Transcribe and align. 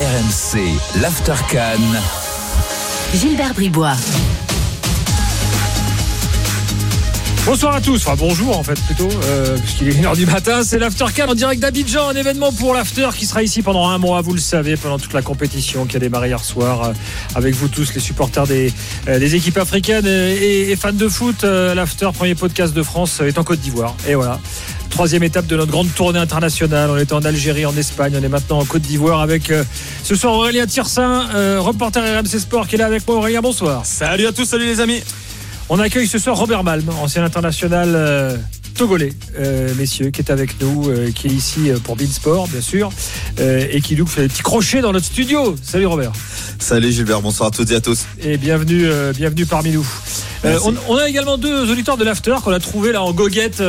RMC, 0.00 0.60
l'After 1.00 1.34
Gilbert 3.14 3.54
Bribois. 3.54 3.96
Bonsoir 7.44 7.74
à 7.74 7.80
tous, 7.80 7.96
enfin 8.06 8.14
bonjour 8.16 8.56
en 8.56 8.62
fait 8.62 8.80
plutôt, 8.84 9.08
euh, 9.24 9.58
puisqu'il 9.58 9.88
est 9.88 9.92
1h 9.92 10.14
du 10.16 10.26
matin, 10.26 10.62
c'est 10.64 10.78
l'After 10.78 11.04
en 11.28 11.34
direct 11.34 11.60
d'Abidjan, 11.60 12.08
un 12.08 12.14
événement 12.14 12.52
pour 12.52 12.72
l'After 12.72 13.08
qui 13.16 13.26
sera 13.26 13.42
ici 13.42 13.62
pendant 13.62 13.88
un 13.88 13.98
mois, 13.98 14.20
vous 14.22 14.32
le 14.32 14.40
savez, 14.40 14.76
pendant 14.76 14.98
toute 14.98 15.12
la 15.12 15.22
compétition 15.22 15.84
qui 15.84 15.96
a 15.96 16.00
démarré 16.00 16.28
hier 16.28 16.44
soir, 16.44 16.84
euh, 16.84 16.92
avec 17.34 17.54
vous 17.54 17.68
tous 17.68 17.92
les 17.94 18.00
supporters 18.00 18.46
des, 18.46 18.72
euh, 19.08 19.18
des 19.18 19.34
équipes 19.34 19.58
africaines 19.58 20.06
et, 20.06 20.70
et 20.70 20.76
fans 20.76 20.92
de 20.92 21.08
foot. 21.08 21.42
Euh, 21.42 21.74
L'After, 21.74 22.08
premier 22.14 22.36
podcast 22.36 22.72
de 22.74 22.82
France, 22.82 23.20
est 23.20 23.36
en 23.38 23.44
Côte 23.44 23.60
d'Ivoire. 23.60 23.96
Et 24.06 24.14
voilà, 24.14 24.38
troisième 24.92 25.22
étape 25.22 25.46
de 25.46 25.56
notre 25.56 25.72
grande 25.72 25.92
tournée 25.94 26.18
internationale. 26.18 26.90
On 26.90 26.98
était 26.98 27.14
en 27.14 27.24
Algérie, 27.24 27.64
en 27.64 27.74
Espagne, 27.76 28.12
on 28.16 28.22
est 28.22 28.28
maintenant 28.28 28.58
en 28.58 28.64
Côte 28.66 28.82
d'Ivoire 28.82 29.20
avec 29.20 29.50
euh, 29.50 29.64
ce 30.04 30.14
soir 30.14 30.34
Aurélien 30.34 30.66
Tirsin, 30.66 31.28
euh, 31.34 31.58
reporter 31.60 32.02
RMC 32.02 32.38
Sport 32.38 32.68
qui 32.68 32.74
est 32.74 32.78
là 32.78 32.86
avec 32.86 33.06
moi. 33.08 33.16
Aurélien, 33.16 33.40
bonsoir. 33.40 33.86
Salut 33.86 34.26
à 34.26 34.32
tous, 34.32 34.44
salut 34.44 34.66
les 34.66 34.80
amis. 34.80 35.02
On 35.70 35.78
accueille 35.78 36.06
ce 36.06 36.18
soir 36.18 36.36
Robert 36.36 36.62
Malm, 36.62 36.86
ancien 37.00 37.24
international 37.24 37.92
euh, 37.94 38.36
togolais, 38.74 39.14
euh, 39.38 39.72
messieurs, 39.78 40.10
qui 40.10 40.20
est 40.20 40.30
avec 40.30 40.60
nous, 40.60 40.90
euh, 40.90 41.10
qui 41.10 41.28
est 41.28 41.30
ici 41.30 41.70
euh, 41.70 41.78
pour 41.82 41.96
Beansport, 41.96 42.48
bien 42.48 42.60
sûr, 42.60 42.90
euh, 43.40 43.66
et 43.70 43.80
qui 43.80 43.96
nous 43.96 44.06
fait 44.06 44.22
des 44.22 44.28
petits 44.28 44.42
crochets 44.42 44.82
dans 44.82 44.92
notre 44.92 45.06
studio. 45.06 45.56
Salut 45.62 45.86
Robert. 45.86 46.12
Salut 46.58 46.92
Gilbert, 46.92 47.22
bonsoir 47.22 47.48
à 47.48 47.50
toutes 47.50 47.70
et 47.70 47.76
à 47.76 47.80
tous. 47.80 48.04
Et 48.22 48.36
bienvenue, 48.36 48.84
euh, 48.84 49.14
bienvenue 49.14 49.46
parmi 49.46 49.70
nous. 49.70 49.88
Euh, 50.44 50.58
on 50.88 50.96
a 50.96 51.08
également 51.08 51.38
deux 51.38 51.70
auditeurs 51.70 51.96
de 51.96 52.04
l'After 52.04 52.34
qu'on 52.44 52.52
a 52.52 52.58
trouvé 52.58 52.92
là 52.92 53.02
en 53.02 53.12
goguette 53.12 53.62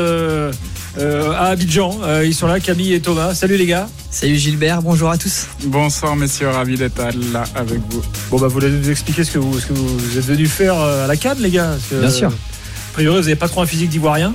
euh, 0.98 1.30
euh, 1.30 1.32
à 1.32 1.46
Abidjan. 1.48 2.00
Euh, 2.04 2.26
ils 2.26 2.34
sont 2.34 2.48
là, 2.48 2.60
Camille 2.60 2.94
et 2.94 3.02
Thomas. 3.02 3.34
Salut 3.34 3.58
les 3.58 3.66
gars. 3.66 3.88
Salut 4.12 4.36
Gilbert, 4.36 4.82
bonjour 4.82 5.10
à 5.10 5.18
tous. 5.18 5.48
Bonsoir 5.66 6.16
messieurs, 6.16 6.50
ravi 6.50 6.78
d'être 6.78 7.02
là 7.32 7.44
avec 7.56 7.80
vous. 7.90 8.02
Bon 8.30 8.38
bah 8.38 8.48
vous 8.48 8.60
allez 8.64 8.78
nous 8.78 8.90
expliquer 8.90 9.24
ce 9.24 9.32
que 9.32 9.40
vous, 9.40 9.60
ce 9.60 9.66
que 9.68 9.74
vous 9.74 10.17
êtes 10.17 10.26
venus 10.26 10.50
faire 10.50 10.80
euh, 10.80 11.06
à 11.06 11.08
la 11.08 11.16
Cannes 11.16 11.40
les 11.40 11.50
gars. 11.50 11.72
Parce 11.72 11.88
que, 11.90 11.95
Bien 11.95 12.09
sûr. 12.09 12.30
A 12.30 12.94
priori 12.94 13.16
vous 13.17 13.23
n'avez 13.23 13.36
pas 13.36 13.48
trop 13.48 13.62
un 13.62 13.66
physique 13.66 13.90
d'ivoirien. 13.90 14.34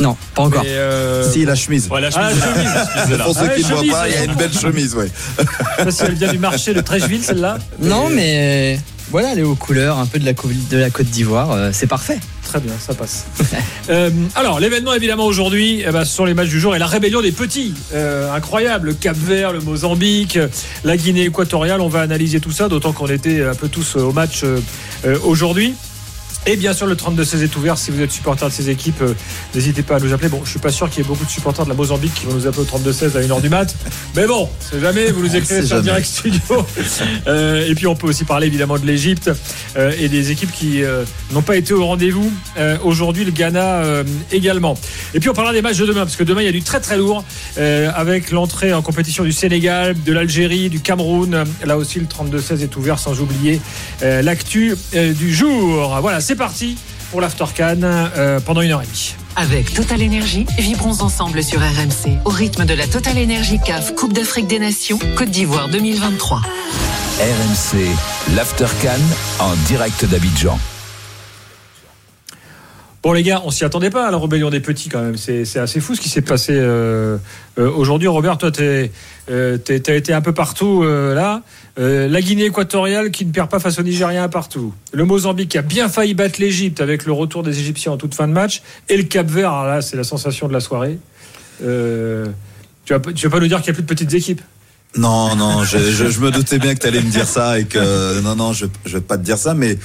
Non, 0.00 0.16
pas 0.34 0.42
encore. 0.42 0.62
Euh, 0.66 1.30
Si, 1.30 1.44
la 1.44 1.54
chemise. 1.54 1.88
Voilà, 1.88 2.08
Ah, 2.14 2.30
chemise, 2.30 3.12
est 3.12 3.16
là. 3.16 3.24
Pour 3.24 3.34
ceux 3.34 3.40
Ah, 3.44 3.48
qui 3.54 3.62
ne 3.64 3.68
voient 3.68 3.82
pas, 3.98 4.08
il 4.08 4.14
y 4.14 4.18
a 4.18 4.24
une 4.24 4.34
belle 4.34 4.52
chemise, 4.52 4.94
ouais. 4.94 5.08
Je 5.38 5.42
sais 5.44 5.84
pas 5.84 5.90
si 5.90 6.02
elle 6.04 6.14
vient 6.14 6.30
du 6.32 6.38
marché 6.38 6.72
de 6.74 6.80
Trècheville 6.80 7.22
celle-là. 7.22 7.58
Non, 7.80 8.08
mais 8.08 8.78
voilà, 9.10 9.34
les 9.34 9.42
aux 9.42 9.54
couleurs, 9.56 9.98
un 9.98 10.06
peu 10.06 10.18
de 10.18 10.24
la, 10.24 10.34
co- 10.34 10.48
de 10.70 10.76
la 10.76 10.90
Côte 10.90 11.06
d'Ivoire, 11.06 11.50
euh, 11.52 11.70
c'est 11.72 11.86
parfait. 11.86 12.18
Très 12.44 12.60
bien, 12.60 12.72
ça 12.78 12.94
passe. 12.94 13.26
Euh, 13.90 14.10
alors, 14.34 14.60
l'événement 14.60 14.92
évidemment 14.92 15.24
aujourd'hui, 15.24 15.82
eh 15.86 15.90
ben, 15.90 16.04
ce 16.04 16.14
sont 16.14 16.26
les 16.26 16.34
matchs 16.34 16.50
du 16.50 16.60
jour 16.60 16.76
et 16.76 16.78
la 16.78 16.86
rébellion 16.86 17.22
des 17.22 17.32
petits. 17.32 17.72
Euh, 17.94 18.30
incroyable, 18.34 18.88
le 18.88 18.92
Cap 18.92 19.16
Vert, 19.16 19.50
le 19.50 19.60
Mozambique, 19.60 20.38
la 20.84 20.98
Guinée 20.98 21.24
équatoriale. 21.24 21.80
On 21.80 21.88
va 21.88 22.02
analyser 22.02 22.38
tout 22.38 22.50
ça, 22.52 22.68
d'autant 22.68 22.92
qu'on 22.92 23.06
était 23.06 23.42
un 23.42 23.54
peu 23.54 23.68
tous 23.68 23.96
au 23.96 24.12
match 24.12 24.42
euh, 24.44 24.60
euh, 25.06 25.16
aujourd'hui. 25.24 25.72
Et 26.50 26.56
bien 26.56 26.72
sûr, 26.72 26.86
le 26.86 26.94
32-16 26.94 27.42
est 27.42 27.56
ouvert. 27.56 27.76
Si 27.76 27.90
vous 27.90 28.00
êtes 28.00 28.10
supporter 28.10 28.46
de 28.46 28.50
ces 28.50 28.70
équipes, 28.70 29.02
euh, 29.02 29.12
n'hésitez 29.54 29.82
pas 29.82 29.96
à 29.96 30.00
nous 30.00 30.14
appeler. 30.14 30.30
Bon, 30.30 30.40
je 30.46 30.48
suis 30.48 30.58
pas 30.58 30.70
sûr 30.70 30.88
qu'il 30.88 31.02
y 31.02 31.04
ait 31.04 31.06
beaucoup 31.06 31.26
de 31.26 31.30
supporters 31.30 31.66
de 31.66 31.68
la 31.68 31.76
Mozambique 31.76 32.14
qui 32.14 32.24
vont 32.24 32.32
nous 32.32 32.46
appeler 32.46 32.62
au 32.62 32.78
32-16 32.78 33.18
à 33.18 33.20
1h 33.20 33.42
du 33.42 33.50
mat. 33.50 33.76
Mais 34.16 34.26
bon, 34.26 34.48
c'est 34.58 34.80
jamais, 34.80 35.12
vous 35.12 35.20
nous 35.20 35.36
écrivez 35.36 35.66
sur 35.66 35.82
direct 35.82 36.06
studio. 36.06 36.40
Euh, 37.26 37.68
et 37.68 37.74
puis, 37.74 37.86
on 37.86 37.94
peut 37.94 38.06
aussi 38.06 38.24
parler 38.24 38.46
évidemment 38.46 38.78
de 38.78 38.86
l'Égypte 38.86 39.30
euh, 39.76 39.92
et 39.98 40.08
des 40.08 40.30
équipes 40.30 40.50
qui 40.50 40.82
n'ont 41.32 41.42
pas 41.42 41.56
été 41.56 41.74
au 41.74 41.84
rendez-vous. 41.84 42.32
Aujourd'hui, 42.82 43.24
le 43.24 43.30
Ghana 43.30 43.82
également. 44.32 44.78
Et 45.14 45.20
puis, 45.20 45.28
on 45.28 45.34
parlera 45.34 45.52
des 45.52 45.60
matchs 45.60 45.76
de 45.76 45.86
demain, 45.86 46.00
parce 46.00 46.16
que 46.16 46.24
demain, 46.24 46.40
il 46.40 46.46
y 46.46 46.48
a 46.48 46.52
du 46.52 46.62
très 46.62 46.80
très 46.80 46.96
lourd 46.96 47.24
avec 47.56 48.30
l'entrée 48.30 48.72
en 48.72 48.82
compétition 48.82 49.24
du 49.24 49.32
Sénégal, 49.32 49.96
de 50.02 50.12
l'Algérie, 50.12 50.70
du 50.70 50.80
Cameroun. 50.80 51.44
Là 51.64 51.76
aussi, 51.76 52.00
le 52.00 52.06
32-16 52.06 52.62
est 52.62 52.76
ouvert, 52.76 52.98
sans 52.98 53.20
oublier 53.20 53.60
l'actu 54.00 54.74
du 54.94 55.34
jour. 55.34 55.98
Voilà, 56.00 56.20
c'est 56.20 56.37
parti 56.38 56.76
pour 57.10 57.20
l'After 57.20 57.44
Can 57.56 57.82
euh, 57.82 58.40
pendant 58.40 58.62
une 58.62 58.70
heure 58.70 58.82
et 58.82 58.86
demie. 58.86 59.14
Avec 59.36 59.74
Total 59.74 60.00
Énergie, 60.00 60.46
vibrons 60.58 61.00
ensemble 61.00 61.42
sur 61.42 61.60
RMC 61.60 62.18
au 62.24 62.30
rythme 62.30 62.64
de 62.64 62.74
la 62.74 62.86
Total 62.86 63.18
Énergie 63.18 63.58
CAF 63.64 63.94
Coupe 63.94 64.12
d'Afrique 64.12 64.46
des 64.46 64.58
Nations 64.58 64.98
Côte 65.16 65.30
d'Ivoire 65.30 65.68
2023. 65.68 66.40
RMC, 67.20 68.34
l'After 68.34 68.66
en 69.40 69.54
direct 69.66 70.04
d'Abidjan. 70.04 70.58
Bon 73.08 73.14
les 73.14 73.22
gars, 73.22 73.40
on 73.46 73.50
s'y 73.50 73.64
attendait 73.64 73.88
pas 73.88 74.06
à 74.06 74.10
la 74.10 74.18
rébellion 74.18 74.50
des 74.50 74.60
petits 74.60 74.90
quand 74.90 75.00
même. 75.00 75.16
C'est 75.16 75.58
assez 75.58 75.80
fou 75.80 75.94
ce 75.94 76.00
qui 76.02 76.10
s'est 76.10 76.20
passé 76.20 76.52
euh, 76.52 77.16
euh, 77.58 77.70
aujourd'hui. 77.70 78.06
Robert, 78.06 78.36
toi, 78.36 78.50
tu 78.50 78.60
as 78.60 79.94
été 79.94 80.12
un 80.12 80.20
peu 80.20 80.34
partout 80.34 80.82
euh, 80.84 81.14
là. 81.14 81.40
Euh, 81.78 82.06
la 82.06 82.20
Guinée 82.20 82.44
équatoriale 82.44 83.10
qui 83.10 83.24
ne 83.24 83.32
perd 83.32 83.48
pas 83.48 83.60
face 83.60 83.78
au 83.78 83.82
Nigérien 83.82 84.28
partout. 84.28 84.74
Le 84.92 85.06
Mozambique 85.06 85.48
qui 85.48 85.56
a 85.56 85.62
bien 85.62 85.88
failli 85.88 86.12
battre 86.12 86.38
l'Égypte 86.38 86.82
avec 86.82 87.06
le 87.06 87.12
retour 87.12 87.42
des 87.42 87.58
Égyptiens 87.58 87.92
en 87.92 87.96
toute 87.96 88.14
fin 88.14 88.28
de 88.28 88.34
match. 88.34 88.60
Et 88.90 88.98
le 88.98 89.04
Cap 89.04 89.26
Vert, 89.26 89.64
là, 89.64 89.80
c'est 89.80 89.96
la 89.96 90.04
sensation 90.04 90.46
de 90.46 90.52
la 90.52 90.60
soirée. 90.60 90.98
Euh, 91.64 92.26
tu, 92.84 92.92
vas, 92.92 92.98
vas 92.98 93.30
pas 93.30 93.40
nous 93.40 93.48
dire 93.48 93.62
qu'il 93.62 93.72
n'y 93.72 93.74
a 93.74 93.80
plus 93.80 93.84
de 93.84 93.88
petites 93.88 94.12
équipes? 94.12 94.42
Non, 94.98 95.34
non, 95.34 95.64
je 95.64 96.20
me 96.20 96.30
doutais 96.30 96.58
bien 96.58 96.74
que 96.74 96.80
tu 96.80 96.86
allais 96.86 97.00
me 97.00 97.10
dire 97.10 97.26
ça 97.26 97.58
et 97.58 97.64
que 97.64 98.20
non, 98.20 98.36
non, 98.36 98.52
je, 98.52 98.66
je 98.84 98.98
vais 98.98 99.02
pas 99.02 99.16
te 99.16 99.22
dire 99.22 99.38
ça, 99.38 99.54
mais 99.54 99.78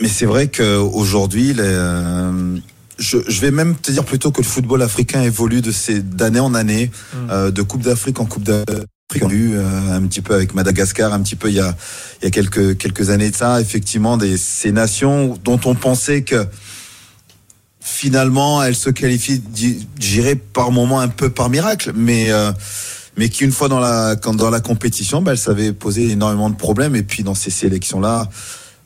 mais 0.00 0.08
c'est 0.08 0.26
vrai 0.26 0.48
qu'aujourd'hui, 0.48 1.54
les, 1.54 1.62
euh, 1.62 2.58
je, 2.98 3.18
je 3.26 3.40
vais 3.40 3.50
même 3.50 3.76
te 3.76 3.90
dire 3.90 4.04
plutôt 4.04 4.30
que 4.30 4.40
le 4.40 4.46
football 4.46 4.82
africain 4.82 5.22
évolue 5.22 5.60
de 5.60 5.72
ces 5.72 6.02
d'année 6.02 6.40
en 6.40 6.54
année, 6.54 6.90
euh, 7.30 7.50
de 7.50 7.62
Coupe 7.62 7.82
d'Afrique 7.82 8.20
en 8.20 8.26
Coupe 8.26 8.44
d'Afrique. 8.44 9.22
On 9.22 9.28
a 9.28 9.32
eu 9.32 9.54
euh, 9.54 9.96
un 9.96 10.02
petit 10.02 10.20
peu 10.20 10.34
avec 10.34 10.54
Madagascar, 10.54 11.12
un 11.12 11.22
petit 11.22 11.36
peu 11.36 11.48
il 11.48 11.54
y 11.54 11.60
a 11.60 11.74
il 12.20 12.24
y 12.24 12.28
a 12.28 12.30
quelques 12.30 12.76
quelques 12.76 13.10
années 13.10 13.30
de 13.30 13.36
ça, 13.36 13.60
effectivement, 13.60 14.16
des 14.16 14.36
ces 14.36 14.72
nations 14.72 15.38
dont 15.44 15.60
on 15.64 15.74
pensait 15.74 16.22
que 16.22 16.46
finalement 17.80 18.62
elles 18.62 18.76
se 18.76 18.90
qualifient, 18.90 19.42
j'irais 19.98 20.34
par 20.36 20.70
moment 20.72 21.00
un 21.00 21.08
peu 21.08 21.30
par 21.30 21.48
miracle, 21.48 21.92
mais 21.94 22.30
euh, 22.30 22.52
mais 23.16 23.30
qui 23.30 23.44
une 23.44 23.52
fois 23.52 23.68
dans 23.68 23.80
la 23.80 24.16
quand 24.16 24.34
dans 24.34 24.50
la 24.50 24.60
compétition, 24.60 25.22
bah, 25.22 25.32
elles 25.32 25.38
savaient 25.38 25.72
poser 25.72 26.10
énormément 26.10 26.50
de 26.50 26.56
problèmes 26.56 26.94
et 26.94 27.02
puis 27.02 27.22
dans 27.22 27.34
ces 27.34 27.50
sélections 27.50 28.00
là. 28.00 28.28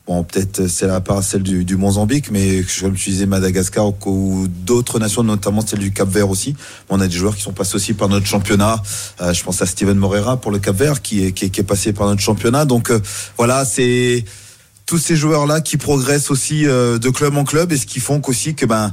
Bon, 0.05 0.21
peut-être 0.25 0.67
c'est 0.67 0.85
la 0.85 0.99
part 0.99 1.23
celle 1.23 1.43
du, 1.43 1.63
du 1.63 1.77
Mozambique, 1.77 2.29
mais 2.29 2.65
comme 2.81 2.93
tu 2.93 3.09
disais 3.09 3.25
Madagascar 3.25 3.87
ou, 3.87 3.93
ou 4.05 4.47
d'autres 4.49 4.99
nations, 4.99 5.23
notamment 5.23 5.65
celle 5.65 5.79
du 5.79 5.93
Cap 5.93 6.09
Vert 6.09 6.29
aussi. 6.29 6.57
On 6.89 6.99
a 6.99 7.07
des 7.07 7.15
joueurs 7.15 7.35
qui 7.37 7.41
sont 7.41 7.53
passés 7.53 7.75
aussi 7.75 7.93
par 7.93 8.09
notre 8.09 8.25
championnat. 8.25 8.83
Euh, 9.21 9.31
je 9.31 9.41
pense 9.43 9.61
à 9.61 9.65
Steven 9.65 9.97
Moreira 9.97 10.35
pour 10.35 10.51
le 10.51 10.59
Cap 10.59 10.75
Vert 10.75 11.01
qui 11.01 11.23
est, 11.23 11.31
qui 11.31 11.45
est, 11.45 11.49
qui 11.49 11.61
est 11.61 11.63
passé 11.63 11.93
par 11.93 12.07
notre 12.07 12.21
championnat. 12.21 12.65
Donc 12.65 12.91
euh, 12.91 12.99
voilà, 13.37 13.63
c'est 13.63 14.25
tous 14.85 14.97
ces 14.97 15.15
joueurs-là 15.15 15.61
qui 15.61 15.77
progressent 15.77 16.31
aussi 16.31 16.67
euh, 16.67 16.97
de 16.99 17.09
club 17.09 17.37
en 17.37 17.45
club 17.45 17.71
et 17.71 17.77
ce 17.77 17.85
qui 17.85 18.01
font 18.01 18.19
qu'aussi 18.19 18.55
que 18.55 18.65
ben, 18.65 18.91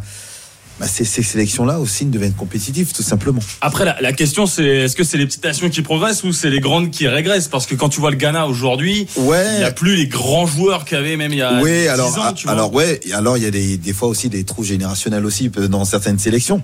ben 0.81 0.87
ces, 0.87 1.05
ces 1.05 1.23
sélections-là 1.23 1.79
aussi 1.79 2.07
ne 2.07 2.11
deviennent 2.11 2.33
compétitives 2.33 2.93
tout 2.93 3.03
simplement. 3.03 3.41
Après, 3.61 3.85
la, 3.85 4.01
la 4.01 4.13
question 4.13 4.47
c'est 4.47 4.65
est-ce 4.65 4.97
que 4.97 5.05
c'est 5.05 5.19
les 5.19 5.27
petites 5.27 5.45
nations 5.45 5.69
qui 5.71 5.83
progressent 5.83 6.25
ou 6.25 6.33
c'est 6.33 6.51
les 6.51 6.61
grandes 6.61 6.91
qui 6.91 7.07
régressent? 7.07 7.49
Parce 7.49 7.67
que 7.67 7.75
quand 7.75 7.89
tu 7.91 8.01
vois 8.01 8.11
le 8.11 8.17
Ghana 8.17 8.47
aujourd'hui, 8.47 9.07
Ouais. 9.17 9.45
il 9.55 9.59
n'y 9.59 9.65
a 9.65 9.71
plus 9.73 9.95
les 9.97 10.07
grands 10.07 10.47
joueurs 10.47 10.85
qu'il 10.87 10.97
y 10.97 11.01
avait 11.01 11.17
même 11.17 11.33
il 11.33 11.39
y 11.39 11.43
a 11.43 11.61
Oui, 11.63 11.71
10 11.83 11.89
alors, 11.89 12.19
ans, 12.19 12.33
tu 12.33 12.45
vois. 12.45 12.53
alors 12.55 12.73
ouais, 12.75 12.99
alors 13.13 13.37
il 13.37 13.43
y 13.43 13.47
a 13.47 13.51
des, 13.51 13.77
des 13.77 13.93
fois 13.93 14.09
aussi 14.09 14.29
des 14.31 14.45
trous 14.45 14.65
générationnels 14.65 15.27
aussi 15.27 15.51
euh, 15.59 15.69
dans 15.69 15.85
certaines 15.85 16.19
sélections. 16.19 16.63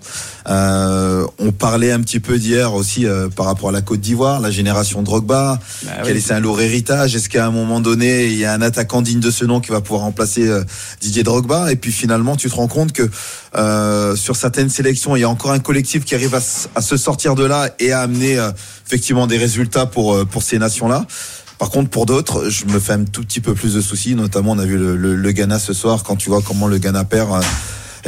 Euh, 0.48 1.26
on 1.38 1.52
parlait 1.52 1.92
un 1.92 2.00
petit 2.00 2.20
peu 2.20 2.38
d'hier 2.38 2.74
aussi 2.74 3.04
euh, 3.06 3.28
par 3.28 3.46
rapport 3.46 3.68
à 3.68 3.72
la 3.72 3.82
Côte 3.82 4.00
d'Ivoire, 4.00 4.40
la 4.40 4.50
génération 4.50 5.02
Drogba, 5.02 5.58
Bah 5.84 5.90
qui 5.96 6.00
a 6.00 6.04
oui. 6.06 6.12
laissé 6.14 6.32
un 6.32 6.40
lourd 6.40 6.60
héritage. 6.60 7.14
Est-ce 7.16 7.28
qu'à 7.28 7.46
un 7.46 7.50
moment 7.50 7.80
donné, 7.80 8.26
il 8.26 8.36
y 8.38 8.44
a 8.44 8.52
un 8.52 8.62
attaquant 8.62 9.02
digne 9.02 9.20
de 9.20 9.30
ce 9.30 9.44
nom 9.44 9.60
qui 9.60 9.70
va 9.70 9.80
pouvoir 9.80 10.02
remplacer 10.02 10.46
euh, 10.48 10.62
Didier 11.00 11.22
Drogba? 11.22 11.72
Et 11.72 11.76
puis 11.76 11.92
finalement, 11.92 12.36
tu 12.36 12.48
te 12.48 12.54
rends 12.54 12.68
compte 12.68 12.92
que 12.92 13.10
euh, 13.56 14.14
sur 14.16 14.36
certaines 14.36 14.68
sélections, 14.70 15.16
il 15.16 15.20
y 15.20 15.24
a 15.24 15.28
encore 15.28 15.50
un 15.52 15.58
collectif 15.58 16.04
qui 16.04 16.14
arrive 16.14 16.34
à, 16.34 16.40
se 16.80 16.96
sortir 16.96 17.34
de 17.34 17.44
là 17.44 17.70
et 17.78 17.92
à 17.92 18.00
amener 18.00 18.38
euh, 18.38 18.50
effectivement 18.86 19.26
des 19.26 19.38
résultats 19.38 19.86
pour 19.86 20.14
euh, 20.14 20.24
pour 20.24 20.42
ces 20.42 20.58
nations-là. 20.58 21.06
Par 21.58 21.70
contre, 21.70 21.88
pour 21.88 22.04
d'autres, 22.04 22.50
je 22.50 22.66
me 22.66 22.78
fais 22.78 22.92
un 22.92 23.04
tout 23.04 23.22
petit 23.22 23.40
peu 23.40 23.54
plus 23.54 23.74
de 23.74 23.80
soucis. 23.80 24.14
Notamment, 24.14 24.52
on 24.52 24.58
a 24.58 24.66
vu 24.66 24.76
le, 24.76 24.94
le- 24.96 25.14
le 25.16 25.32
Ghana 25.32 25.58
ce 25.58 25.72
soir. 25.72 26.02
Quand 26.02 26.16
tu 26.16 26.28
vois 26.28 26.42
comment 26.42 26.66
le 26.66 26.76
Ghana 26.78 27.04
perd, 27.04 27.32
euh, 27.32 27.40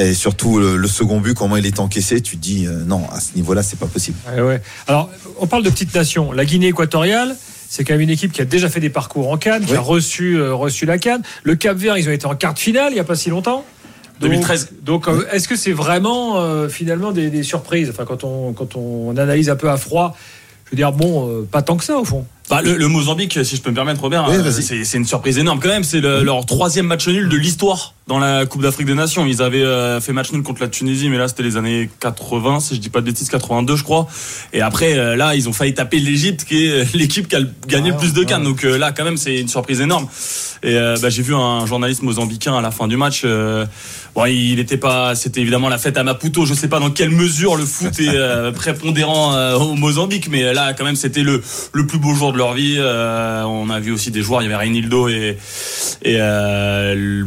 et 0.04 0.12
surtout 0.14 0.58
le, 0.58 0.76
le 0.76 0.86
second 0.88 1.18
but, 1.20 1.34
comment 1.34 1.56
il 1.56 1.64
est 1.66 1.80
encaissé, 1.80 2.20
tu 2.20 2.36
te 2.36 2.42
dis 2.42 2.66
euh, 2.66 2.84
non, 2.84 3.08
à 3.10 3.20
ce 3.20 3.34
niveau-là, 3.36 3.62
c'est 3.62 3.78
pas 3.78 3.86
possible. 3.86 4.18
Ouais, 4.34 4.42
ouais. 4.42 4.62
Alors, 4.86 5.08
on 5.40 5.46
parle 5.46 5.62
de 5.62 5.70
petites 5.70 5.94
nations. 5.94 6.30
La 6.32 6.44
Guinée 6.44 6.68
équatoriale, 6.68 7.34
c'est 7.70 7.84
quand 7.84 7.94
même 7.94 8.02
une 8.02 8.10
équipe 8.10 8.32
qui 8.32 8.42
a 8.42 8.44
déjà 8.44 8.68
fait 8.68 8.80
des 8.80 8.90
parcours 8.90 9.30
en 9.32 9.38
Cannes, 9.38 9.64
qui 9.64 9.72
Oui. 9.72 9.76
a 9.78 9.80
reçu, 9.80 10.36
euh, 10.36 10.54
reçu 10.54 10.84
la 10.86 10.98
Cannes. 10.98 11.22
Le 11.42 11.54
Cap 11.56 11.76
Vert, 11.76 11.96
ils 11.96 12.06
ont 12.08 12.12
été 12.12 12.26
en 12.26 12.36
quart 12.36 12.52
de 12.54 12.58
finale 12.58 12.88
il 12.92 12.94
n'y 12.94 13.00
a 13.00 13.04
pas 13.04 13.16
si 13.16 13.30
longtemps. 13.30 13.64
Donc- 14.20 14.30
2013. 14.30 14.70
Donc, 14.82 15.08
euh, 15.08 15.24
est-ce 15.32 15.48
que 15.48 15.56
c'est 15.56 15.72
vraiment 15.72 16.38
euh, 16.40 16.68
finalement 16.68 17.12
des, 17.12 17.30
des 17.30 17.42
surprises? 17.42 17.90
Enfin, 17.90 18.04
quand 18.04 18.24
on, 18.24 18.52
quand 18.52 18.76
on 18.76 19.16
analyse 19.16 19.48
un 19.50 19.56
peu 19.56 19.70
à 19.70 19.76
froid, 19.76 20.16
je 20.66 20.70
veux 20.72 20.76
dire, 20.76 20.92
bon, 20.92 21.28
euh, 21.28 21.48
pas 21.50 21.62
tant 21.62 21.76
que 21.76 21.84
ça 21.84 21.98
au 21.98 22.04
fond. 22.04 22.24
Bah, 22.50 22.62
le, 22.62 22.76
le 22.76 22.88
Mozambique, 22.88 23.38
si 23.44 23.56
je 23.56 23.60
peux 23.60 23.68
me 23.68 23.74
permettre, 23.74 24.00
Robert, 24.00 24.24
Oui, 24.26 24.36
euh, 24.36 24.50
c'est 24.50 24.82
c'est 24.82 24.96
une 24.96 25.04
surprise 25.04 25.36
énorme 25.38 25.60
quand 25.60 25.68
même. 25.68 25.84
C'est 25.84 26.00
le- 26.00 26.22
leur 26.22 26.46
troisième 26.46 26.86
match 26.86 27.06
nul 27.06 27.28
de 27.28 27.36
l'histoire 27.36 27.92
dans 28.06 28.18
la 28.18 28.46
Coupe 28.46 28.62
d'Afrique 28.62 28.86
des 28.86 28.94
Nations. 28.94 29.26
Ils 29.26 29.42
avaient 29.42 29.62
euh, 29.62 30.00
fait 30.00 30.14
match 30.14 30.32
nul 30.32 30.42
contre 30.42 30.62
la 30.62 30.68
Tunisie, 30.68 31.10
mais 31.10 31.18
là 31.18 31.28
c'était 31.28 31.42
les 31.42 31.58
années 31.58 31.90
80, 32.00 32.60
si 32.60 32.74
je 32.76 32.80
dis 32.80 32.88
pas 32.88 33.00
de 33.02 33.04
bêtises, 33.04 33.28
82 33.28 33.76
je 33.76 33.84
crois. 33.84 34.06
Et 34.54 34.62
après, 34.62 34.96
euh, 34.96 35.14
là, 35.14 35.34
ils 35.34 35.46
ont 35.46 35.52
failli 35.52 35.74
taper 35.74 35.98
l'Égypte, 36.00 36.44
qui 36.44 36.64
est 36.68 36.94
l'équipe 36.94 37.28
qui 37.28 37.36
a 37.36 37.40
gagné 37.66 37.90
le 37.90 37.98
plus 37.98 38.14
de 38.14 38.24
cannes. 38.24 38.44
Donc 38.44 38.64
euh, 38.64 38.78
là, 38.78 38.92
quand 38.92 39.04
même, 39.04 39.18
c'est 39.18 39.38
une 39.38 39.48
surprise 39.48 39.82
énorme. 39.82 40.08
Et 40.62 40.74
euh, 40.74 40.96
bah, 41.02 41.10
j'ai 41.10 41.22
vu 41.22 41.34
un 41.34 41.66
journaliste 41.66 42.02
mozambicain 42.02 42.56
à 42.56 42.62
la 42.62 42.70
fin 42.70 42.88
du 42.88 42.96
match. 42.96 43.24
Bon, 44.14 44.26
il 44.26 44.58
était 44.58 44.76
pas, 44.76 45.14
c'était 45.14 45.40
évidemment 45.40 45.68
la 45.68 45.78
fête 45.78 45.96
à 45.96 46.04
Maputo. 46.04 46.46
Je 46.46 46.54
sais 46.54 46.68
pas 46.68 46.80
dans 46.80 46.90
quelle 46.90 47.10
mesure 47.10 47.56
le 47.56 47.64
foot 47.64 47.98
est 48.00 48.08
euh, 48.14 48.52
prépondérant 48.52 49.34
euh, 49.34 49.56
au 49.56 49.74
Mozambique, 49.74 50.28
mais 50.30 50.52
là, 50.52 50.72
quand 50.74 50.84
même, 50.84 50.96
c'était 50.96 51.22
le 51.22 51.42
le 51.72 51.86
plus 51.86 51.98
beau 51.98 52.14
jour 52.14 52.32
de 52.32 52.38
leur 52.38 52.54
vie. 52.54 52.76
Euh, 52.78 53.42
on 53.44 53.70
a 53.70 53.80
vu 53.80 53.92
aussi 53.92 54.10
des 54.10 54.22
joueurs. 54.22 54.42
Il 54.42 54.44
y 54.44 54.48
avait 54.48 54.56
Reinildo 54.56 55.08
et 55.08 55.36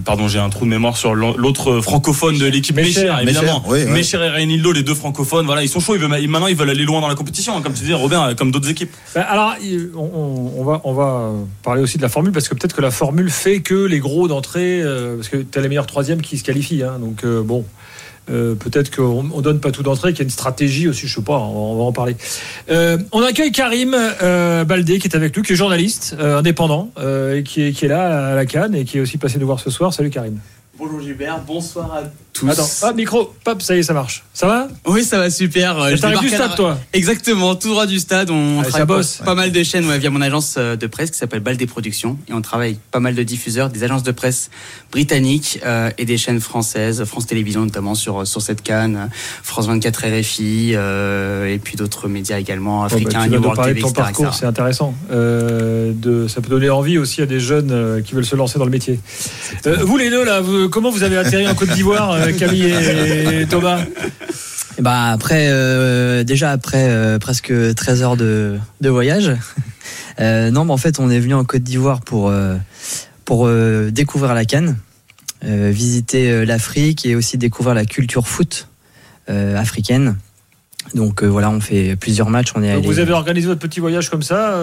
pardon, 0.03 0.27
j'ai 0.27 0.39
un 0.39 0.49
trou 0.49 0.65
de 0.65 0.69
mémoire 0.69 0.97
sur 0.97 1.15
l'autre 1.15 1.81
francophone 1.81 2.37
de 2.37 2.45
l'équipe 2.45 2.75
Mécher, 2.75 3.11
évidemment. 3.21 3.63
Mécher, 3.67 3.85
oui. 3.85 3.91
Mécher 3.91 4.17
et 4.17 4.29
Reinildo, 4.29 4.71
les 4.71 4.83
deux 4.83 4.95
francophones. 4.95 5.45
Voilà, 5.45 5.63
ils 5.63 5.69
sont 5.69 5.79
chauds. 5.79 5.95
Ils 5.95 6.01
veulent, 6.01 6.27
maintenant, 6.27 6.47
ils 6.47 6.55
veulent 6.55 6.69
aller 6.69 6.83
loin 6.83 7.01
dans 7.01 7.07
la 7.07 7.15
compétition, 7.15 7.55
hein, 7.55 7.61
comme 7.61 7.73
tu 7.73 7.83
dis, 7.83 7.93
Robert, 7.93 8.35
comme 8.35 8.51
d'autres 8.51 8.69
équipes. 8.69 8.91
Ben, 9.15 9.21
alors, 9.21 9.55
on, 9.95 10.63
va, 10.63 10.81
on 10.83 10.93
va 10.93 11.31
parler 11.63 11.81
aussi 11.81 11.97
de 11.97 12.01
la 12.01 12.09
formule 12.09 12.31
parce 12.31 12.47
que 12.47 12.55
peut-être 12.55 12.75
que 12.75 12.81
la 12.81 12.91
formule 12.91 13.29
fait 13.29 13.61
que 13.61 13.85
les 13.85 13.99
gros 13.99 14.27
d'entrée, 14.27 14.81
parce 15.15 15.29
que 15.29 15.37
tu 15.37 15.57
as 15.57 15.61
les 15.61 15.69
meilleurs 15.69 15.87
troisièmes 15.87 16.21
qui 16.21 16.37
se 16.37 16.43
qualifient. 16.43 16.70
Hein, 16.79 16.97
donc, 16.99 17.23
euh, 17.23 17.41
bon, 17.43 17.65
euh, 18.29 18.55
peut-être 18.55 18.95
qu'on 18.95 19.29
on 19.33 19.41
donne 19.41 19.59
pas 19.59 19.71
tout 19.71 19.83
d'entrée, 19.83 20.11
qu'il 20.13 20.19
y 20.19 20.21
a 20.21 20.25
une 20.25 20.29
stratégie 20.29 20.87
aussi, 20.87 21.07
je 21.07 21.15
sais 21.15 21.21
pas, 21.21 21.37
on, 21.37 21.75
va- 21.77 21.83
en 21.83 21.91
parler. 21.91 22.15
Euh, 22.69 22.97
on 23.11 23.21
accueille 23.23 23.51
Karim 23.51 23.93
euh, 23.95 24.63
Baldé 24.63 24.99
qui 24.99 25.07
est 25.07 25.15
avec 25.15 25.35
nous, 25.35 25.43
qui 25.43 25.53
est 25.53 25.55
journaliste 25.55 26.15
indépendant 26.19 26.91
et 27.35 27.43
qui 27.43 27.63
est, 27.63 27.71
qui 27.73 27.85
est 27.85 27.89
là 27.89 28.29
à 28.29 28.35
la 28.35 28.45
Cannes 28.45 28.75
et 28.75 28.85
qui 28.85 28.97
est 28.99 29.01
aussi 29.01 29.17
passé 29.17 29.37
nous 29.39 29.47
voir 29.47 29.59
ce 29.59 29.69
soir. 29.69 29.93
Salut 29.93 30.09
Karim. 30.11 30.39
Bonjour 30.83 30.99
Gilbert, 30.99 31.41
bonsoir 31.45 31.93
à 31.93 32.01
tous. 32.33 32.49
Attends, 32.49 32.67
ah, 32.81 32.93
micro, 32.93 33.31
pop, 33.43 33.61
ça 33.61 33.75
y 33.75 33.79
est, 33.79 33.83
ça 33.83 33.93
marche. 33.93 34.23
Ça 34.33 34.47
va? 34.47 34.67
Oui, 34.87 35.03
ça 35.03 35.19
va 35.19 35.29
super. 35.29 35.77
Euh, 35.77 35.91
je 35.91 35.95
du 36.17 36.27
la- 36.29 36.35
stade, 36.37 36.55
toi? 36.55 36.79
Exactement, 36.91 37.53
tout 37.53 37.69
droit 37.69 37.85
du 37.85 37.99
stade. 37.99 38.31
On 38.31 38.61
Allez, 38.61 38.69
travaille 38.71 39.05
pas 39.23 39.35
mal 39.35 39.51
de 39.51 39.61
chaînes 39.61 39.85
ouais, 39.87 39.99
via 39.99 40.09
mon 40.09 40.21
agence 40.21 40.55
euh, 40.57 40.75
de 40.75 40.87
presse 40.87 41.11
qui 41.11 41.19
s'appelle 41.19 41.41
Baldé 41.41 41.67
Productions. 41.67 42.17
Et 42.27 42.33
on 42.33 42.41
travaille 42.41 42.69
avec 42.69 42.79
pas 42.89 42.99
mal 42.99 43.13
de 43.13 43.21
diffuseurs, 43.21 43.69
des 43.69 43.83
agences 43.83 44.01
de 44.01 44.11
presse 44.11 44.49
britanniques 44.91 45.59
euh, 45.65 45.91
et 45.99 46.05
des 46.05 46.17
chaînes 46.17 46.39
françaises, 46.39 47.03
France 47.03 47.27
Télévisions 47.27 47.61
notamment 47.61 47.93
sur, 47.93 48.25
sur 48.25 48.41
cette 48.41 48.63
canne, 48.63 48.95
euh, 48.95 49.05
France 49.43 49.67
24 49.67 49.99
RFI, 50.19 50.71
euh, 50.73 51.45
et 51.53 51.59
puis 51.59 51.75
d'autres 51.75 52.07
médias 52.07 52.39
également, 52.39 52.77
Bon, 52.77 52.87
bah, 52.87 52.95
africains, 52.95 53.23
tu 53.25 53.37
World 53.37 53.55
parler 53.55 53.73
TV, 53.73 53.81
de 53.81 53.85
ton 53.85 53.89
etc., 53.91 54.01
parcours, 54.01 54.33
c'est 54.33 54.47
intéressant. 54.47 54.95
Euh, 55.11 55.91
de, 55.93 56.27
ça 56.27 56.41
peut 56.41 56.49
donner 56.49 56.71
envie 56.71 56.97
aussi 56.97 57.21
à 57.21 57.27
des 57.27 57.39
jeunes 57.39 57.69
euh, 57.71 58.01
qui 58.01 58.15
veulent 58.15 58.25
se 58.25 58.35
lancer 58.35 58.57
dans 58.57 58.65
le 58.65 58.71
métier. 58.71 58.99
Euh, 59.67 59.77
vous 59.83 59.97
les 59.97 60.09
deux, 60.09 60.23
là, 60.25 60.41
vous- 60.41 60.70
comment 60.71 60.89
vous 60.89 61.03
avez 61.03 61.17
atterri 61.17 61.47
en 61.47 61.53
Côte 61.53 61.69
d'Ivoire, 61.69 62.11
euh, 62.11 62.31
Camille 62.31 62.65
et, 62.65 63.45
Thomas 63.47 63.81
bah 64.79 65.11
après, 65.11 65.47
euh, 65.49 66.23
déjà 66.23 66.51
après 66.51 66.89
euh, 66.89 67.19
presque 67.19 67.53
13 67.75 68.01
heures 68.01 68.17
de, 68.17 68.57
de 68.81 68.89
voyage. 68.89 69.31
Euh, 70.19 70.51
non, 70.51 70.65
mais 70.65 70.71
en 70.73 70.77
fait, 70.77 70.99
on 70.99 71.09
est 71.09 71.19
venu 71.19 71.33
en 71.33 71.45
Côte 71.45 71.63
d'Ivoire 71.63 72.01
pour 72.01 72.31
pour 73.25 73.49
découvrir 73.89 74.35
la 74.35 74.45
Cannes, 74.45 74.77
euh, 75.43 75.71
visiter 75.73 76.45
l'Afrique 76.45 77.05
et 77.05 77.15
aussi 77.15 77.37
découvrir 77.37 77.73
la 77.73 77.85
culture 77.85 78.27
foot 78.27 78.67
africaine. 79.27 80.17
Donc 80.93 81.23
voilà, 81.23 81.49
on 81.49 81.61
fait 81.61 81.95
plusieurs 81.95 82.29
matchs. 82.29 82.51
On 82.55 82.61
est 82.61 82.71
allé 82.71 82.85
Vous 82.85 82.99
avez 82.99 83.13
organisé 83.13 83.47
votre 83.47 83.61
petit 83.61 83.79
voyage 83.79 84.09
comme 84.11 84.21
ça, 84.21 84.55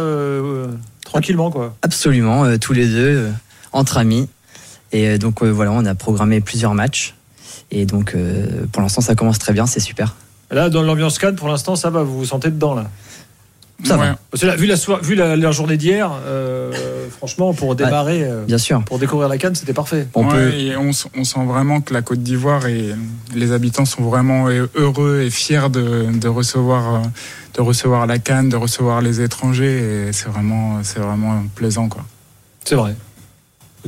tranquillement, 1.05 1.51
quoi. 1.51 1.75
absolument 1.83 2.57
tous 2.59 2.75
les 2.75 2.87
deux 2.87 3.29
entre 3.73 3.97
amis. 3.97 4.29
Et 4.93 5.09
euh, 5.09 5.19
donc 5.19 5.43
euh, 5.43 5.49
voilà, 5.51 5.73
on 5.73 5.85
a 5.85 5.95
programmé 5.95 6.41
plusieurs 6.41 6.75
matchs. 6.75 7.15
Et 7.71 7.85
donc 7.87 8.15
euh, 8.15 8.67
pour 8.73 8.83
l'instant, 8.83 9.01
ça 9.03 9.15
commence 9.15 9.39
très 9.39 9.53
bien, 9.53 9.67
c'est 9.67 9.81
super. 9.81 10.15
Là, 10.51 10.71
dans 10.71 10.83
l'ambiance 10.83 11.19
Cannes, 11.19 11.37
pour 11.37 11.49
l'instant, 11.49 11.77
ça 11.77 11.91
va, 11.91 12.03
vous 12.03 12.19
vous 12.19 12.25
sentez 12.25 12.51
dedans, 12.51 12.75
là? 12.75 12.91
Ça 13.85 13.97
Ouais. 13.97 14.09
va, 14.09 14.19
Parce 14.31 14.41
que 14.41 14.47
là, 14.49 14.57
vu 14.57 14.67
la, 14.67 14.77
soi- 14.77 14.99
vu 15.03 15.15
la, 15.15 15.37
la 15.37 15.53
journée 15.53 15.77
d'hier, 15.77 16.11
euh, 16.25 16.73
franchement, 17.17 17.53
pour 17.55 17.77
démarrer, 17.77 18.27
bien 18.47 18.59
sûr. 18.59 18.83
pour 18.85 18.99
découvrir 18.99 19.29
la 19.29 19.39
Cannes, 19.39 19.55
c'était 19.55 19.73
parfait. 19.75 20.09
On 20.15 20.25
Ouais, 20.27 20.35
peut, 20.35 20.53
et 20.55 20.77
on, 20.77 20.89
s- 20.91 21.07
on 21.17 21.23
sent 21.23 21.45
vraiment 21.47 21.81
que 21.81 21.93
la 21.95 22.03
Côte 22.03 22.21
d'Ivoire 22.23 22.67
et 22.67 22.95
les 23.35 23.53
habitants 23.53 23.85
sont 23.85 24.03
vraiment 24.03 24.49
heureux 24.75 25.21
et 25.25 25.31
fiers 25.31 25.69
de, 25.71 26.07
de 26.19 26.29
recevoir 26.29 27.03
de 27.55 27.61
recevoir 27.63 28.07
la 28.07 28.19
canne, 28.19 28.49
de 28.49 28.57
recevoir 28.57 29.01
les 29.01 29.21
étrangers 29.21 30.09
et 30.09 30.13
c'est 30.13 30.29
vraiment 30.29 30.79
c'est 30.83 31.01
vraiment 31.01 31.43
plaisant 31.57 31.89
quoi. 31.89 32.05
C'est 32.65 32.75
vrai. 32.77 32.95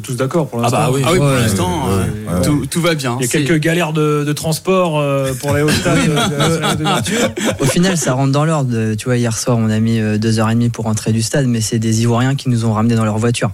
Tous 0.02 0.14
d'accord 0.14 0.48
pour 0.48 0.60
l'instant 0.60 0.78
Ah 0.80 0.86
bah 0.86 0.92
oui, 0.94 1.02
pour 1.02 1.12
Ouais, 1.12 1.40
l'instant, 1.40 1.86
ouais, 1.88 1.92
euh, 2.28 2.36
ouais. 2.38 2.42
tout, 2.46 2.64
tout 2.70 2.80
va 2.80 2.94
bien. 2.94 3.16
Il 3.20 3.26
y 3.26 3.28
a 3.28 3.28
quelques 3.30 3.58
galères 3.60 3.92
de, 3.92 4.24
de 4.24 4.32
transport 4.32 4.98
euh, 4.98 5.34
pour 5.34 5.50
aller 5.52 5.62
au 5.62 5.68
stade 5.68 5.98
de, 5.98 6.02
de- 6.08 6.74
de 6.76 6.78
l'ouverture. 6.78 7.30
Au 7.58 7.64
final, 7.66 7.96
ça 7.98 8.14
rentre 8.14 8.32
dans 8.32 8.44
l'ordre. 8.44 8.94
Tu 8.94 9.04
vois, 9.06 9.16
hier 9.16 9.36
soir, 9.36 9.58
on 9.58 9.68
a 9.68 9.78
mis 9.80 9.98
euh, 10.00 10.16
deux 10.16 10.38
heures 10.38 10.48
et 10.48 10.54
demie 10.54 10.68
pour 10.70 10.84
rentrer 10.86 11.12
du 11.12 11.20
stade, 11.22 11.46
mais 11.46 11.60
c'est 11.60 11.78
des 11.78 12.02
Ivoiriens 12.02 12.34
qui 12.34 12.48
nous 12.48 12.64
ont 12.64 12.72
ramenés 12.72 12.94
dans 12.94 13.04
leur 13.04 13.18
voiture. 13.18 13.50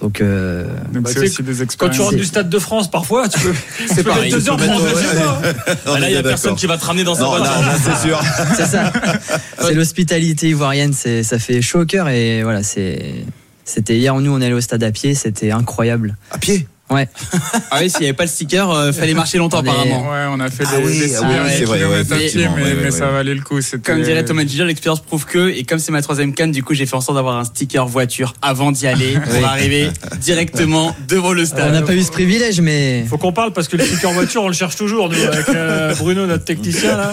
Donc, 0.00 0.20
euh, 0.20 0.64
Bah, 0.92 1.00
c'est 1.06 1.14
tu 1.14 1.20
sais, 1.26 1.26
aussi 1.26 1.42
des 1.42 1.66
Quand 1.76 1.88
tu 1.90 2.00
rentres 2.02 2.16
du 2.16 2.24
stade 2.24 2.48
de 2.48 2.58
France, 2.60 2.88
parfois, 2.88 3.28
tu 3.28 3.40
peux. 3.40 3.52
C'est 3.92 4.04
pareil. 4.04 4.30
Deux 4.30 4.48
heures 4.48 4.56
pour 4.56 4.68
rentrer 4.68 4.90
chez 4.94 5.16
toi. 5.20 5.42
On 5.86 5.94
là, 5.96 6.08
il 6.08 6.14
y 6.14 6.16
a 6.16 6.22
personne 6.22 6.54
qui 6.54 6.66
va 6.66 6.78
te 6.78 6.84
ramener 6.84 7.02
dans 7.02 7.16
sa 7.16 7.24
voiture. 7.24 7.52
c'est 7.82 8.06
sûr. 8.08 8.20
c'est 8.56 8.66
ça. 8.66 8.92
c'est 9.60 9.74
l'hospitalité 9.74 10.50
ivoirienne. 10.50 10.92
C'est, 10.92 11.24
ça 11.24 11.40
fait 11.40 11.60
chaud 11.62 11.80
au 11.80 11.84
cœur 11.84 12.08
et 12.08 12.44
voilà, 12.44 12.62
c'est. 12.62 13.24
C'était 13.68 13.98
hier, 13.98 14.18
nous, 14.18 14.32
on 14.32 14.40
est 14.40 14.46
allé 14.46 14.54
au 14.54 14.62
stade 14.62 14.82
à 14.82 14.90
pied, 14.90 15.14
c'était 15.14 15.50
incroyable. 15.50 16.16
À 16.30 16.38
pied? 16.38 16.66
Ah 16.90 17.78
oui, 17.80 17.90
s'il 17.90 18.00
n'y 18.00 18.06
avait 18.06 18.12
pas 18.14 18.24
le 18.24 18.30
sticker, 18.30 18.70
euh, 18.70 18.92
fallait 18.92 19.12
marcher 19.14 19.36
longtemps 19.38 19.60
On 19.60 19.64
est- 19.64 19.68
apparemment. 19.68 20.10
Ouais, 20.10 20.24
on 20.30 20.40
a 20.40 20.50
fait 20.50 20.64
Ah 20.66 20.76
des, 20.78 20.84
oui, 20.86 20.98
des 21.00 21.16
ah 21.16 21.20
oui, 21.22 21.64
vrai, 21.64 21.84
ouais, 21.84 22.00
à 22.00 22.04
pied, 22.04 22.30
mais, 22.36 22.46
ouais, 22.46 22.74
mais 22.76 22.84
ouais, 22.84 22.90
ça 22.90 23.06
ouais. 23.08 23.12
valait 23.12 23.34
le 23.34 23.42
coup. 23.42 23.58
Comme 23.84 24.02
dirait 24.02 24.24
Thomas 24.24 24.44
Gilles, 24.46 24.64
l'expérience 24.64 25.00
prouve 25.00 25.26
que, 25.26 25.50
et 25.50 25.64
comme 25.64 25.78
c'est 25.78 25.92
ma 25.92 26.00
troisième 26.02 26.32
canne, 26.32 26.50
du 26.50 26.62
coup 26.62 26.72
j'ai 26.74 26.86
fait 26.86 26.96
en 26.96 27.00
sorte 27.02 27.16
d'avoir 27.16 27.36
un 27.36 27.44
sticker 27.44 27.86
voiture 27.86 28.34
avant 28.40 28.72
d'y 28.72 28.86
aller 28.86 29.18
pour 29.38 29.46
arriver 29.46 29.90
directement 30.20 30.96
devant 31.08 31.32
le 31.32 31.42
On 31.42 31.46
stade. 31.46 31.72
n'a 31.72 31.82
pas 31.82 31.94
eu 31.94 32.02
ce 32.02 32.10
privilège, 32.10 32.60
mais. 32.62 33.04
Faut 33.08 33.18
qu'on 33.18 33.32
parle 33.32 33.52
parce 33.52 33.68
que 33.68 33.76
le 33.76 33.84
sticker 33.84 34.10
voiture, 34.12 34.42
on 34.42 34.48
le 34.48 34.54
cherche 34.54 34.76
toujours, 34.76 35.08
nous, 35.10 35.22
avec 35.24 35.48
euh, 35.50 35.94
Bruno, 35.96 36.26
notre 36.26 36.44
technicien, 36.44 36.96
là. 36.96 37.12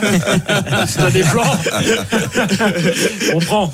T'as 0.96 1.12
des 1.12 1.24
plans, 1.24 1.44
on 3.34 3.40
prend. 3.40 3.74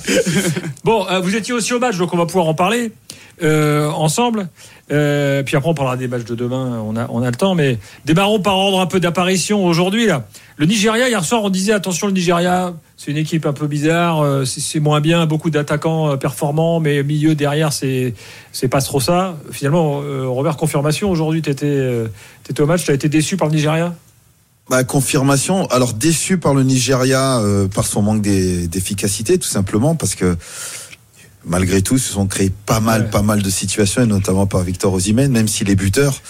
Bon, 0.84 1.06
euh, 1.10 1.20
vous 1.20 1.36
étiez 1.36 1.54
aussi 1.54 1.74
au 1.74 1.80
match, 1.80 1.98
donc 1.98 2.14
on 2.14 2.18
va 2.18 2.26
pouvoir 2.26 2.48
en 2.48 2.54
parler 2.54 2.92
euh, 3.42 3.90
ensemble. 3.90 4.50
Euh, 4.92 5.42
puis 5.44 5.56
après, 5.56 5.70
on 5.70 5.74
parlera 5.74 5.96
des 5.96 6.08
matchs 6.08 6.26
de 6.26 6.36
demain, 6.36 6.82
on 6.86 6.96
a, 6.98 7.08
on 7.10 7.22
a 7.24 7.30
le 7.30 7.36
temps. 7.36 7.56
Mais 7.56 7.78
démarrons 8.06 8.40
par 8.42 8.58
ordre 8.58 8.80
un 8.80 8.86
peu 8.86 9.00
d'apparition 9.00 9.66
aujourd'hui, 9.66 10.06
là. 10.06 10.26
Le 10.58 10.66
Nigeria, 10.66 11.08
hier 11.08 11.24
soir, 11.24 11.44
on 11.44 11.50
disait 11.50 11.72
attention, 11.72 12.08
le 12.08 12.14
Nigeria, 12.14 12.74
c'est 12.98 13.10
une 13.10 13.18
équipe 13.18 13.46
un 13.46 13.54
peu 13.54 13.68
bizarre, 13.68 14.22
euh, 14.22 14.46
c'est 14.46 14.80
moins 14.80 15.02
bien, 15.02 15.26
beaucoup 15.26 15.50
d'attaquants 15.50 16.18
performants, 16.18 16.80
mais 16.80 17.02
milieu 17.04 17.34
derrière, 17.36 17.74
c'est 17.74 18.14
pas 18.70 18.82
trop 18.82 19.00
ça. 19.00 19.38
Finalement, 19.52 20.02
Robert, 20.28 20.58
confirmation, 20.58 21.10
aujourd'hui, 21.10 21.42
tu 21.42 21.50
étais, 21.50 22.04
au 22.60 22.66
match, 22.66 22.84
tu 22.84 22.92
as 22.92 22.94
été 22.94 23.10
déçu 23.10 23.38
par 23.38 23.48
le 23.48 23.56
Nigeria? 23.56 23.96
Bah, 24.70 24.84
confirmation. 24.84 25.66
Alors 25.68 25.94
déçu 25.94 26.38
par 26.38 26.54
le 26.54 26.64
Nigeria 26.64 27.42
par 27.74 27.86
son 27.88 28.04
manque 28.04 28.22
d'e- 28.22 28.68
d'efficacité, 28.68 29.40
tout 29.40 29.50
simplement, 29.50 29.96
parce 29.96 30.16
que 30.16 30.38
malgré 31.46 31.82
tout, 31.82 31.98
se 31.98 32.12
sont 32.14 32.28
créés 32.28 32.52
pas 32.66 32.80
mal, 32.80 33.02
Ouais. 33.04 33.10
pas 33.10 33.22
mal 33.22 33.42
de 33.42 33.50
situations, 33.50 34.02
et 34.04 34.06
notamment 34.06 34.46
par 34.48 34.62
Victor 34.62 34.94
Osimhen, 34.94 35.32
même 35.32 35.48
si 35.48 35.64
les 35.64 35.76
buteurs 35.76 36.22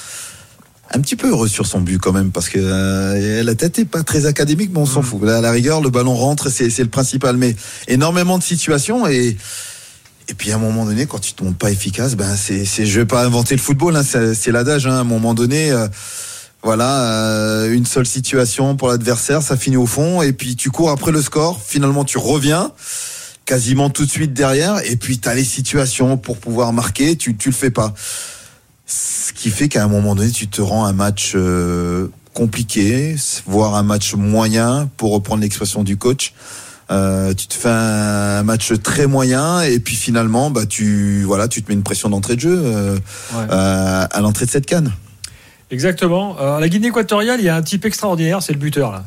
un 0.94 1.00
petit 1.00 1.16
peu 1.16 1.30
heureux 1.30 1.48
sur 1.48 1.66
son 1.66 1.80
but 1.80 2.00
quand 2.00 2.12
même, 2.12 2.32
parce 2.32 2.50
que 2.50 2.60
euh, 2.62 3.44
la 3.44 3.56
tête 3.56 3.80
est 3.80 3.86
pas 3.86 4.04
très 4.04 4.26
académique, 4.26 4.72
mais 4.74 4.80
on 4.80 4.86
s'en 4.86 5.02
fout. 5.02 5.24
Là, 5.24 5.38
à 5.38 5.42
la 5.42 5.52
rigueur, 5.52 5.80
le 5.80 5.90
ballon 5.90 6.14
rentre, 6.16 6.50
c'est 6.50 6.70
c'est 6.70 6.84
le 6.84 6.90
principal. 6.90 7.38
Mais 7.38 7.56
énormément 7.88 8.38
de 8.38 8.44
situations 8.44 9.08
et 9.08 9.38
et 10.28 10.34
puis 10.34 10.52
à 10.52 10.56
un 10.56 10.60
moment 10.60 10.86
donné, 10.86 11.06
quand 11.06 11.20
tu 11.20 11.34
tombes 11.34 11.56
pas 11.56 11.72
efficace, 11.72 12.16
ben 12.16 12.36
c'est, 12.36 12.66
c'est 12.66 12.86
je 12.86 13.00
vais 13.00 13.06
pas 13.06 13.24
inventer 13.26 13.56
le 13.56 13.62
football, 13.62 13.96
hein, 13.96 14.04
c'est, 14.04 14.34
c'est 14.34 14.52
l'adage. 14.52 14.86
Hein, 14.86 14.92
à 14.98 15.00
un 15.00 15.04
moment 15.06 15.34
donné, 15.34 15.72
euh, 15.72 15.88
voilà, 16.62 17.04
euh, 17.04 17.72
une 17.72 17.86
seule 17.86 18.06
situation 18.06 18.76
pour 18.76 18.90
l'adversaire, 18.90 19.42
ça 19.42 19.56
finit 19.56 19.78
au 19.78 19.86
fond, 19.88 20.22
et 20.22 20.34
puis 20.34 20.58
tu 20.58 20.72
cours 20.72 20.90
après 20.90 21.12
le 21.14 21.22
score. 21.22 21.62
Finalement, 21.66 22.04
tu 22.04 22.18
reviens 22.18 22.72
quasiment 23.46 23.90
tout 23.90 24.06
de 24.06 24.12
suite 24.12 24.34
derrière, 24.34 24.80
et 24.86 24.96
puis 24.96 25.20
tu 25.20 25.28
as 25.30 25.36
les 25.36 25.44
situations 25.44 26.18
pour 26.18 26.38
pouvoir 26.38 26.74
marquer, 26.74 27.16
tu 27.16 27.36
tu 27.36 27.50
le 27.50 27.56
fais 27.56 27.72
pas. 27.72 27.94
Ce 28.86 29.34
qui 29.34 29.50
fait 29.50 29.68
qu'à 29.70 29.84
un 29.84 29.88
moment 29.88 30.16
donné, 30.16 30.32
tu 30.32 30.48
te 30.48 30.62
rends 30.62 30.86
un 30.86 30.94
match 30.94 31.34
euh, 31.36 32.08
compliqué, 32.34 33.16
voire 33.46 33.76
un 33.76 33.84
match 33.84 34.14
moyen, 34.16 34.90
pour 34.98 35.14
reprendre 35.14 35.42
l'expression 35.42 35.84
du 35.84 35.98
coach. 35.98 36.34
Euh, 36.92 37.34
tu 37.34 37.48
te 37.48 37.54
fais 37.54 37.70
un 37.70 38.44
match 38.44 38.74
très 38.84 39.08
moyen 39.08 39.62
et 39.62 39.80
puis 39.80 39.96
finalement 39.96 40.52
bah 40.52 40.66
tu 40.66 41.24
voilà 41.24 41.48
tu 41.48 41.64
te 41.64 41.70
mets 41.70 41.76
une 41.76 41.84
pression 41.84 42.10
d'entrée 42.10 42.36
de 42.36 42.42
jeu 42.42 42.62
euh, 42.66 42.98
Ouais. 43.34 43.46
à 43.50 44.20
l'entrée 44.20 44.46
de 44.46 44.52
cette 44.52 44.66
canne. 44.66 44.92
Exactement. 45.70 46.36
La 46.60 46.68
Guinée 46.68 46.88
équatoriale, 46.88 47.40
il 47.40 47.46
y 47.46 47.50
a 47.50 47.56
un 47.56 47.62
type 47.62 47.86
extraordinaire, 47.86 48.44
c'est 48.44 48.52
le 48.52 48.60
buteur 48.60 48.92
là. 48.92 49.06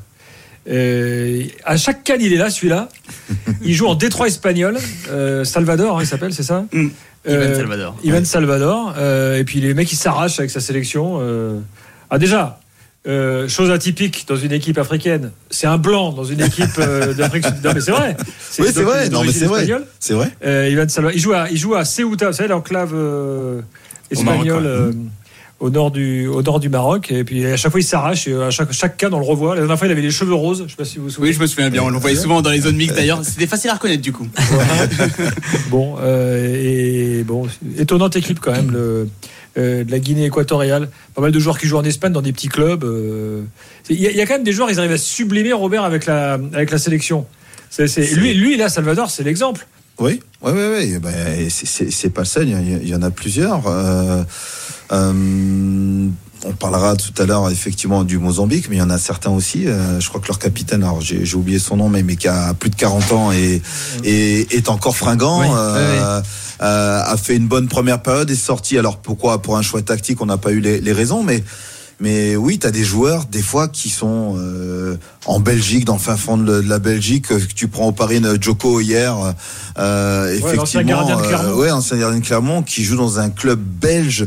Euh, 0.69 1.43
à 1.65 1.77
chaque 1.77 2.05
canne, 2.05 2.21
il 2.21 2.33
est 2.33 2.39
là, 2.39 2.51
celui-là. 2.51 2.89
Il 3.63 3.75
joue 3.75 3.87
en 3.87 3.95
Détroit 3.95 4.29
espagnol. 4.29 4.79
Euh, 5.11 5.45
Salvador, 5.45 5.99
hein, 5.99 6.03
il 6.03 6.07
s'appelle, 6.07 6.33
c'est 6.33 6.43
ça 6.43 6.65
Mm. 6.73 6.89
Euh, 7.27 7.45
Ivan 7.47 7.55
Salvador. 7.57 7.97
Ivan 8.05 8.25
Salvador. 8.25 8.95
Euh, 8.99 9.39
et 9.39 9.45
puis 9.45 9.61
les 9.61 9.73
mecs, 9.73 9.91
ils 9.91 9.97
s'arrachent 9.97 10.39
avec 10.39 10.51
sa 10.51 10.61
sélection. 10.61 11.21
Ah, 12.11 12.19
déjà, 12.19 12.61
euh, 13.07 13.49
chose 13.49 13.71
atypique 13.71 14.25
dans 14.27 14.37
une 14.37 14.53
équipe 14.53 14.79
africaine, 14.79 15.31
c'est 15.51 15.67
un 15.67 15.77
blanc 15.77 16.13
dans 16.13 16.25
une 16.25 16.41
équipe 16.41 16.79
euh, 16.79 17.13
d'Afrique. 17.19 17.45
Non, 17.63 17.73
mais 17.75 17.81
c'est 17.81 17.91
vrai. 17.91 18.17
Oui, 18.59 18.69
c'est 18.73 18.83
vrai. 18.83 19.11
Non, 19.11 19.25
mais 19.25 19.33
c'est 19.33 19.45
vrai. 19.45 19.67
C'est 20.01 20.15
vrai. 20.15 20.31
Euh, 20.45 20.71
Ivan 20.71 20.89
Salvador. 20.89 21.15
Il 21.15 21.21
joue 21.21 21.35
à, 21.35 21.51
il 21.51 21.59
joue 21.59 21.75
à 21.75 21.85
Ceuta, 21.85 22.29
vous 22.29 22.33
savez, 22.33 22.49
l'enclave 22.49 22.95
Maroc, 22.95 23.65
espagnole 24.11 24.67
euh, 24.67 24.93
au, 25.61 25.71
nord 25.71 25.91
du, 25.91 26.27
au 26.27 26.43
nord 26.43 26.61
du 26.61 26.69
Maroc. 26.69 27.11
Et 27.11 27.25
puis 27.25 27.45
à 27.47 27.57
chaque 27.57 27.71
fois, 27.71 27.81
il 27.81 27.85
s'arrache. 27.85 28.27
Et 28.29 28.35
à 28.35 28.51
chaque, 28.51 28.73
chaque 28.73 28.97
cas, 28.97 29.09
on 29.13 29.19
le 29.19 29.25
revoit. 29.25 29.55
La 29.55 29.61
dernière 29.63 29.79
fois, 29.79 29.87
il 29.89 29.91
avait 29.93 30.03
les 30.03 30.11
cheveux 30.11 30.35
roses. 30.35 30.65
Je 30.67 30.71
sais 30.71 30.77
pas 30.77 30.85
si 30.85 30.99
vous 30.99 31.05
vous 31.05 31.11
souvenez. 31.11 31.29
Oui, 31.31 31.35
je 31.35 31.41
me 31.41 31.47
souviens 31.47 31.71
bien. 31.71 31.83
On 31.83 31.89
le 31.91 31.99
voyait 31.99 32.17
souvent 32.17 32.43
dans 32.43 32.51
les 32.51 32.61
zones 32.61 32.77
mixtes 32.77 32.97
d'ailleurs. 32.97 33.25
C'était 33.25 33.47
facile 33.47 33.71
à 33.71 33.75
reconnaître 33.75 34.03
du 34.03 34.13
coup. 34.13 34.27
Bon, 35.71 35.97
euh, 36.01 37.19
et 37.21 37.25
bon, 37.25 37.47
étonnante 37.79 38.17
équipe 38.17 38.39
quand 38.41 38.53
même, 38.53 38.71
le, 38.71 39.09
euh, 39.59 39.85
de 39.85 39.91
la 39.91 39.99
Guinée 39.99 40.27
équatoriale. 40.27 40.89
Pas 41.15 41.23
mal 41.23 41.33
de 41.33 41.39
joueurs 41.39 41.59
qui 41.59 41.67
jouent 41.67 41.79
en 41.79 41.85
Espagne 41.85 42.13
dans 42.13 42.23
des 42.23 42.33
petits 42.33 42.49
clubs. 42.49 42.85
euh. 42.85 43.43
Il 43.91 44.01
y, 44.01 44.07
a- 44.07 44.11
il 44.11 44.17
y 44.17 44.21
a 44.21 44.27
quand 44.27 44.35
même 44.35 44.45
des 44.45 44.53
joueurs, 44.53 44.71
ils 44.71 44.79
arrivent 44.79 44.93
à 44.93 44.99
sublimer, 44.99 45.53
Robert, 45.53 45.85
avec 45.85 46.07
la, 46.07 46.35
avec 46.53 46.71
la 46.71 46.79
sélection. 46.79 47.27
C'est- 47.71 47.89
c'est- 47.89 48.05
C'est- 48.05 48.15
lui, 48.17 48.35
lui, 48.35 48.57
là, 48.57 48.69
Salvador, 48.69 49.11
c'est 49.11 49.23
l'exemple. 49.25 49.67
Oui, 49.99 50.21
oui, 50.43 50.53
oui, 50.53 50.63
oui. 50.79 50.99
Ben, 51.01 51.49
c'est- 51.51 51.67
c'est 51.67 51.91
c'est 51.91 52.11
pas 52.11 52.23
le 52.23 52.27
seul, 52.27 52.49
il 52.49 52.53
y, 52.53 52.75
a- 52.75 52.79
il 52.83 52.89
y 52.89 52.95
en 52.95 53.03
a 53.03 53.11
plusieurs. 53.11 53.63
Euh, 53.67 54.23
euh, 54.93 56.09
on 56.47 56.53
parlera 56.53 56.95
tout 56.97 57.23
à 57.23 57.25
l'heure 57.27 57.49
effectivement 57.51 58.05
du 58.05 58.19
Mozambique, 58.19 58.67
mais 58.69 58.77
il 58.77 58.79
y 58.81 58.83
en 58.83 58.91
a 58.91 58.99
certains 58.99 59.31
aussi. 59.31 59.67
Euh, 59.67 59.99
je 60.01 60.09
crois 60.09 60.21
que 60.21 60.29
leur 60.29 60.39
capitaine, 60.39 60.83
alors 60.83 61.01
j'ai 61.01 61.25
j'ai 61.25 61.37
oublié 61.37 61.59
son 61.59 61.77
nom, 61.79 61.89
mais, 61.89 62.03
mais 62.03 62.17
qui 62.17 62.29
a 62.29 62.53
plus 62.55 62.69
de 62.71 62.77
40 62.77 63.13
ans 63.13 63.33
et, 63.33 63.63
et 64.05 64.55
est 64.57 64.69
encore 64.69 64.97
fringant. 64.97 65.41
Oui, 65.41 65.47
euh, 65.51 66.21
euh, 66.63 67.03
a 67.05 67.17
fait 67.17 67.37
une 67.37 67.47
bonne 67.49 67.69
première 67.69 68.03
période, 68.03 68.31
est 68.31 68.35
sorti. 68.35 68.77
Alors 68.79 68.99
pourquoi? 68.99 69.41
Pour 69.41 69.57
un 69.57 69.63
choix 69.63 69.81
tactique, 69.83 70.21
on 70.21 70.27
n'a 70.27 70.37
pas 70.37 70.53
eu 70.53 70.61
les, 70.61 70.81
les 70.81 70.93
raisons, 70.93 71.23
mais 71.23 71.43
mais 72.01 72.35
oui, 72.37 72.59
tu 72.59 72.67
as 72.67 72.71
des 72.73 72.83
joueurs, 72.85 73.25
des 73.27 73.41
fois, 73.41 73.69
qui 73.69 73.89
sont 73.89 74.35
euh, 74.37 74.97
en 75.27 75.39
Belgique, 75.41 75.85
dans 75.85 75.93
le 75.95 76.01
fin 76.01 76.17
fond 76.17 76.37
de, 76.37 76.53
la- 76.61 76.81
Belgique, 76.81 77.31
euh, 77.31 77.39
que 77.39 77.55
tu 77.55 77.69
prends 77.69 77.87
au 77.87 77.93
Paris 77.93 78.21
Joko 78.41 78.81
hier, 78.81 79.17
euh, 79.79 80.35
effectivement, 80.37 80.83
gardien 80.83 81.17
de 81.17 81.23
Clermont. 81.23 81.49
euh, 81.51 81.55
ouais, 81.55 81.71
ancien 81.71 81.97
gardien 81.97 82.19
de 82.19 82.25
Clermont, 82.25 82.63
qui 82.63 82.83
joue 82.85 82.97
dans 82.97 83.21
un 83.21 83.31
club 83.31 83.61
belge 83.61 84.27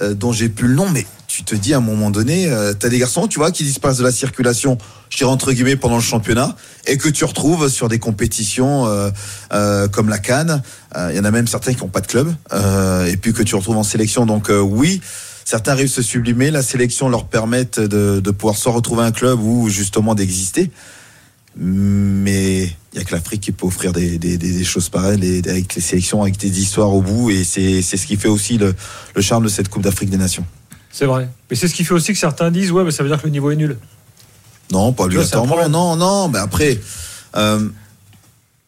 euh, 0.00 0.14
dont 0.14 0.32
j'ai 0.32 0.48
plus 0.48 0.68
le 0.68 0.74
nom, 0.74 0.88
mais 0.88 1.06
tu 1.26 1.42
te 1.42 1.54
dis 1.54 1.74
à 1.74 1.78
un 1.78 1.80
moment 1.80 2.10
donné, 2.10 2.48
euh, 2.48 2.74
tu 2.78 2.88
des 2.88 2.98
garçons, 2.98 3.26
tu 3.26 3.38
vois, 3.38 3.50
qui 3.50 3.64
disparaissent 3.64 3.98
de 3.98 4.04
la 4.04 4.12
circulation, 4.12 4.78
je 5.10 5.16
dirais 5.16 5.30
entre 5.30 5.52
guillemets, 5.52 5.76
pendant 5.76 5.96
le 5.96 6.02
championnat, 6.02 6.54
et 6.86 6.96
que 6.96 7.08
tu 7.08 7.24
retrouves 7.24 7.68
sur 7.68 7.88
des 7.88 7.98
compétitions 7.98 8.86
euh, 8.86 9.10
euh, 9.52 9.88
comme 9.88 10.08
la 10.08 10.18
Cannes. 10.18 10.62
Euh, 10.96 11.10
Il 11.10 11.16
y 11.16 11.20
en 11.20 11.24
a 11.24 11.30
même 11.30 11.48
certains 11.48 11.74
qui 11.74 11.80
n'ont 11.80 11.88
pas 11.88 12.00
de 12.00 12.06
club, 12.06 12.32
euh, 12.52 13.06
et 13.06 13.16
puis 13.16 13.32
que 13.32 13.42
tu 13.42 13.56
retrouves 13.56 13.76
en 13.76 13.82
sélection. 13.82 14.26
Donc 14.26 14.48
euh, 14.48 14.60
oui, 14.60 15.00
certains 15.44 15.72
arrivent 15.72 15.90
à 15.90 15.94
se 15.94 16.02
sublimer, 16.02 16.50
la 16.50 16.62
sélection 16.62 17.08
leur 17.08 17.26
permet 17.26 17.64
de, 17.64 18.20
de 18.20 18.30
pouvoir 18.30 18.56
soit 18.56 18.72
retrouver 18.72 19.02
un 19.02 19.12
club 19.12 19.40
ou 19.42 19.68
justement 19.68 20.14
d'exister. 20.14 20.70
Mais 21.56 22.64
il 22.92 22.98
y 22.98 23.00
a 23.00 23.04
que 23.04 23.14
l'Afrique 23.14 23.40
qui 23.42 23.52
peut 23.52 23.66
offrir 23.66 23.92
des, 23.92 24.18
des, 24.18 24.36
des, 24.38 24.52
des 24.52 24.64
choses 24.64 24.88
pareilles, 24.88 25.18
les- 25.18 25.48
avec 25.48 25.74
les 25.74 25.80
sélections, 25.80 26.22
avec 26.22 26.36
des 26.36 26.60
histoires 26.60 26.92
au 26.92 27.00
bout, 27.00 27.30
et 27.30 27.44
c'est 27.44 27.82
ce 27.82 28.06
qui 28.06 28.16
fait 28.16 28.28
aussi 28.28 28.58
le, 28.58 28.74
le 29.14 29.22
charme 29.22 29.44
de 29.44 29.48
cette 29.48 29.68
Coupe 29.68 29.82
d'Afrique 29.82 30.10
des 30.10 30.16
Nations. 30.16 30.44
C'est 30.90 31.06
vrai. 31.06 31.28
Mais 31.50 31.56
c'est 31.56 31.68
ce 31.68 31.74
qui 31.74 31.84
fait 31.84 31.94
aussi 31.94 32.12
que 32.12 32.18
certains 32.18 32.50
disent, 32.50 32.70
ouais, 32.72 32.84
mais 32.84 32.90
ça 32.90 33.02
veut 33.02 33.08
dire 33.08 33.18
que 33.20 33.26
le 33.26 33.32
niveau 33.32 33.50
est 33.50 33.56
nul. 33.56 33.76
Non, 34.72 34.92
pas 34.92 35.04
obligatoirement. 35.04 35.68
Non, 35.68 35.96
non, 35.96 36.28
mais 36.28 36.38
après, 36.38 36.80
euh, 37.36 37.68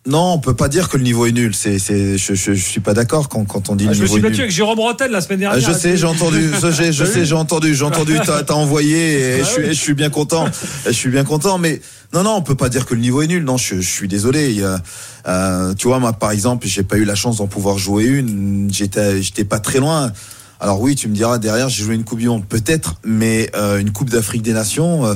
non, 0.06 0.34
on 0.34 0.38
peut 0.38 0.54
pas 0.54 0.68
dire 0.68 0.88
que 0.88 0.96
le 0.96 1.02
niveau 1.02 1.26
est 1.26 1.32
nul. 1.32 1.54
C'est, 1.54 1.78
c'est, 1.78 2.16
je, 2.16 2.34
je, 2.34 2.54
je 2.54 2.62
suis 2.62 2.80
pas 2.80 2.94
d'accord 2.94 3.28
quand, 3.28 3.44
quand 3.44 3.70
on 3.70 3.74
dit 3.76 3.86
Ah, 3.86 3.90
le 3.90 3.94
je 3.94 4.00
me 4.00 4.04
niveau 4.04 4.14
suis 4.14 4.22
battu 4.22 4.34
nul. 4.34 4.40
avec 4.42 4.52
Jérôme 4.52 4.78
Rotel 4.78 5.10
la 5.10 5.20
semaine 5.20 5.40
Ah, 5.44 5.54
dernière. 5.58 5.72
je 5.72 5.76
sais, 5.78 5.96
j'ai 5.96 6.06
entendu. 6.06 6.50
Je 6.54 6.60
T'as 6.60 7.06
sais, 7.06 7.24
j'ai 7.24 7.34
entendu. 7.34 7.74
J'ai 7.74 7.84
entendu. 7.84 8.18
T'as, 8.24 8.42
t'as 8.44 8.54
envoyé 8.54 9.18
et 9.20 9.40
Ah 9.40 9.44
je 9.44 9.50
suis, 9.50 9.62
oui. 9.62 9.68
je 9.68 9.72
suis 9.80 9.94
bien 9.94 10.10
content. 10.10 10.46
Je 10.86 10.92
suis 10.92 11.10
bien 11.10 11.24
content. 11.24 11.58
Mais 11.58 11.80
non, 12.14 12.22
non, 12.22 12.36
on 12.36 12.42
peut 12.42 12.54
pas 12.54 12.68
dire 12.68 12.86
que 12.86 12.94
le 12.94 13.00
niveau 13.00 13.22
est 13.22 13.26
nul. 13.26 13.42
Non, 13.44 13.56
je, 13.56 13.76
je 13.80 13.88
suis 13.88 14.08
désolé. 14.08 14.50
Il 14.50 14.60
y 14.60 14.64
a, 14.64 14.80
euh, 15.28 15.74
tu 15.74 15.88
vois, 15.88 15.98
moi, 15.98 16.12
par 16.12 16.30
exemple, 16.30 16.66
j'ai 16.66 16.82
pas 16.84 16.96
eu 16.96 17.04
la 17.04 17.14
chance 17.14 17.38
d'en 17.38 17.46
pouvoir 17.48 17.78
jouer 17.78 18.04
une. 18.04 18.68
J'étais, 18.72 19.22
j'étais 19.22 19.44
pas 19.44 19.58
très 19.58 19.80
loin. 19.80 20.12
Alors 20.60 20.80
oui, 20.80 20.94
tu 20.94 21.08
me 21.08 21.14
diras 21.14 21.36
derrière, 21.38 21.68
j'ai 21.68 21.82
joué 21.84 21.94
une 21.96 22.04
Coupe 22.04 22.18
du 22.20 22.28
Monde, 22.28 22.46
peut-être, 22.46 22.94
mais 23.04 23.50
euh, 23.56 23.78
une 23.78 23.90
Coupe 23.92 24.08
d'Afrique 24.08 24.40
des 24.42 24.54
Nations. 24.54 25.04
euh, 25.04 25.14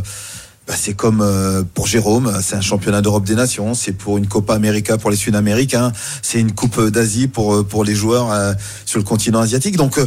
bah, 0.70 0.76
c'est 0.78 0.94
comme 0.94 1.20
euh, 1.20 1.64
pour 1.74 1.88
Jérôme, 1.88 2.32
c'est 2.40 2.54
un 2.54 2.60
championnat 2.60 3.02
d'Europe 3.02 3.24
des 3.24 3.34
Nations, 3.34 3.74
c'est 3.74 3.90
pour 3.90 4.18
une 4.18 4.28
Copa 4.28 4.54
América 4.54 4.98
pour 4.98 5.10
les 5.10 5.16
Sud-Américains, 5.16 5.90
c'est 6.22 6.38
une 6.38 6.52
Coupe 6.52 6.80
d'Asie 6.80 7.26
pour 7.26 7.56
euh, 7.56 7.62
pour 7.64 7.82
les 7.82 7.96
joueurs 7.96 8.30
euh, 8.30 8.52
sur 8.86 9.00
le 9.00 9.04
continent 9.04 9.40
asiatique. 9.40 9.76
Donc 9.76 9.98
euh, 9.98 10.06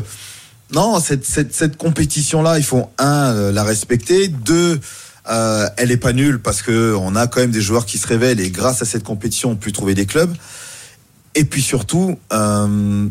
non, 0.71 1.01
cette 1.01 1.25
cette, 1.25 1.53
cette 1.53 1.75
compétition 1.75 2.41
là, 2.41 2.59
il 2.59 2.63
faut 2.63 2.89
un 2.97 3.33
euh, 3.33 3.51
la 3.51 3.65
respecter, 3.65 4.29
deux 4.29 4.79
euh, 5.29 5.67
elle 5.75 5.91
est 5.91 5.97
pas 5.97 6.13
nulle 6.13 6.39
parce 6.39 6.61
que 6.61 6.95
on 6.97 7.17
a 7.17 7.27
quand 7.27 7.41
même 7.41 7.51
des 7.51 7.59
joueurs 7.59 7.85
qui 7.85 7.97
se 7.97 8.07
révèlent 8.07 8.39
et 8.39 8.49
grâce 8.49 8.81
à 8.81 8.85
cette 8.85 9.03
compétition, 9.03 9.51
on 9.51 9.55
peut 9.57 9.73
trouver 9.73 9.95
des 9.95 10.05
clubs. 10.05 10.33
Et 11.35 11.43
puis 11.43 11.61
surtout, 11.61 12.17
euh, 12.31 13.07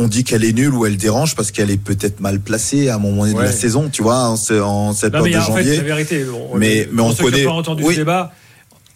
on 0.00 0.08
dit 0.08 0.24
qu'elle 0.24 0.44
est 0.44 0.52
nulle 0.52 0.74
ou 0.74 0.86
elle 0.86 0.96
dérange 0.96 1.34
parce 1.36 1.50
qu'elle 1.50 1.70
est 1.70 1.76
peut-être 1.76 2.20
mal 2.20 2.40
placée 2.40 2.88
à 2.88 2.96
un 2.96 2.98
moment 2.98 3.22
donné 3.22 3.34
de 3.34 3.40
la 3.40 3.52
saison, 3.52 3.88
tu 3.92 4.02
vois, 4.02 4.28
en, 4.28 4.36
ce- 4.36 4.60
en 4.60 4.92
cette 4.92 5.12
période 5.12 5.32
de 5.32 5.38
en 5.38 5.54
fait, 5.56 5.62
janvier. 5.64 5.76
la 5.76 5.82
vérité, 5.82 6.24
on, 6.52 6.56
Mais- 6.58 6.88
mais 6.92 7.02
on 7.02 7.14
connaît- 7.14 7.44
pas 7.44 7.50
entendu 7.52 7.82
oui. 7.84 7.94
ce 7.94 8.00
débat, 8.00 8.32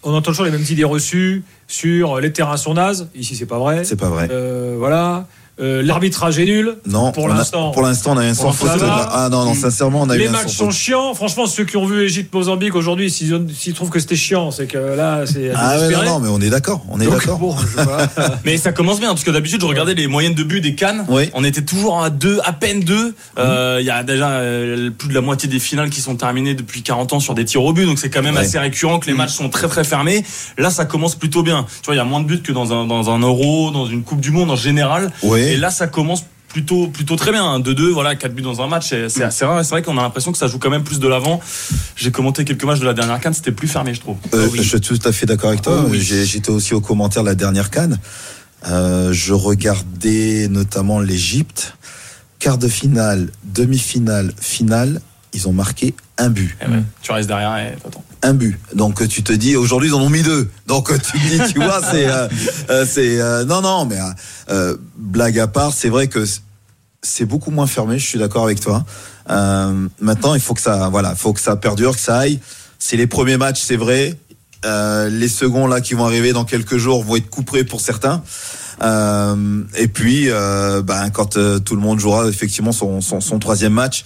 on 0.02 0.10
entend 0.12 0.30
toujours 0.32 0.44
les 0.44 0.50
mêmes 0.50 0.64
idées 0.68 0.84
reçues 0.84 1.44
sur 1.68 2.20
les 2.20 2.32
terrains 2.32 2.56
sont 2.56 2.74
nazes. 2.74 3.08
Ici, 3.14 3.36
c'est 3.36 3.46
pas 3.46 3.58
vrai. 3.58 3.84
C'est 3.84 3.96
pas 3.96 4.08
vrai. 4.10 4.28
Euh, 4.30 4.74
voilà. 4.78 5.26
Euh, 5.60 5.82
L'arbitrage 5.84 6.38
est 6.38 6.44
nul. 6.46 6.76
Non, 6.86 7.12
pour 7.12 7.28
l'instant. 7.28 7.70
Pour 7.70 7.82
l'instant, 7.82 8.14
on 8.14 8.18
a 8.18 8.24
un 8.24 8.34
sans 8.34 8.50
faute. 8.52 8.70
Ah 8.82 9.28
non, 9.30 9.44
non, 9.44 9.54
sincèrement, 9.54 10.02
on 10.02 10.10
a 10.10 10.16
eu 10.16 10.18
Les 10.18 10.28
matchs 10.28 10.48
sans 10.48 10.48
sont 10.48 10.64
faute. 10.66 10.74
chiants. 10.74 11.14
Franchement, 11.14 11.46
ceux 11.46 11.64
qui 11.64 11.76
ont 11.76 11.86
vu 11.86 12.02
Égypte-Mozambique 12.04 12.74
aujourd'hui, 12.74 13.08
s'ils 13.10 13.34
ont- 13.34 13.46
s'ils 13.54 13.72
trouvent 13.74 13.90
que 13.90 14.00
c'était 14.00 14.16
chiant, 14.16 14.50
c'est 14.50 14.66
que 14.66 14.78
là, 14.78 15.24
c'est. 15.26 15.52
Ah 15.54 15.78
ouais, 15.78 16.04
non, 16.04 16.18
mais 16.18 16.28
on 16.28 16.40
est 16.40 16.50
d'accord. 16.50 16.82
On 16.90 17.00
est 17.00 17.04
Donc, 17.04 17.14
d'accord. 17.14 17.38
bon. 17.38 17.54
Mais 18.44 18.56
ça 18.56 18.72
commence 18.72 18.98
bien 19.00 19.10
parce 19.10 19.22
que 19.24 19.30
d'habitude 19.30 19.60
je 19.60 19.66
regardais 19.66 19.94
les 19.94 20.06
moyennes 20.06 20.34
de 20.34 20.42
but 20.42 20.60
des 20.60 20.74
Cannes. 20.74 21.04
Oui. 21.08 21.30
On 21.34 21.44
était 21.44 21.62
toujours 21.62 22.02
à 22.02 22.10
deux, 22.10 22.40
à 22.44 22.52
peine 22.52 22.80
deux. 22.80 23.14
Euh, 23.38 23.78
Il 23.80 23.86
y 23.86 23.90
a 23.90 24.02
déjà 24.02 24.30
euh, 24.30 24.90
plus 24.90 25.08
de 25.08 25.14
la 25.14 25.20
moitié 25.20 25.48
des 25.48 25.58
finales 25.60 25.90
qui 25.90 26.00
sont 26.00 26.16
terminées 26.16 26.54
depuis 26.54 26.82
40 26.82 27.12
ans 27.12 27.20
sur 27.20 27.34
des 27.34 27.44
tirs 27.44 27.62
au 27.62 27.72
but, 27.72 27.86
donc 27.86 27.98
c'est 27.98 28.10
quand 28.10 28.22
même 28.22 28.34
Ouais. 28.34 28.40
assez 28.40 28.58
récurrent 28.58 28.98
que 28.98 29.06
les 29.06 29.14
matchs 29.14 29.32
sont 29.34 29.48
très 29.50 29.68
très 29.68 29.84
fermés. 29.84 30.24
Là, 30.58 30.70
ça 30.70 30.84
commence 30.84 31.14
plutôt 31.14 31.42
bien. 31.42 31.64
Tu 31.82 31.86
vois, 31.86 31.94
il 31.94 31.98
y 31.98 32.00
a 32.00 32.04
moins 32.04 32.20
de 32.20 32.26
buts 32.26 32.42
que 32.42 32.52
dans 32.52 32.72
un 32.72 32.86
dans 32.86 33.10
un 33.10 33.18
Euro, 33.20 33.70
dans 33.70 33.86
une 33.86 34.02
Coupe 34.02 34.20
du 34.20 34.30
Monde 34.32 34.50
en 34.50 34.56
général. 34.56 35.12
Oui. 35.22 35.43
Et 35.52 35.56
là, 35.56 35.70
ça 35.70 35.86
commence 35.86 36.24
plutôt 36.48 36.86
plutôt 36.86 37.16
très 37.16 37.32
bien. 37.32 37.58
2-2, 37.58 37.90
voilà, 37.90 38.14
4 38.14 38.32
buts 38.32 38.42
dans 38.42 38.60
un 38.62 38.68
match, 38.68 38.88
c'est 38.88 39.08
c'est 39.08 39.24
assez 39.24 39.44
rare. 39.44 39.64
C'est 39.64 39.70
vrai 39.70 39.82
qu'on 39.82 39.98
a 39.98 40.02
l'impression 40.02 40.30
que 40.30 40.38
ça 40.38 40.46
joue 40.46 40.58
quand 40.58 40.70
même 40.70 40.84
plus 40.84 41.00
de 41.00 41.08
l'avant. 41.08 41.40
J'ai 41.96 42.10
commenté 42.12 42.44
quelques 42.44 42.62
matchs 42.64 42.78
de 42.80 42.84
la 42.86 42.94
dernière 42.94 43.18
Cannes, 43.20 43.34
c'était 43.34 43.50
plus 43.52 43.66
fermé, 43.68 43.92
je 43.94 44.00
trouve. 44.00 44.16
Euh, 44.34 44.48
Je 44.54 44.62
suis 44.62 44.80
tout 44.80 44.98
à 45.04 45.10
fait 45.12 45.26
d'accord 45.26 45.50
avec 45.50 45.62
toi. 45.62 45.82
Oh 45.84 45.88
oui. 45.90 46.00
J'ai- 46.00 46.24
J'étais 46.24 46.50
aussi 46.50 46.72
au 46.74 46.80
commentaire 46.80 47.22
de 47.22 47.28
la 47.28 47.34
dernière 47.34 47.70
canne. 47.70 47.98
Euh, 48.68 49.12
je 49.12 49.32
regardais 49.34 50.46
notamment 50.48 51.00
l'Égypte. 51.00 51.76
Quart 52.38 52.58
de 52.58 52.68
finale, 52.68 53.30
demi-finale, 53.44 54.32
finale. 54.40 55.00
Ils 55.32 55.48
ont 55.48 55.52
marqué 55.52 55.94
un 56.18 56.30
but. 56.30 56.56
Eh 56.62 56.70
ouais, 56.70 56.82
Tu 57.02 57.12
restes 57.12 57.28
derrière 57.28 57.56
et 57.58 57.76
t'attends. 57.82 58.04
un 58.22 58.34
but. 58.34 58.58
Donc 58.74 59.02
euh, 59.02 59.08
tu 59.08 59.22
te 59.22 59.32
dis 59.32 59.56
aujourd'hui 59.56 59.88
ils 59.90 59.94
en 59.94 60.00
ont 60.00 60.10
mis 60.10 60.22
deux. 60.22 60.48
Donc 60.66 60.90
euh, 60.90 60.98
tu 60.98 61.18
te 61.18 61.26
dis 61.26 61.52
tu 61.52 61.58
vois 61.58 61.80
c'est 61.82 62.06
euh, 62.06 62.28
euh, 62.70 62.86
c'est 62.88 63.20
euh, 63.20 63.44
non 63.44 63.60
non 63.62 63.84
mais 63.84 63.98
euh, 64.50 64.76
blague 64.96 65.38
à 65.38 65.46
part 65.48 65.72
c'est 65.72 65.88
vrai 65.88 66.06
que 66.08 66.24
c'est 67.02 67.24
beaucoup 67.24 67.50
moins 67.50 67.66
fermé. 67.66 67.98
Je 67.98 68.06
suis 68.06 68.18
d'accord 68.18 68.44
avec 68.44 68.60
toi. 68.60 68.84
Euh, 69.30 69.88
maintenant 70.00 70.34
il 70.34 70.40
faut 70.40 70.54
que 70.54 70.60
ça 70.60 70.88
voilà 70.88 71.14
faut 71.14 71.32
que 71.32 71.40
ça 71.40 71.56
perdure 71.56 71.94
que 71.94 72.00
ça 72.00 72.18
aille. 72.18 72.38
C'est 72.78 72.96
les 72.96 73.06
premiers 73.06 73.36
matchs 73.36 73.62
c'est 73.62 73.76
vrai. 73.76 74.14
Euh, 74.64 75.10
les 75.10 75.28
seconds 75.28 75.66
là 75.66 75.80
qui 75.82 75.92
vont 75.94 76.06
arriver 76.06 76.32
dans 76.32 76.44
quelques 76.46 76.78
jours 76.78 77.02
vont 77.04 77.16
être 77.16 77.28
couperés 77.28 77.64
pour 77.64 77.80
certains. 77.80 78.22
Euh, 78.82 79.62
et 79.76 79.88
puis, 79.88 80.30
euh, 80.30 80.82
ben, 80.82 81.10
quand 81.10 81.36
euh, 81.36 81.58
tout 81.60 81.76
le 81.76 81.82
monde 81.82 82.00
jouera 82.00 82.26
effectivement 82.28 82.72
son, 82.72 83.00
son, 83.00 83.20
son 83.20 83.38
troisième 83.38 83.72
match, 83.74 84.04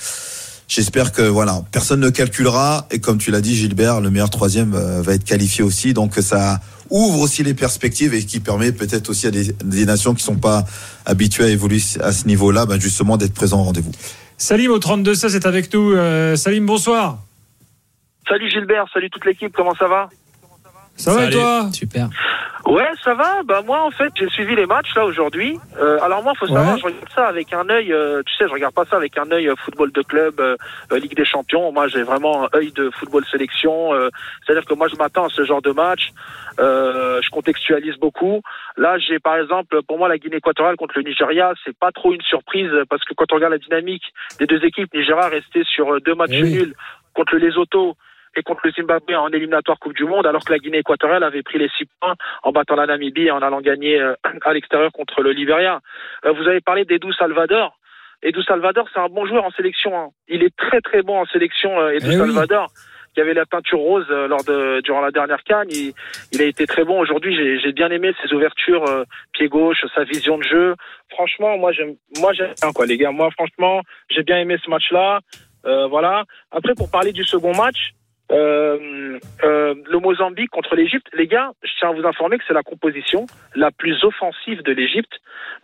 j'espère 0.68 1.12
que 1.12 1.22
voilà, 1.22 1.62
personne 1.72 2.00
ne 2.00 2.10
calculera. 2.10 2.86
Et 2.90 3.00
comme 3.00 3.18
tu 3.18 3.30
l'as 3.30 3.40
dit, 3.40 3.56
Gilbert, 3.56 4.00
le 4.00 4.10
meilleur 4.10 4.30
troisième 4.30 4.74
euh, 4.74 5.02
va 5.02 5.14
être 5.14 5.24
qualifié 5.24 5.64
aussi. 5.64 5.94
Donc 5.94 6.14
ça 6.14 6.60
ouvre 6.90 7.20
aussi 7.20 7.42
les 7.42 7.54
perspectives 7.54 8.14
et 8.14 8.24
qui 8.24 8.40
permet 8.40 8.72
peut-être 8.72 9.10
aussi 9.10 9.26
à 9.26 9.30
des, 9.30 9.52
des 9.64 9.84
nations 9.84 10.14
qui 10.14 10.22
sont 10.22 10.36
pas 10.36 10.64
habituées 11.04 11.44
à 11.44 11.48
évoluer 11.48 11.80
à 12.00 12.12
ce 12.12 12.26
niveau-là, 12.26 12.66
ben, 12.66 12.80
justement 12.80 13.16
d'être 13.16 13.34
présents 13.34 13.60
au 13.60 13.64
rendez-vous. 13.64 13.92
Salim 14.36 14.70
au 14.70 14.78
32-16 14.78 15.34
est 15.34 15.46
avec 15.46 15.74
nous. 15.74 15.92
Euh, 15.92 16.36
Salim, 16.36 16.64
bonsoir. 16.64 17.18
Salut 18.28 18.48
Gilbert, 18.50 18.84
salut 18.92 19.10
toute 19.10 19.24
l'équipe, 19.24 19.52
comment 19.54 19.74
ça 19.74 19.88
va? 19.88 20.10
Ça 20.98 21.14
va 21.14 21.24
et 21.26 21.30
toi 21.30 21.68
Super. 21.72 22.08
Ouais, 22.66 22.90
ça 23.02 23.14
va. 23.14 23.42
Bah 23.44 23.62
moi, 23.64 23.80
en 23.82 23.90
fait, 23.90 24.12
j'ai 24.16 24.28
suivi 24.28 24.54
les 24.54 24.66
matchs 24.66 24.94
là 24.94 25.06
aujourd'hui. 25.06 25.58
Euh, 25.80 25.98
alors 26.02 26.22
moi, 26.22 26.34
faut 26.38 26.46
savoir, 26.46 26.74
Ouais. 26.74 26.78
je 26.80 26.84
regarde 26.84 27.08
ça 27.14 27.26
avec 27.26 27.50
un 27.54 27.66
œil. 27.70 27.92
euh, 27.94 28.22
tu 28.26 28.34
sais, 28.34 28.44
je 28.46 28.52
regarde 28.52 28.74
pas 28.74 28.84
ça 28.84 28.96
avec 28.96 29.16
un 29.16 29.30
œil 29.30 29.48
euh, 29.48 29.54
football 29.64 29.90
de 29.92 30.02
club, 30.02 30.38
euh, 30.40 30.56
euh, 30.92 30.98
Ligue 30.98 31.16
des 31.16 31.24
Champions. 31.24 31.72
Moi, 31.72 31.88
j'ai 31.88 32.02
vraiment 32.02 32.44
un 32.44 32.48
œil 32.54 32.72
de 32.72 32.90
football 32.90 33.24
sélection. 33.30 33.94
euh, 33.94 34.10
C'est-à-dire 34.44 34.66
que 34.66 34.74
moi, 34.74 34.88
je 34.88 34.96
m'attends 34.96 35.26
à 35.26 35.30
ce 35.30 35.44
genre 35.44 35.62
de 35.62 35.70
match. 35.70 36.10
Euh, 36.60 37.20
je 37.22 37.30
contextualise 37.30 37.96
beaucoup. 37.96 38.42
Là, 38.76 38.98
j'ai 38.98 39.18
par 39.18 39.36
exemple, 39.36 39.80
pour 39.84 39.96
moi, 39.96 40.08
la 40.08 40.18
Guinée 40.18 40.36
équatoriale 40.36 40.76
contre 40.76 40.94
le 40.98 41.04
Nigeria, 41.04 41.52
c'est 41.64 41.76
pas 41.78 41.92
trop 41.92 42.12
une 42.12 42.22
surprise 42.22 42.70
parce 42.90 43.02
que 43.04 43.14
quand 43.14 43.32
on 43.32 43.36
regarde 43.36 43.52
la 43.52 43.58
dynamique 43.58 44.02
des 44.40 44.46
deux 44.46 44.62
équipes, 44.64 44.92
Nigeria 44.92 45.28
resté 45.28 45.62
sur 45.64 46.00
deux 46.02 46.14
matchs 46.14 46.30
Eh 46.32 46.42
oui. 46.42 46.52
nuls 46.52 46.74
contre 47.14 47.34
le 47.36 47.40
Lesotho 47.46 47.96
et 48.38 48.42
contre 48.42 48.60
le 48.64 48.70
Zimbabwe 48.72 49.14
en 49.16 49.28
éliminatoire 49.30 49.78
Coupe 49.78 49.94
du 49.94 50.04
Monde, 50.04 50.26
alors 50.26 50.44
que 50.44 50.52
la 50.52 50.58
Guinée 50.58 50.78
équatoriale 50.78 51.24
avait 51.24 51.42
pris 51.42 51.58
les 51.58 51.68
six 51.76 51.86
points 52.00 52.14
en 52.42 52.52
battant 52.52 52.76
la 52.76 52.86
Namibie 52.86 53.26
et 53.26 53.30
en 53.30 53.42
allant 53.42 53.60
gagner 53.60 54.00
euh, 54.00 54.14
à 54.44 54.52
l'extérieur 54.54 54.92
contre 54.92 55.22
le 55.22 55.32
Liberia. 55.32 55.80
Euh, 56.24 56.32
vous 56.32 56.46
avez 56.48 56.60
parlé 56.60 56.84
d'Edu 56.84 57.12
Salvador. 57.12 57.78
Edu 58.22 58.42
Salvador, 58.42 58.88
c'est 58.92 59.00
un 59.00 59.08
bon 59.08 59.26
joueur 59.26 59.44
en 59.44 59.50
sélection. 59.50 59.96
hein. 59.96 60.08
Il 60.28 60.42
est 60.42 60.54
très 60.56 60.80
très 60.80 61.02
bon 61.02 61.20
en 61.20 61.26
sélection, 61.26 61.78
euh, 61.80 61.90
Edu 61.90 62.06
Eh 62.10 62.10
oui. 62.10 62.16
Salvador. 62.18 62.68
Qui 63.14 63.22
avait 63.22 63.34
la 63.34 63.46
peinture 63.46 63.78
rose 63.78 64.06
lors 64.10 64.44
de 64.44 64.80
durant 64.82 65.00
la 65.00 65.10
dernière 65.10 65.42
canne, 65.42 65.66
il, 65.70 65.92
il 66.30 66.40
a 66.42 66.44
été 66.44 66.66
très 66.66 66.84
bon 66.84 67.00
aujourd'hui. 67.00 67.34
J'ai 67.60 67.72
bien 67.72 67.90
aimé 67.90 68.12
ses 68.22 68.32
ouvertures 68.32 68.84
euh, 68.88 69.02
pied 69.32 69.48
gauche, 69.48 69.84
sa 69.94 70.04
vision 70.04 70.38
de 70.38 70.44
jeu. 70.44 70.74
Franchement, 71.10 71.56
moi 71.58 71.72
j'aime, 71.72 71.94
moi 72.20 72.32
j'aime 72.32 72.52
quoi, 72.74 72.86
les 72.86 72.96
gars. 72.96 73.10
Moi 73.10 73.30
franchement, 73.32 73.80
j'ai 74.10 74.22
bien 74.22 74.38
aimé 74.38 74.56
ce 74.62 74.70
match-là. 74.70 75.20
Euh, 75.64 75.86
voilà. 75.88 76.24
Après, 76.52 76.74
pour 76.76 76.90
parler 76.90 77.12
du 77.12 77.24
second 77.24 77.54
match, 77.56 77.92
euh, 78.30 79.18
euh, 79.44 79.74
le 79.90 79.98
Mozambique 79.98 80.50
contre 80.50 80.74
l'Égypte, 80.76 81.06
les 81.16 81.26
gars, 81.26 81.50
je 81.62 81.70
tiens 81.78 81.90
à 81.90 81.92
vous 81.92 82.06
informer 82.06 82.38
que 82.38 82.44
c'est 82.46 82.54
la 82.54 82.62
composition 82.62 83.26
la 83.54 83.70
plus 83.70 83.96
offensive 84.04 84.62
de 84.62 84.72
l'Égypte 84.72 85.12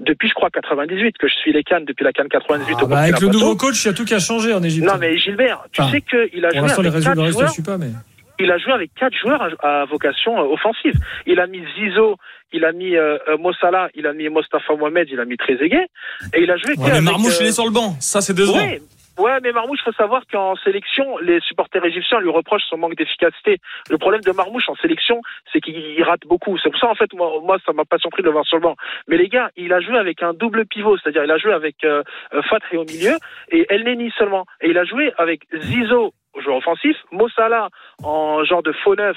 depuis, 0.00 0.28
je 0.28 0.34
crois, 0.34 0.50
98, 0.50 1.18
que 1.18 1.28
je 1.28 1.34
suis 1.34 1.52
les 1.52 1.62
Cannes 1.62 1.84
depuis 1.84 2.04
la 2.04 2.12
Cannes 2.12 2.28
98 2.28 2.76
Ah 2.78 2.84
au 2.84 2.86
bah, 2.88 2.98
avec 3.00 3.20
le 3.20 3.28
nouveau 3.28 3.54
coach, 3.56 3.84
il 3.84 3.88
y 3.88 3.90
a 3.90 3.94
tout 3.94 4.04
qui 4.04 4.14
a 4.14 4.18
changé 4.18 4.52
en 4.52 4.62
Égypte. 4.62 4.86
Non, 4.86 4.94
mais 4.98 5.16
Gilbert, 5.18 5.64
tu 5.72 5.82
Ah. 5.82 5.88
sais 5.90 6.00
qu'il 6.00 6.44
a 6.44 6.48
Pour 6.50 6.68
joué 6.68 6.68
les 6.68 6.88
avec 6.88 6.92
résultats, 6.92 7.14
quatre 7.14 7.26
je 7.26 7.32
joueurs 7.32 7.48
ne 7.48 7.52
suis 7.52 7.62
pas, 7.62 7.78
mais. 7.78 7.90
il 8.38 8.50
a 8.50 8.58
joué 8.58 8.72
avec 8.72 8.90
quatre 8.94 9.16
joueurs 9.16 9.54
à, 9.62 9.84
vocation 9.84 10.38
euh, 10.38 10.52
offensive. 10.54 10.94
Il 11.26 11.38
a 11.40 11.46
mis 11.46 11.62
Zizo, 11.78 12.16
il 12.52 12.64
a 12.64 12.72
mis 12.72 12.96
euh, 12.96 13.18
Mossala, 13.38 13.88
il 13.94 14.06
a 14.06 14.12
mis 14.12 14.28
Mostafa 14.28 14.74
Mohamed, 14.74 15.08
il 15.10 15.20
a 15.20 15.24
mis 15.24 15.36
Trezeguet, 15.36 15.86
et 16.34 16.42
il 16.42 16.50
a 16.50 16.56
joué. 16.56 16.70
Ouais, 16.76 16.84
mais 16.86 16.90
avec, 16.92 17.02
Marmouche, 17.04 17.34
euh, 17.40 17.42
il 17.44 17.46
est 17.48 17.52
sur 17.52 17.66
le 17.66 17.72
banc. 17.72 17.94
Ça, 18.00 18.20
c'est 18.20 18.34
décevant. 18.34 18.56
Ouais, 18.58 18.80
ouais, 19.18 19.38
mais 19.42 19.52
Marmouche, 19.52 19.80
faut 19.84 19.92
savoir 19.92 20.22
qu'en 20.30 20.56
sélection, 20.56 21.18
les 21.18 21.40
supporters 21.40 21.84
égyptiens 21.84 22.20
lui 22.20 22.30
reprochent 22.30 22.64
son 22.68 22.78
manque 22.78 22.96
d'efficacité. 22.96 23.58
Le 23.90 23.98
problème 23.98 24.22
de 24.22 24.32
Marmouche 24.32 24.68
en 24.68 24.74
sélection, 24.76 25.20
c'est 25.52 25.60
qu'il 25.60 26.02
rate 26.02 26.26
beaucoup. 26.26 26.58
C'est 26.58 26.70
pour 26.70 26.80
ça, 26.80 26.88
en 26.88 26.94
fait, 26.94 27.12
moi, 27.14 27.40
moi 27.42 27.58
ça 27.64 27.72
m'a 27.72 27.84
pas 27.84 27.98
surpris 27.98 28.22
de 28.22 28.28
le 28.28 28.32
voir 28.32 28.44
sur 28.44 28.58
le. 28.58 28.64
Mais 29.08 29.16
les 29.16 29.28
gars, 29.28 29.50
il 29.56 29.72
a 29.72 29.80
joué 29.80 29.98
avec 29.98 30.22
un 30.22 30.32
double 30.32 30.66
pivot, 30.66 30.96
c'est-à-dire 30.98 31.24
il 31.24 31.30
a 31.30 31.38
joué 31.38 31.52
avec 31.52 31.84
euh, 31.84 32.02
Fatri 32.48 32.76
au 32.76 32.84
milieu 32.84 33.16
et 33.50 33.66
El 33.68 33.84
Neni 33.84 34.10
seulement. 34.16 34.46
Et 34.60 34.70
il 34.70 34.78
a 34.78 34.84
joué 34.84 35.12
avec 35.18 35.42
Zizo 35.54 36.14
joueur 36.42 36.56
offensif, 36.56 36.96
Mossala 37.12 37.68
en 38.02 38.44
genre 38.44 38.62
de 38.62 38.72
faux 38.84 38.94
neuf. 38.96 39.16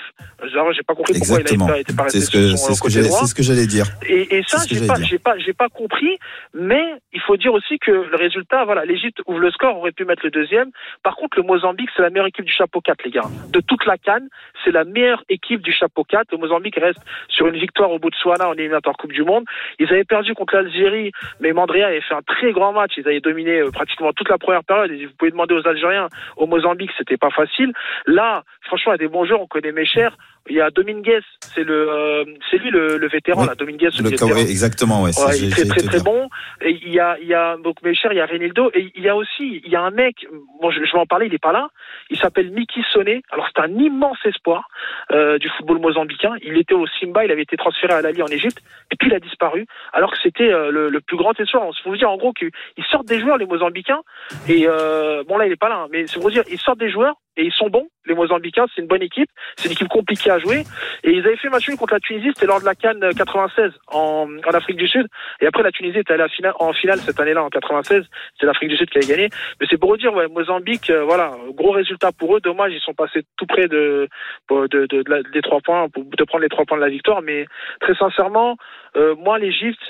Genre, 0.53 0.71
j'ai 0.73 0.83
pas 0.83 0.93
compris 0.95 1.13
pourquoi 1.17 1.39
Exactement. 1.39 1.73
il 1.73 1.81
été 1.81 1.95
pas 1.95 2.03
resté 2.03 2.19
C'est 2.19 2.25
ce 2.25 2.31
que, 2.31 2.55
c'est 2.55 2.73
ce 2.73 2.81
que 2.81 2.89
j'allais, 2.89 3.09
c'est 3.09 3.35
que 3.35 3.65
dire. 3.65 3.85
Et, 4.07 4.37
et 4.37 4.43
ça, 4.47 4.59
C'est 4.59 4.75
j'ai 4.75 4.87
pas, 4.87 4.95
j'ai 5.01 5.19
pas, 5.19 5.37
j'ai 5.37 5.53
pas 5.53 5.69
compris. 5.69 6.17
Mais 6.53 6.83
il 7.13 7.21
faut 7.21 7.37
dire 7.37 7.53
aussi 7.53 7.79
que 7.79 7.91
le 7.91 8.15
résultat, 8.15 8.65
voilà, 8.65 8.85
l'Égypte 8.85 9.21
ouvre 9.25 9.39
le 9.39 9.51
score, 9.51 9.77
aurait 9.77 9.91
pu 9.91 10.05
mettre 10.05 10.23
le 10.23 10.31
deuxième. 10.31 10.71
Par 11.03 11.15
contre, 11.15 11.37
le 11.37 11.43
Mozambique, 11.43 11.89
c'est 11.95 12.01
la 12.01 12.09
meilleure 12.09 12.27
équipe 12.27 12.45
du 12.45 12.53
chapeau 12.53 12.81
4, 12.81 13.03
les 13.05 13.11
gars. 13.11 13.21
De 13.49 13.59
toute 13.59 13.85
la 13.85 13.97
canne, 13.97 14.27
c'est 14.63 14.71
la 14.71 14.83
meilleure 14.83 15.23
équipe 15.29 15.61
du 15.61 15.71
chapeau 15.71 16.03
4. 16.03 16.31
Le 16.31 16.37
Mozambique 16.37 16.75
reste 16.75 16.99
sur 17.29 17.47
une 17.47 17.57
victoire 17.57 17.91
au 17.91 17.99
Botswana 17.99 18.49
en 18.49 18.53
éliminatoire 18.53 18.95
Coupe 18.97 19.13
du 19.13 19.23
Monde. 19.23 19.45
Ils 19.79 19.87
avaient 19.89 20.03
perdu 20.03 20.33
contre 20.33 20.55
l'Algérie, 20.55 21.11
mais 21.39 21.53
Mandrea 21.53 21.87
avait 21.87 22.01
fait 22.01 22.15
un 22.15 22.21
très 22.21 22.51
grand 22.51 22.73
match. 22.73 22.93
Ils 22.97 23.07
avaient 23.07 23.19
dominé 23.19 23.59
euh, 23.59 23.71
pratiquement 23.71 24.13
toute 24.13 24.29
la 24.29 24.37
première 24.37 24.63
période. 24.63 24.91
Et 24.91 25.05
vous 25.05 25.13
pouvez 25.17 25.31
demander 25.31 25.55
aux 25.55 25.67
Algériens, 25.67 26.07
au 26.35 26.47
Mozambique, 26.47 26.91
c'était 27.07 27.17
pas 27.17 27.31
facile. 27.31 27.73
Là, 28.05 28.43
franchement, 28.61 28.93
a 28.93 28.97
des 28.97 29.07
bons 29.07 29.25
joueurs. 29.25 29.41
On 29.41 29.47
connaît 29.47 29.71
mes 29.71 29.85
chers. 29.85 30.17
Il 30.49 30.55
y 30.55 30.61
a 30.61 30.69
Dominguez, 30.69 31.19
c'est 31.53 31.63
le, 31.63 31.89
euh, 31.89 32.25
c'est 32.49 32.57
lui 32.57 32.69
le, 32.69 32.97
le 32.97 33.07
vétéran, 33.07 33.41
Oui. 33.41 33.47
là. 33.47 33.55
Dominguez, 33.55 33.89
Le 33.97 34.09
vétéran. 34.09 34.29
Kawaii, 34.29 34.49
exactement, 34.49 35.03
ouais. 35.03 35.11
Ouais, 35.17 35.37
il 35.37 35.47
est 35.47 35.51
très 35.51 35.65
très 35.65 35.81
très 35.81 35.99
bon. 36.01 36.29
Et 36.61 36.71
il 36.83 36.93
y 36.93 36.99
a 36.99 37.17
il 37.21 37.27
y 37.27 37.33
a 37.33 37.57
donc 37.57 37.81
mes 37.83 37.93
chers, 37.95 38.13
il 38.13 38.17
y 38.17 38.21
a 38.21 38.25
Renildo 38.25 38.69
et 38.73 38.91
il 38.95 39.03
y 39.03 39.09
a 39.09 39.15
aussi 39.15 39.61
il 39.63 39.69
y 39.71 39.75
a 39.75 39.81
un 39.81 39.91
mec 39.91 40.25
bon 40.61 40.71
je, 40.71 40.83
je 40.83 40.91
vais 40.91 40.99
en 40.99 41.05
parler, 41.05 41.27
il 41.27 41.33
est 41.33 41.41
pas 41.41 41.51
là. 41.51 41.67
Il 42.09 42.17
s'appelle 42.17 42.51
Miki 42.51 42.81
Soné. 42.93 43.23
Alors 43.31 43.47
c'est 43.53 43.61
un 43.61 43.73
immense 43.77 44.17
espoir 44.25 44.67
euh, 45.11 45.37
du 45.37 45.49
football 45.49 45.79
mozambicain. 45.79 46.33
Il 46.41 46.57
était 46.57 46.73
au 46.73 46.85
Simba, 46.99 47.25
il 47.25 47.31
avait 47.31 47.41
été 47.43 47.57
transféré 47.57 47.93
à 47.93 48.01
l'Ali 48.01 48.21
en 48.21 48.27
Égypte 48.27 48.59
et 48.91 48.95
puis 48.95 49.09
il 49.09 49.13
a 49.13 49.19
disparu 49.19 49.65
alors 49.93 50.11
que 50.11 50.17
c'était 50.23 50.51
euh, 50.51 50.71
le, 50.71 50.89
le 50.89 51.01
plus 51.01 51.17
grand 51.17 51.37
espoir. 51.39 51.63
On 51.65 51.73
se 51.73 51.83
vous 51.87 51.97
dire 51.97 52.09
en 52.09 52.17
gros 52.17 52.33
qu'ils 52.33 52.51
sortent 52.89 53.07
des 53.07 53.19
joueurs 53.19 53.37
les 53.37 53.45
Mozambicains 53.45 54.01
et 54.47 54.65
euh, 54.67 55.23
bon 55.27 55.37
là 55.37 55.45
il 55.45 55.51
est 55.51 55.55
pas 55.57 55.69
là 55.69 55.77
hein, 55.83 55.87
mais 55.91 56.07
c'est 56.07 56.15
pour 56.15 56.23
vous 56.23 56.31
dire 56.31 56.43
ils 56.49 56.59
sortent 56.59 56.79
des 56.79 56.89
joueurs 56.89 57.15
et 57.37 57.43
ils 57.45 57.53
sont 57.53 57.69
bons. 57.69 57.87
Les 58.05 58.15
Mozambicains, 58.15 58.65
c'est 58.73 58.81
une 58.81 58.87
bonne 58.87 59.01
équipe, 59.01 59.29
c'est 59.57 59.65
une 59.67 59.73
équipe 59.73 59.87
compliquée 59.89 60.31
à 60.31 60.39
jouer. 60.39 60.63
Et 61.03 61.11
ils 61.11 61.25
avaient 61.25 61.35
fait 61.37 61.49
match 61.49 61.67
nul 61.67 61.77
contre 61.77 61.93
la 61.93 61.99
Tunisie, 61.99 62.29
c'était 62.33 62.45
lors 62.47 62.59
de 62.59 62.65
la 62.65 62.73
Cannes 62.75 63.03
96 63.15 63.71
en, 63.87 64.27
en 64.45 64.51
Afrique 64.53 64.77
du 64.77 64.87
Sud. 64.87 65.07
Et 65.41 65.45
après, 65.47 65.61
la 65.63 65.71
Tunisie 65.71 65.99
était 65.99 66.13
allée 66.13 66.27
finale, 66.29 66.53
en 66.59 66.73
finale 66.73 66.99
cette 66.99 67.19
année-là, 67.19 67.43
en 67.43 67.49
96. 67.49 68.03
C'est 68.39 68.45
l'Afrique 68.45 68.69
du 68.69 68.77
Sud 68.77 68.89
qui 68.89 68.97
avait 68.97 69.07
gagné. 69.07 69.29
Mais 69.59 69.67
c'est 69.69 69.77
pour 69.77 69.95
dire, 69.97 70.13
ouais, 70.13 70.27
Mozambique, 70.27 70.89
euh, 70.89 71.03
voilà, 71.03 71.31
gros 71.53 71.71
résultat 71.71 72.11
pour 72.11 72.35
eux. 72.35 72.39
Dommage, 72.39 72.73
ils 72.73 72.79
sont 72.81 72.93
passés 72.93 73.23
tout 73.37 73.45
près 73.45 73.67
de, 73.67 74.07
de, 74.49 74.67
de, 74.67 74.85
de 74.85 75.03
la- 75.09 75.23
des 75.23 75.41
trois 75.41 75.59
points, 75.61 75.87
pour- 75.89 76.03
de 76.05 76.23
prendre 76.23 76.41
les 76.43 76.49
trois 76.49 76.65
points 76.65 76.77
de 76.77 76.83
la 76.83 76.89
victoire. 76.89 77.21
Mais 77.21 77.45
très 77.81 77.93
sincèrement, 77.95 78.55
euh, 78.95 79.15
moi, 79.15 79.37
l'Égypte, 79.37 79.81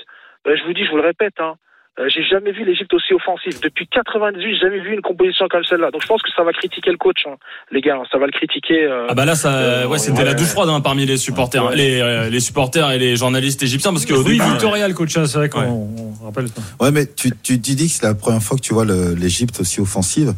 euh, 0.46 0.56
je 0.56 0.64
vous 0.64 0.72
dis, 0.74 0.84
je 0.84 0.90
vous 0.90 0.96
le 0.96 1.02
répète, 1.02 1.40
hein, 1.40 1.54
euh, 1.98 2.08
j'ai 2.08 2.22
jamais 2.22 2.52
vu 2.52 2.64
l'Égypte 2.64 2.92
aussi 2.94 3.12
offensive. 3.14 3.58
Depuis 3.62 3.86
98, 3.88 4.54
j'ai 4.54 4.60
jamais 4.60 4.80
vu 4.80 4.94
une 4.94 5.00
composition 5.00 5.46
comme 5.48 5.64
celle-là. 5.64 5.90
Donc 5.90 6.02
je 6.02 6.06
pense 6.06 6.22
que 6.22 6.30
ça 6.36 6.42
va 6.44 6.52
critiquer 6.52 6.90
le 6.90 6.96
coach, 6.96 7.22
hein, 7.26 7.34
les 7.72 7.80
gars. 7.80 8.00
Ça 8.12 8.18
va 8.18 8.26
le 8.26 8.32
critiquer. 8.32 8.84
euh, 8.84 9.06
Ah 9.08 9.14
bah 9.14 9.24
là 9.24 9.34
ça 9.34 9.52
Euh, 9.54 9.86
ouais 9.86 9.98
c'était 9.98 10.18
ouais. 10.20 10.24
la 10.24 10.34
douche 10.34 10.48
froide 10.48 10.68
hein, 10.68 10.80
parmi 10.80 11.06
les 11.06 11.16
supporters 11.16 11.64
Ouais. 11.66 11.76
les 11.76 12.00
euh, 12.00 12.28
les 12.30 12.40
supporters 12.40 12.90
et 12.92 12.98
les 12.98 13.16
journalistes 13.16 13.62
égyptiens 13.62 13.92
parce 13.92 14.06
que 14.06 14.14
Oui, 14.14 14.38
début, 14.38 14.50
Victoria, 14.50 14.86
le 14.86 14.94
coach, 14.94 15.16
hein, 15.16 15.26
c'est 15.26 15.38
vrai 15.38 15.48
qu'on 15.48 15.60
Ouais. 15.60 15.66
on 16.20 16.24
rappelle. 16.24 16.48
ça. 16.48 16.62
Ouais, 16.80 16.90
mais 16.92 17.06
tu, 17.06 17.30
tu, 17.42 17.58
dis 17.58 17.74
que 17.88 17.92
c'est 17.92 18.06
la 18.06 18.14
première 18.14 18.42
fois 18.42 18.56
que 18.56 18.62
tu 18.62 18.74
vois 18.74 18.84
l'Égypte 18.84 19.58
aussi 19.60 19.80
offensive. 19.80 20.32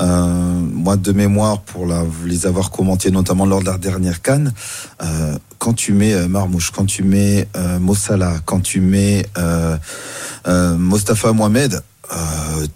Euh, 0.00 0.54
moi, 0.58 0.96
de 0.96 1.12
mémoire, 1.12 1.60
pour 1.60 1.86
la, 1.86 2.04
les 2.24 2.46
avoir 2.46 2.70
commentés, 2.70 3.10
notamment 3.10 3.44
lors 3.46 3.60
de 3.60 3.66
la 3.66 3.78
dernière 3.78 4.22
canne, 4.22 4.52
euh, 5.02 5.36
quand 5.58 5.74
tu 5.74 5.92
mets 5.92 6.14
euh, 6.14 6.28
Marmouche, 6.28 6.70
quand 6.70 6.86
tu 6.86 7.02
mets 7.02 7.46
euh, 7.56 7.78
Mossala, 7.78 8.36
quand 8.44 8.60
tu 8.60 8.80
mets 8.80 9.26
euh, 9.38 9.76
euh, 10.48 10.76
Mostafa 10.76 11.32
Mohamed, 11.32 11.82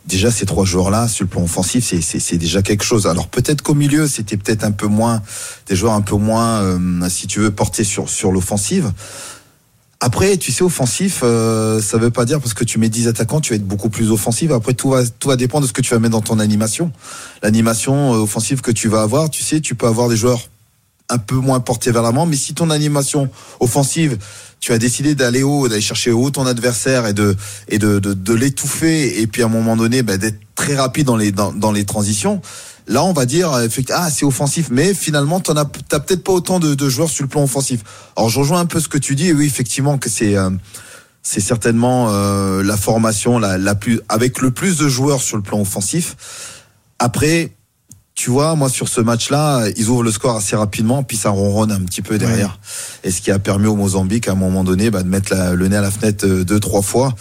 déjà 0.06 0.30
ces 0.30 0.46
trois 0.46 0.64
joueurs-là, 0.64 1.08
sur 1.08 1.24
le 1.24 1.28
plan 1.28 1.42
offensif, 1.42 1.84
c'est- 2.00 2.38
déjà 2.38 2.62
quelque 2.62 2.84
chose. 2.84 3.06
Alors 3.06 3.28
peut-être 3.28 3.60
qu'au 3.60 3.74
milieu, 3.74 4.08
c'était 4.08 4.38
peut-être 4.38 4.64
un 4.64 4.70
peu 4.70 4.86
moins 4.86 5.20
des 5.66 5.76
joueurs 5.76 5.92
un 5.92 6.00
peu 6.00 6.16
moins, 6.16 6.78
si 7.10 7.26
tu 7.26 7.40
veux, 7.40 7.50
portés 7.50 7.84
sur 7.84 8.08
sur 8.08 8.32
l'offensive. 8.32 8.92
Après, 10.00 10.36
tu 10.36 10.52
sais, 10.52 10.62
offensif, 10.62 11.20
euh, 11.22 11.80
ça 11.80 11.96
veut 11.96 12.10
pas 12.10 12.26
dire 12.26 12.38
parce 12.40 12.52
que 12.52 12.64
tu 12.64 12.78
mets 12.78 12.90
10 12.90 13.08
attaquants, 13.08 13.40
tu 13.40 13.50
vas 13.50 13.56
être 13.56 13.66
beaucoup 13.66 13.88
plus 13.88 14.10
offensif. 14.10 14.50
Après, 14.50 14.74
tout 14.74 14.90
va, 14.90 15.06
tout 15.06 15.28
va 15.28 15.36
dépendre 15.36 15.62
de 15.62 15.68
ce 15.68 15.72
que 15.72 15.80
tu 15.80 15.94
vas 15.94 15.98
mettre 15.98 16.12
dans 16.12 16.20
ton 16.20 16.38
animation. 16.38 16.92
L'animation 17.42 18.14
euh, 18.14 18.18
offensive 18.18 18.60
que 18.60 18.70
tu 18.70 18.88
vas 18.88 19.02
avoir, 19.02 19.30
tu 19.30 19.42
sais, 19.42 19.60
tu 19.60 19.74
peux 19.74 19.86
avoir 19.86 20.08
des 20.08 20.16
joueurs 20.16 20.40
un 21.08 21.18
peu 21.18 21.36
moins 21.36 21.60
portés 21.60 21.92
vers 21.92 22.02
l'avant, 22.02 22.26
mais 22.26 22.36
si 22.36 22.52
ton 22.52 22.68
animation 22.68 23.30
offensive, 23.60 24.18
tu 24.60 24.72
as 24.72 24.78
décidé 24.78 25.14
d'aller 25.14 25.42
haut, 25.42 25.68
d'aller 25.68 25.80
chercher 25.80 26.10
haut 26.10 26.30
ton 26.30 26.46
adversaire 26.46 27.06
et 27.06 27.12
de 27.12 27.36
et 27.68 27.78
de, 27.78 27.98
de, 27.98 28.12
de 28.12 28.34
l'étouffer, 28.34 29.20
et 29.20 29.26
puis 29.26 29.42
à 29.42 29.46
un 29.46 29.48
moment 29.48 29.76
donné, 29.76 30.02
bah, 30.02 30.16
d'être 30.16 30.40
très 30.56 30.74
rapide 30.74 31.06
dans 31.06 31.16
les 31.16 31.32
dans, 31.32 31.52
dans 31.52 31.72
les 31.72 31.84
transitions. 31.84 32.40
Là, 32.88 33.02
on 33.02 33.12
va 33.12 33.26
dire, 33.26 33.52
euh, 33.52 33.64
effectivement, 33.64 34.02
ah, 34.04 34.10
c'est 34.10 34.24
offensif, 34.24 34.68
mais 34.70 34.94
finalement, 34.94 35.40
t'en 35.40 35.56
as, 35.56 35.64
t'as 35.88 35.98
peut-être 35.98 36.22
pas 36.22 36.32
autant 36.32 36.60
de, 36.60 36.74
de 36.74 36.88
joueurs 36.88 37.10
sur 37.10 37.24
le 37.24 37.28
plan 37.28 37.42
offensif. 37.42 37.80
Alors, 38.16 38.28
je 38.28 38.38
rejoins 38.38 38.60
un 38.60 38.66
peu 38.66 38.78
ce 38.80 38.88
que 38.88 38.98
tu 38.98 39.14
dis, 39.16 39.28
et 39.28 39.32
oui, 39.32 39.46
effectivement, 39.46 39.98
que 39.98 40.08
c'est, 40.08 40.36
euh, 40.36 40.50
c'est 41.22 41.40
certainement 41.40 42.08
euh, 42.10 42.62
la 42.62 42.76
formation 42.76 43.38
la, 43.40 43.58
la 43.58 43.74
plus, 43.74 44.00
avec 44.08 44.40
le 44.40 44.52
plus 44.52 44.76
de 44.78 44.88
joueurs 44.88 45.20
sur 45.20 45.36
le 45.36 45.42
plan 45.42 45.60
offensif. 45.60 46.16
Après, 47.00 47.52
tu 48.14 48.30
vois, 48.30 48.54
moi, 48.54 48.70
sur 48.70 48.88
ce 48.88 49.00
match-là, 49.02 49.66
ils 49.76 49.88
ouvrent 49.88 50.02
le 50.04 50.10
score 50.12 50.36
assez 50.36 50.56
rapidement, 50.56 51.02
puis 51.02 51.16
ça 51.18 51.30
ronronne 51.30 51.70
un 51.72 51.80
petit 51.80 52.00
peu 52.02 52.16
derrière. 52.18 52.58
Et 53.04 53.10
ce 53.10 53.20
qui 53.20 53.30
a 53.30 53.38
permis 53.38 53.66
au 53.66 53.76
Mozambique, 53.76 54.28
à 54.28 54.32
un 54.32 54.36
moment 54.36 54.64
donné, 54.64 54.90
bah, 54.90 55.02
de 55.02 55.08
mettre 55.08 55.34
la- 55.34 55.52
le 55.54 55.68
nez 55.68 55.76
à 55.76 55.82
la 55.82 55.90
fenêtre 55.90 56.24
euh, 56.24 56.44
deux, 56.44 56.58
trois 56.60 56.80
fois, 56.82 57.14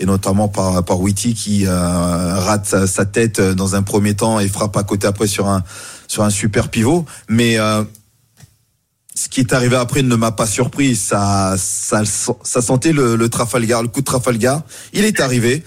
et 0.00 0.06
notamment 0.06 0.48
par, 0.48 0.84
par 0.84 1.00
Witty 1.00 1.34
qui 1.34 1.66
euh, 1.66 1.70
rate 1.70 2.86
sa, 2.86 3.04
tête 3.04 3.40
euh, 3.40 3.54
dans 3.54 3.74
un 3.74 3.82
premier 3.82 4.14
temps 4.14 4.40
et 4.40 4.48
frappe 4.48 4.76
à 4.76 4.82
côté 4.82 5.06
après 5.06 5.26
sur 5.26 5.48
un, 5.48 5.62
sur 6.06 6.22
un 6.22 6.30
super 6.30 6.68
pivot. 6.68 7.04
Mais 7.28 7.58
euh, 7.58 7.82
ce 9.14 9.28
qui 9.28 9.40
est 9.40 9.52
arrivé 9.52 9.76
après 9.76 10.02
ne 10.02 10.16
m'a 10.16 10.32
pas 10.32 10.46
surpris. 10.46 10.94
Ça, 10.94 11.56
ça, 11.58 12.02
ça 12.04 12.62
sentait 12.62 12.92
le, 12.92 13.16
le 13.16 13.28
Trafalgar, 13.28 13.82
le 13.82 13.88
coup 13.88 14.00
de 14.00 14.06
Trafalgar. 14.06 14.62
Il 14.92 15.04
est 15.04 15.20
arrivé. 15.20 15.64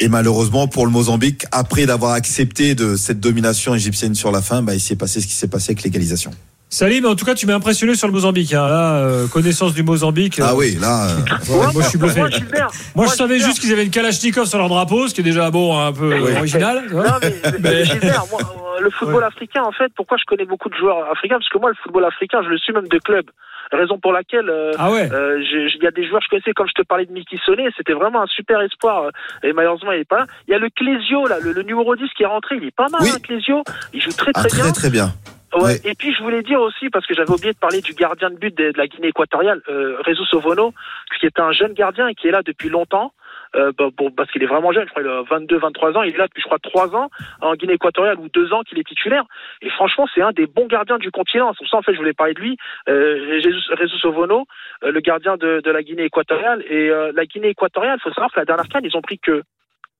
Et 0.00 0.08
malheureusement 0.08 0.66
pour 0.66 0.86
le 0.86 0.92
Mozambique, 0.92 1.46
après 1.52 1.86
d'avoir 1.86 2.12
accepté 2.12 2.74
de 2.74 2.96
cette 2.96 3.20
domination 3.20 3.74
égyptienne 3.74 4.14
sur 4.14 4.32
la 4.32 4.42
fin, 4.42 4.60
bah, 4.60 4.74
il 4.74 4.80
s'est 4.80 4.96
passé 4.96 5.20
ce 5.20 5.26
qui 5.26 5.34
s'est 5.34 5.48
passé 5.48 5.70
avec 5.70 5.84
l'égalisation. 5.84 6.32
Salim, 6.74 7.06
en 7.06 7.14
tout 7.14 7.24
cas, 7.24 7.34
tu 7.36 7.46
m'as 7.46 7.54
impressionné 7.54 7.94
sur 7.94 8.08
le 8.08 8.12
Mozambique. 8.12 8.52
hein. 8.52 8.66
Là, 8.66 8.96
euh, 8.96 9.28
connaissance 9.28 9.74
du 9.74 9.84
Mozambique. 9.84 10.40
Ah 10.42 10.50
euh, 10.50 10.54
oui, 10.56 10.76
là. 10.80 11.06
euh, 11.08 11.16
ouais, 11.56 11.72
moi, 11.72 11.82
je 11.82 11.88
suis 11.88 11.98
bluffé. 11.98 12.18
Moi, 12.18 12.30
Gilbert, 12.30 12.68
Moi, 12.96 13.04
moi, 13.04 13.06
je 13.06 13.12
savais 13.12 13.38
juste 13.38 13.60
qu'ils 13.60 13.72
avaient 13.72 13.84
une 13.84 13.92
Kalachnikov 13.92 14.46
sur 14.46 14.58
leur 14.58 14.68
drapeau, 14.68 15.06
ce 15.06 15.14
qui 15.14 15.20
est 15.20 15.24
déjà 15.24 15.52
bon, 15.52 15.78
un 15.78 15.92
peu 15.92 16.12
Oui. 16.20 16.32
original. 16.36 16.82
Non, 16.92 17.04
mais, 17.22 17.32
mais 17.60 17.84
Gilbert, 17.84 18.24
moi, 18.28 18.40
euh, 18.42 18.80
le 18.80 18.90
football 18.90 19.22
africain, 19.22 19.62
en 19.62 19.70
fait, 19.70 19.92
pourquoi 19.94 20.16
je 20.18 20.24
connais 20.26 20.46
beaucoup 20.46 20.68
de 20.68 20.74
joueurs 20.74 21.08
africains? 21.12 21.36
Parce 21.38 21.48
que 21.48 21.58
moi, 21.58 21.70
le 21.70 21.76
football 21.80 22.06
africain, 22.06 22.40
je 22.42 22.48
le 22.48 22.58
suis 22.58 22.72
même 22.72 22.88
de 22.88 22.98
club. 22.98 23.26
Raison 23.70 23.98
pour 24.00 24.12
laquelle 24.12 24.50
euh, 24.50 24.72
Ah 24.76 24.90
ouais. 24.90 25.08
euh, 25.12 25.40
il 25.40 25.82
y 25.82 25.86
a 25.86 25.92
des 25.92 26.06
joueurs 26.08 26.20
que 26.20 26.26
je 26.26 26.30
connaissais, 26.30 26.52
comme 26.54 26.66
je 26.68 26.82
te 26.82 26.86
parlais 26.86 27.06
de 27.06 27.12
Mickey 27.12 27.38
Sonné, 27.46 27.68
c'était 27.76 27.94
vraiment 27.94 28.22
un 28.22 28.26
super 28.26 28.60
espoir. 28.62 29.04
euh, 29.04 29.10
Et 29.48 29.52
malheureusement, 29.52 29.92
il 29.92 30.00
est 30.00 30.04
pas 30.08 30.18
là. 30.18 30.26
Il 30.48 30.50
y 30.50 30.54
a 30.54 30.58
le 30.58 30.68
Clésio, 30.70 31.26
là, 31.28 31.38
le, 31.40 31.52
le 31.52 31.62
numéro 31.62 31.94
10 31.94 32.02
qui 32.16 32.24
est 32.24 32.26
rentré, 32.26 32.56
il 32.60 32.66
est 32.66 32.74
pas 32.76 32.88
mal, 32.88 33.00
Oui. 33.02 33.10
hein, 33.14 33.18
Clésio. 33.22 33.62
Il 33.92 34.02
joue 34.02 34.10
très 34.12 34.32
ah, 34.34 34.40
très, 34.42 34.48
bien. 34.56 34.64
très 34.64 34.72
très 34.72 34.90
bien. 34.90 35.12
Ouais. 35.54 35.76
Et 35.84 35.94
puis 35.94 36.12
je 36.12 36.22
voulais 36.22 36.42
dire 36.42 36.60
aussi, 36.60 36.90
parce 36.90 37.06
que 37.06 37.14
j'avais 37.14 37.30
oublié 37.30 37.52
de 37.52 37.58
parler 37.58 37.80
du 37.80 37.92
gardien 37.92 38.30
de 38.30 38.36
but 38.36 38.56
de, 38.56 38.72
la 38.76 38.86
Guinée 38.86 39.08
équatoriale, 39.08 39.62
euh, 39.68 39.98
Rezo 40.04 40.24
Sovono, 40.24 40.74
qui 41.18 41.26
est 41.26 41.38
un 41.38 41.52
jeune 41.52 41.72
gardien 41.74 42.08
et 42.08 42.14
qui 42.14 42.28
est 42.28 42.32
là 42.32 42.42
depuis 42.42 42.68
longtemps. 42.68 43.12
Euh, 43.56 43.70
bah, 43.78 43.88
bon, 43.96 44.10
parce 44.10 44.30
qu'il 44.32 44.42
est 44.42 44.46
vraiment 44.46 44.72
jeune, 44.72 44.84
je 44.86 44.90
crois, 44.90 45.02
il 45.02 45.08
a 45.08 45.22
22, 45.22 45.58
23 45.58 45.96
ans, 45.96 46.02
il 46.02 46.14
est 46.14 46.18
là 46.18 46.26
depuis, 46.26 46.42
je 46.42 46.46
crois, 46.46 46.58
3 46.58 46.96
ans 46.96 47.08
en 47.40 47.54
Guinée 47.54 47.74
équatoriale 47.74 48.18
ou 48.18 48.28
2 48.28 48.52
ans 48.52 48.62
qu'il 48.62 48.78
est 48.78 48.86
titulaire. 48.88 49.24
Et 49.62 49.70
franchement, 49.70 50.06
c'est 50.12 50.22
un 50.22 50.32
des 50.32 50.46
bons 50.46 50.66
gardiens 50.66 50.98
du 50.98 51.10
continent. 51.12 51.52
C'est 51.52 51.58
pour 51.58 51.68
ça, 51.68 51.76
en 51.76 51.82
fait, 51.82 51.92
je 51.92 51.98
voulais 51.98 52.14
parler 52.14 52.34
de 52.34 52.40
lui, 52.40 52.56
euh, 52.88 53.40
Jesus- 53.40 53.98
Sovono, 54.00 54.46
euh, 54.82 54.90
le 54.90 55.00
gardien 55.00 55.36
de, 55.36 55.60
de 55.64 55.70
la 55.70 55.82
Guinée 55.82 56.04
équatoriale. 56.04 56.64
Et 56.68 56.90
euh, 56.90 57.12
la 57.14 57.26
Guinée 57.26 57.48
équatoriale, 57.48 57.98
faut 58.02 58.12
savoir 58.12 58.32
que 58.32 58.40
la 58.40 58.44
dernière 58.44 58.68
canne, 58.68 58.84
ils 58.84 58.96
ont 58.96 59.02
pris 59.02 59.18
que 59.18 59.42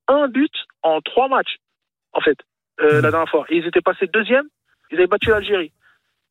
un 0.08 0.26
but 0.28 0.52
en 0.82 1.00
trois 1.00 1.28
matchs, 1.28 1.56
en 2.12 2.20
fait, 2.20 2.38
euh, 2.80 3.00
la 3.00 3.10
dernière 3.10 3.28
fois. 3.28 3.44
Et 3.48 3.56
ils 3.56 3.66
étaient 3.66 3.80
passés 3.80 4.06
deuxième, 4.12 4.46
ils 4.94 4.98
avaient 4.98 5.06
battu 5.06 5.30
l'Algérie. 5.30 5.72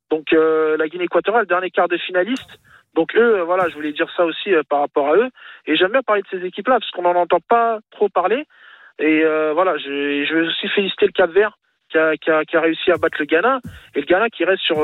Donc 0.10 0.32
euh, 0.34 0.78
la 0.78 0.88
Guinée 0.88 1.06
équatoriale, 1.06 1.46
dernier 1.46 1.70
quart 1.70 1.88
de 1.88 1.98
finaliste. 1.98 2.60
Donc 2.94 3.16
eux, 3.16 3.40
euh, 3.40 3.44
voilà, 3.44 3.68
je 3.70 3.74
voulais 3.74 3.94
dire 3.94 4.10
ça 4.16 4.26
aussi 4.26 4.54
euh, 4.54 4.62
par 4.70 4.80
rapport 4.80 5.10
à 5.10 5.16
eux. 5.16 5.30
Et 5.66 5.76
j'aime 5.76 5.92
bien 5.92 6.04
parler 6.04 6.22
de 6.22 6.28
ces 6.30 6.46
équipes-là 6.46 6.80
parce 6.80 6.92
qu'on 6.92 7.02
n'en 7.02 7.16
entend 7.16 7.40
pas 7.40 7.80
trop 7.92 8.10
parler. 8.10 8.46
Et 9.00 9.24
voilà, 9.54 9.76
je, 9.80 10.24
je 10.24 10.36
veux 10.36 10.48
aussi 10.48 10.68
féliciter 10.70 11.08
le 11.08 11.12
Cap 11.14 11.32
Vert 11.32 11.58
qui 11.90 11.98
a, 11.98 12.16
qui, 12.16 12.30
a, 12.30 12.46
qui 12.46 12.56
a 12.56 12.62
réussi 12.62 12.92
à 12.92 12.98
battre 12.98 13.18
le 13.20 13.26
Ghana. 13.26 13.60
Et 13.96 14.02
le 14.02 14.06
Ghana 14.06 14.30
qui 14.30 14.46
reste 14.46 14.62
sur 14.62 14.78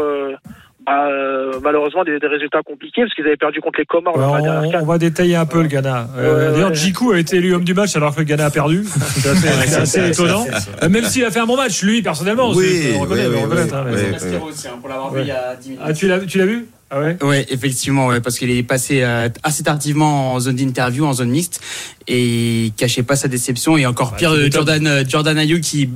euh, 0.88 0.92
bah, 0.92 1.10
euh, 1.12 1.60
malheureusement 1.62 2.04
des, 2.04 2.20
des 2.20 2.28
résultats 2.28 2.62
compliqués 2.64 3.02
parce 3.02 3.14
qu'ils 3.14 3.26
avaient 3.26 3.38
perdu 3.38 3.60
contre 3.62 3.80
les 3.80 3.86
Comores 3.86 4.18
la 4.18 4.28
on, 4.30 4.72
on 4.82 4.86
va 4.86 4.98
détailler 4.98 5.36
un 5.36 5.46
peu 5.46 5.62
le 5.62 5.68
Ghana. 5.68 6.08
Euh, 6.18 6.30
Ouais, 6.48 6.52
D'ailleurs, 6.54 6.70
ouais. 6.70 6.76
Djikou 6.76 7.12
a 7.12 7.20
été 7.20 7.38
élu 7.38 7.54
homme 7.54 7.64
du 7.64 7.74
match 7.74 7.96
alors 7.96 8.14
que 8.16 8.20
le 8.20 8.26
Ghana 8.26 8.46
a 8.46 8.50
perdu. 8.50 8.84
C'est 8.86 9.76
assez, 9.82 10.10
étonnant. 10.10 10.46
Même 10.90 11.04
s'il 11.06 11.26
a 11.26 11.32
fait 11.32 11.40
un 11.40 11.46
bon 11.46 11.58
match, 11.58 11.84
lui, 11.84 12.02
personnellement. 12.02 12.52
Oui, 12.52 12.92
on 12.96 13.00
reconnaît, 13.02 13.28
oui, 13.28 13.36
on 13.36 13.38
oui, 13.40 13.44
reconnaît, 13.44 13.74
hein, 13.74 13.86
oui, 13.88 13.96
mais- 14.12 14.38
aussi, 14.38 14.68
hein, 14.68 14.72
pour 14.80 14.90
l'avoir 14.90 15.12
Ouais. 15.12 15.20
vu 15.22 15.26
il 15.26 15.30
y 15.30 15.32
a 15.32 15.56
10 15.56 15.70
minutes. 15.70 15.84
Ah, 15.86 15.94
tu 15.94 16.08
l'as 16.08 16.20
tu 16.20 16.38
l'as 16.38 16.46
vu? 16.46 16.66
Ah 16.92 17.00
ouais? 17.02 17.18
Ouais, 17.22 17.46
effectivement, 17.50 18.08
ouais, 18.08 18.20
parce 18.20 18.40
qu'il 18.40 18.50
est 18.50 18.64
passé 18.64 19.04
euh, 19.04 19.30
assez 19.44 19.62
tardivement 19.64 20.34
en 20.34 20.40
zone 20.40 20.56
d'interview, 20.56 21.06
en 21.06 21.14
zone 21.14 21.30
mixte, 21.30 21.62
et 22.08 22.66
il 22.66 22.74
cachait 22.74 23.04
pas 23.04 23.16
sa 23.16 23.28
déception. 23.28 23.78
Et 23.78 23.86
encore 23.86 24.16
pire, 24.16 24.32
euh, 24.32 24.44
m'étonnes. 24.46 24.52
Jordan, 24.52 24.88
euh, 24.88 25.04
Jordan 25.08 25.38
Ayou 25.38 25.62
qui 25.62 25.90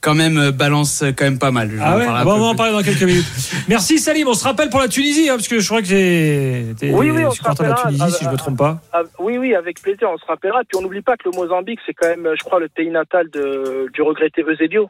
quand 0.00 0.14
même 0.14 0.38
euh, 0.38 0.52
balance 0.52 1.02
quand 1.16 1.24
même 1.24 1.40
pas 1.40 1.50
mal. 1.50 1.72
Ah 1.82 1.96
ouais? 1.96 2.06
Bon, 2.22 2.34
On 2.34 2.38
va 2.38 2.44
en 2.46 2.54
parler 2.54 2.72
dans 2.72 2.82
quelques 2.82 3.02
minutes. 3.02 3.26
Merci 3.66 3.98
Salim, 3.98 4.28
on 4.28 4.34
se 4.34 4.44
rappelle 4.44 4.70
pour 4.70 4.78
la 4.78 4.86
Tunisie, 4.86 5.28
hein, 5.28 5.34
parce 5.34 5.48
que 5.48 5.58
je 5.58 5.66
crois 5.66 5.82
que 5.82 5.88
j'ai 5.88 6.70
été 6.70 6.92
Oui, 6.92 7.10
oui, 7.10 7.24
on 7.24 7.30
se 7.30 7.38
supporter 7.38 7.64
de 7.64 7.68
la 7.70 7.74
rappellera. 7.74 8.06
Tunisie, 8.06 8.18
si 8.18 8.24
je 8.24 8.28
Ah, 8.28 8.32
me 8.32 8.38
trompe 8.38 8.58
pas. 8.58 8.80
Ah, 8.92 9.02
oui, 9.18 9.38
oui, 9.38 9.52
avec 9.56 9.82
plaisir, 9.82 10.08
on 10.14 10.16
se 10.18 10.24
rappellera. 10.26 10.60
Puis 10.68 10.78
on 10.78 10.82
n'oublie 10.82 11.02
pas 11.02 11.16
que 11.16 11.28
le 11.28 11.36
Mozambique, 11.36 11.80
c'est 11.86 11.94
quand 11.94 12.06
même, 12.06 12.28
je 12.38 12.44
crois, 12.44 12.60
le 12.60 12.68
pays 12.68 12.90
natal 12.90 13.28
de, 13.32 13.88
du 13.92 14.02
regretté 14.02 14.42
Eusebio. 14.48 14.88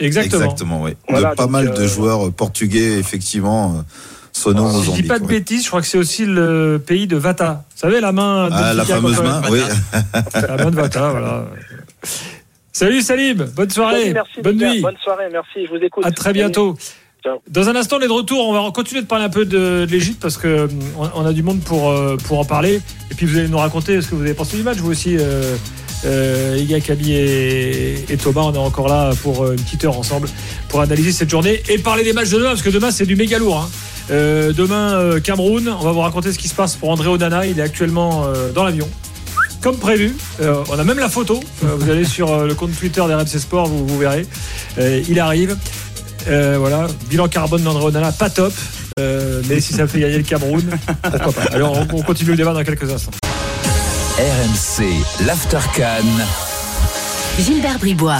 Exactement. 0.00 0.42
Exactement, 0.44 0.82
oui. 0.82 0.92
Voilà, 1.08 1.30
de 1.30 1.34
pas 1.36 1.46
mal 1.46 1.68
euh, 1.68 1.72
de 1.72 1.86
joueurs 1.86 2.30
portugais, 2.32 2.98
effectivement, 2.98 3.82
euh, 4.38 4.52
sonnant 4.52 4.70
Si 4.72 4.84
je 4.84 4.90
dis 4.92 5.02
pas 5.02 5.18
de 5.18 5.24
ouais. 5.24 5.38
bêtises, 5.38 5.64
je 5.64 5.68
crois 5.68 5.80
que 5.80 5.86
c'est 5.86 5.98
aussi 5.98 6.26
le 6.26 6.82
pays 6.84 7.06
de 7.06 7.16
Vata. 7.16 7.64
Vous 7.74 7.80
savez, 7.80 8.00
la 8.00 8.12
main. 8.12 8.48
Ah, 8.52 8.74
la 8.74 8.84
fameuse 8.84 9.20
main, 9.20 9.42
oui. 9.50 9.60
La 10.34 10.56
main 10.56 10.70
de 10.70 10.76
Vata, 10.76 11.10
voilà. 11.10 11.44
Salut 12.72 13.02
Salim, 13.02 13.44
bonne 13.56 13.70
soirée, 13.70 14.12
merci, 14.12 14.40
bonne 14.40 14.56
nuit. 14.56 14.80
Bonne 14.80 14.96
soirée, 15.02 15.28
merci, 15.32 15.66
je 15.66 15.70
vous 15.70 15.82
écoute. 15.82 16.06
À 16.06 16.12
très 16.12 16.32
bientôt. 16.32 16.76
Dans 17.48 17.68
un 17.68 17.76
instant, 17.76 17.96
on 17.98 18.00
est 18.00 18.06
de 18.06 18.12
retour. 18.12 18.48
On 18.48 18.52
va 18.52 18.70
continuer 18.70 19.02
de 19.02 19.06
parler 19.06 19.24
un 19.24 19.30
peu 19.30 19.44
de, 19.44 19.84
de 19.84 19.90
l'Égypte 19.90 20.20
parce 20.20 20.36
que 20.36 20.68
on, 20.96 21.10
on 21.14 21.26
a 21.26 21.32
du 21.32 21.42
monde 21.42 21.60
pour, 21.60 21.90
euh, 21.90 22.16
pour 22.16 22.38
en 22.38 22.44
parler. 22.44 22.80
Et 23.10 23.14
puis 23.14 23.26
vous 23.26 23.36
allez 23.36 23.48
nous 23.48 23.58
raconter 23.58 24.00
ce 24.00 24.08
que 24.08 24.14
vous 24.14 24.22
avez 24.22 24.34
pensé 24.34 24.56
du 24.56 24.62
match. 24.62 24.78
Vous 24.78 24.90
aussi, 24.90 25.16
euh, 25.18 25.56
euh, 26.04 26.56
Iga, 26.58 26.80
Kaby 26.80 27.12
et, 27.12 28.04
et 28.12 28.16
Thomas, 28.16 28.42
on 28.42 28.54
est 28.54 28.58
encore 28.58 28.88
là 28.88 29.10
pour 29.22 29.42
euh, 29.44 29.52
une 29.52 29.60
petite 29.62 29.84
heure 29.84 29.98
ensemble 29.98 30.28
pour 30.68 30.80
analyser 30.80 31.12
cette 31.12 31.30
journée 31.30 31.62
et 31.68 31.78
parler 31.78 32.04
des 32.04 32.12
matchs 32.12 32.30
de 32.30 32.38
demain 32.38 32.50
parce 32.50 32.62
que 32.62 32.70
demain 32.70 32.90
c'est 32.90 33.06
du 33.06 33.16
méga 33.16 33.38
lourd. 33.38 33.58
hein. 33.58 33.70
Euh, 34.10 34.52
demain, 34.52 34.94
euh, 34.94 35.20
Cameroun. 35.20 35.68
On 35.68 35.84
va 35.84 35.92
vous 35.92 36.00
raconter 36.00 36.32
ce 36.32 36.38
qui 36.38 36.48
se 36.48 36.54
passe 36.54 36.76
pour 36.76 36.88
André 36.90 37.08
Onana. 37.08 37.44
Il 37.46 37.58
est 37.58 37.62
actuellement 37.62 38.24
dans 38.54 38.64
l'avion. 38.64 38.88
Comme 39.60 39.76
prévu, 39.76 40.14
Euh, 40.40 40.62
on 40.70 40.78
a 40.78 40.84
même 40.84 41.00
la 41.00 41.08
photo. 41.08 41.40
Euh, 41.64 41.74
vous 41.76 41.90
allez 41.90 42.04
sur 42.16 42.32
euh, 42.32 42.46
le 42.46 42.54
compte 42.54 42.70
Twitter 42.78 43.00
d'RMC 43.00 43.38
Sport, 43.40 43.66
vous, 43.66 43.86
vous 43.86 43.98
verrez. 43.98 44.24
Euh, 44.78 45.02
il 45.08 45.18
arrive. 45.20 45.56
Euh, 46.28 46.56
voilà, 46.58 46.86
bilan 47.10 47.26
carbone 47.28 47.62
d'André 47.62 47.84
Onana, 47.84 48.12
pas 48.12 48.30
top. 48.30 48.52
Euh, 49.00 49.42
mais 49.48 49.60
si 49.60 49.72
ça 49.74 49.86
fait 49.86 50.00
gagner 50.00 50.16
le 50.18 50.22
Cameroun, 50.24 50.62
pourquoi 51.02 51.32
pas. 51.32 51.42
Alors 51.52 51.72
on, 51.92 51.96
on 51.98 52.02
continue 52.02 52.30
le 52.30 52.36
débat 52.36 52.52
dans 52.52 52.64
quelques 52.64 52.90
instants. 52.90 53.10
RMC, 54.18 55.04
l'After 55.26 55.60
Can. 55.76 56.02
Gilbert 57.38 57.78
Bribois. 57.78 58.18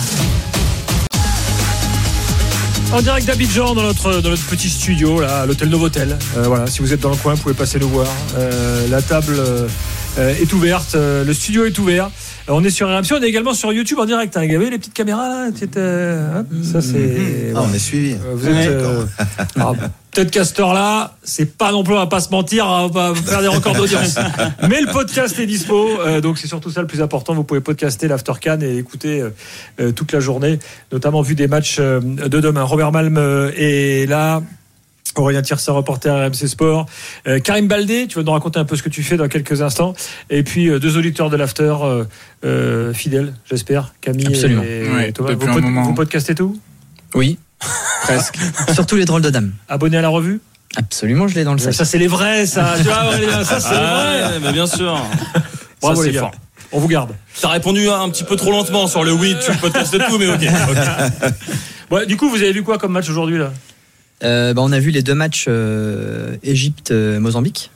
En 2.93 3.03
direct 3.03 3.27
d'Abidjan 3.27 3.75
dans 3.75 3.83
notre, 3.83 4.21
dans 4.21 4.31
notre 4.31 4.47
petit 4.47 4.71
studio, 4.71 5.21
là, 5.21 5.41
à 5.41 5.47
l'hôtel 5.47 5.69
Novotel. 5.71 6.17
Euh, 6.37 6.45
voilà, 6.45 6.69
si 6.69 6.83
vous 6.83 6.93
êtes 6.93 7.01
dans 7.01 7.11
le 7.11 7.17
coin, 7.17 7.35
vous 7.35 7.43
pouvez 7.43 7.55
passer 7.55 7.81
nous 7.81 7.89
voir. 7.89 8.07
Euh, 8.37 8.87
la 8.87 9.03
table 9.03 9.35
euh, 9.41 9.67
est 10.19 10.53
ouverte, 10.53 10.95
euh, 10.95 11.25
le 11.25 11.33
studio 11.33 11.65
est 11.65 11.79
ouvert. 11.79 12.07
Euh, 12.49 12.53
on 12.53 12.65
est 12.65 12.71
sur 12.71 12.89
RMC, 12.89 13.13
on 13.13 13.23
est 13.23 13.29
également 13.29 13.55
sur 13.55 13.73
YouTube 13.73 13.99
en 13.99 14.05
direct. 14.07 14.37
Hein. 14.37 14.47
Vous 14.49 14.55
avez 14.55 14.71
les 14.71 14.79
petites 14.79 14.95
caméras 14.95 15.29
là 15.29 15.51
petites, 15.53 15.77
euh, 15.77 16.43
Ça 16.63 16.81
c'est. 16.81 17.53
Ah, 17.55 17.61
on 17.69 17.73
est 17.73 17.79
suivi. 17.79 18.13
Euh, 18.15 18.35
Vous 18.35 18.49
êtes. 18.49 18.69
euh, 18.69 19.05
alors, 19.57 19.77
Peut-être 20.11 20.31
qu'à 20.33 20.45
cette 20.45 20.59
heure-là, 20.59 21.15
c'est 21.23 21.57
pas 21.57 21.71
non 21.71 21.85
plus, 21.85 21.95
on 21.95 21.99
va 21.99 22.07
pas 22.09 22.19
se 22.19 22.31
mentir, 22.31 22.67
on 22.67 22.89
va 22.89 23.15
faire 23.15 23.41
des 23.41 23.47
records 23.47 23.75
d'audience. 23.77 24.17
Mais 24.69 24.81
le 24.81 24.91
podcast 24.91 25.39
est 25.39 25.47
dispo, 25.47 25.87
euh, 26.01 26.21
donc 26.21 26.39
c'est 26.39 26.49
surtout 26.49 26.71
ça 26.71 26.81
le 26.81 26.89
plus 26.89 27.03
important. 27.03 27.35
Vous 27.35 27.45
pouvez 27.45 27.61
podcaster 27.61 28.09
l'Aftercan 28.09 28.59
et 28.63 28.79
écouter 28.79 29.21
euh, 29.21 29.31
euh, 29.81 29.93
toute 29.93 30.11
la 30.11 30.19
journée, 30.19 30.59
notamment 30.91 31.23
vu 31.23 31.37
des 31.37 31.47
matchs 31.47 31.77
euh, 31.79 32.01
de 32.01 32.41
demain. 32.41 32.65
Robert 32.65 32.91
Malm 32.91 33.17
euh, 33.17 33.53
est 33.57 34.09
là. 34.09 34.43
Aurélien 35.17 35.43
Tirsa, 35.43 35.73
reporter 35.73 36.15
RMC 36.15 36.47
Sport. 36.49 36.87
Euh, 37.27 37.41
Karim 37.41 37.67
Baldé, 37.69 38.07
tu 38.09 38.17
vas 38.19 38.23
nous 38.25 38.33
raconter 38.33 38.59
un 38.59 38.65
peu 38.65 38.77
ce 38.77 38.83
que 38.83 38.89
tu 38.89 39.03
fais 39.03 39.17
dans 39.17 39.29
quelques 39.29 39.63
instants. 39.63 39.95
Et 40.31 40.43
puis 40.43 40.69
euh, 40.69 40.79
deux 40.79 40.97
auditeurs 40.97 41.31
de 41.31 41.37
l'After, 41.37 41.75
euh, 41.83 42.05
euh, 42.45 42.93
fidèles, 42.95 43.35
j'espère. 43.51 43.95
Camille 44.01 44.27
Absolument. 44.29 44.63
et 44.63 44.89
Ouais, 44.89 45.13
Thomas. 45.13 45.33
Vous, 45.35 45.49
un 45.49 45.53
pod- 45.55 45.63
moment. 45.63 45.83
vous 45.83 45.95
podcastez 45.95 46.35
tout? 46.35 46.59
Oui, 47.15 47.39
Presque. 48.03 48.37
surtout 48.75 48.97
les 48.97 49.05
drôles 49.05 49.23
de 49.23 49.31
dames. 49.31 49.53
Abonné 49.69 49.97
à 49.97 50.03
la 50.03 50.09
revue? 50.09 50.41
Absolument, 50.77 51.27
je 51.29 51.35
l'ai 51.35 51.45
dans 51.45 51.53
le 51.55 51.59
sac. 51.59 51.73
Ça, 51.75 51.85
c'est 51.85 51.99
les 51.99 52.07
vrais, 52.09 52.47
ça. 52.47 52.75
Tu 52.77 52.83
vois, 52.85 53.07
Aurélien, 53.07 53.43
ça, 53.45 53.59
c'est 53.59 53.71
les 53.71 53.77
vrais. 53.77 54.23
Ah, 54.23 54.31
ouais, 54.33 54.39
mais 54.43 54.53
bien 54.53 54.67
sûr. 54.67 55.01
Bravo, 55.81 56.01
Ça, 56.03 56.07
les 56.07 56.13
gars. 56.15 56.21
fort. 56.21 56.33
On 56.71 56.81
vous 56.81 56.89
garde. 56.89 57.13
T'as 57.41 57.49
répondu 57.49 57.89
un 57.89 58.11
petit 58.11 58.25
peu 58.25 58.37
trop 58.37 58.51
lentement 58.53 58.87
sur 58.87 59.03
le 59.03 59.13
oui, 59.13 59.35
tu 59.45 59.51
podcastes 59.57 59.99
tout, 60.07 60.19
mais 60.19 60.29
ok. 60.29 62.07
du 62.07 62.17
coup, 62.19 62.29
vous 62.29 62.37
avez 62.37 62.53
vu 62.53 62.63
quoi 62.63 62.77
comme 62.77 62.93
match 62.93 63.09
aujourd'hui, 63.09 63.39
là? 63.39 63.51
Bah, 64.23 64.55
on 64.63 64.73
a 64.73 64.79
vu 64.79 64.91
les 64.91 65.03
deux 65.03 65.15
matchs 65.15 65.47
euh, 65.49 66.37
Égypte-Mozambique. 66.43 67.71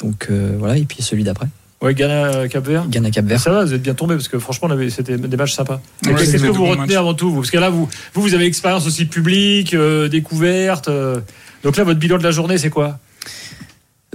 Donc 0.00 0.26
euh, 0.30 0.54
voilà, 0.58 0.76
et 0.76 0.84
puis 0.84 1.02
celui 1.02 1.24
d'après, 1.24 1.46
Ouais, 1.82 1.94
Ghana, 1.94 2.48
Cap 2.48 2.66
Vert. 2.66 2.86
Ghana-Cap-Vert. 2.88 3.38
Ça 3.40 3.50
va, 3.50 3.64
vous 3.66 3.74
êtes 3.74 3.82
bien 3.82 3.92
tombé 3.92 4.14
parce 4.14 4.28
que 4.28 4.38
franchement, 4.38 4.68
c'était 4.88 5.18
des 5.18 5.36
matchs 5.36 5.52
sympas. 5.52 5.82
Ouais, 6.06 6.14
Qu'est-ce 6.14 6.38
que 6.38 6.46
vous 6.46 6.64
retenez 6.64 6.96
avant 6.96 7.12
tout 7.12 7.30
vous? 7.30 7.40
Parce 7.40 7.50
que 7.50 7.58
là, 7.58 7.68
vous, 7.68 7.88
vous, 8.14 8.22
vous 8.22 8.32
avez 8.34 8.44
l'expérience 8.44 8.86
aussi 8.86 9.04
publique, 9.04 9.74
euh, 9.74 10.08
découverte. 10.08 10.88
euh, 10.88 11.20
donc 11.62 11.76
là, 11.76 11.84
votre 11.84 12.00
bilan 12.00 12.16
de 12.16 12.22
la 12.22 12.30
journée, 12.30 12.56
c'est 12.56 12.70
quoi? 12.70 12.98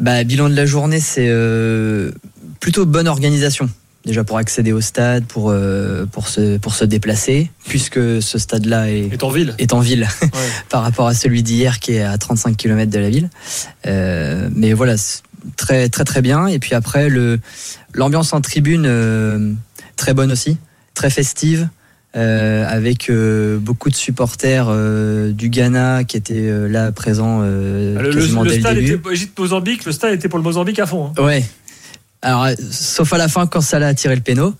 Bah, 0.01 0.23
bilan 0.23 0.49
de 0.49 0.55
la 0.55 0.65
journée, 0.65 0.99
c'est 0.99 1.27
euh, 1.29 2.11
plutôt 2.59 2.85
bonne 2.87 3.07
organisation. 3.07 3.69
Déjà 4.05 4.23
pour 4.23 4.37
accéder 4.37 4.71
au 4.71 4.79
stade, 4.81 5.25
pour, 5.25 5.49
euh, 5.51 6.05
pour, 6.05 6.29
se, 6.29 6.57
pour 6.57 6.73
se 6.73 6.85
déplacer, 6.85 7.51
puisque 7.67 7.99
ce 8.21 8.37
stade-là 8.37 8.89
est, 8.89 9.11
Est 9.13 9.23
en 9.23 9.29
ville 9.29 9.53
est 9.57 9.73
en 9.73 9.81
ville 9.81 10.07
Ouais. 10.21 10.29
par 10.69 10.83
rapport 10.83 11.07
à 11.07 11.13
celui 11.13 11.43
d'hier 11.43 11.79
qui 11.79 11.93
est 11.95 12.01
à 12.01 12.17
35 12.17 12.55
km 12.55 12.89
de 12.89 12.99
la 12.99 13.09
ville. 13.09 13.29
Euh, 13.87 14.49
mais 14.55 14.71
voilà, 14.73 14.95
très 15.57 15.89
très 15.89 16.05
très 16.05 16.21
bien. 16.21 16.47
Et 16.47 16.59
puis 16.59 16.75
après, 16.75 17.09
le 17.09 17.39
l'ambiance 17.93 18.31
en 18.33 18.39
tribune, 18.39 18.85
euh, 18.87 19.51
très 19.97 20.13
bonne 20.13 20.31
aussi, 20.31 20.57
très 20.93 21.09
festive. 21.09 21.67
avec 22.13 23.11
beaucoup 23.59 23.89
de 23.89 23.95
supporters 23.95 24.67
du 25.33 25.49
Ghana 25.49 26.03
qui 26.05 26.17
étaient 26.17 26.49
là 26.67 26.91
présents 26.91 27.41
Ah, 27.41 27.45
Le, 27.45 27.93
le- 28.01 28.09
le 28.11 28.43
le 28.45 28.59
stade 28.59 28.75
début. 28.75 28.93
était 28.95 29.11
Égypte-Mozambique, 29.11 29.85
le 29.85 29.91
stade 29.91 30.13
était 30.13 30.27
pour 30.29 30.39
le 30.39 30.43
Mozambique 30.43 30.79
à 30.79 30.85
fond. 30.87 31.11
hein. 31.17 31.23
Ouais. 31.23 31.43
Alors, 32.21 32.43
euh, 32.43 32.53
sauf 32.69 33.13
à 33.13 33.17
la 33.17 33.29
fin 33.29 33.47
quand 33.47 33.61
Salah 33.61 33.87
a 33.87 33.93
tiré 33.93 34.13
le 34.13 34.21
péno. 34.21 34.53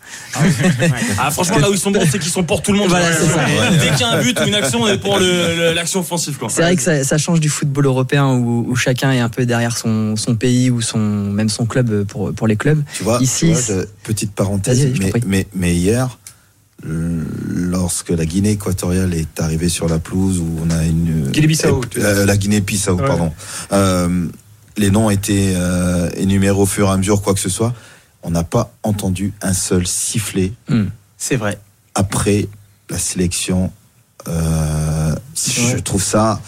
Ah, 1.17 1.29
franchement, 1.29 1.57
là 1.57 1.69
où 1.69 1.73
ils 1.73 1.77
sont 1.79 1.91
bons, 1.91 2.05
c'est 2.09 2.17
qu'ils 2.17 2.31
sont 2.31 2.43
pour 2.43 2.61
tout 2.61 2.71
le 2.71 2.77
monde. 2.79 2.87
Voilà, 2.87 3.11
c'est 3.11 3.27
ça. 3.27 3.41
Et 3.49 3.77
Dès 3.77 3.89
qu'il 3.91 3.99
y 3.99 4.03
a 4.03 4.11
un 4.11 4.21
but 4.21 4.39
ou 4.39 4.43
une 4.47 4.55
action, 4.55 4.83
on 4.83 4.87
est 4.87 4.97
pour 4.97 5.19
l'action 5.19 5.99
offensive. 5.99 6.37
C'est 6.49 6.61
vrai 6.61 6.75
que 6.77 6.81
ça, 6.81 7.03
ça 7.03 7.17
change 7.17 7.41
du 7.41 7.49
football 7.49 7.85
européen 7.85 8.27
où, 8.33 8.65
où 8.69 8.75
chacun 8.77 9.11
est 9.11 9.19
un 9.19 9.27
peu 9.27 9.45
derrière 9.45 9.75
son, 9.77 10.15
son 10.15 10.35
pays 10.35 10.69
ou 10.69 10.79
son, 10.81 10.99
même 10.99 11.49
son 11.49 11.65
club 11.65 12.05
pour, 12.05 12.33
pour 12.33 12.47
les 12.47 12.55
clubs. 12.55 12.81
Tu 12.93 13.03
vois, 13.03 13.19
Ici, 13.21 13.47
tu 13.47 13.51
vois, 13.51 13.61
je- 13.81 13.85
petite 14.03 14.31
parenthèse, 14.31 14.87
mais, 14.97 15.09
prie. 15.09 15.21
mais, 15.27 15.47
mais 15.53 15.75
hier, 15.75 16.17
euh, 16.87 17.23
lorsque 17.49 18.09
la 18.11 18.25
Guinée 18.25 18.51
équatoriale 18.51 19.13
est 19.13 19.41
arrivée 19.41 19.67
sur 19.67 19.89
la 19.89 19.99
pelouse, 19.99 20.39
où 20.39 20.61
on 20.65 20.69
a 20.71 20.85
une. 20.85 21.27
Guinée-Bissau, 21.31 21.81
euh, 21.97 22.03
euh, 22.21 22.25
la 22.25 22.37
Guinée-Bissau, 22.37 22.95
Ouais. 22.95 23.05
pardon. 23.05 23.33
Euh, 23.73 24.27
les 24.79 24.89
noms 24.91 25.09
étaient 25.09 25.53
euh, 25.55 26.09
énumérés 26.15 26.57
au 26.57 26.65
fur 26.65 26.87
et 26.87 26.91
à 26.91 26.97
mesure, 26.97 27.21
quoi 27.21 27.33
que 27.33 27.39
ce 27.39 27.49
soit. 27.49 27.73
On 28.23 28.31
n'a 28.31 28.43
pas 28.43 28.73
entendu 28.83 29.33
un 29.41 29.53
seul 29.53 29.85
sifflet 29.87 30.53
C'est 31.17 31.35
vrai. 31.35 31.59
après 31.95 32.47
la 32.89 32.97
sélection. 32.97 33.71
Euh, 34.27 35.15
je 35.35 35.77
trouve 35.77 36.03
ça. 36.03 36.41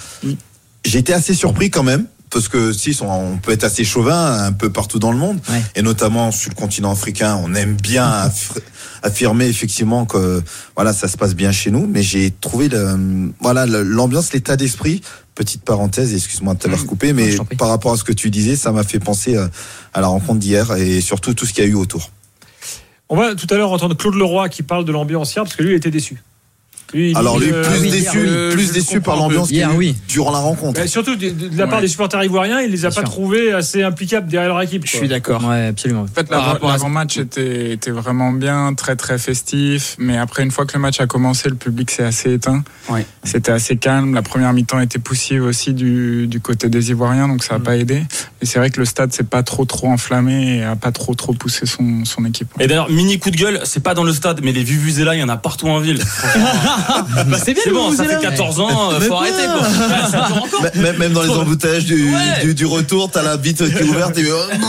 J'ai 0.83 0.99
été 0.99 1.13
assez 1.13 1.33
surpris 1.33 1.69
quand 1.69 1.83
même. 1.83 2.05
Parce 2.29 2.47
que 2.47 2.71
si 2.71 2.97
on 3.01 3.37
peut 3.39 3.51
être 3.51 3.65
assez 3.65 3.83
chauvin 3.83 4.45
un 4.45 4.53
peu 4.53 4.71
partout 4.71 4.99
dans 4.99 5.11
le 5.11 5.17
monde, 5.17 5.41
Ouais. 5.49 5.61
et 5.75 5.81
notamment 5.81 6.31
sur 6.31 6.49
le 6.49 6.55
continent 6.55 6.89
africain, 6.89 7.37
on 7.43 7.53
aime 7.55 7.75
bien 7.75 8.09
aff- 8.27 8.57
affirmer 9.03 9.47
effectivement 9.47 10.05
que 10.05 10.41
voilà 10.77 10.93
ça 10.93 11.09
se 11.09 11.17
passe 11.17 11.35
bien 11.35 11.51
chez 11.51 11.71
nous. 11.71 11.87
Mais 11.87 12.01
j'ai 12.03 12.31
trouvé 12.31 12.69
le, 12.69 13.33
voilà 13.41 13.65
l'ambiance, 13.65 14.31
l'état 14.31 14.55
d'esprit. 14.55 15.01
Petite 15.35 15.63
parenthèse, 15.63 16.13
excuse-moi 16.13 16.55
de 16.55 16.59
t'avoir 16.59 16.85
coupé, 16.85 17.13
mais 17.13 17.35
par 17.57 17.69
rapport 17.69 17.93
à 17.93 17.97
ce 17.97 18.03
que 18.03 18.11
tu 18.11 18.29
disais, 18.29 18.55
ça 18.55 18.71
m'a 18.71 18.83
fait 18.83 18.99
penser 18.99 19.37
euh, 19.37 19.47
à 19.93 20.01
la 20.01 20.07
rencontre 20.07 20.39
d'hier 20.39 20.75
et 20.75 20.99
surtout 20.99 21.33
tout 21.33 21.45
ce 21.45 21.53
qu'il 21.53 21.63
y 21.63 21.67
a 21.67 21.69
eu 21.69 21.75
autour. 21.75 22.11
On 23.07 23.15
va 23.15 23.35
tout 23.35 23.47
à 23.49 23.55
l'heure 23.55 23.71
entendre 23.71 23.95
Claude 23.95 24.15
Leroy 24.15 24.49
qui 24.49 24.63
parle 24.63 24.85
de 24.85 24.91
l'ambiance 24.91 25.33
hier 25.33 25.43
parce 25.43 25.55
que 25.55 25.63
lui 25.63 25.71
il 25.71 25.75
était 25.75 25.91
déçu. 25.91 26.21
Alors 27.15 27.39
lui, 27.39 27.51
euh, 27.51 27.63
plus 27.63 27.79
oui, 27.81 27.89
déçu, 27.91 28.17
hier, 28.19 28.47
oui, 28.49 28.53
plus 28.53 28.71
déçu 28.73 29.01
par 29.01 29.15
l'ambiance 29.15 29.47
qu'il 29.47 29.57
y 29.57 29.63
a 29.63 29.67
Hier, 29.67 29.73
eu 29.75 29.77
oui. 29.77 29.95
durant 30.07 30.31
la 30.31 30.39
rencontre. 30.39 30.79
bah, 30.81 30.87
surtout 30.87 31.15
de, 31.15 31.29
de- 31.29 31.47
de 31.49 31.57
la 31.57 31.65
part 31.67 31.75
Ouais. 31.77 31.81
des 31.83 31.87
supporters 31.87 32.23
ivoiriens, 32.23 32.59
il 32.61 32.71
les 32.71 32.85
a 32.85 32.89
Bien 32.89 32.95
pas 33.01 33.01
sûr. 33.07 33.09
trouvés 33.09 33.51
assez 33.53 33.81
implicables 33.83 34.27
derrière 34.29 34.49
leur 34.49 34.61
équipe. 34.61 34.85
Je 34.85 34.91
quoi. 34.91 34.99
suis 34.99 35.07
d'accord. 35.07 35.43
Ouais, 35.47 35.67
absolument. 35.67 36.01
En 36.01 36.07
fait, 36.07 36.29
l'avant-match 36.29 37.17
était, 37.17 37.71
était 37.71 37.91
vraiment 37.91 38.31
bien, 38.31 38.73
très 38.73 38.95
très 38.95 39.17
festif. 39.17 39.95
Mais 39.99 40.17
après, 40.17 40.43
une 40.43 40.51
fois 40.51 40.65
que 40.65 40.73
le 40.73 40.79
match 40.79 40.99
a 40.99 41.07
commencé, 41.07 41.49
le 41.49 41.55
public 41.55 41.91
s'est 41.91 42.03
assez 42.03 42.33
éteint. 42.33 42.63
Ouais. 42.89 43.05
C'était 43.23 43.51
assez 43.51 43.77
calme. 43.77 44.13
La 44.13 44.21
première 44.21 44.51
mi-temps 44.53 44.79
était 44.79 44.99
poussive 44.99 45.43
aussi 45.43 45.73
du, 45.73 46.27
du 46.27 46.39
côté 46.39 46.67
des 46.69 46.89
Ivoiriens, 46.91 47.27
donc 47.27 47.43
ça 47.43 47.53
n'a 47.53 47.59
Mm. 47.59 47.63
pas 47.63 47.77
aidé. 47.77 48.03
Et 48.41 48.45
c'est 48.45 48.59
vrai 48.59 48.69
que 48.69 48.79
le 48.79 48.85
stade 48.85 49.13
s'est 49.13 49.23
pas 49.23 49.43
trop 49.43 49.65
trop 49.65 49.87
enflammé 49.87 50.57
et 50.57 50.63
a 50.63 50.75
pas 50.75 50.91
trop 50.91 51.13
trop 51.15 51.33
poussé 51.33 51.65
son, 51.65 52.05
son 52.05 52.25
équipe. 52.25 52.49
Et 52.59 52.67
d'ailleurs, 52.67 52.89
mini 52.89 53.19
coup 53.19 53.29
de 53.31 53.37
gueule, 53.37 53.61
c'est 53.63 53.83
pas 53.83 53.93
dans 53.93 54.03
le 54.03 54.13
stade, 54.13 54.41
mais 54.43 54.51
les 54.51 54.63
Vuvuzela, 54.63 55.15
il 55.15 55.19
y 55.19 55.23
en 55.23 55.29
a 55.29 55.37
partout 55.37 55.67
en 55.67 55.79
ville. 55.79 55.99
Bah, 57.27 57.37
c'est 57.43 57.53
bien, 57.53 57.63
bon, 57.73 57.91
ça 57.91 58.03
Vuvuzela. 58.03 58.19
fait 58.19 58.27
14 58.37 58.59
ans, 58.59 58.91
euh, 58.91 58.99
faut 59.01 59.15
arrêter 59.15 59.45
quoi. 59.45 59.61
Ouais, 59.87 60.11
ça 60.11 60.25
dure 60.27 60.43
encore. 60.43 60.65
M- 60.65 60.81
Même, 60.81 60.97
même 60.97 61.13
dans 61.13 61.21
les 61.23 61.29
embouteillages 61.29 61.85
du, 61.85 62.11
Ouais. 62.13 62.43
du, 62.45 62.53
du 62.55 62.65
retour, 62.65 63.09
t'as 63.11 63.21
la 63.23 63.37
vitre 63.37 63.65
qui 63.67 63.73
est 63.77 63.83
ouverte 63.83 64.17
et 64.17 64.25
oh 64.31 64.37
non 64.59 64.67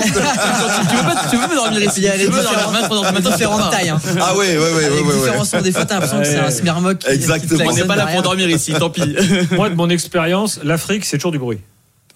tu, 0.04 0.10
veux 0.12 0.20
pas, 0.20 1.28
tu 1.30 1.36
veux 1.36 1.48
pas 1.48 1.54
dormir 1.54 1.82
ici 1.82 1.92
Il 1.98 2.04
y 2.04 2.08
a 2.08 2.16
les 2.16 2.26
Tu 2.26 2.30
veux 2.30 2.42
dormir 2.42 2.50
différentes- 2.58 2.72
23 2.82 2.96
heures 2.98 3.04
du 3.06 3.12
matin, 3.14 3.30
différentes 3.30 3.60
c'est 3.60 3.70
pas. 3.70 3.76
tailles. 3.76 3.88
Hein. 3.90 4.00
Ah 4.20 4.36
ouais, 4.36 4.38
ouais, 4.38 4.56
ouais, 4.56 4.72
ouais, 4.72 4.84
Avec 4.84 5.06
ouais, 5.06 5.14
différents 5.14 5.44
ouais. 5.52 5.62
des 5.62 5.72
fois 5.72 5.84
t'as 5.84 5.94
l'impression 5.94 6.18
que 6.20 6.24
c'est 6.26 6.38
un 6.38 6.44
Ouais. 6.44 6.96
qui 6.96 7.08
Exactement. 7.10 7.64
On 7.70 7.74
n'est 7.74 7.84
pas 7.84 7.96
là 7.96 8.06
pour 8.06 8.22
dormir 8.22 8.48
ici, 8.50 8.72
tant 8.78 8.90
pis. 8.90 9.16
Moi, 9.52 9.70
de 9.70 9.74
mon 9.74 9.88
expérience, 9.90 10.60
l'Afrique, 10.62 11.04
c'est 11.04 11.16
toujours 11.18 11.32
du 11.32 11.38
bruit. 11.38 11.58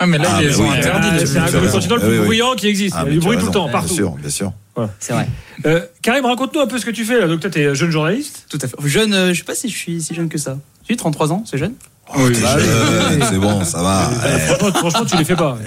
Ah, 0.01 0.07
mais 0.07 0.19
là, 0.19 0.25
Ah, 0.31 0.39
ils 0.43 0.49
les 0.49 0.55
mais 0.55 0.61
ont 0.61 0.71
oui. 0.71 0.77
interdits. 0.79 1.09
Ah, 1.13 1.27
c'est 1.27 1.39
un 1.39 1.71
continent 1.71 1.97
le 1.97 2.03
Oui, 2.03 2.09
plus 2.09 2.19
oui. 2.21 2.25
bruyant 2.27 2.55
qui 2.55 2.69
existe. 2.69 2.95
Ah, 2.97 3.01
il 3.03 3.05
y 3.05 3.07
a 3.07 3.11
mais 3.11 3.13
du 3.15 3.19
tu 3.21 3.27
bruit 3.27 3.39
tout 3.39 3.47
le 3.47 3.53
temps, 3.53 3.65
Bien 3.65 3.73
partout. 3.73 3.95
sûr, 3.95 4.11
bien 4.13 4.31
sûr. 4.31 4.53
C'est 5.01 5.13
vrai. 5.13 5.29
Euh, 5.67 5.81
Karim, 6.03 6.25
raconte-nous 6.25 6.61
un 6.61 6.67
peu 6.69 6.79
ce 6.79 6.87
que 6.87 6.93
tu 6.93 7.05
fais 7.05 7.19
là. 7.21 7.27
Donc, 7.27 7.41
toi, 7.41 7.51
t'es 7.51 7.75
jeune 7.75 7.91
journaliste. 7.91 8.47
Tout 8.49 8.59
à 8.63 8.69
fait. 8.69 8.77
Jeune, 8.85 9.13
euh, 9.13 9.33
je 9.35 9.39
sais 9.39 9.45
pas 9.45 9.57
si 9.57 9.69
je 9.69 9.77
suis 9.77 10.01
si 10.01 10.15
jeune 10.15 10.29
que 10.29 10.39
ça. 10.39 10.57
J'ai 10.89 10.95
33 10.95 11.33
ans, 11.33 11.43
c'est 11.51 11.59
jeune 11.59 11.73
Oui, 12.17 12.33
T'es 12.33 12.41
bah, 12.43 12.59
jeune, 12.61 13.25
C'est 13.29 13.39
bon, 13.39 13.65
ça 13.65 13.83
va. 13.83 14.09
Euh, 14.25 14.39
franchement, 14.39 14.73
franchement, 14.79 15.05
tu 15.05 15.17
les 15.17 15.25
fais 15.25 15.35
pas. 15.35 15.59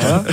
Voilà. 0.00 0.24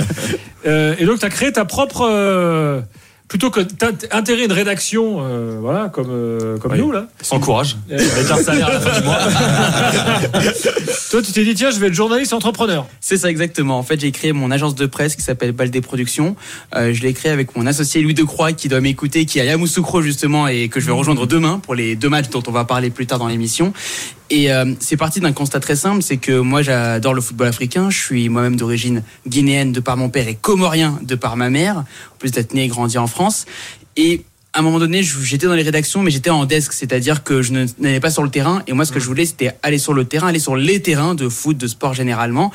Euh, 0.66 0.94
et 0.98 1.04
donc, 1.04 1.18
tu 1.18 1.26
as 1.26 1.30
créé 1.30 1.52
ta 1.52 1.66
propre. 1.66 2.82
Plutôt 3.28 3.50
que 3.50 3.60
d'intégrer 3.60 4.44
une 4.44 4.52
rédaction, 4.52 5.18
euh, 5.20 5.58
voilà, 5.60 5.88
comme, 5.88 6.10
euh, 6.10 6.58
comme 6.58 6.72
Oui. 6.72 6.78
nous, 6.78 6.92
là. 6.92 7.06
Sans 7.22 7.40
courage. 7.40 7.76
Euh, 7.90 7.98
Avec 7.98 8.30
un 8.30 8.36
salaire 8.42 8.68
à 8.68 8.72
la 8.74 8.80
fin 8.80 9.00
du 9.00 9.04
mois. 9.06 9.18
Toi, 11.10 11.22
tu 11.22 11.32
t'es 11.32 11.44
dit, 11.44 11.54
tiens, 11.54 11.70
je 11.70 11.78
vais 11.78 11.88
être 11.88 11.94
journaliste 11.94 12.32
entrepreneur. 12.32 12.86
C'est 13.00 13.16
ça 13.16 13.30
exactement. 13.30 13.78
En 13.78 13.82
fait, 13.82 14.00
j'ai 14.00 14.12
créé 14.12 14.32
mon 14.32 14.50
agence 14.50 14.74
de 14.74 14.86
presse 14.86 15.16
qui 15.16 15.22
s'appelle 15.22 15.52
Baldé 15.52 15.80
Productions. 15.80 16.36
Euh, 16.74 16.92
je 16.92 17.02
l'ai 17.02 17.12
créé 17.14 17.32
avec 17.32 17.56
mon 17.56 17.66
associé 17.66 18.00
Louis 18.02 18.14
Decroix 18.14 18.52
qui 18.52 18.68
doit 18.68 18.80
m'écouter, 18.80 19.24
qui 19.26 19.38
est 19.38 19.42
à 19.42 19.44
Yamoussoukro 19.44 20.02
justement 20.02 20.46
et 20.48 20.68
que 20.68 20.78
je 20.80 20.86
vais 20.86 20.92
rejoindre 20.92 21.26
demain 21.26 21.58
pour 21.60 21.74
les 21.74 21.96
deux 21.96 22.08
matchs 22.08 22.28
dont 22.30 22.42
on 22.46 22.52
va 22.52 22.64
parler 22.64 22.90
plus 22.90 23.06
tard 23.06 23.18
dans 23.18 23.28
l'émission. 23.28 23.72
Et 24.28 24.52
euh, 24.52 24.74
c'est 24.80 24.96
parti 24.96 25.20
d'un 25.20 25.32
constat 25.32 25.60
très 25.60 25.76
simple, 25.76 26.02
c'est 26.02 26.16
que 26.16 26.40
moi 26.40 26.62
j'adore 26.62 27.14
le 27.14 27.20
football 27.20 27.46
africain. 27.46 27.90
Je 27.90 27.98
suis 27.98 28.28
moi-même 28.28 28.56
d'origine 28.56 29.02
guinéenne 29.26 29.72
de 29.72 29.80
par 29.80 29.96
mon 29.96 30.08
père 30.08 30.26
et 30.26 30.34
comorien 30.34 30.98
de 31.02 31.14
par 31.14 31.36
ma 31.36 31.48
mère, 31.48 31.78
en 31.78 32.16
plus 32.18 32.32
d'être 32.32 32.52
né 32.52 32.64
et 32.64 32.68
grandi 32.68 32.98
en 32.98 33.06
France. 33.06 33.46
Et 33.96 34.24
à 34.56 34.60
un 34.60 34.62
moment 34.62 34.78
donné, 34.78 35.02
j'étais 35.02 35.46
dans 35.46 35.54
les 35.54 35.62
rédactions, 35.62 36.02
mais 36.02 36.10
j'étais 36.10 36.30
en 36.30 36.46
desk, 36.46 36.72
c'est-à-dire 36.72 37.22
que 37.22 37.42
je 37.42 37.52
n'allais 37.78 38.00
pas 38.00 38.10
sur 38.10 38.22
le 38.22 38.30
terrain. 38.30 38.62
Et 38.66 38.72
moi, 38.72 38.86
ce 38.86 38.92
que 38.92 38.98
je 38.98 39.04
voulais, 39.04 39.26
c'était 39.26 39.54
aller 39.62 39.76
sur 39.76 39.92
le 39.92 40.06
terrain, 40.06 40.28
aller 40.28 40.38
sur 40.38 40.56
les 40.56 40.80
terrains 40.80 41.14
de 41.14 41.28
foot, 41.28 41.58
de 41.58 41.66
sport 41.66 41.92
généralement. 41.92 42.50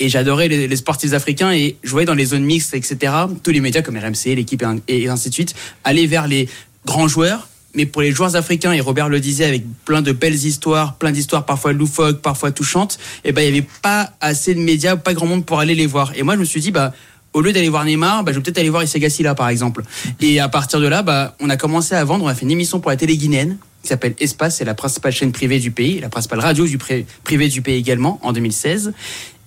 Et 0.00 0.08
j'adorais 0.08 0.48
les, 0.48 0.76
sportifs 0.76 1.12
africains 1.12 1.52
et 1.52 1.76
je 1.84 1.90
voyais 1.92 2.06
dans 2.06 2.14
les 2.14 2.24
zones 2.24 2.42
mixtes, 2.42 2.74
etc. 2.74 3.12
Tous 3.44 3.52
les 3.52 3.60
médias 3.60 3.82
comme 3.82 3.96
RMC, 3.96 4.34
l'équipe 4.34 4.64
et 4.88 5.08
ainsi 5.08 5.28
de 5.28 5.34
suite, 5.34 5.54
aller 5.84 6.08
vers 6.08 6.26
les 6.26 6.48
grands 6.84 7.06
joueurs. 7.06 7.48
Mais 7.74 7.86
pour 7.86 8.02
les 8.02 8.12
joueurs 8.12 8.36
africains, 8.36 8.72
et 8.72 8.80
Robert 8.80 9.08
le 9.08 9.20
disait, 9.20 9.44
avec 9.44 9.64
plein 9.84 10.02
de 10.02 10.12
belles 10.12 10.34
histoires, 10.34 10.94
plein 10.96 11.10
d'histoires 11.12 11.44
parfois 11.44 11.72
loufoques, 11.72 12.20
parfois 12.22 12.52
touchantes, 12.52 12.98
et 13.24 13.32
ben 13.32 13.42
il 13.42 13.46
y 13.46 13.58
avait 13.58 13.66
pas 13.82 14.12
assez 14.20 14.54
de 14.54 14.60
médias, 14.60 14.96
pas 14.96 15.12
grand 15.14 15.26
monde 15.26 15.44
pour 15.44 15.58
aller 15.58 15.74
les 15.74 15.86
voir. 15.86 16.12
Et 16.16 16.22
moi, 16.22 16.34
je 16.34 16.40
me 16.40 16.44
suis 16.44 16.60
dit, 16.60 16.70
bah 16.70 16.92
au 17.32 17.40
lieu 17.40 17.52
d'aller 17.52 17.68
voir 17.68 17.84
Neymar, 17.84 18.22
bah, 18.22 18.30
je 18.32 18.36
vais 18.38 18.42
peut-être 18.42 18.58
aller 18.58 18.70
voir 18.70 18.84
Issa 18.84 18.98
là 19.20 19.34
par 19.34 19.48
exemple. 19.48 19.82
Et 20.20 20.38
à 20.38 20.48
partir 20.48 20.78
de 20.80 20.86
là, 20.86 21.02
bah, 21.02 21.34
on 21.40 21.50
a 21.50 21.56
commencé 21.56 21.94
à 21.96 22.04
vendre, 22.04 22.24
on 22.24 22.28
a 22.28 22.34
fait 22.34 22.42
une 22.44 22.52
émission 22.52 22.78
pour 22.78 22.90
la 22.90 22.96
télé 22.96 23.16
guinéenne 23.16 23.58
qui 23.82 23.88
s'appelle 23.88 24.14
Espace, 24.18 24.56
c'est 24.56 24.64
la 24.64 24.74
principale 24.74 25.12
chaîne 25.12 25.32
privée 25.32 25.58
du 25.58 25.70
pays, 25.70 26.00
la 26.00 26.08
principale 26.08 26.40
radio 26.40 26.66
du 26.66 26.78
pré- 26.78 27.04
privé 27.22 27.48
du 27.48 27.60
pays 27.60 27.76
également 27.76 28.18
en 28.22 28.32
2016. 28.32 28.94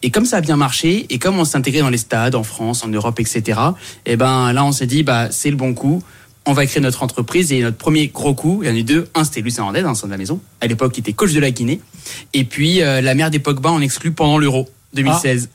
Et 0.03 0.11
comme 0.11 0.25
ça 0.25 0.37
a 0.37 0.41
bien 0.41 0.57
marché, 0.57 1.07
et 1.09 1.17
comme 1.17 1.39
on 1.39 1.55
intégré 1.55 1.79
dans 1.79 1.89
les 1.89 1.97
stades 1.97 2.35
en 2.35 2.43
France, 2.43 2.83
en 2.83 2.87
Europe, 2.87 3.19
etc. 3.19 3.59
Et 4.05 4.15
ben 4.15 4.53
là, 4.53 4.63
on 4.63 4.71
s'est 4.71 4.85
dit, 4.85 5.01
bah 5.01 5.29
c'est 5.31 5.49
le 5.49 5.55
bon 5.55 5.73
coup. 5.73 6.03
On 6.49 6.53
va 6.53 6.65
créer 6.65 6.81
notre 6.81 7.03
entreprise 7.03 7.51
et 7.51 7.61
notre 7.61 7.75
premier 7.75 8.07
gros 8.07 8.33
coup, 8.33 8.61
il 8.63 8.69
y 8.69 8.71
en 8.71 8.73
a 8.73 8.77
eu 8.77 8.83
deux. 8.83 9.09
Un, 9.15 9.25
c'était 9.25 9.41
Lucien 9.41 9.65
Hernandez, 9.65 9.81
un 9.81 9.95
son 9.95 10.07
de 10.07 10.13
la 10.13 10.17
maison. 10.17 10.39
À 10.61 10.67
l'époque, 10.67 10.97
il 10.97 11.01
était 11.01 11.11
coach 11.11 11.33
de 11.33 11.41
la 11.41 11.51
Guinée. 11.51 11.81
Et 12.33 12.45
puis, 12.45 12.81
euh, 12.81 13.01
la 13.01 13.15
mère 13.15 13.29
des 13.29 13.39
Pogba, 13.39 13.69
on 13.69 13.81
exclut 13.81 14.11
pendant 14.11 14.37
l'Euro 14.37 14.69
2016. 14.93 15.49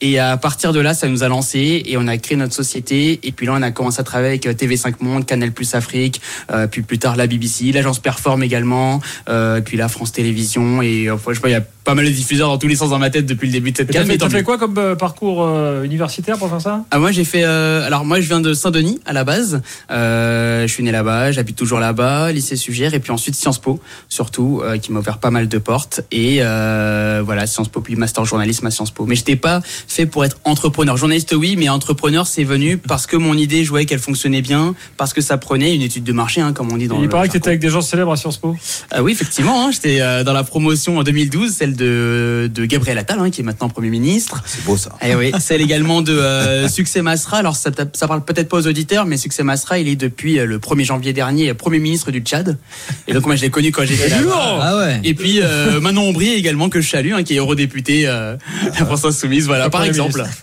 Et 0.00 0.20
à 0.20 0.36
partir 0.36 0.72
de 0.72 0.78
là, 0.78 0.94
ça 0.94 1.08
nous 1.08 1.24
a 1.24 1.28
lancé 1.28 1.82
et 1.84 1.96
on 1.96 2.06
a 2.06 2.16
créé 2.18 2.36
notre 2.36 2.54
société. 2.54 3.18
Et 3.24 3.32
puis 3.32 3.46
là, 3.46 3.54
on 3.56 3.62
a 3.62 3.72
commencé 3.72 3.98
à 4.00 4.04
travailler 4.04 4.28
avec 4.28 4.46
euh, 4.46 4.52
TV5 4.52 4.94
Monde, 5.00 5.26
Canal 5.26 5.50
Plus 5.50 5.74
Afrique, 5.74 6.20
euh, 6.52 6.68
puis 6.68 6.82
plus 6.82 7.00
tard 7.00 7.16
la 7.16 7.26
BBC, 7.26 7.72
l'agence 7.72 7.98
Perform 7.98 8.44
également, 8.44 9.00
euh, 9.28 9.60
puis 9.60 9.76
la 9.76 9.88
France 9.88 10.12
Télévisions. 10.12 10.82
Et 10.82 11.10
enfin, 11.10 11.32
je 11.32 11.36
sais 11.36 11.40
pas, 11.40 11.48
il 11.48 11.52
y 11.52 11.56
a 11.56 11.64
pas 11.88 11.94
mal 11.94 12.04
de 12.04 12.10
diffuseurs 12.10 12.48
dans 12.48 12.58
tous 12.58 12.66
les 12.66 12.76
sens 12.76 12.90
dans 12.90 12.98
ma 12.98 13.08
tête 13.08 13.24
depuis 13.24 13.46
le 13.46 13.52
début 13.52 13.72
de 13.72 13.78
cette 13.78 13.90
fait, 13.90 14.04
mais 14.04 14.18
t'as 14.18 14.28
fait 14.28 14.42
quoi 14.42 14.58
comme 14.58 14.76
euh, 14.76 14.94
parcours 14.94 15.42
euh, 15.42 15.84
universitaire 15.84 16.36
pour 16.36 16.50
faire 16.50 16.60
ça? 16.60 16.84
Ah, 16.90 16.98
moi 16.98 17.12
j'ai 17.12 17.24
fait 17.24 17.44
euh, 17.44 17.86
alors 17.86 18.04
moi 18.04 18.20
je 18.20 18.28
viens 18.28 18.40
de 18.40 18.52
Saint-Denis 18.52 19.00
à 19.06 19.14
la 19.14 19.24
base. 19.24 19.62
Euh, 19.90 20.66
je 20.66 20.72
suis 20.72 20.82
né 20.82 20.92
là-bas 20.92 21.32
j'habite 21.32 21.56
toujours 21.56 21.78
là-bas 21.78 22.30
lycée 22.30 22.56
Sugère 22.56 22.92
et 22.92 23.00
puis 23.00 23.10
ensuite 23.10 23.36
Sciences 23.36 23.58
Po 23.58 23.80
surtout 24.10 24.60
euh, 24.62 24.76
qui 24.76 24.92
m'a 24.92 24.98
ouvert 24.98 25.16
pas 25.16 25.30
mal 25.30 25.48
de 25.48 25.56
portes. 25.56 26.02
Et 26.12 26.40
euh, 26.42 27.22
voilà 27.24 27.46
Sciences 27.46 27.70
Po 27.70 27.80
puis 27.80 27.96
master 27.96 28.26
journalisme 28.26 28.66
à 28.66 28.70
Sciences 28.70 28.90
Po. 28.90 29.06
Mais 29.06 29.14
j'étais 29.14 29.36
pas 29.36 29.62
fait 29.64 30.04
pour 30.04 30.26
être 30.26 30.36
entrepreneur. 30.44 30.98
Journaliste 30.98 31.34
oui 31.34 31.56
mais 31.56 31.70
entrepreneur 31.70 32.26
c'est 32.26 32.44
venu 32.44 32.76
parce 32.76 33.06
que 33.06 33.16
mon 33.16 33.32
idée 33.32 33.64
je 33.64 33.70
voyais 33.70 33.86
qu'elle 33.86 33.98
fonctionnait 33.98 34.42
bien 34.42 34.74
parce 34.98 35.14
que 35.14 35.22
ça 35.22 35.38
prenait 35.38 35.74
une 35.74 35.80
étude 35.80 36.04
de 36.04 36.12
marché 36.12 36.42
hein, 36.42 36.52
comme 36.52 36.70
on 36.70 36.76
dit 36.76 36.86
dans 36.86 36.98
Il 36.98 37.04
le 37.04 37.08
paraît 37.08 37.28
que 37.28 37.32
t'étais 37.32 37.48
avec 37.48 37.60
des 37.60 37.70
gens 37.70 37.80
célèbres 37.80 38.12
à 38.12 38.16
Sciences 38.18 38.36
Po. 38.36 38.54
Ah 38.90 39.02
oui, 39.02 39.12
effectivement, 39.12 39.64
hein, 39.64 39.70
j'étais 39.72 40.22
dans 40.24 40.34
la 40.34 40.44
promotion 40.44 40.98
en 40.98 41.02
2012, 41.02 41.50
celle 41.50 41.77
de, 41.78 42.50
de 42.52 42.64
Gabriel 42.66 42.98
Attal, 42.98 43.18
hein, 43.20 43.30
qui 43.30 43.40
est 43.40 43.44
maintenant 43.44 43.68
Premier 43.70 43.88
ministre. 43.88 44.42
C'est 44.44 44.64
beau 44.64 44.76
ça. 44.76 44.90
Eh 45.02 45.14
oui, 45.14 45.32
celle 45.40 45.62
également 45.62 46.02
de 46.02 46.12
euh, 46.12 46.68
Succès 46.68 47.00
Masra. 47.00 47.38
Alors 47.38 47.56
ça, 47.56 47.70
ça 47.94 48.06
parle 48.08 48.24
peut-être 48.24 48.48
pas 48.48 48.58
aux 48.58 48.66
auditeurs, 48.66 49.06
mais 49.06 49.16
Succès 49.16 49.42
Masra, 49.42 49.78
il 49.78 49.88
est 49.88 49.96
depuis 49.96 50.38
euh, 50.38 50.44
le 50.44 50.58
1er 50.58 50.84
janvier 50.84 51.12
dernier 51.14 51.54
Premier 51.54 51.78
ministre 51.78 52.10
du 52.10 52.20
Tchad. 52.20 52.58
Et 53.06 53.14
donc 53.14 53.24
moi 53.24 53.36
je 53.36 53.42
l'ai 53.42 53.50
connu 53.50 53.72
quand 53.72 53.84
j'étais 53.86 54.08
là. 54.10 54.16
Ah 54.60 54.76
ouais. 54.78 55.00
Et 55.04 55.14
puis 55.14 55.40
euh, 55.40 55.80
Manon 55.80 56.08
Ombry 56.08 56.34
également 56.34 56.68
que 56.68 56.80
je 56.80 56.90
salue, 56.90 57.12
hein, 57.14 57.22
qui 57.22 57.34
est 57.34 57.38
eurodéputé 57.38 58.06
euh, 58.06 58.36
la 58.64 58.84
France 58.84 59.04
Insoumise, 59.04 59.46
voilà 59.46 59.70
par 59.70 59.84
exemple. 59.84 60.22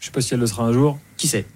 Je 0.00 0.08
sais 0.08 0.12
pas 0.12 0.20
si 0.20 0.34
elle 0.34 0.40
le 0.40 0.46
sera 0.46 0.64
un 0.64 0.72
jour. 0.72 0.98
Qui 1.16 1.28
sait? 1.28 1.46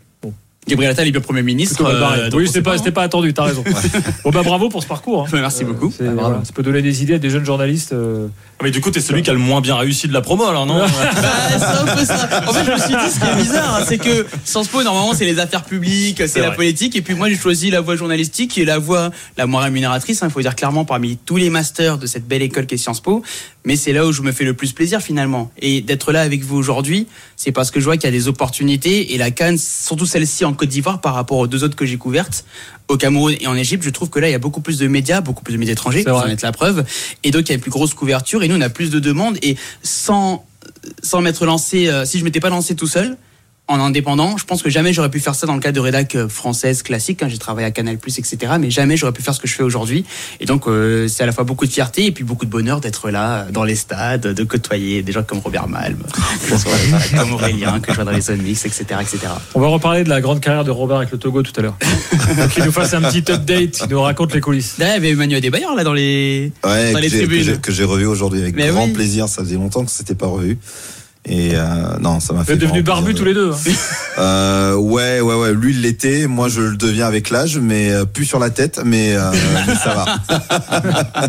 Gabriel 0.67 0.93
Attal 0.93 1.09
est 1.09 1.11
le 1.13 1.21
Premier 1.21 1.43
ministre. 1.43 1.83
Euh, 1.85 2.31
oui, 2.35 2.47
c'était 2.47 2.61
pas, 2.63 2.75
hein. 2.75 2.79
c'était 2.79 2.93
pas 2.93 3.03
attendu, 3.03 3.33
t'as 3.33 3.45
raison. 3.45 3.65
bon, 4.25 4.31
bah 4.31 4.43
bravo 4.43 4.69
pour 4.69 4.83
ce 4.83 4.89
parcours. 4.89 5.23
hein. 5.27 5.31
Merci 5.33 5.65
beaucoup. 5.65 5.91
C'est- 5.97 6.05
voilà, 6.05 6.41
ça 6.45 6.53
peut 6.53 6.63
donner 6.63 6.83
des 6.83 7.03
idées 7.03 7.15
à 7.15 7.19
des 7.19 7.31
jeunes 7.31 7.45
journalistes. 7.47 7.93
euh. 7.95 8.29
Mais 8.63 8.73
du 8.73 8.81
coup, 8.81 8.91
t'es 8.91 9.01
celui 9.01 9.23
qui 9.23 9.31
a 9.31 9.33
le 9.33 9.39
moins 9.39 9.61
bien 9.61 9.77
réussi 9.77 10.09
de 10.09 10.13
la 10.13 10.21
promo, 10.21 10.45
alors 10.45 10.67
non 10.67 10.79
Bah, 10.89 10.89
c'est 11.51 11.65
un 11.65 11.97
peu 11.97 12.05
ça. 12.05 12.29
En 12.47 12.53
fait, 12.53 12.65
je 12.65 12.71
me 12.73 12.77
suis 12.79 12.89
dit, 12.89 13.15
ce 13.15 13.21
qui 13.21 13.27
est 13.27 13.37
bizarre, 13.37 13.77
hein, 13.77 13.85
c'est 13.87 13.99
que 13.99 14.27
Sciences 14.45 14.67
Po, 14.67 14.83
normalement, 14.83 15.15
c'est 15.15 15.25
les 15.27 15.39
affaires 15.39 15.63
publiques, 15.63 16.23
c'est 16.27 16.41
la 16.41 16.49
vrai. 16.49 16.57
politique. 16.57 16.97
Et 16.97 17.03
puis 17.03 17.15
moi, 17.15 17.29
j'ai 17.29 17.37
choisi 17.37 17.71
la 17.71 17.81
voie 17.81 17.95
journalistique, 17.95 18.51
qui 18.51 18.63
est 18.63 18.65
la 18.65 18.79
voie 18.79 19.11
la 19.37 19.47
moins 19.47 19.63
rémunératrice. 19.63 20.21
Il 20.25 20.31
faut 20.31 20.41
dire 20.41 20.57
clairement, 20.57 20.85
parmi 20.85 21.19
tous 21.19 21.37
les 21.37 21.51
masters 21.51 21.99
de 21.99 22.07
cette 22.07 22.27
belle 22.27 22.43
école 22.43 22.67
qu'est 22.67 22.77
Sciences 22.77 23.01
Po. 23.01 23.23
Mais 23.65 23.77
c'est 23.77 23.93
là 23.93 24.07
où 24.07 24.13
je 24.13 24.23
me 24.23 24.33
fais 24.33 24.45
le 24.45 24.55
plus 24.55 24.73
plaisir, 24.73 25.01
finalement. 25.03 25.53
Et 25.61 25.81
d'être 25.81 26.11
là 26.11 26.23
avec 26.23 26.43
vous 26.43 26.57
aujourd'hui, 26.57 27.07
c'est 27.37 27.53
parce 27.53 27.71
que 27.71 27.79
je 27.79 27.85
vois 27.85 27.97
qu'il 27.97 28.05
y 28.05 28.09
a 28.09 28.17
des 28.17 28.27
opportunités. 28.27 29.15
Et 29.15 29.19
la 29.19 29.31
Cannes, 29.31 29.59
surtout 29.59 30.07
celle-ci 30.07 30.45
en 30.45 30.53
Côte 30.53 30.69
d'Ivoire, 30.71 31.01
par 31.01 31.15
rapport 31.15 31.39
aux 31.39 31.47
deux 31.47 31.63
autres 31.63 31.77
que 31.77 31.87
j'ai 31.87 31.97
couvertes, 31.97 32.45
au 32.89 32.97
Cameroun 32.97 33.37
et 33.39 33.47
en 33.47 33.55
Égypte, 33.55 33.85
je 33.85 33.91
trouve 33.91 34.09
que 34.09 34.19
là, 34.19 34.29
il 34.29 34.33
y 34.33 34.35
a 34.35 34.39
beaucoup 34.39 34.63
plus 34.63 34.79
de 34.79 34.89
médias, 34.89 35.21
beaucoup 35.21 35.45
plus 35.45 35.53
de 35.53 35.59
médias 35.59 35.75
étrangers, 35.75 36.03
vous 36.07 36.13
en 36.13 36.27
êtes 36.27 36.41
la 36.43 36.53
preuve. 36.53 36.85
Et 37.23 37.31
donc, 37.31 37.43
il 37.43 37.49
y 37.51 37.53
a 37.53 37.55
une 37.57 37.61
plus 37.61 37.71
grosse 37.71 37.93
couverture. 37.93 38.43
Et 38.43 38.48
on 38.53 38.61
a 38.61 38.69
plus 38.69 38.91
de 38.91 38.99
demandes. 38.99 39.39
Et 39.43 39.57
sans 39.83 40.45
sans 41.03 41.21
m'être 41.21 41.45
lancé, 41.47 41.89
euh, 41.89 42.05
si 42.05 42.19
je 42.19 42.25
m'étais 42.25 42.41
pas 42.41 42.51
lancé 42.51 42.75
tout 42.75 42.87
seul, 42.87 43.17
en 43.69 43.81
indépendant, 43.81 44.37
je 44.39 44.45
pense 44.45 44.63
que 44.63 44.71
jamais 44.71 44.93
j'aurais 44.93 45.11
pu 45.11 45.21
faire 45.21 45.35
ça 45.35 45.47
dans 45.47 45.55
le 45.55 45.61
cadre 45.61 45.75
de 45.77 45.81
rédac 45.81 46.15
euh, 46.15 46.29
française 46.29 46.83
classique. 46.83 47.23
hein, 47.23 47.29
J'ai 47.29 47.39
travaillé 47.39 47.67
à 47.67 47.71
Canal+, 47.71 47.95
etc. 47.97 48.37
Mais 48.59 48.71
jamais 48.71 48.97
j'aurais 48.97 49.13
pu 49.13 49.23
faire 49.23 49.35
ce 49.35 49.41
que 49.41 49.47
je 49.49 49.55
fais 49.55 49.63
aujourd'hui. 49.63 50.05
Et 50.41 50.47
donc, 50.47 50.67
euh, 50.67 51.07
c'est 51.09 51.23
à 51.23 51.27
la 51.27 51.33
fois 51.33 51.45
beaucoup 51.45 51.67
de 51.67 51.71
fierté 51.71 52.07
et 52.07 52.13
puis 52.13 52.25
beaucoup 52.25 52.47
de 52.47 52.51
bonheur 52.51 52.81
d'être 52.81 53.11
là, 53.11 53.41
euh, 53.43 53.51
dans 53.51 53.65
les 53.65 53.75
stades, 53.77 54.23
de 54.27 54.45
côtoyer 54.45 55.03
des 55.03 55.13
gens 55.13 55.23
comme 55.23 55.39
Robert 55.41 55.69
Malm, 55.69 55.99
comme 57.17 57.33
Aurélien, 57.35 57.81
que 57.81 57.91
je 57.93 57.97
vois 57.97 58.05
dans 58.05 58.11
les 58.13 58.21
zones 58.23 58.43
mixtes, 58.43 58.67
etc., 58.67 58.85
etc. 59.01 59.19
On 59.55 59.61
va 59.61 59.69
reparler 59.69 60.05
de 60.05 60.09
la 60.09 60.21
grande 60.21 60.41
carrière 60.41 60.65
de 60.65 60.71
Robert 60.71 60.97
avec 60.99 61.11
le 61.11 61.19
Togo 61.19 61.43
tout 61.43 61.53
à 61.57 61.63
l'heure. 61.63 61.77
Donc, 62.39 62.51
il 62.57 62.65
nous 62.65 62.73
fasse 62.73 62.95
un 62.95 63.03
petit 63.03 63.31
update, 63.31 63.81
il 63.85 63.89
nous 63.91 64.01
raconte 64.01 64.35
les 64.35 64.41
coulisses. 64.41 64.79
Là, 64.79 64.87
il 64.89 64.93
y 64.95 64.97
avait 64.97 65.11
Emmanuel 65.11 65.41
Desbailleurs, 65.41 65.75
là, 65.75 65.85
dans 65.85 65.93
les, 65.93 66.53
Ouais, 66.65 66.93
dans 66.93 66.99
les 66.99 67.11
tribunes. 67.11 67.43
j'ai- 67.45 67.57
que 67.59 67.73
j'ai 67.73 67.85
revu 67.85 68.07
aujourd'hui 68.07 68.41
avec 68.41 68.55
Mais 68.57 68.69
grand 68.69 68.87
oui. 68.87 68.93
plaisir. 68.93 69.29
Ça 69.29 69.43
faisait 69.43 69.57
longtemps 69.57 69.85
que 69.85 69.91
c'était 69.91 70.15
pas 70.15 70.27
revu. 70.27 70.59
Et 71.31 71.51
euh, 71.55 71.99
non, 72.01 72.21
ça 72.21 72.33
m'a 72.33 72.41
Vous 72.41 72.47
fait. 72.47 72.53
êtes 72.55 72.59
devenus 72.61 72.83
barbus 72.85 73.15
tous 73.15 73.25
les 73.25 73.35
deux. 73.35 73.53
hein. 73.53 73.57
Euh, 74.19 74.75
ouais, 74.75 75.21
ouais, 75.21 75.35
ouais. 75.37 75.53
Lui, 75.55 75.73
il 75.73 75.83
l'était. 75.83 76.27
Moi, 76.27 76.49
je 76.49 76.61
le 76.61 76.77
deviens 76.77 77.07
avec 77.07 77.31
l'âge, 77.31 77.59
mais 77.59 77.93
euh, 77.93 78.05
plus 78.05 78.25
sur 78.25 78.41
la 78.41 78.51
tête, 78.51 78.81
mais, 78.85 79.15
euh, 79.15 79.31
mais 79.67 79.75
ça 79.77 79.95
va. 79.95 81.29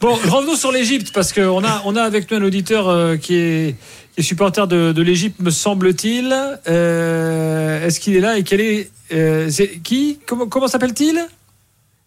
Bon, 0.00 0.14
revenons 0.14 0.56
sur 0.56 0.72
l'Égypte 0.72 1.12
parce 1.14 1.32
qu'on 1.32 1.62
a, 1.64 1.82
on 1.84 1.94
a 1.96 2.02
avec 2.02 2.30
nous 2.30 2.36
un 2.38 2.42
auditeur 2.42 2.88
euh, 2.88 3.16
qui 3.16 3.34
est, 3.36 3.76
qui 4.14 4.20
est 4.20 4.22
supporter 4.22 4.66
de, 4.66 4.92
de 4.92 5.02
l'Égypte, 5.02 5.38
me 5.40 5.50
semble-t-il. 5.50 6.34
Euh, 6.68 7.86
Est-ce 7.86 8.00
qu'il 8.00 8.16
est 8.16 8.20
là 8.20 8.36
et 8.38 8.42
quel 8.42 8.60
est, 8.60 8.90
euh, 9.12 9.48
qui? 9.84 10.18
Comment, 10.26 10.46
comment 10.46 10.68
s'appelle-t-il? 10.68 11.20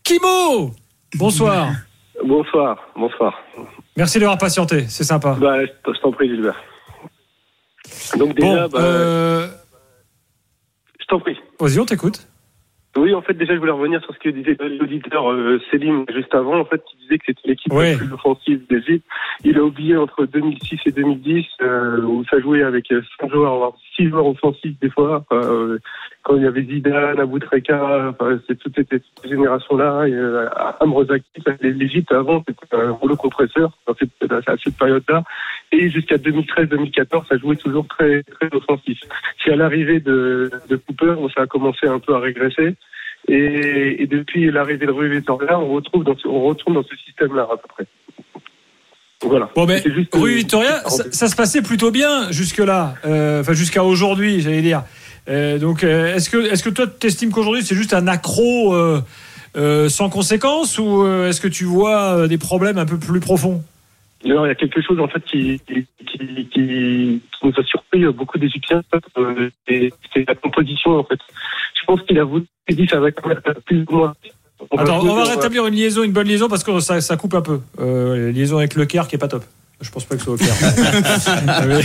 Kimo. 0.04 0.72
Bonsoir. 1.15 1.70
Bonsoir, 2.26 2.78
bonsoir. 2.98 3.34
Merci 3.96 4.20
d'avoir 4.20 4.38
patienté, 4.38 4.86
c'est 4.89 5.04
sympa. 5.06 5.38
Bah, 5.39 5.63
je 5.63 5.94
je 5.94 6.00
t'en 6.02 6.12
prie, 6.12 6.28
Gilbert. 6.28 6.56
Donc 8.17 8.34
déjà, 8.36 8.67
Bon, 8.67 8.78
bah, 8.78 8.84
euh, 8.84 9.48
je 11.00 11.06
t'en 11.08 11.19
prie. 11.19 11.38
vas-y, 11.60 11.80
on 11.80 11.86
t'écoute. 11.86 12.26
Oui, 12.98 13.13
en 13.13 13.22
fait, 13.22 13.34
déjà, 13.36 13.54
je 13.54 13.60
voulais 13.60 13.72
revenir 13.72 14.02
sur 14.04 14.13
ce 14.13 14.19
que 14.19 14.30
disait 14.30 14.58
l'auditeur 14.60 15.32
euh, 15.32 15.62
Selim 15.69 16.06
juste 16.13 16.34
avant, 16.34 16.60
en 16.60 16.65
fait, 16.65 16.82
qui 16.89 16.98
disait 16.98 17.19
que 17.19 17.26
c'était 17.28 17.48
l'équipe 17.50 17.72
Ouais. 17.72 17.91
la 17.91 17.98
plus 18.00 18.12
offensive 18.13 18.62
d'Égypte. 18.67 19.06
Il 19.43 19.58
a 19.58 19.63
oublié 19.63 19.95
entre 19.95 20.26
2006 20.26 20.80
et 20.88 20.91
2010, 20.91 21.45
euh, 21.62 22.02
où 22.02 22.26
ça 22.26 22.39
jouait 22.39 22.63
avec 22.63 22.91
euh, 22.91 23.02
cinq 23.19 23.32
joueurs, 23.32 23.56
voire 23.58 23.74
six 23.95 24.10
joueurs 24.10 24.26
offensifs 24.26 24.78
des 24.80 24.89
fois. 24.89 25.24
euh, 25.32 25.78
quand 26.24 26.36
il 26.36 26.44
y 26.44 26.48
avait 26.48 26.64
Zidane, 26.64 27.20
Aboutreka, 27.20 28.10
enfin, 28.10 28.40
c'est 28.48 28.58
toute 28.58 28.76
cette, 28.76 28.90
cette 28.90 29.30
génération-là, 29.30 30.08
et 30.08 30.14
euh, 30.14 30.48
Amrozaki, 30.80 31.26
l'Égypte 31.62 32.12
avant, 32.12 32.44
c'était 32.48 32.76
un 32.76 32.92
rouleau 32.92 33.16
compresseur 33.16 33.72
dans 33.88 33.96
cette, 33.96 34.32
à 34.32 34.56
cette 34.64 34.78
période-là. 34.78 35.24
Et 35.72 35.90
jusqu'à 35.90 36.18
2013-2014, 36.18 37.28
ça 37.28 37.38
jouait 37.38 37.56
toujours 37.56 37.88
très, 37.88 38.24
très 38.24 38.50
offensif. 38.54 39.00
C'est 39.44 39.54
à 39.54 39.56
l'arrivée 39.56 40.00
de, 40.00 40.52
de 40.68 40.76
Cooper 40.76 41.16
où 41.20 41.30
ça 41.30 41.44
a 41.44 41.48
commencé 41.48 41.88
un 41.88 42.00
peu 42.00 42.16
à 42.16 42.20
régresser. 42.20 42.76
Et, 43.28 44.04
et 44.04 44.08
depuis 44.08 44.52
l'arrivée 44.52 44.86
de 44.86 44.92
Rui 44.92 45.10
Vitória, 45.10 45.60
on 45.60 45.70
retrouve 45.70 46.04
dans 46.04 46.16
on 46.26 46.42
retourne 46.42 46.76
dans 46.76 46.84
ce 46.84 46.96
système-là 46.96 47.48
à 47.52 47.58
peu 47.58 47.68
près. 47.68 47.86
Voilà. 49.22 49.50
Bon, 49.54 49.68
C'était 49.68 49.94
juste, 49.94 50.16
Rue 50.16 50.32
euh, 50.32 50.36
Victoria, 50.36 50.82
ça, 50.88 51.04
ça 51.12 51.28
se 51.28 51.36
passait 51.36 51.62
plutôt 51.62 51.92
bien 51.92 52.32
jusque-là, 52.32 52.96
euh, 53.06 53.42
enfin 53.42 53.54
jusqu'à 53.54 53.84
aujourd'hui, 53.84 54.40
j'allais 54.40 54.62
dire. 54.62 54.84
Euh, 55.30 55.60
donc, 55.60 55.84
euh, 55.84 56.15
est-ce 56.15 56.30
que, 56.30 56.38
est-ce 56.38 56.63
que 56.63 56.70
toi, 56.70 56.86
tu 56.88 57.08
estimes 57.08 57.32
qu'aujourd'hui 57.32 57.63
c'est 57.63 57.76
juste 57.76 57.94
un 57.94 58.08
accro 58.08 58.74
euh, 58.74 59.89
sans 59.89 60.10
conséquence 60.10 60.80
ou 60.80 61.06
est-ce 61.06 61.42
que 61.42 61.48
tu 61.48 61.65
vois 61.65 62.28
des 62.28 62.38
problèmes 62.38 62.78
un 62.78 62.86
peu 62.86 62.98
plus 62.98 63.20
profonds? 63.20 63.63
Alors, 64.26 64.46
il 64.46 64.50
y 64.50 64.52
a 64.52 64.56
quelque 64.56 64.82
chose 64.82 65.00
en 65.00 65.08
fait 65.08 65.24
qui, 65.24 65.62
qui, 65.65 65.88
qui, 66.06 66.50
qui 66.50 67.22
nous 67.44 67.54
a 67.58 67.63
surpris 67.63 68.04
beaucoup 68.06 68.38
d'Égyptiens, 68.38 68.82
euh, 69.18 69.50
c'est 69.65 70.28
la 70.28 70.36
composition 70.36 71.00
en 71.00 71.04
fait. 71.04 71.20
Je 71.80 71.86
pense 71.86 72.02
qu'il 72.02 72.20
a 72.20 72.26
voulu 72.26 72.46
dit 72.70 72.88
ça 72.88 73.00
va 73.00 73.10
plus 73.65 73.86
ou 73.89 73.96
moins. 73.96 74.13
On 74.72 74.78
Attends, 74.78 75.00
on 75.00 75.15
va 75.15 75.24
rétablir 75.24 75.65
une 75.68 75.76
liaison, 75.76 76.04
une 76.04 76.12
bonne 76.12 76.28
liaison 76.28 76.50
parce 76.50 76.65
que 76.65 76.80
ça, 76.82 77.00
ça 77.00 77.15
coupe 77.15 77.34
un 77.34 77.42
peu. 77.42 77.62
Euh, 77.80 78.26
la 78.26 78.32
liaison 78.32 78.58
avec 78.58 78.76
le 78.76 78.86
Caire 78.86 79.08
qui 79.08 79.15
est 79.15 79.20
pas 79.20 79.30
top. 79.30 79.46
Je 79.82 79.89
pense 79.92 80.04
pas 80.04 80.15
que 80.15 80.22
ce 80.24 80.38
soit. 80.38 80.38
Mais- 81.46 81.65
Moi, 81.68 81.82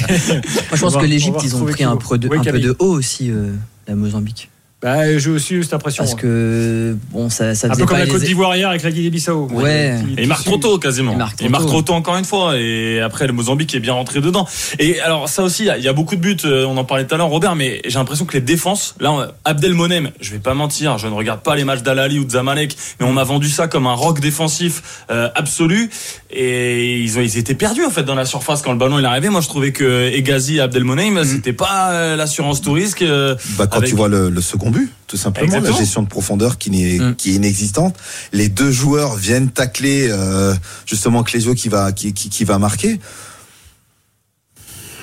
je 0.74 0.80
pense 0.80 0.96
que 0.96 1.04
l'Égypte, 1.06 1.40
ils 1.44 1.56
ont 1.56 1.64
pris 1.64 1.84
un, 1.84 1.96
peu 1.96 2.18
de, 2.18 2.28
Oui, 2.28 2.38
un 2.38 2.42
peu 2.42 2.58
de 2.58 2.74
haut 2.78 2.92
aussi, 2.92 3.30
euh, 3.30 3.52
la 3.86 3.94
Mozambique. 3.94 4.50
Bah, 4.84 5.18
j'ai 5.18 5.30
aussi 5.30 5.54
eu 5.54 5.62
cette 5.62 5.72
impression. 5.72 6.04
Parce 6.04 6.14
ouais. 6.14 6.20
que, 6.20 6.94
bon, 7.10 7.30
ça, 7.30 7.54
ça 7.54 7.68
un 7.68 7.70
peu 7.70 7.78
comme 7.86 7.96
pas 7.96 8.04
la 8.04 8.06
Côte 8.06 8.20
d'Ivoire 8.22 8.54
hier 8.54 8.68
avec 8.68 8.82
la 8.82 8.90
Guinée-Bissau. 8.90 9.48
Ouais. 9.50 9.96
Et 10.18 10.22
il 10.24 10.28
marque 10.28 10.44
trop 10.44 10.58
tôt 10.58 10.78
quasiment. 10.78 11.12
Il 11.12 11.16
marque 11.18 11.36
trop 11.36 11.46
Il 11.46 11.50
marque 11.50 11.62
tôt. 11.64 11.68
trop 11.70 11.80
tôt 11.82 11.92
encore 11.94 12.16
une 12.18 12.26
fois. 12.26 12.58
Et 12.58 13.00
après 13.00 13.26
le 13.26 13.32
Mozambique 13.32 13.74
est 13.74 13.80
bien 13.80 13.94
rentré 13.94 14.20
dedans. 14.20 14.46
Et 14.78 15.00
alors 15.00 15.26
ça 15.30 15.42
aussi, 15.42 15.66
il 15.78 15.82
y 15.82 15.88
a- 15.88 15.92
beaucoup 15.94 16.16
de 16.16 16.20
buts. 16.20 16.36
euh, 16.44 16.66
On 16.66 16.76
en 16.76 16.84
parlait 16.84 17.06
tout 17.06 17.14
à 17.14 17.18
l'heure, 17.18 17.28
Robert. 17.28 17.54
Mais 17.56 17.80
j'ai 17.86 17.98
l'impression 17.98 18.26
que 18.26 18.34
les 18.34 18.42
défenses, 18.42 18.94
là, 19.00 19.10
on- 19.10 19.26
Abdelmonem, 19.46 20.10
je 20.20 20.32
vais 20.32 20.38
pas 20.38 20.52
mentir, 20.52 20.98
je 20.98 21.06
ne 21.08 21.14
regarde 21.14 21.40
pas 21.40 21.56
les 21.56 21.64
matchs 21.64 21.82
d'Al-Ali 21.82 22.18
ou 22.18 22.26
de 22.26 22.30
Zamalek, 22.32 22.76
mais 23.00 23.06
on 23.06 23.12
m'a 23.14 23.24
vendu 23.24 23.48
ça 23.48 23.68
comme 23.68 23.86
un 23.86 23.94
rock 23.94 24.20
défensif 24.20 24.82
euh, 25.10 25.30
absolu. 25.34 25.88
Et 26.30 26.98
ils 26.98 27.16
ont, 27.16 27.22
ils 27.22 27.38
étaient 27.38 27.54
perdus 27.54 27.84
en 27.84 27.90
fait 27.90 28.02
dans 28.02 28.16
la 28.16 28.24
surface 28.26 28.60
quand 28.60 28.72
le 28.72 28.78
ballon 28.78 28.98
il 28.98 29.04
est 29.04 29.08
arrivé. 29.08 29.30
Moi, 29.30 29.40
je 29.40 29.48
trouvais 29.48 29.72
que 29.72 30.10
Egazi 30.12 30.56
et 30.56 30.60
Abdelmonem, 30.60 31.24
c'était 31.24 31.52
pas 31.54 31.92
euh, 31.92 32.16
l'assurance 32.16 32.60
tout 32.60 32.72
risque. 32.72 33.00
euh, 33.02 33.34
Bah, 33.56 33.66
quand 33.66 33.78
Avec- 33.78 33.88
tu 33.88 33.96
vois 33.96 34.08
le, 34.08 34.28
le 34.28 34.40
second 34.42 34.70
but, 34.74 34.92
tout 35.06 35.16
simplement, 35.16 35.46
Exactement. 35.46 35.72
la 35.74 35.78
gestion 35.80 36.02
de 36.02 36.08
profondeur 36.08 36.58
qui, 36.58 36.70
n'est, 36.70 36.98
Mm. 36.98 37.16
qui 37.16 37.30
est 37.30 37.34
inexistante. 37.34 37.96
Les 38.32 38.48
deux 38.48 38.70
joueurs 38.70 39.14
viennent 39.16 39.50
tacler 39.50 40.08
euh, 40.10 40.54
justement 40.86 41.22
Clésio 41.22 41.54
qui 41.54 41.68
va, 41.68 41.92
qui, 41.92 42.12
qui, 42.12 42.28
qui 42.28 42.44
va 42.44 42.58
marquer. 42.58 43.00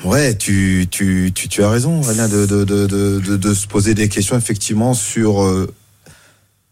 Ouais, 0.04 0.36
tu, 0.36 0.88
tu, 0.90 1.32
tu, 1.34 1.48
tu 1.48 1.64
as 1.64 1.70
raison, 1.70 2.02
de, 2.02 2.46
de, 2.48 2.66
de, 2.66 3.38
de, 3.38 3.54
se 3.54 3.68
poser 3.68 3.94
des 3.94 4.10
questions 4.10 4.36
effectivement 4.36 4.96
sur 4.96 5.44
euh, 5.44 5.72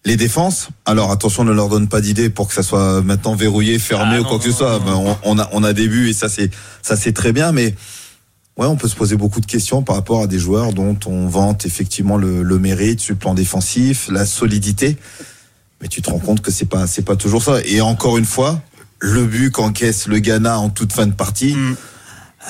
les 0.03 0.15
défenses. 0.17 0.69
Alors 0.85 1.12
attention, 1.12 1.43
ne 1.43 1.51
leur 1.51 1.69
donne 1.69 1.88
pas 1.88 2.01
d'idées 2.01 2.31
pour 2.31 2.47
que 2.47 2.55
ça 2.55 2.63
soit 2.63 3.03
maintenant 3.03 3.35
verrouillé, 3.35 3.77
fermé 3.77 4.15
Ah 4.15 4.19
ou 4.21 4.23
non, 4.23 4.29
quoi 4.29 4.39
que 4.39 4.45
ce 4.45 4.51
soit. 4.51 4.79
non, 4.79 4.85
Ben, 4.85 4.91
non. 4.93 5.17
on, 5.23 5.35
on 5.35 5.39
a, 5.39 5.49
on 5.53 5.63
a 5.63 5.73
des 5.73 5.88
buts 5.88 6.09
et 6.09 6.13
ça 6.13 6.27
c'est, 6.27 6.49
ça 6.81 6.95
c'est 6.95 7.13
très 7.13 7.31
bien, 7.31 7.51
mais 7.51 7.75
Ouais, 8.57 8.67
on 8.67 8.75
peut 8.75 8.89
se 8.89 8.95
poser 8.95 9.15
beaucoup 9.15 9.39
de 9.39 9.45
questions 9.45 9.83
par 9.83 9.95
rapport 9.95 10.21
à 10.23 10.27
des 10.27 10.39
joueurs 10.39 10.73
dont 10.73 10.97
on 11.05 11.27
vante 11.27 11.65
effectivement 11.65 12.17
le, 12.17 12.43
mérite 12.59 13.07
le 13.07 13.15
plan 13.15 13.33
défensif, 13.33 14.09
la 14.12 14.25
solidité. 14.25 14.97
Mais 15.81 15.88
tu 15.88 16.01
te 16.01 16.09
rends 16.09 16.19
compte 16.19 16.41
que 16.41 16.51
c'est 16.51 16.65
pas 16.65 16.85
c'est 16.88 17.03
pas 17.03 17.15
toujours 17.15 17.41
ça. 17.41 17.59
Et 17.63 17.79
encore 17.79 18.17
une 18.17 18.25
fois, 18.25 18.62
le 18.99 19.25
but 19.25 19.49
qu'encaisse 19.51 20.07
le 20.07 20.19
Ghana 20.19 20.59
en 20.59 20.69
toute 20.69 20.91
fin 20.91 21.07
de 21.07 21.13
partie, 21.13 21.53
Mm. 21.55 21.75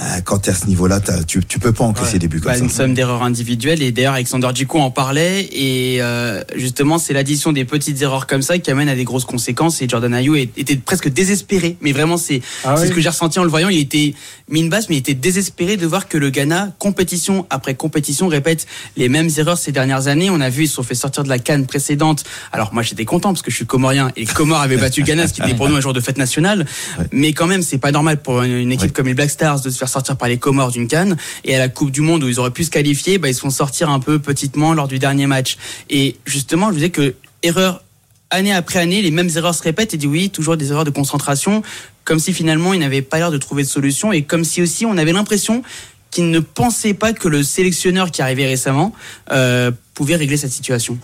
Euh, 0.01 0.21
quand 0.23 0.39
t'es 0.39 0.51
à 0.51 0.53
ce 0.53 0.67
niveau-là, 0.67 0.99
t'as- 0.99 1.23
tu 1.23 1.43
tu 1.45 1.57
peux 1.59 1.73
pas 1.73 1.83
encaisser 1.83 2.19
des 2.19 2.27
buts 2.27 2.39
comme 2.39 2.51
Bah, 2.51 2.57
une 2.59 2.69
ça. 2.69 2.77
somme 2.83 2.93
d'erreurs 2.93 3.23
individuelles. 3.23 3.81
Et 3.81 3.91
d'ailleurs 3.91 4.13
Alexander 4.13 4.49
Djikou 4.53 4.77
en 4.79 4.91
parlait. 4.91 5.49
Et 5.51 5.97
euh, 6.01 6.43
justement 6.55 6.97
c'est 6.99 7.13
l'addition 7.13 7.51
des 7.51 7.65
petites 7.65 7.99
erreurs 8.01 8.27
comme 8.27 8.41
ça 8.43 8.59
qui 8.59 8.69
amène 8.69 8.87
à 8.87 8.95
des 8.95 9.03
grosses 9.03 9.25
conséquences. 9.25 9.81
Et 9.81 9.89
Jordan 9.89 10.13
Ayew 10.13 10.35
est- 10.35 10.57
était 10.57 10.75
presque 10.75 11.09
désespéré. 11.09 11.75
Mais 11.81 11.91
vraiment 11.91 12.17
c'est 12.17 12.41
Ah 12.63 12.75
oui. 12.79 12.87
ce 12.87 12.93
que 12.93 13.01
j'ai 13.01 13.09
ressenti 13.09 13.39
en 13.39 13.43
le 13.43 13.49
voyant. 13.49 13.69
Il 13.69 13.79
était 13.79 14.13
mine 14.47 14.69
basse 14.69 14.89
mais 14.89 14.95
il 14.95 14.99
était 14.99 15.15
désespéré 15.15 15.75
de 15.75 15.87
voir 15.87 16.07
que 16.07 16.17
le 16.19 16.29
Ghana 16.29 16.71
compétition 16.77 17.45
après 17.49 17.73
compétition 17.75 18.27
répète 18.27 18.67
les 18.95 19.09
mêmes 19.09 19.29
erreurs 19.37 19.57
ces 19.57 19.71
dernières 19.71 20.07
années. 20.07 20.29
On 20.29 20.39
a 20.39 20.49
vu 20.49 20.63
ils 20.63 20.67
se 20.67 20.75
sont 20.75 20.83
fait 20.83 20.95
sortir 20.95 21.23
de 21.23 21.29
la 21.29 21.39
canne 21.39 21.65
précédente. 21.65 22.23
Alors 22.51 22.73
moi 22.75 22.83
j'étais 22.83 23.05
content 23.05 23.29
parce 23.33 23.41
que 23.41 23.49
je 23.49 23.55
suis 23.55 23.65
comorien. 23.65 24.11
Et 24.15 24.21
les 24.21 24.25
Comores 24.27 24.61
avaient 24.61 24.77
battu 24.77 25.01
le 25.01 25.07
Ghana 25.07 25.27
ce 25.27 25.33
qui 25.33 25.41
était 25.41 25.55
pour 25.55 25.67
nous 25.67 25.75
un 25.75 25.81
jour 25.81 25.93
de 25.93 25.99
fête 25.99 26.17
nationale. 26.19 26.65
Ouais. 26.99 27.05
mais 27.11 27.33
quand 27.33 27.47
même 27.47 27.63
c'est 27.63 27.77
pas 27.79 27.91
normal 27.91 28.21
pour 28.21 28.43
une, 28.43 28.51
une 28.51 28.71
équipe 28.71 28.79
Ouais. 28.89 28.89
comme 28.91 29.07
les 29.07 29.13
Black 29.13 29.29
Stars 29.31 29.61
de 29.61 29.69
se 29.69 29.78
faire 29.79 29.89
sortir 29.89 30.17
par 30.17 30.27
les 30.27 30.37
Comores 30.37 30.71
d'une 30.71 30.87
canne 30.87 31.17
et 31.43 31.55
à 31.55 31.59
la 31.59 31.69
Coupe 31.69 31.91
du 31.91 32.01
Monde 32.01 32.23
où 32.23 32.27
ils 32.27 32.39
auraient 32.39 32.51
pu 32.51 32.63
se 32.63 32.69
qualifier 32.69 33.17
bah, 33.17 33.29
ils 33.29 33.33
se 33.33 33.39
font 33.39 33.49
sortir 33.49 33.89
un 33.89 33.99
peu 33.99 34.19
petitement 34.19 34.73
lors 34.73 34.87
du 34.87 34.99
dernier 34.99 35.25
match 35.25 35.57
et 35.89 36.17
justement 36.25 36.67
je 36.67 36.71
vous 36.71 36.77
disais 36.77 36.89
que 36.91 37.15
erreur 37.41 37.83
année 38.29 38.53
après 38.53 38.79
année 38.79 39.01
les 39.01 39.11
mêmes 39.11 39.29
erreurs 39.35 39.55
se 39.55 39.63
répètent 39.63 39.93
et 39.93 39.97
dit 39.97 40.07
oui 40.07 40.29
toujours 40.29 40.57
des 40.57 40.71
erreurs 40.71 40.83
de 40.83 40.91
concentration 40.91 41.63
comme 42.03 42.19
si 42.19 42.33
finalement 42.33 42.73
ils 42.73 42.79
n'avaient 42.79 43.01
pas 43.01 43.17
l'air 43.17 43.31
de 43.31 43.37
trouver 43.37 43.63
de 43.63 43.67
solution 43.67 44.11
et 44.11 44.23
comme 44.23 44.43
si 44.43 44.61
aussi 44.61 44.85
on 44.85 44.97
avait 44.97 45.13
l'impression 45.13 45.63
qu'ils 46.11 46.31
ne 46.31 46.39
pensaient 46.39 46.93
pas 46.93 47.13
que 47.13 47.27
le 47.27 47.43
sélectionneur 47.43 48.11
qui 48.11 48.21
arrivait 48.21 48.47
récemment 48.47 48.93
euh, 49.31 49.71
pouvait 49.93 50.15
régler 50.15 50.37
cette 50.37 50.51
situation. 50.51 50.97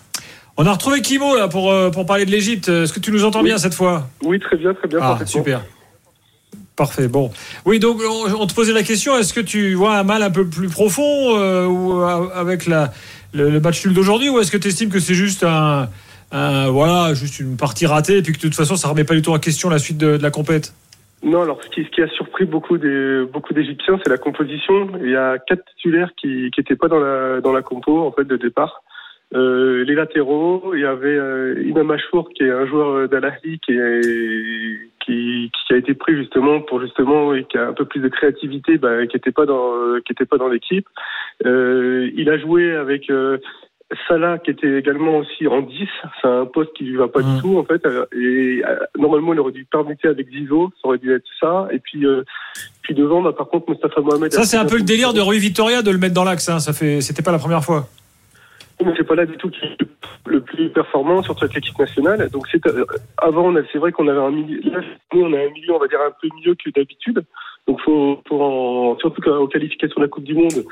On 0.57 0.65
a 0.65 0.71
retrouvé 0.71 1.01
Kimo 1.01 1.35
là 1.35 1.47
pour, 1.47 1.71
euh, 1.71 1.91
pour 1.91 2.05
parler 2.05 2.25
de 2.25 2.31
l'Égypte. 2.31 2.69
Est-ce 2.69 2.91
que 2.91 2.99
tu 2.99 3.11
nous 3.11 3.23
entends 3.23 3.43
bien 3.43 3.57
cette 3.57 3.75
fois? 3.75 4.09
Oui, 4.23 4.39
très 4.39 4.57
bien, 4.57 4.73
très 4.73 4.87
bien. 4.87 4.99
Ah, 5.01 5.19
super. 5.25 5.61
Parfait. 6.75 7.07
Bon. 7.07 7.31
Oui, 7.65 7.79
donc 7.79 8.01
on, 8.37 8.45
te 8.47 8.53
posait 8.53 8.73
la 8.73 8.83
question 8.83 9.17
est-ce 9.17 9.33
que 9.33 9.39
tu 9.39 9.75
vois 9.75 9.97
un 9.97 10.03
mal 10.03 10.21
un 10.23 10.29
peu 10.29 10.45
plus 10.45 10.67
profond 10.67 11.37
euh, 11.39 11.65
ou, 11.65 12.01
euh, 12.01 12.27
avec 12.35 12.65
la, 12.65 12.91
le, 13.33 13.49
le 13.49 13.59
match 13.61 13.85
nul 13.85 13.93
d'aujourd'hui 13.93 14.27
ou 14.29 14.39
est-ce 14.39 14.51
que 14.51 14.57
tu 14.57 14.67
estimes 14.67 14.89
que 14.89 14.99
c'est 14.99 15.13
juste 15.13 15.43
un, 15.45 15.87
un- 16.33 16.67
voilà, 16.69 17.13
juste 17.13 17.39
une 17.39 17.55
partie 17.55 17.85
ratée 17.85 18.17
et 18.17 18.21
puis 18.21 18.33
que 18.33 18.37
de 18.39 18.41
toute 18.43 18.55
façon 18.55 18.75
ça 18.75 18.89
remet 18.89 19.05
pas 19.05 19.13
du 19.13 19.21
tout 19.21 19.31
en 19.31 19.39
question 19.39 19.69
la 19.69 19.79
suite 19.79 19.97
de, 19.97 20.17
de 20.17 20.23
la 20.23 20.31
compète? 20.31 20.73
Non, 21.23 21.41
alors 21.43 21.59
ce 21.63 21.69
qui, 21.69 21.83
ce 21.85 21.89
qui 21.89 22.01
a 22.01 22.09
surpris 22.09 22.45
beaucoup 22.45 22.77
des 22.77 23.23
beaucoup 23.31 23.53
d'Égyptiens, 23.53 23.97
c'est 24.03 24.09
la 24.11 24.17
composition. 24.17 24.89
Il 25.01 25.09
y 25.09 25.15
a 25.15 25.37
quatre 25.39 25.63
titulaires 25.75 26.11
qui 26.21 26.51
qui 26.53 26.59
étaient 26.59 26.75
pas 26.75 26.89
dans 26.89 26.99
la 26.99 27.39
dans 27.41 27.53
la 27.53 27.61
compo 27.61 28.05
en 28.05 28.11
fait 28.11 28.25
de 28.25 28.35
départ. 28.35 28.83
Euh, 29.35 29.83
les 29.83 29.95
latéraux, 29.95 30.73
il 30.73 30.81
y 30.81 30.85
avait 30.85 31.17
euh, 31.17 31.61
Imam 31.65 31.91
Achour 31.91 32.29
qui 32.29 32.43
est 32.43 32.51
un 32.51 32.65
joueur 32.65 33.09
d'Al 33.09 33.25
Ahly 33.25 33.59
qui 33.59 33.77
qui, 35.05 35.51
qui 35.67 35.73
a 35.73 35.77
été 35.77 35.93
pris 35.93 36.15
justement 36.15 36.61
pour 36.61 36.81
justement 36.81 37.33
et 37.33 37.43
qui 37.43 37.57
a 37.57 37.67
un 37.67 37.73
peu 37.73 37.85
plus 37.85 37.99
de 37.99 38.07
créativité, 38.07 38.77
bah, 38.77 39.05
qui 39.05 39.17
était 39.17 39.31
pas 39.31 39.45
dans 39.45 39.99
qui 40.05 40.13
était 40.13 40.25
pas 40.25 40.37
dans 40.37 40.47
l'équipe. 40.47 40.87
Euh, 41.45 42.09
il 42.15 42.29
a 42.29 42.37
joué 42.37 42.75
avec 42.75 43.09
euh, 43.09 43.37
Salah 44.07 44.39
qui 44.39 44.51
était 44.51 44.79
également 44.79 45.17
aussi 45.17 45.47
en 45.47 45.61
10, 45.61 45.87
c'est 46.21 46.27
un 46.27 46.45
poste 46.45 46.73
qui 46.75 46.85
lui 46.85 46.95
va 46.95 47.07
pas 47.07 47.21
du 47.21 47.39
tout 47.39 47.57
en 47.57 47.63
fait. 47.63 47.85
Euh, 47.85 48.05
Et 48.13 48.63
euh, 48.65 48.77
normalement 48.97 49.33
il 49.33 49.39
aurait 49.39 49.51
dû 49.51 49.65
permuter 49.65 50.07
avec 50.07 50.27
Zizou, 50.29 50.71
ça 50.81 50.87
aurait 50.87 50.97
dû 50.97 51.13
être 51.13 51.25
ça. 51.39 51.67
Et 51.71 51.79
puis 51.79 52.05
euh, 52.05 52.23
puis 52.81 52.95
devant, 52.95 53.21
bah, 53.21 53.33
par 53.33 53.47
contre 53.47 53.69
Mustafa 53.69 54.01
Mohamed. 54.01 54.33
Ça 54.33 54.43
c'est 54.43 54.57
un 54.57 54.65
peu 54.65 54.77
le 54.77 54.83
délire 54.83 55.13
de 55.13 55.21
Rui 55.21 55.37
Vittoria 55.37 55.81
de 55.81 55.91
le 55.91 55.97
mettre 55.99 56.15
dans 56.15 56.23
l'axe. 56.23 56.49
Hein. 56.49 56.59
Ça 56.59 56.73
fait, 56.73 57.01
c'était 57.01 57.21
pas 57.21 57.31
la 57.31 57.39
première 57.39 57.63
fois. 57.63 57.87
Mais 58.85 58.93
c'est 58.95 59.07
pas 59.07 59.15
là 59.15 59.25
du 59.25 59.35
tout 59.37 59.49
qui 59.49 59.65
est 59.65 59.77
le 60.27 60.41
plus 60.41 60.69
performant, 60.69 61.23
surtout 61.23 61.45
avec 61.45 61.55
l'équipe 61.55 61.77
nationale. 61.77 62.29
Donc 62.29 62.47
c'est 62.51 62.65
euh, 62.67 62.85
avant, 63.17 63.53
c'est 63.71 63.79
vrai 63.79 63.91
qu'on 63.91 64.07
avait 64.07 64.19
un 64.19 64.31
milieu. 64.31 64.61
Là, 64.69 64.81
on 65.13 65.33
a 65.33 65.39
un 65.39 65.49
milieu, 65.49 65.73
on 65.73 65.79
va 65.79 65.87
dire 65.87 65.99
un 66.01 66.13
peu 66.21 66.29
mieux 66.45 66.55
que 66.55 66.69
d'habitude. 66.69 67.23
Donc 67.67 67.81
faut, 67.81 68.21
surtout 68.99 69.21
qu'aux 69.21 69.47
qualifications 69.47 69.95
de 69.97 70.05
la 70.05 70.07
Coupe 70.07 70.23
du 70.23 70.35
Monde, 70.35 70.65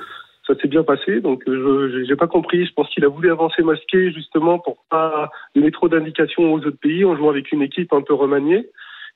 ça 0.46 0.54
s'est 0.62 0.68
bien 0.68 0.84
passé. 0.84 1.22
Donc 1.22 1.44
euh, 1.48 1.90
je 1.92 2.06
j'ai 2.06 2.16
pas 2.16 2.28
compris. 2.28 2.66
Je 2.66 2.74
pense 2.74 2.90
qu'il 2.90 3.04
a 3.04 3.10
voulu 3.10 3.32
avancer 3.32 3.64
masqué 3.64 4.12
justement 4.12 4.60
pour 4.60 4.78
pas 4.90 5.32
donner 5.56 5.72
trop 5.72 5.90
d'indications 5.90 6.54
aux 6.54 6.60
autres 6.60 6.80
pays 6.80 7.04
en 7.06 7.16
jouant 7.18 7.30
avec 7.30 7.52
une 7.52 7.64
équipe 7.64 7.94
un 7.94 8.02
peu 8.02 8.14
remaniée. 8.14 8.70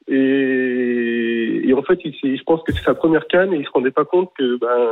Et, 0.09 1.61
et 1.69 1.73
en 1.73 1.81
fait, 1.83 1.99
il, 2.05 2.13
s'est- 2.15 2.37
je 2.37 2.43
pense 2.43 2.63
que 2.63 2.71
c'est 2.71 2.83
sa 2.83 2.93
première 2.93 3.27
canne 3.27 3.53
et 3.53 3.57
il 3.57 3.65
se 3.65 3.69
rendait 3.71 3.91
pas 3.91 4.05
compte 4.05 4.31
que 4.37 4.57
ben, 4.57 4.89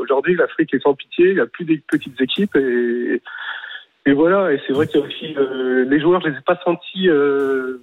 aujourd'hui 0.00 0.36
l'Afrique 0.36 0.72
est 0.72 0.80
sans 0.82 0.94
pitié. 0.94 1.28
Il 1.28 1.34
n'y 1.34 1.40
a 1.40 1.46
plus 1.46 1.64
des 1.64 1.82
petites 1.86 2.18
équipes 2.20 2.56
et, 2.56 3.20
et 4.06 4.12
voilà. 4.12 4.52
Et 4.52 4.60
c'est 4.66 4.72
vrai 4.72 4.86
qu'il 4.86 5.00
y 5.00 5.02
a 5.02 5.06
aussi 5.06 5.34
euh, 5.36 5.84
les 5.84 6.00
joueurs, 6.00 6.20
je 6.22 6.28
les 6.28 6.36
ai 6.38 6.40
pas 6.46 6.58
sentis 6.64 7.08
euh, 7.10 7.78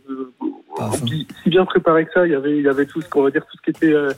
si 1.44 1.50
bien 1.50 1.66
préparés 1.66 2.06
que 2.06 2.14
ça. 2.14 2.26
Il 2.26 2.32
y 2.32 2.36
avait, 2.36 2.58
il 2.58 2.64
y 2.64 2.68
avait 2.70 2.86
tout 2.88 3.02
ce 3.02 3.10
qu'on 3.10 3.22
va 3.24 3.30
dire, 3.32 3.46
tout 3.46 3.58
ce 3.58 3.62
qui 3.62 3.70
était 3.70 3.94
euh, 3.94 4.10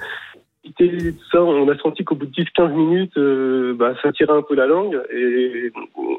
tout 0.78 0.86
ça, 1.32 1.42
on 1.42 1.70
a 1.70 1.78
senti 1.80 2.04
qu'au 2.04 2.16
bout 2.16 2.26
de 2.26 2.32
10-15 2.32 2.74
minutes, 2.74 3.18
euh, 3.18 3.76
bah, 3.78 3.94
ça 4.02 4.12
tirait 4.14 4.32
un 4.34 4.42
peu 4.42 4.56
la 4.56 4.66
langue. 4.66 4.98
Et, 5.14 5.72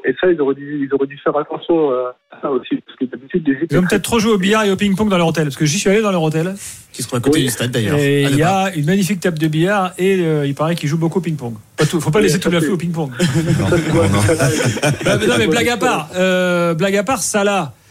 et 0.05 0.15
ça, 0.21 0.31
ils 0.31 0.41
auraient, 0.41 0.55
dû, 0.55 0.87
ils 0.89 0.95
auraient 0.95 1.07
dû 1.07 1.17
faire 1.19 1.37
attention 1.37 1.91
à 1.93 2.15
ça 2.43 2.51
aussi. 2.51 2.77
Parce 2.87 2.99
que 2.99 3.05
d'habitude, 3.07 3.47
les 3.49 3.67
Ils 3.71 3.79
ont 3.79 3.83
peut-être 3.83 4.03
trop 4.03 4.19
joué 4.19 4.33
au 4.33 4.39
billard 4.39 4.65
et 4.65 4.71
au 4.71 4.77
ping-pong 4.77 5.09
dans 5.09 5.17
leur 5.19 5.29
hôtel. 5.29 5.45
Parce 5.45 5.57
que 5.57 5.65
j'y 5.65 5.79
suis 5.79 5.89
allé 5.91 6.03
dans 6.03 6.13
leur 6.13 6.23
hôtel. 6.23 6.55
Qui 6.93 7.03
se 7.03 7.09
trouve 7.09 7.19
à 7.19 7.23
côté 7.23 7.41
du 7.41 7.49
stade 7.49 7.71
d'ailleurs. 7.73 7.99
Et 7.99 8.23
il 8.25 8.37
y 8.37 8.43
a 8.43 8.73
une 8.77 8.85
magnifique 8.85 9.19
table 9.21 9.39
de 9.39 9.49
billard 9.49 9.93
et 9.99 10.21
euh, 10.21 10.47
il 10.47 10.55
paraît 10.55 10.75
qu'ils 10.77 10.89
jouent 10.89 10.99
beaucoup 10.99 11.19
au 11.19 11.23
ping-pong. 11.23 11.55
Pas 11.77 11.87
tout- 11.87 12.01
faut 12.01 12.11
pas 12.11 12.19
Oui, 12.21 12.27
laisser 12.27 12.39
tout 12.39 12.51
la 12.51 12.61
feu 12.61 12.73
au 12.73 12.77
ping-pong. 12.77 13.11
Bah, 13.19 15.17
mais 15.21 15.27
non, 15.27 15.35
mais 15.39 15.47
blague 15.47 15.69
à 15.69 15.77
part, 15.77 16.09
euh, 16.17 16.75
blague 16.75 16.97
à 16.97 17.03
part, 17.03 17.19
Salah, 17.23 17.73
euh, 17.73 17.84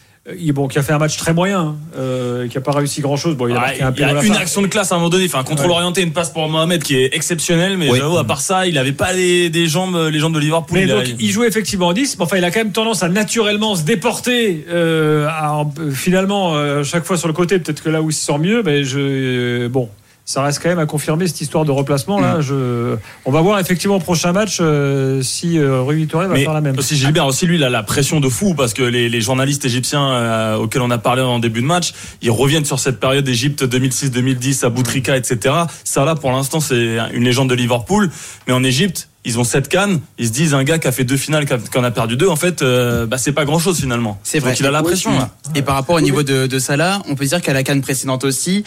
bon, 0.54 0.68
qui 0.70 0.80
a 0.80 0.84
fait 0.84 0.94
un 0.94 0.98
match 1.00 1.18
très 1.18 1.34
moyen, 1.34 1.76
euh, 1.98 2.48
qui 2.48 2.58
a 2.58 2.62
pas 2.62 2.72
réussi 2.72 3.02
grand 3.02 3.18
chose. 3.18 3.36
Bon, 3.36 3.48
il 3.48 3.56
a 3.56 3.60
Ah, 3.62 3.88
un 3.88 3.94
il 3.98 4.04
a 4.04 4.12
une 4.24 4.34
fin. 4.34 4.40
action 4.40 4.62
de 4.62 4.68
classe 4.68 4.92
à 4.92 4.96
un 4.96 4.98
moment 5.00 5.10
donné, 5.10 5.26
enfin 5.26 5.40
un 5.40 5.44
contrôle 5.44 5.68
Ouais. 5.72 5.76
orienté, 5.76 6.02
une 6.02 6.14
passe 6.14 6.30
pour 6.30 6.48
Mohamed 6.48 6.82
qui 6.82 6.96
est 6.96 7.14
exceptionnelle, 7.14 7.78
mais 7.78 7.90
Oui. 7.90 7.98
j'avoue, 8.00 8.18
à 8.18 8.24
part 8.24 8.40
ça, 8.40 8.66
il 8.66 8.78
avait 8.78 8.94
pas 8.94 9.12
les, 9.12 9.50
des 9.50 9.68
jambes, 9.68 10.10
les 10.12 10.20
jambes 10.20 10.34
de 10.34 10.40
Liverpool. 10.40 10.78
Mais 10.78 10.84
il, 10.86 10.92
a- 10.92 10.96
donc, 11.04 11.16
il 11.20 11.30
jouait 11.32 11.48
effectivement 11.48 11.88
en 11.88 11.94
10, 11.94 12.18
mais 12.18 12.24
enfin, 12.24 12.38
il 12.38 12.46
a 12.46 12.52
quand 12.52 12.60
même 12.62 12.72
tendance 12.72 13.04
à 13.04 13.10
naturellement 13.10 13.76
se 13.76 13.84
déporter, 13.84 14.66
euh, 14.70 15.28
à 15.28 15.66
euh, 15.80 15.92
finalement, 15.92 16.56
euh, 16.56 16.84
chaque 16.84 17.04
fois 17.04 17.18
sur 17.18 17.28
le 17.28 17.34
côté, 17.34 17.60
peut-être 17.60 17.84
que 17.84 17.90
là 17.90 18.02
où 18.02 18.10
il 18.10 18.14
se 18.14 18.26
sent 18.26 18.38
mieux, 18.38 18.64
mais 18.64 18.86
je, 18.86 19.00
euh, 19.00 19.70
bon, 19.70 19.90
ça 20.26 20.42
reste 20.42 20.62
quand 20.64 20.70
même 20.70 20.80
à 20.80 20.86
confirmer 20.86 21.28
cette 21.28 21.42
histoire 21.42 21.66
de 21.66 21.72
replacement, 21.72 22.20
là. 22.20 22.40
Je, 22.40 22.96
on 23.26 23.32
va 23.32 23.42
voir 23.42 23.60
effectivement 23.60 23.98
au 23.98 24.00
prochain 24.00 24.32
match, 24.32 24.60
euh, 24.62 25.22
si 25.22 25.58
euh, 25.58 25.82
Rui 25.82 26.06
va 26.06 26.28
Mais 26.30 26.44
faire 26.44 26.54
la 26.54 26.62
même. 26.62 26.78
aussi 26.78 26.96
Gilbert, 26.96 27.26
aussi 27.26 27.46
lui, 27.46 27.58
il 27.58 27.64
a 27.64 27.70
la 27.70 27.84
pression 27.84 28.22
de 28.22 28.30
fou 28.30 28.54
parce 28.56 28.74
que 28.74 28.84
les, 28.84 29.10
les 29.10 29.22
journalistes 29.22 29.66
égyptiens 29.66 30.12
euh, 30.12 30.56
auxquels 30.56 30.82
on 30.82 30.92
a 30.92 30.98
parlé 30.98 31.22
en 31.22 31.40
début 31.40 31.62
de 31.62 31.66
match, 31.66 31.94
ils 32.22 32.32
reviennent 32.32 32.64
sur 32.64 32.80
cette 32.80 33.02
période 33.02 33.26
d'Égypte 33.26 33.64
2006-2010 33.64 34.66
à 34.66 34.70
Boutrika, 34.70 35.18
etc. 35.18 35.56
Ça 35.84 36.06
là, 36.06 36.16
pour 36.16 36.32
l'instant, 36.32 36.62
c'est 36.62 36.98
une 37.14 37.26
légende 37.26 37.50
de 37.50 37.56
Liverpool, 37.56 38.10
mais 38.48 38.54
en 38.54 38.64
Égypte. 38.64 39.10
Ils 39.26 39.40
ont 39.40 39.46
sept 39.46 39.70
cannes. 39.70 40.02
Ils 40.18 40.28
se 40.28 40.34
disent 40.34 40.54
un 40.54 40.66
gars 40.66 40.80
qui 40.80 40.88
a 40.90 40.92
fait 40.92 41.06
deux 41.06 41.16
finales, 41.16 41.46
qui 41.46 41.78
en 41.78 41.84
a 41.86 41.92
perdu 41.92 42.18
deux. 42.18 42.28
En 42.28 42.36
fait, 42.36 42.62
euh, 42.62 43.06
bah, 43.06 43.18
c'est 43.18 43.32
pas 43.32 43.46
grand 43.46 43.58
chose 43.58 43.80
finalement. 43.80 44.20
C'est 44.22 44.40
vrai. 44.40 44.52
Donc 44.52 44.60
il 44.60 44.66
a 44.66 44.72
la 44.72 44.84
pression 44.84 45.12
oui. 45.12 45.18
là. 45.18 45.30
Et 45.56 45.62
par 45.62 45.76
rapport 45.76 45.96
au 45.96 46.02
niveau 46.02 46.24
de, 46.24 46.46
de 46.46 46.60
Salah, 46.60 47.02
on 47.08 47.16
peut 47.16 47.24
dire 47.26 47.42
qu'à 47.42 47.54
la 47.54 47.64
canne 47.64 47.80
précédente 47.82 48.26
aussi, 48.26 48.66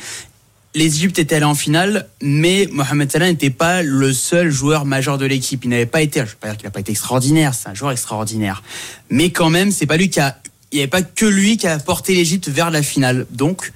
les 0.77 0.95
Égyptes 0.97 1.19
étaient 1.19 1.37
allés 1.37 1.45
en 1.47 1.55
finale, 1.55 2.07
mais 2.23 2.69
Mohamed 2.71 3.11
Salah 3.11 3.29
n'était 3.31 3.51
pas 3.51 3.83
le 3.83 4.13
seul 4.13 4.51
joueur 4.51 4.85
majeur 4.85 5.17
de 5.17 5.25
l'équipe. 5.25 5.65
Il 5.65 5.71
n'avait 5.71 5.87
pas 5.87 6.03
été, 6.03 6.21
je 6.21 6.25
ne 6.27 6.31
veux 6.31 6.37
pas 6.39 6.49
dire 6.49 6.57
qu'il 6.59 6.67
n'a 6.67 6.71
pas 6.71 6.81
été 6.81 6.93
extraordinaire, 6.93 7.55
c'est 7.55 7.71
un 7.71 7.75
joueur 7.75 7.93
extraordinaire. 7.93 8.63
Mais 9.11 9.31
quand 9.31 9.49
même, 9.49 9.71
c'est 9.71 9.87
pas 9.87 9.97
lui 9.97 10.11
qui 10.11 10.21
a, 10.21 10.37
il 10.73 10.77
n'y 10.77 10.83
avait 10.83 10.91
pas 10.91 11.01
que 11.03 11.25
lui 11.25 11.57
qui 11.57 11.67
a 11.67 11.79
porté 11.79 12.15
l'Égypte 12.15 12.49
vers 12.49 12.71
la 12.71 12.83
finale. 12.83 13.27
Donc, 13.31 13.73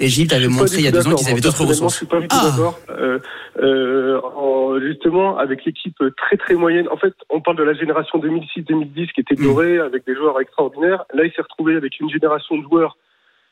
l'Égypte 0.00 0.32
avait 0.32 0.48
montré 0.48 0.78
il 0.78 0.84
y 0.84 0.88
a 0.88 0.90
deux 0.90 1.06
ans 1.06 1.14
qu'ils 1.14 1.30
avaient 1.30 1.40
d'autres 1.40 1.64
ressources. 1.64 1.92
Je 1.94 1.98
suis 1.98 2.06
pas 2.06 2.18
du 2.20 2.26
tout 2.26 2.36
Ah. 2.38 2.50
d'accord. 2.50 2.80
Euh, 2.90 3.20
euh, 3.62 4.20
en- 4.36 4.80
justement, 4.80 5.38
avec 5.38 5.64
l'équipe 5.64 5.96
très 6.16 6.36
très 6.36 6.54
moyenne. 6.54 6.88
En 6.90 6.96
fait, 6.96 7.12
on 7.28 7.40
parle 7.40 7.58
de 7.58 7.62
la 7.62 7.74
génération 7.74 8.18
2006-2010 8.18 9.12
qui 9.12 9.20
était 9.20 9.36
dorée 9.36 9.78
avec 9.78 10.04
des 10.04 10.16
joueurs 10.16 10.40
extraordinaires. 10.40 11.04
Là, 11.14 11.24
il 11.24 11.30
s'est 11.32 11.42
retrouvé 11.42 11.76
avec 11.76 12.00
une 12.00 12.10
génération 12.10 12.56
de 12.56 12.62
joueurs 12.62 12.96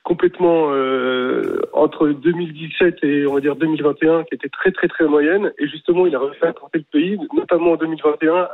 complètement 0.09 0.71
euh, 0.73 1.61
entre 1.75 2.09
2017 2.09 3.05
et 3.05 3.27
on 3.27 3.35
va 3.35 3.41
dire 3.41 3.57
2021 3.57 4.25
qui 4.25 4.37
était 4.37 4.49
très 4.49 4.73
très 4.73 4.89
très 4.89 5.05
moyenne. 5.05 5.53
Et 5.59 5.69
justement 5.69 6.07
il 6.07 6.17
a 6.17 6.19
réussi 6.19 6.43
à 6.45 6.55
porter 6.55 6.79
le 6.79 6.85
pays 6.91 7.19
notamment 7.37 7.73
en 7.73 7.77
2021 7.77 8.33
euh, 8.35 8.47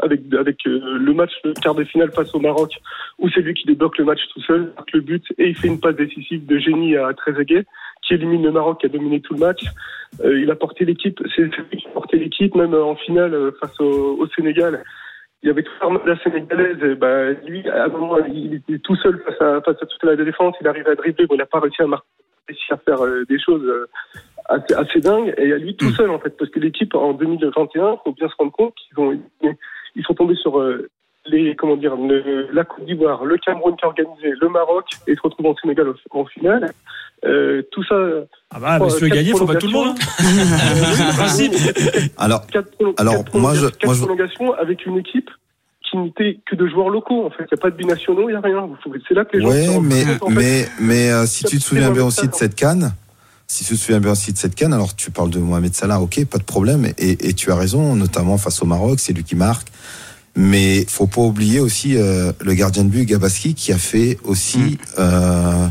avec 0.00 0.20
avec 0.38 0.64
euh, 0.68 0.98
le 0.98 1.12
match 1.12 1.32
de 1.44 1.54
quart 1.60 1.74
de 1.74 1.82
finale 1.82 2.12
face 2.12 2.32
au 2.36 2.38
Maroc 2.38 2.70
où 3.18 3.28
c'est 3.30 3.40
lui 3.40 3.52
qui 3.52 3.66
débloque 3.66 3.98
le 3.98 4.04
match 4.04 4.20
tout 4.32 4.40
seul 4.42 4.72
marque 4.76 4.92
le 4.92 5.00
but 5.00 5.24
et 5.38 5.48
il 5.48 5.56
fait 5.56 5.66
une 5.66 5.80
passe 5.80 5.96
décisive 5.96 6.46
de 6.46 6.58
génie 6.58 6.96
à 6.96 7.12
Trezeguet 7.14 7.64
qui 8.06 8.14
élimine 8.14 8.44
le 8.44 8.52
Maroc 8.52 8.80
qui 8.80 8.86
a 8.86 8.88
dominé 8.88 9.20
tout 9.20 9.34
le 9.34 9.40
match. 9.40 9.64
Euh, 10.24 10.40
il 10.40 10.48
a 10.52 10.54
porté 10.54 10.84
l'équipe 10.84 11.20
c'est 11.34 11.50
c'est 11.50 11.68
lui 11.68 11.78
qui 11.78 11.88
a 11.88 11.90
porté 11.90 12.16
l'équipe 12.16 12.54
même 12.54 12.74
en 12.74 12.94
finale 12.94 13.34
euh, 13.34 13.50
face 13.60 13.80
au, 13.80 14.18
au 14.20 14.28
Sénégal 14.28 14.84
il 15.42 15.48
y 15.48 15.50
avait 15.50 15.62
toute 15.62 15.80
l'armada 15.80 16.16
sénégalaise. 16.22 16.82
Et 16.82 16.94
ben, 16.94 17.36
lui, 17.46 17.68
à 17.68 17.84
un 17.84 17.88
moment, 17.88 18.18
il 18.32 18.54
était 18.54 18.78
tout 18.78 18.96
seul 18.96 19.20
face 19.24 19.40
à, 19.40 19.60
face 19.60 19.82
à 19.82 19.86
toute 19.86 20.02
la 20.04 20.16
défense. 20.16 20.54
Il 20.60 20.68
arrive 20.68 20.86
à 20.88 20.94
dribbler. 20.94 21.26
Bon, 21.26 21.34
il 21.34 21.38
n'a 21.38 21.46
pas 21.46 21.60
réussi 21.60 21.82
à 21.82 21.86
marquer, 21.86 22.06
à 22.70 22.76
faire 22.76 23.04
euh, 23.04 23.24
des 23.28 23.40
choses 23.40 23.64
euh, 23.64 23.88
assez, 24.46 24.74
assez 24.74 25.00
dingues. 25.00 25.34
Et 25.38 25.52
à 25.52 25.58
lui 25.58 25.76
tout 25.76 25.90
seul, 25.90 26.10
en 26.10 26.20
fait. 26.20 26.36
Parce 26.36 26.50
que 26.50 26.60
l'équipe, 26.60 26.94
en 26.94 27.12
2021, 27.14 27.98
faut 28.04 28.12
bien 28.12 28.28
se 28.28 28.34
rendre 28.38 28.52
compte 28.52 28.74
qu'ils 28.74 28.98
ont, 29.00 29.18
ils 29.96 30.04
sont 30.04 30.14
tombés 30.14 30.36
sur 30.36 30.60
euh, 30.60 30.88
les, 31.26 31.54
comment 31.56 31.76
dire, 31.76 31.94
le- 31.96 32.48
la 32.52 32.64
Côte 32.64 32.84
d'Ivoire, 32.84 33.24
le 33.24 33.36
Cameroun 33.38 33.76
qui 33.76 33.84
a 33.84 33.88
organisé, 33.88 34.32
le 34.40 34.48
Maroc, 34.48 34.86
et 35.06 35.14
se 35.14 35.20
retrouvent 35.22 35.46
en 35.46 35.56
Sénégal 35.56 35.86
en, 36.10 36.20
en 36.20 36.24
finale. 36.26 36.72
Euh, 37.24 37.62
tout 37.70 37.84
ça. 37.84 37.94
Ah 38.52 38.58
bah, 38.58 38.78
mais 38.80 38.90
si 38.90 38.96
tu 38.96 39.02
veux 39.04 39.08
gagner, 39.10 39.30
faut 39.30 39.46
pas 39.46 39.54
tout 39.54 39.68
le 39.68 39.72
monde. 39.72 39.94
hein. 39.96 41.12
principe. 41.16 41.52
Alors, 42.18 42.46
quatre, 42.48 42.70
prolo- 42.76 42.94
alors, 42.98 43.24
quatre 43.24 43.36
moi, 43.38 43.54
je- 43.54 43.60
prolongations- 43.66 43.70
quatre 43.78 43.84
moi, 43.86 43.94
je- 43.94 44.00
prolongations 44.00 44.52
avec 44.54 44.86
une 44.86 44.98
équipe 44.98 45.30
qui 45.88 45.96
n'était 45.98 46.38
que 46.46 46.56
de 46.56 46.66
joueurs 46.66 46.88
locaux. 46.88 47.24
En 47.26 47.30
fait, 47.30 47.44
il 47.44 47.54
n'y 47.54 47.58
a 47.58 47.62
pas 47.62 47.70
de 47.70 47.76
binationaux, 47.76 48.28
il 48.28 48.32
n'y 48.32 48.36
a 48.36 48.40
rien. 48.40 48.62
Vous 48.62 48.76
pouvez- 48.82 48.98
C'est 49.06 49.14
là 49.14 49.24
que 49.24 49.36
les 49.36 49.42
gens. 49.42 49.48
Ouais, 49.50 49.80
mais, 49.80 50.04
compte, 50.18 50.22
en 50.22 50.26
fait. 50.30 50.34
mais, 50.34 50.66
mais 50.80 51.10
euh, 51.12 51.26
si 51.26 51.44
tu 51.44 51.58
te 51.58 51.62
souviens 51.62 51.90
bien 51.92 52.04
aussi 52.04 52.26
de 52.26 52.34
cette 52.34 52.56
canne, 52.56 52.92
si 53.46 53.64
tu 53.64 53.74
te 53.74 53.78
souviens 53.78 54.00
bien 54.00 54.12
aussi 54.12 54.32
de 54.32 54.38
cette 54.38 54.54
canne, 54.56 54.72
alors 54.72 54.96
tu 54.96 55.10
parles 55.12 55.30
de 55.30 55.38
Mohamed 55.38 55.74
Salah, 55.74 56.00
ok, 56.00 56.24
pas 56.24 56.38
de 56.38 56.44
problème, 56.44 56.86
et, 56.98 57.28
et 57.28 57.34
tu 57.34 57.52
as 57.52 57.56
raison, 57.56 57.94
notamment 57.94 58.36
face 58.38 58.60
au 58.62 58.66
Maroc, 58.66 58.98
c'est 58.98 59.12
lui 59.12 59.22
qui 59.22 59.36
marque. 59.36 59.68
Mais 60.34 60.86
faut 60.88 61.06
pas 61.06 61.20
oublier 61.20 61.60
aussi 61.60 61.96
euh, 61.96 62.32
le 62.40 62.54
gardien 62.54 62.84
de 62.84 62.88
but 62.88 63.04
Gabaski 63.04 63.54
qui 63.54 63.72
a 63.72 63.78
fait 63.78 64.18
aussi 64.24 64.78
euh, 64.98 65.66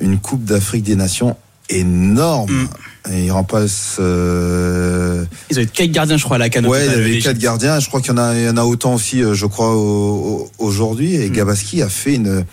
une 0.00 0.18
Coupe 0.18 0.44
d'Afrique 0.44 0.82
des 0.84 0.96
Nations 0.96 1.36
énorme. 1.70 2.68
Et 3.10 3.24
il 3.26 3.30
remplace. 3.32 3.96
Euh, 4.00 5.24
Ils 5.50 5.58
avaient 5.58 5.66
quatre 5.66 5.90
gardiens, 5.90 6.18
je 6.18 6.24
crois, 6.24 6.36
à 6.36 6.38
la 6.38 6.50
canne. 6.50 6.66
Ouais, 6.66 6.84
il 6.84 6.90
y 6.92 6.94
avait 6.94 7.18
quatre 7.20 7.38
gardiens. 7.38 7.80
Je 7.80 7.88
crois 7.88 8.00
qu'il 8.02 8.10
y 8.10 8.14
en 8.14 8.18
a, 8.18 8.34
il 8.34 8.44
y 8.44 8.48
en 8.48 8.56
a 8.58 8.64
autant 8.64 8.94
aussi, 8.94 9.22
euh, 9.22 9.32
je 9.34 9.46
crois, 9.46 9.74
au- 9.74 9.78
au- 9.78 10.50
aujourd'hui. 10.58 11.14
Et 11.14 11.30
Gabaski 11.30 11.80
a 11.82 11.88
fait 11.88 12.14
une 12.16 12.44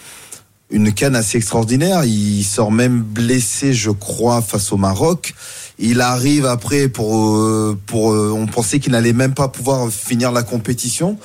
une 0.72 0.94
canne 0.94 1.16
assez 1.16 1.38
extraordinaire. 1.38 2.04
Il 2.06 2.44
sort 2.44 2.72
même 2.72 3.02
blessé, 3.02 3.74
je 3.74 3.92
crois, 3.92 4.42
face 4.42 4.72
au 4.72 4.78
Maroc. 4.78 5.36
Il 5.78 6.02
arrive 6.02 6.46
après 6.46 6.88
pour 6.88 7.36
euh, 7.36 7.78
pour 7.86 8.14
euh, 8.14 8.32
on 8.34 8.48
pensait 8.48 8.80
qu'il 8.80 8.94
n'allait 8.94 9.14
même 9.14 9.34
pas 9.34 9.48
pouvoir 9.48 9.90
finir 9.90 10.32
la 10.32 10.44
compétition. 10.44 11.18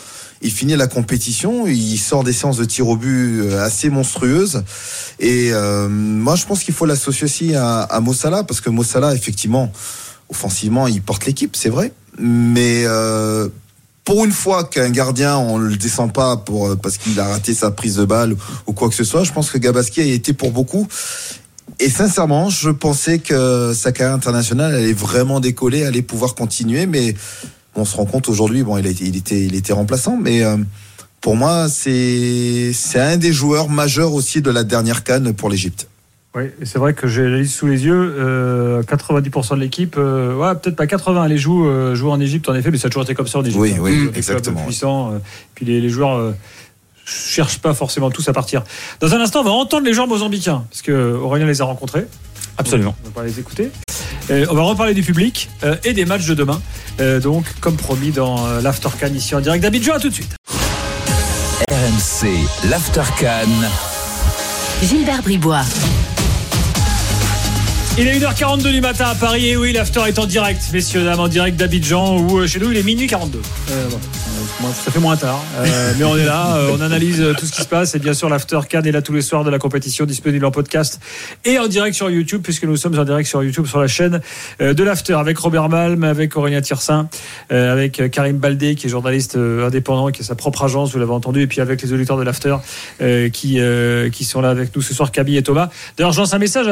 Il 0.42 0.50
finit 0.50 0.74
la 0.74 0.86
compétition, 0.86 1.66
il 1.66 1.98
sort 1.98 2.24
des 2.24 2.32
séances 2.32 2.56
de 2.56 2.64
tir 2.64 2.88
au 2.88 2.96
but 2.96 3.40
euh, 3.40 3.62
assez 3.62 3.90
monstrueuses. 3.90 4.62
Et 5.18 5.50
euh, 5.52 5.86
moi, 5.88 6.34
je 6.34 6.46
pense 6.46 6.64
qu'il 6.64 6.72
faut 6.72 6.86
l'associer 6.86 7.24
aussi 7.26 7.54
à, 7.54 7.82
à 7.82 8.00
Mossala, 8.00 8.42
parce 8.42 8.62
que 8.62 8.70
Mossala, 8.70 9.14
effectivement, 9.14 9.70
offensivement, 10.30 10.86
il 10.86 11.02
porte 11.02 11.26
l'équipe, 11.26 11.54
c'est 11.56 11.68
vrai. 11.68 11.92
Mais 12.18 12.84
euh, 12.86 13.48
pour 14.04 14.24
une 14.24 14.32
fois 14.32 14.64
qu'un 14.64 14.88
gardien, 14.88 15.36
on 15.36 15.58
le 15.58 15.76
descend 15.76 16.10
pas 16.10 16.38
pour 16.38 16.74
parce 16.78 16.96
qu'il 16.96 17.20
a 17.20 17.28
raté 17.28 17.52
sa 17.52 17.70
prise 17.70 17.96
de 17.96 18.06
balle 18.06 18.34
ou 18.66 18.72
quoi 18.72 18.88
que 18.88 18.94
ce 18.94 19.04
soit, 19.04 19.24
je 19.24 19.32
pense 19.32 19.50
que 19.50 19.58
Gabaski 19.58 20.00
a 20.00 20.04
été 20.04 20.32
pour 20.32 20.52
beaucoup. 20.52 20.88
Et 21.78 21.88
sincèrement, 21.88 22.50
je 22.50 22.70
pensais 22.70 23.18
que 23.18 23.72
sa 23.74 23.92
carrière 23.92 24.14
internationale 24.14 24.74
allait 24.74 24.92
vraiment 24.92 25.40
décoller, 25.40 25.84
allait 25.84 26.02
pouvoir 26.02 26.34
continuer, 26.34 26.86
mais 26.86 27.14
on 27.74 27.84
se 27.84 27.96
rend 27.96 28.04
compte 28.04 28.28
aujourd'hui, 28.28 28.62
bon, 28.62 28.76
il, 28.78 28.86
a 28.86 28.90
il 28.90 29.16
était, 29.16 29.40
il 29.40 29.54
était 29.54 29.72
remplaçant, 29.72 30.16
mais 30.16 30.42
euh, 30.44 30.56
pour 31.20 31.36
moi, 31.36 31.68
c'est 31.68 32.72
un 32.96 33.16
des 33.16 33.32
joueurs 33.32 33.68
majeurs 33.68 34.12
aussi 34.12 34.42
de 34.42 34.50
la 34.50 34.64
dernière 34.64 35.04
canne 35.04 35.32
pour 35.32 35.48
l'Égypte. 35.50 35.86
Oui, 36.36 36.44
c'est 36.62 36.78
vrai 36.78 36.94
que 36.94 37.08
j'ai 37.08 37.28
la 37.28 37.38
liste 37.38 37.54
sous 37.56 37.66
les 37.66 37.84
yeux. 37.86 38.14
euh, 38.16 38.82
90% 38.84 39.56
de 39.56 39.60
l'équipe, 39.60 39.96
euh, 39.98 40.36
ouais, 40.36 40.54
peut-être 40.54 40.76
pas 40.76 40.86
80, 40.86 41.26
les 41.26 41.38
joue, 41.38 41.66
euh, 41.66 41.96
jouent 41.96 42.10
en 42.10 42.20
Égypte 42.20 42.48
en 42.48 42.54
effet, 42.54 42.70
mais 42.70 42.78
ça 42.78 42.86
a 42.86 42.90
toujours 42.90 43.02
été 43.02 43.14
comme 43.14 43.26
ça 43.26 43.40
en 43.40 43.42
Égypte. 43.42 43.58
Oui, 43.60 43.74
hein. 43.76 43.80
oui, 43.80 44.08
exactement, 44.14 44.62
puissants, 44.64 45.12
euh, 45.14 45.18
puis 45.56 45.66
les, 45.66 45.80
les 45.80 45.88
joueurs 45.88 46.32
cherchent 47.10 47.58
pas 47.58 47.74
forcément 47.74 48.10
tous 48.10 48.28
à 48.28 48.32
partir. 48.32 48.62
Dans 49.00 49.14
un 49.14 49.20
instant, 49.20 49.40
on 49.40 49.44
va 49.44 49.50
entendre 49.50 49.84
les 49.86 49.92
joueurs 49.92 50.06
mozambicains, 50.08 50.64
parce 50.70 50.82
que 50.82 50.92
Aurélien 51.14 51.46
les 51.46 51.60
a 51.60 51.64
rencontrés. 51.64 52.06
Absolument. 52.58 52.94
On 53.06 53.18
va 53.18 53.26
les 53.26 53.38
écouter. 53.40 53.70
Euh, 54.30 54.46
on 54.50 54.54
va 54.54 54.62
reparler 54.62 54.94
du 54.94 55.02
public 55.02 55.48
euh, 55.64 55.76
et 55.84 55.92
des 55.92 56.04
matchs 56.04 56.26
de 56.26 56.34
demain. 56.34 56.60
Euh, 57.00 57.20
donc, 57.20 57.44
comme 57.60 57.76
promis 57.76 58.10
dans 58.10 58.46
euh, 58.46 58.60
l'After 58.60 58.90
Can 59.00 59.14
ici 59.14 59.34
en 59.34 59.40
direct 59.40 59.62
d'Abidjan. 59.62 59.94
À 59.94 60.00
tout 60.00 60.08
de 60.08 60.14
suite. 60.14 60.34
RMC, 61.70 62.28
l'Aftercan. 62.68 63.48
Gilbert 64.82 65.22
Bribois. 65.22 65.64
Il 67.98 68.06
est 68.06 68.18
1h42 68.18 68.72
du 68.72 68.80
matin 68.80 69.06
à 69.10 69.14
Paris 69.14 69.48
et 69.48 69.56
oui, 69.56 69.72
l'after 69.72 70.02
est 70.06 70.18
en 70.18 70.24
direct, 70.24 70.62
messieurs, 70.72 71.04
dames, 71.04 71.20
en 71.20 71.28
direct 71.28 71.56
d'Abidjan 71.56 72.18
où 72.18 72.38
euh, 72.38 72.46
chez 72.46 72.58
nous 72.58 72.70
il 72.70 72.76
est 72.78 72.82
minuit 72.82 73.06
42. 73.06 73.40
Euh, 73.70 73.88
bon, 73.90 73.98
ça 74.72 74.90
fait 74.90 75.00
moins 75.00 75.16
tard, 75.16 75.42
euh, 75.58 75.92
mais 75.98 76.04
on 76.04 76.16
est 76.16 76.24
là, 76.24 76.56
euh, 76.56 76.76
on 76.76 76.80
analyse 76.80 77.20
euh, 77.20 77.34
tout 77.38 77.46
ce 77.46 77.52
qui 77.52 77.62
se 77.62 77.66
passe 77.66 77.94
et 77.94 77.98
bien 77.98 78.14
sûr 78.14 78.28
l'after 78.28 78.58
est 78.72 78.92
là 78.92 79.02
tous 79.02 79.12
les 79.12 79.22
soirs 79.22 79.42
de 79.42 79.50
la 79.50 79.58
compétition 79.58 80.04
disponible 80.04 80.44
en 80.44 80.50
podcast 80.50 81.00
et 81.44 81.58
en 81.58 81.66
direct 81.66 81.96
sur 81.96 82.10
YouTube 82.10 82.40
puisque 82.42 82.64
nous 82.64 82.76
sommes 82.76 82.98
en 82.98 83.04
direct 83.04 83.28
sur 83.28 83.42
YouTube 83.42 83.66
sur 83.66 83.80
la 83.80 83.86
chaîne 83.86 84.20
de 84.60 84.82
l'after 84.82 85.14
avec 85.14 85.38
Robert 85.38 85.68
Malm, 85.68 86.04
avec 86.04 86.36
Aurélien 86.36 86.60
Tirsin, 86.60 87.08
euh, 87.52 87.72
avec 87.72 88.10
Karim 88.10 88.38
Baldé 88.38 88.74
qui 88.74 88.86
est 88.86 88.90
journaliste 88.90 89.36
indépendant 89.36 90.08
qui 90.08 90.22
a 90.22 90.24
sa 90.24 90.34
propre 90.34 90.64
agence, 90.64 90.92
vous 90.92 90.98
l'avez 90.98 91.12
entendu, 91.12 91.42
et 91.42 91.46
puis 91.46 91.60
avec 91.60 91.80
les 91.82 91.92
auditeurs 91.92 92.16
de 92.16 92.22
l'after 92.22 92.56
qui 93.32 93.60
qui 94.12 94.24
sont 94.24 94.40
là 94.40 94.50
avec 94.50 94.74
nous 94.74 94.82
ce 94.82 94.94
soir, 94.94 95.10
Camille 95.10 95.36
et 95.36 95.42
Thomas. 95.42 95.68
D'ailleurs, 95.96 96.12
je 96.12 96.20
lance 96.20 96.34
un 96.34 96.38
message 96.38 96.66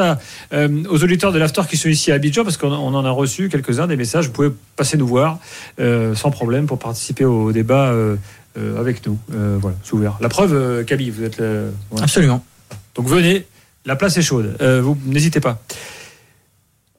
aux 0.53 1.03
auditeurs 1.03 1.31
de 1.31 1.39
l'After 1.39 1.61
qui 1.69 1.77
sont 1.77 1.89
ici 1.89 2.11
à 2.11 2.15
Abidjan, 2.15 2.43
parce 2.43 2.57
qu'on 2.57 2.71
on 2.71 2.93
en 2.93 3.05
a 3.05 3.11
reçu 3.11 3.49
quelques-uns 3.49 3.87
des 3.87 3.95
messages. 3.95 4.27
Vous 4.27 4.33
pouvez 4.33 4.51
passer 4.75 4.97
nous 4.97 5.07
voir 5.07 5.39
sans 5.77 6.31
problème 6.31 6.65
pour 6.65 6.79
participer 6.79 7.25
au 7.25 7.51
débat 7.51 7.68
euh, 7.77 8.15
euh, 8.57 8.79
avec 8.79 9.05
nous. 9.05 9.17
Euh, 9.33 9.57
voilà, 9.59 9.77
c'est 9.83 9.93
ouvert. 9.93 10.17
La 10.21 10.29
preuve, 10.29 10.53
euh, 10.53 10.83
Camille, 10.83 11.09
vous 11.09 11.23
êtes 11.23 11.37
le. 11.37 11.71
voilà. 11.91 12.05
Absolument. 12.05 12.43
Donc 12.95 13.07
venez, 13.07 13.45
la 13.85 13.95
place 13.95 14.17
est 14.17 14.21
chaude. 14.21 14.55
Euh, 14.61 14.81
vous 14.81 14.97
n'hésitez 15.05 15.39
pas. 15.39 15.61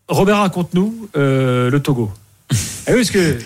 Robert, 0.09 0.39
raconte-nous 0.39 1.09
euh, 1.17 1.71
le 1.71 1.81
Togo. 1.81 2.11
Ah 2.53 2.55
oui, 2.93 2.95
parce 2.97 3.11
que 3.11 3.39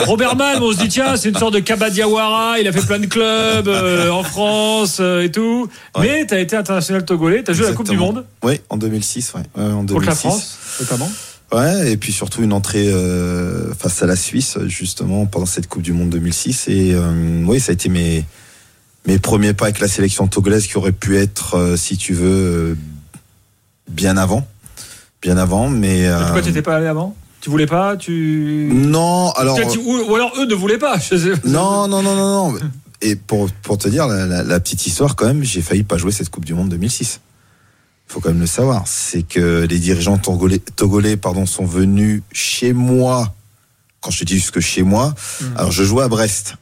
Robert 0.06 0.34
Malm, 0.34 0.62
on 0.62 0.72
se 0.72 0.78
dit 0.78 0.88
tiens, 0.88 1.16
c'est 1.16 1.28
une 1.28 1.36
sorte 1.36 1.52
de 1.52 1.58
Kabadiawara, 1.58 2.58
il 2.58 2.66
a 2.66 2.72
fait 2.72 2.86
plein 2.86 2.98
de 2.98 3.06
clubs 3.06 3.68
euh, 3.68 4.08
en 4.10 4.22
France 4.22 4.96
euh, 5.00 5.22
et 5.24 5.30
tout. 5.30 5.68
Mais 5.98 6.24
tu 6.26 6.32
as 6.32 6.40
été 6.40 6.56
international 6.56 7.04
togolais, 7.04 7.42
tu 7.42 7.50
as 7.50 7.54
joué 7.54 7.66
la 7.66 7.72
Coupe 7.72 7.90
du. 7.90 7.98
Monde 7.98 8.24
Oui, 8.42 8.60
en 8.70 8.78
2006, 8.78 9.34
ouais. 9.34 9.42
Ouais, 9.56 9.70
en 9.70 9.82
2006. 9.82 9.92
contre 9.92 10.06
la 10.06 10.14
France, 10.14 10.58
notamment. 10.80 11.10
Ouais, 11.52 11.90
et 11.92 11.96
puis 11.96 12.12
surtout 12.12 12.42
une 12.42 12.52
entrée 12.52 12.88
euh, 12.88 13.74
face 13.74 14.02
à 14.02 14.06
la 14.06 14.14
Suisse, 14.16 14.56
justement, 14.66 15.26
pendant 15.26 15.46
cette 15.46 15.66
Coupe 15.66 15.82
du 15.82 15.92
Monde 15.92 16.10
2006. 16.10 16.68
Et 16.68 16.92
euh, 16.94 17.44
oui, 17.44 17.58
ça 17.58 17.70
a 17.70 17.72
été 17.72 17.88
mes, 17.88 18.24
mes 19.06 19.18
premiers 19.18 19.52
pas 19.52 19.64
avec 19.64 19.80
la 19.80 19.88
sélection 19.88 20.28
togolaise 20.28 20.66
qui 20.68 20.76
aurait 20.78 20.92
pu 20.92 21.16
être, 21.18 21.56
euh, 21.56 21.76
si 21.76 21.96
tu 21.96 22.14
veux, 22.14 22.78
bien 23.90 24.16
avant. 24.16 24.46
Bien 25.22 25.36
avant, 25.38 25.68
mais. 25.68 26.02
Et 26.04 26.10
pourquoi 26.22 26.40
tu 26.42 26.48
n'étais 26.48 26.62
pas 26.62 26.76
allé 26.76 26.86
avant? 26.86 27.16
Tu 27.40 27.50
voulais 27.50 27.66
pas? 27.66 27.96
Tu... 27.96 28.70
Non, 28.72 29.30
alors. 29.32 29.56
Tu- 29.70 29.78
ou, 29.78 30.14
alors 30.14 30.32
eux 30.38 30.46
ne 30.46 30.54
voulaient 30.54 30.78
pas. 30.78 30.98
Non, 31.44 31.88
non, 31.88 32.02
non, 32.02 32.14
non, 32.14 32.52
non. 32.52 32.58
Et 33.02 33.16
pour, 33.16 33.50
pour 33.62 33.76
te 33.78 33.88
dire 33.88 34.06
la, 34.06 34.26
la- 34.26 34.42
la 34.44 34.60
petite 34.60 34.86
histoire, 34.86 35.16
quand 35.16 35.26
même, 35.26 35.42
j'ai 35.42 35.62
failli 35.62 35.82
pas 35.82 35.96
jouer 35.98 36.12
cette 36.12 36.28
Coupe 36.30 36.44
du 36.44 36.54
Monde 36.54 36.68
2006. 36.68 37.20
Faut 38.10 38.20
quand 38.20 38.30
même 38.30 38.40
le 38.40 38.46
savoir. 38.46 38.82
C'est 38.86 39.22
que 39.22 39.66
les 39.68 39.78
dirigeants 39.78 40.18
togolais, 40.18 40.58
togolais 40.58 41.16
pardon, 41.16 41.46
sont 41.46 41.64
venus 41.64 42.22
chez 42.32 42.72
moi. 42.72 43.34
Quand 44.00 44.10
je 44.10 44.24
dis 44.24 44.34
jusque 44.34 44.58
chez 44.58 44.82
moi, 44.82 45.14
alors 45.56 45.70
je 45.70 45.84
jouais 45.84 46.02
à 46.02 46.08
Brest. 46.08 46.56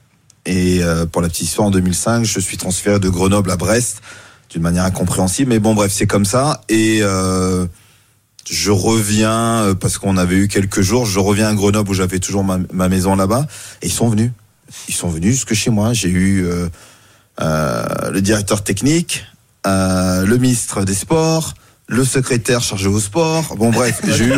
Et 0.44 0.82
euh, 0.82 1.06
pour 1.06 1.22
la 1.22 1.28
petite 1.28 1.46
histoire, 1.46 1.68
en 1.68 1.70
2005, 1.70 2.24
je 2.24 2.40
suis 2.40 2.58
transféré 2.58 3.00
de 3.00 3.08
Grenoble 3.08 3.50
à 3.50 3.56
Brest 3.56 4.02
d'une 4.50 4.62
manière 4.62 4.84
incompréhensible. 4.84 5.48
Mais 5.48 5.58
bon, 5.58 5.74
bref, 5.74 5.90
c'est 5.90 6.06
comme 6.06 6.26
ça. 6.26 6.62
Et 6.68 6.98
euh, 7.00 7.66
je 8.50 8.70
reviens 8.70 9.62
euh, 9.62 9.74
parce 9.74 9.98
qu'on 9.98 10.16
avait 10.16 10.36
eu 10.36 10.48
quelques 10.48 10.82
jours. 10.82 11.06
Je 11.06 11.18
reviens 11.18 11.48
à 11.48 11.54
Grenoble 11.54 11.90
où 11.90 11.94
j'avais 11.94 12.18
toujours 12.18 12.44
ma, 12.44 12.58
ma 12.72 12.88
maison 12.88 13.16
là-bas. 13.16 13.46
Et 13.82 13.86
ils 13.86 13.92
sont 13.92 14.08
venus. 14.08 14.32
Ils 14.88 14.94
sont 14.94 15.08
venus 15.08 15.32
jusque 15.32 15.54
chez 15.54 15.70
moi. 15.70 15.92
J'ai 15.92 16.10
eu 16.10 16.44
euh, 16.44 16.68
euh, 17.40 18.10
le 18.10 18.20
directeur 18.20 18.62
technique, 18.64 19.24
euh, 19.68 20.24
le 20.26 20.36
ministre 20.38 20.84
des 20.84 20.94
Sports, 20.94 21.54
le 21.86 22.04
secrétaire 22.04 22.62
chargé 22.62 22.88
au 22.88 22.98
sport. 23.00 23.54
Bon, 23.56 23.70
bref, 23.70 24.00
j'ai 24.08 24.24
eu. 24.24 24.32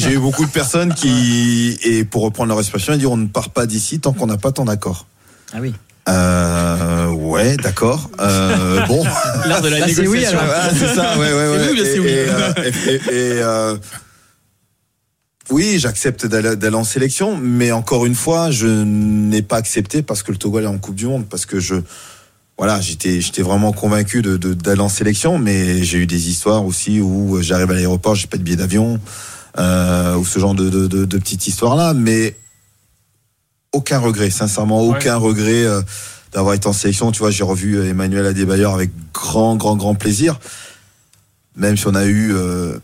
J'ai 0.00 0.16
beaucoup 0.16 0.44
de 0.46 0.50
personnes 0.50 0.94
qui, 0.94 1.78
et 1.84 2.04
pour 2.04 2.22
reprendre 2.22 2.48
leur 2.48 2.60
expression, 2.60 2.92
ils 2.94 2.98
disent 2.98 3.06
on 3.06 3.16
ne 3.16 3.26
part 3.28 3.50
pas 3.50 3.66
d'ici 3.66 4.00
tant 4.00 4.12
qu'on 4.12 4.26
n'a 4.26 4.36
pas 4.38 4.52
ton 4.52 4.66
accord. 4.68 5.06
Ah 5.52 5.58
oui. 5.60 5.74
Euh, 6.08 7.06
ouais, 7.08 7.56
d'accord. 7.56 8.10
Euh, 8.20 8.84
bon. 8.86 9.04
L'art 9.46 9.60
de 9.62 9.68
la 9.68 9.80
Là, 9.80 9.86
c'est 9.88 10.00
oui, 10.06 10.18
négociation. 10.20 10.38
alors. 10.40 10.54
Ah, 10.56 10.68
c'est 10.72 10.94
ça, 10.94 11.18
ouais, 11.18 11.32
ouais, 11.32 11.46
C'est 11.58 11.66
ouais. 11.66 11.70
oui 11.72 11.80
c'est 11.84 11.96
Et- 11.96 12.00
oui 12.00 12.08
et, 12.08 12.28
euh, 12.28 12.52
et- 12.64 12.90
et- 12.90 12.94
et, 13.36 13.42
euh, 13.42 13.76
oui, 15.50 15.78
j'accepte 15.78 16.26
d'aller 16.26 16.54
d'aller 16.56 16.76
en 16.76 16.84
sélection, 16.84 17.36
mais 17.36 17.72
encore 17.72 18.06
une 18.06 18.14
fois, 18.14 18.50
je 18.50 18.66
n'ai 18.66 19.42
pas 19.42 19.56
accepté 19.56 20.02
parce 20.02 20.22
que 20.22 20.30
le 20.30 20.38
Togo 20.38 20.60
est 20.60 20.66
en 20.66 20.78
Coupe 20.78 20.94
du 20.94 21.06
Monde, 21.06 21.26
parce 21.28 21.44
que 21.44 21.58
je, 21.58 21.74
voilà, 22.60 22.78
j'étais, 22.78 23.22
j'étais 23.22 23.40
vraiment 23.40 23.72
convaincu 23.72 24.20
de, 24.20 24.36
d'aller 24.36 24.82
en 24.82 24.90
sélection, 24.90 25.38
mais 25.38 25.82
j'ai 25.82 25.96
eu 25.96 26.06
des 26.06 26.28
histoires 26.28 26.62
aussi 26.66 27.00
où 27.00 27.40
j'arrive 27.40 27.70
à 27.70 27.72
l'aéroport, 27.72 28.14
j'ai 28.14 28.26
pas 28.26 28.36
de 28.36 28.42
billet 28.42 28.56
d'avion, 28.58 29.00
euh, 29.58 30.14
ou 30.16 30.26
ce 30.26 30.38
genre 30.38 30.54
de, 30.54 30.68
de, 30.68 30.86
de, 30.86 31.06
de 31.06 31.18
petites 31.18 31.46
histoires 31.46 31.74
là, 31.74 31.94
mais 31.94 32.36
aucun 33.72 33.98
regret, 33.98 34.28
sincèrement, 34.28 34.86
Ouais. 34.86 34.94
aucun 34.98 35.16
regret 35.16 35.64
euh, 35.64 35.80
d'avoir 36.34 36.52
été 36.52 36.66
en 36.66 36.74
sélection. 36.74 37.10
Tu 37.12 37.20
vois, 37.20 37.30
j'ai 37.30 37.44
revu 37.44 37.76
euh, 37.78 37.88
Emmanuel 37.88 38.26
Adebayor 38.26 38.74
avec 38.74 38.90
grand, 39.14 39.56
grand, 39.56 39.76
grand 39.76 39.94
plaisir. 39.94 40.38
Même 41.56 41.78
si 41.78 41.86
on 41.86 41.94
a 41.94 42.04
eu, 42.04 42.34
euh, 42.34 42.78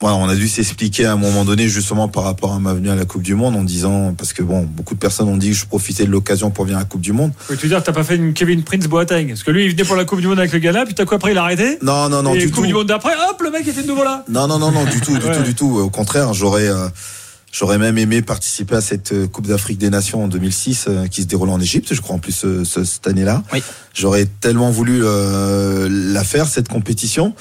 voilà, 0.00 0.16
on 0.16 0.28
a 0.28 0.34
dû 0.34 0.48
s'expliquer 0.48 1.06
à 1.06 1.12
un 1.12 1.16
moment 1.16 1.44
donné 1.44 1.68
justement 1.68 2.08
par 2.08 2.24
rapport 2.24 2.52
à 2.52 2.58
ma 2.58 2.74
venue 2.74 2.90
à 2.90 2.94
la 2.94 3.04
Coupe 3.06 3.22
du 3.22 3.34
Monde 3.34 3.54
en 3.56 3.62
disant 3.62 4.12
parce 4.12 4.32
que 4.32 4.42
bon, 4.42 4.62
beaucoup 4.62 4.94
de 4.94 4.98
personnes 4.98 5.28
ont 5.28 5.36
dit 5.36 5.50
que 5.50 5.56
je 5.56 5.64
profitais 5.66 6.04
de 6.04 6.10
l'occasion 6.10 6.50
pour 6.50 6.64
venir 6.64 6.76
à 6.76 6.80
la 6.80 6.84
Coupe 6.86 7.00
du 7.00 7.12
Monde. 7.12 7.32
Oui, 7.48 7.56
tu 7.56 7.62
veux 7.62 7.68
dire 7.68 7.82
t'as 7.82 7.92
pas 7.92 8.04
fait 8.04 8.16
une 8.16 8.34
Kevin 8.34 8.62
Prince 8.64 8.86
Boateng? 8.86 9.28
Parce 9.28 9.42
que 9.44 9.50
lui, 9.50 9.64
il 9.64 9.70
venait 9.70 9.84
pour 9.84 9.96
la 9.96 10.04
Coupe 10.04 10.20
du 10.20 10.26
Monde 10.26 10.40
avec 10.40 10.52
le 10.52 10.58
Ghana, 10.58 10.84
puis 10.84 10.94
t'as 10.94 11.04
quoi 11.06 11.16
après, 11.16 11.30
il 11.32 11.38
a 11.38 11.42
arrêté? 11.44 11.78
Non, 11.82 12.08
non, 12.10 12.22
non, 12.22 12.34
Et 12.34 12.38
du 12.40 12.46
Coupe 12.50 12.62
tout. 12.64 12.66
du 12.66 12.74
Monde 12.74 12.88
d'après, 12.88 13.12
hop, 13.30 13.40
le 13.42 13.50
mec 13.50 13.66
était 13.66 13.82
de 13.82 13.86
nouveau 13.88 14.04
là. 14.04 14.24
Non, 14.28 14.46
non, 14.48 14.58
non, 14.58 14.72
non, 14.72 14.84
du 14.84 15.00
tout, 15.00 15.16
du 15.16 15.24
Ouais. 15.26 15.36
tout, 15.36 15.42
du 15.42 15.54
tout. 15.54 15.78
Au 15.78 15.88
contraire, 15.90 16.34
j'aurais, 16.34 16.68
euh, 16.68 16.88
j'aurais 17.52 17.78
même 17.78 17.96
aimé 17.96 18.20
participer 18.20 18.74
à 18.74 18.80
cette 18.82 19.12
euh, 19.12 19.26
Coupe 19.28 19.46
d'Afrique 19.46 19.78
des 19.78 19.90
Nations 19.90 20.24
en 20.24 20.28
2006 20.28 20.86
euh, 20.88 21.06
qui 21.06 21.22
se 21.22 21.26
déroule 21.28 21.48
en 21.50 21.60
Égypte, 21.60 21.94
je 21.94 22.00
crois 22.02 22.16
en 22.16 22.18
plus 22.18 22.44
euh, 22.44 22.64
ce- 22.64 22.84
cette 22.84 23.06
année-là. 23.06 23.42
Oui. 23.54 23.62
J'aurais 23.94 24.26
tellement 24.40 24.70
voulu 24.70 25.00
euh, 25.02 25.88
la 25.90 26.24
faire 26.24 26.46
cette 26.48 26.68
compétition. 26.68 27.32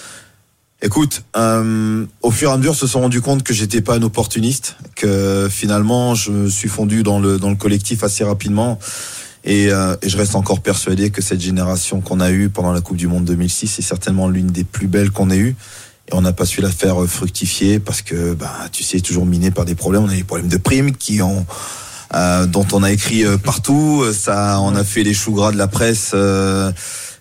Écoute, 0.86 1.24
euh, 1.38 2.06
au 2.22 2.30
fur 2.30 2.50
et 2.50 2.54
à 2.54 2.58
mesure, 2.58 2.76
se 2.76 2.88
sont 2.88 3.00
rendu 3.00 3.22
compte 3.22 3.42
que 3.44 3.54
j'étais 3.54 3.80
pas 3.80 3.96
un 3.96 4.02
opportuniste, 4.02 4.76
que 4.98 5.48
finalement, 5.50 6.14
je 6.14 6.30
me 6.30 6.50
suis 6.50 6.68
fondu 6.68 7.04
dans 7.04 7.20
le 7.20 7.40
dans 7.40 7.50
le 7.50 7.56
collectif 7.56 8.04
assez 8.04 8.26
rapidement. 8.26 8.78
Et, 9.46 9.72
euh, 9.72 9.96
et 10.02 10.10
je 10.10 10.18
reste 10.18 10.36
encore 10.36 10.60
persuadé 10.60 11.10
que 11.10 11.22
cette 11.22 11.40
génération 11.40 12.02
qu'on 12.02 12.20
a 12.20 12.32
eue 12.32 12.50
pendant 12.50 12.74
la 12.74 12.82
Coupe 12.82 12.98
du 12.98 13.08
Monde 13.08 13.24
2006 13.24 13.80
est 13.80 13.82
certainement 13.82 14.28
l'une 14.28 14.48
des 14.48 14.66
plus 14.66 14.88
belles 14.88 15.12
qu'on 15.12 15.30
ait 15.30 15.38
eues. 15.38 15.56
Et 16.12 16.16
on 16.16 16.22
n'a 16.22 16.34
pas 16.34 16.46
su 16.46 16.60
la 16.60 16.70
faire 16.70 17.02
euh, 17.02 17.08
fructifier 17.08 17.80
parce 17.80 18.02
que, 18.02 18.34
bah, 18.34 18.52
tu 18.74 18.84
sais, 18.84 19.00
toujours 19.00 19.26
miné 19.26 19.52
par 19.52 19.64
des 19.64 19.76
problèmes. 19.76 20.04
On 20.04 20.10
a 20.10 20.16
des 20.16 20.26
problèmes 20.26 20.50
de 20.50 20.58
primes 20.58 20.94
qui 20.98 21.22
ont, 21.22 21.46
euh, 22.14 22.46
dont 22.46 22.68
on 22.74 22.84
a 22.84 22.92
écrit 22.92 23.26
euh, 23.26 23.38
partout. 23.38 24.04
Ça, 24.12 24.60
on 24.60 24.76
a 24.76 24.84
fait 24.84 25.04
les 25.04 25.14
choux 25.14 25.32
gras 25.32 25.54
de 25.54 25.58
la 25.58 25.68
presse. 25.68 26.12
euh, 26.14 26.74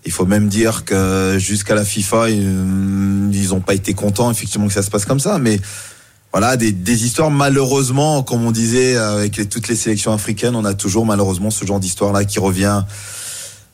Il 0.05 0.11
faut 0.11 0.25
même 0.25 0.49
dire 0.49 0.83
que 0.85 1.37
jusqu'à 1.39 1.75
la 1.75 1.85
FIFA, 1.85 2.29
ils 2.29 3.47
n'ont 3.49 3.61
pas 3.61 3.73
été 3.73 3.93
contents 3.93 4.29
effectivement 4.31 4.67
que 4.67 4.73
ça 4.73 4.81
se 4.83 4.89
passe 4.89 5.05
comme 5.05 5.19
ça, 5.19 5.37
mais 5.39 5.59
voilà 6.31 6.57
des, 6.57 6.71
des 6.71 7.05
histoires 7.05 7.31
malheureusement, 7.31 8.23
comme 8.23 8.43
on 8.45 8.51
disait 8.51 8.97
avec 8.97 9.37
les- 9.37 9.45
toutes 9.47 9.67
les 9.67 9.75
sélections 9.75 10.11
africaines, 10.11 10.55
on 10.55 10.65
a 10.65 10.73
toujours 10.73 11.05
malheureusement 11.05 11.51
ce 11.51 11.65
genre 11.65 11.79
d'histoire 11.79 12.11
là 12.11 12.25
qui 12.25 12.39
revient, 12.39 12.83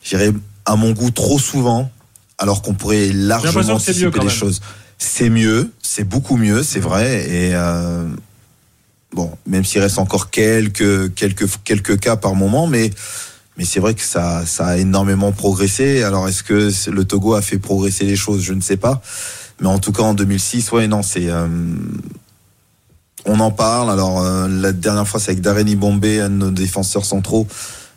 je 0.04 0.10
dirais 0.10 0.32
à 0.66 0.76
mon 0.76 0.92
goût 0.92 1.10
trop 1.10 1.38
souvent, 1.38 1.90
alors 2.38 2.62
qu'on 2.62 2.74
pourrait 2.74 3.08
largement 3.12 3.52
anticiper 3.76 4.10
les 4.24 4.30
choses. 4.30 4.60
C'est 4.98 5.30
mieux, 5.30 5.70
c'est 5.82 6.04
beaucoup 6.04 6.36
mieux, 6.36 6.62
c'est 6.62 6.78
vrai, 6.80 7.26
et 7.28 7.54
euh, 7.54 8.04
bon, 9.14 9.32
même 9.46 9.64
s'il 9.64 9.80
reste 9.80 9.98
encore 9.98 10.30
quelques 10.30 11.14
quelques 11.14 11.46
quelques 11.64 11.98
cas 11.98 12.16
par 12.16 12.34
moment, 12.34 12.66
mais 12.66 12.90
mais 13.60 13.66
c'est 13.66 13.78
vrai 13.78 13.92
que 13.92 14.00
ça 14.00 14.46
ça 14.46 14.68
a 14.68 14.76
énormément 14.78 15.32
progressé. 15.32 16.02
Alors 16.02 16.26
est-ce 16.26 16.42
que 16.42 16.70
le 16.90 17.04
Togo 17.04 17.34
a 17.34 17.42
fait 17.42 17.58
progresser 17.58 18.06
les 18.06 18.16
choses? 18.16 18.42
Je 18.42 18.54
ne 18.54 18.62
sais 18.62 18.78
pas, 18.78 19.02
mais 19.60 19.68
en 19.68 19.78
tout 19.78 19.92
cas 19.92 20.02
en 20.02 20.14
2006, 20.14 20.72
ouais, 20.72 20.88
non, 20.88 21.02
c'est 21.02 21.28
euh, 21.28 21.46
on 23.26 23.38
en 23.38 23.50
parle. 23.50 23.90
Alors 23.90 24.22
euh, 24.22 24.48
la 24.48 24.72
dernière 24.72 25.06
fois, 25.06 25.20
c'est 25.20 25.32
avec 25.32 25.42
Darren 25.42 25.76
Bombay, 25.76 26.20
un 26.20 26.30
de 26.30 26.36
nos 26.36 26.50
défenseurs 26.50 27.04
centraux, 27.04 27.46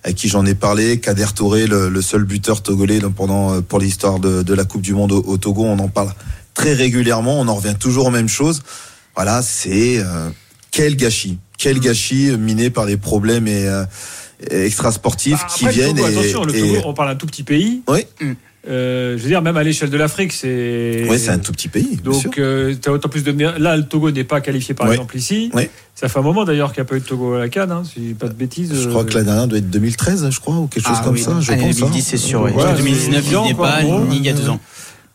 avec 0.04 0.18
qui 0.18 0.28
j'en 0.28 0.46
ai 0.46 0.54
parlé. 0.54 1.00
Kader 1.00 1.28
Touré, 1.34 1.66
le, 1.66 2.02
seul 2.02 2.26
buteur 2.26 2.62
togolais 2.62 3.00
pendant 3.16 3.54
euh, 3.54 3.62
pour 3.62 3.80
l'histoire 3.80 4.20
de, 4.20 4.54
la 4.54 4.66
Coupe 4.66 4.82
du 4.82 4.94
Monde 4.94 5.14
au, 5.14 5.38
Togo, 5.38 5.64
on 5.64 5.80
en 5.80 5.88
parle 5.88 6.14
très 6.54 6.74
régulièrement. 6.74 7.40
On 7.40 7.48
en 7.48 7.56
revient 7.56 7.76
toujours 7.80 8.08
aux 8.08 8.12
mêmes 8.12 8.28
choses. 8.28 8.64
Voilà, 9.16 9.42
c'est 9.42 10.04
quel 10.72 10.98
gâchis, 10.98 11.38
quel 11.58 11.80
gâchis 11.80 12.36
miné 12.36 12.70
par 12.70 12.86
des 12.86 12.98
problèmes 12.98 13.48
et 13.48 13.70
extra 14.52 14.92
sportifs 14.92 15.46
qui 15.48 15.66
Bah, 15.66 15.70
le 15.72 15.76
viennent 15.76 15.96
Togo, 15.96 16.08
et, 16.08 16.12
attention, 16.18 16.44
le 16.44 16.56
et- 16.56 16.60
Togo, 16.62 16.82
on 16.86 16.94
parle 16.94 17.10
d'un 17.10 17.16
tout 17.16 17.26
petit 17.28 17.44
pays. 17.44 17.82
Oui. 17.88 18.06
Euh, 18.66 19.18
je 19.18 19.24
veux 19.24 19.28
dire, 19.28 19.42
même 19.42 19.58
à 19.58 19.64
l'échelle 19.64 19.90
de 19.90 19.98
l'Afrique, 19.98 20.32
c'est. 20.32 21.06
Ouais, 21.10 21.18
c'est 21.18 21.32
un 21.32 21.38
tout 21.40 21.52
petit 21.52 21.68
pays. 21.68 21.98
Donc, 22.02 22.38
euh, 22.38 22.74
t'as 22.82 22.92
autant 22.92 23.10
plus 23.10 23.22
de. 23.24 23.32
Là, 23.60 23.76
le 23.76 23.84
Togo 23.84 24.10
n'est 24.10 24.24
pas 24.24 24.40
qualifié, 24.40 24.74
par 24.74 24.88
Ouais. 24.88 24.94
exemple, 24.94 25.18
ici. 25.18 25.52
Ouais. 25.54 25.70
Ça 25.96 26.08
fait 26.08 26.20
un 26.20 26.22
moment 26.22 26.46
d'ailleurs 26.46 26.72
qu'il 26.72 26.82
n'y 26.82 26.88
a 26.88 26.90
pas 26.90 26.96
eu 26.96 27.02
de 27.02 27.06
Togo 27.06 27.34
à 27.34 27.40
la 27.40 27.50
Cannes, 27.50 27.72
hein, 27.72 27.84
si 27.84 27.96
je 28.00 28.06
dis 28.08 28.14
pas 28.14 28.30
de 28.30 28.34
bêtises. 28.34 28.72
Je 28.74 28.88
crois 28.88 29.02
euh, 29.02 29.06
que 29.06 29.16
la 29.16 29.24
dernière 29.24 29.48
doit 29.48 29.58
être 29.58 29.70
2013, 29.70 30.30
je 30.30 30.40
crois, 30.40 30.56
ou 30.56 30.68
quelque 30.68 30.88
chose 30.88 30.96
Ah 30.98 31.04
comme 31.04 31.16
oui, 31.16 31.22
ça. 31.22 31.36
Je 31.42 31.52
année 31.52 31.64
pense. 31.68 31.76
2010, 31.76 32.00
hein. 32.00 32.04
c'est 32.10 32.18
sûr. 32.18 32.42
ouais. 32.42 32.54
Ouais, 32.54 32.64
En 32.64 32.74
2019, 32.74 33.22
c'est 33.26 33.32
il 33.36 33.42
n'y 33.48 33.54
pas, 33.54 33.84
ni 33.84 34.16
il 34.18 34.26
y 34.26 34.30
a 34.30 34.34
deux 34.34 34.48
ans. 34.48 34.60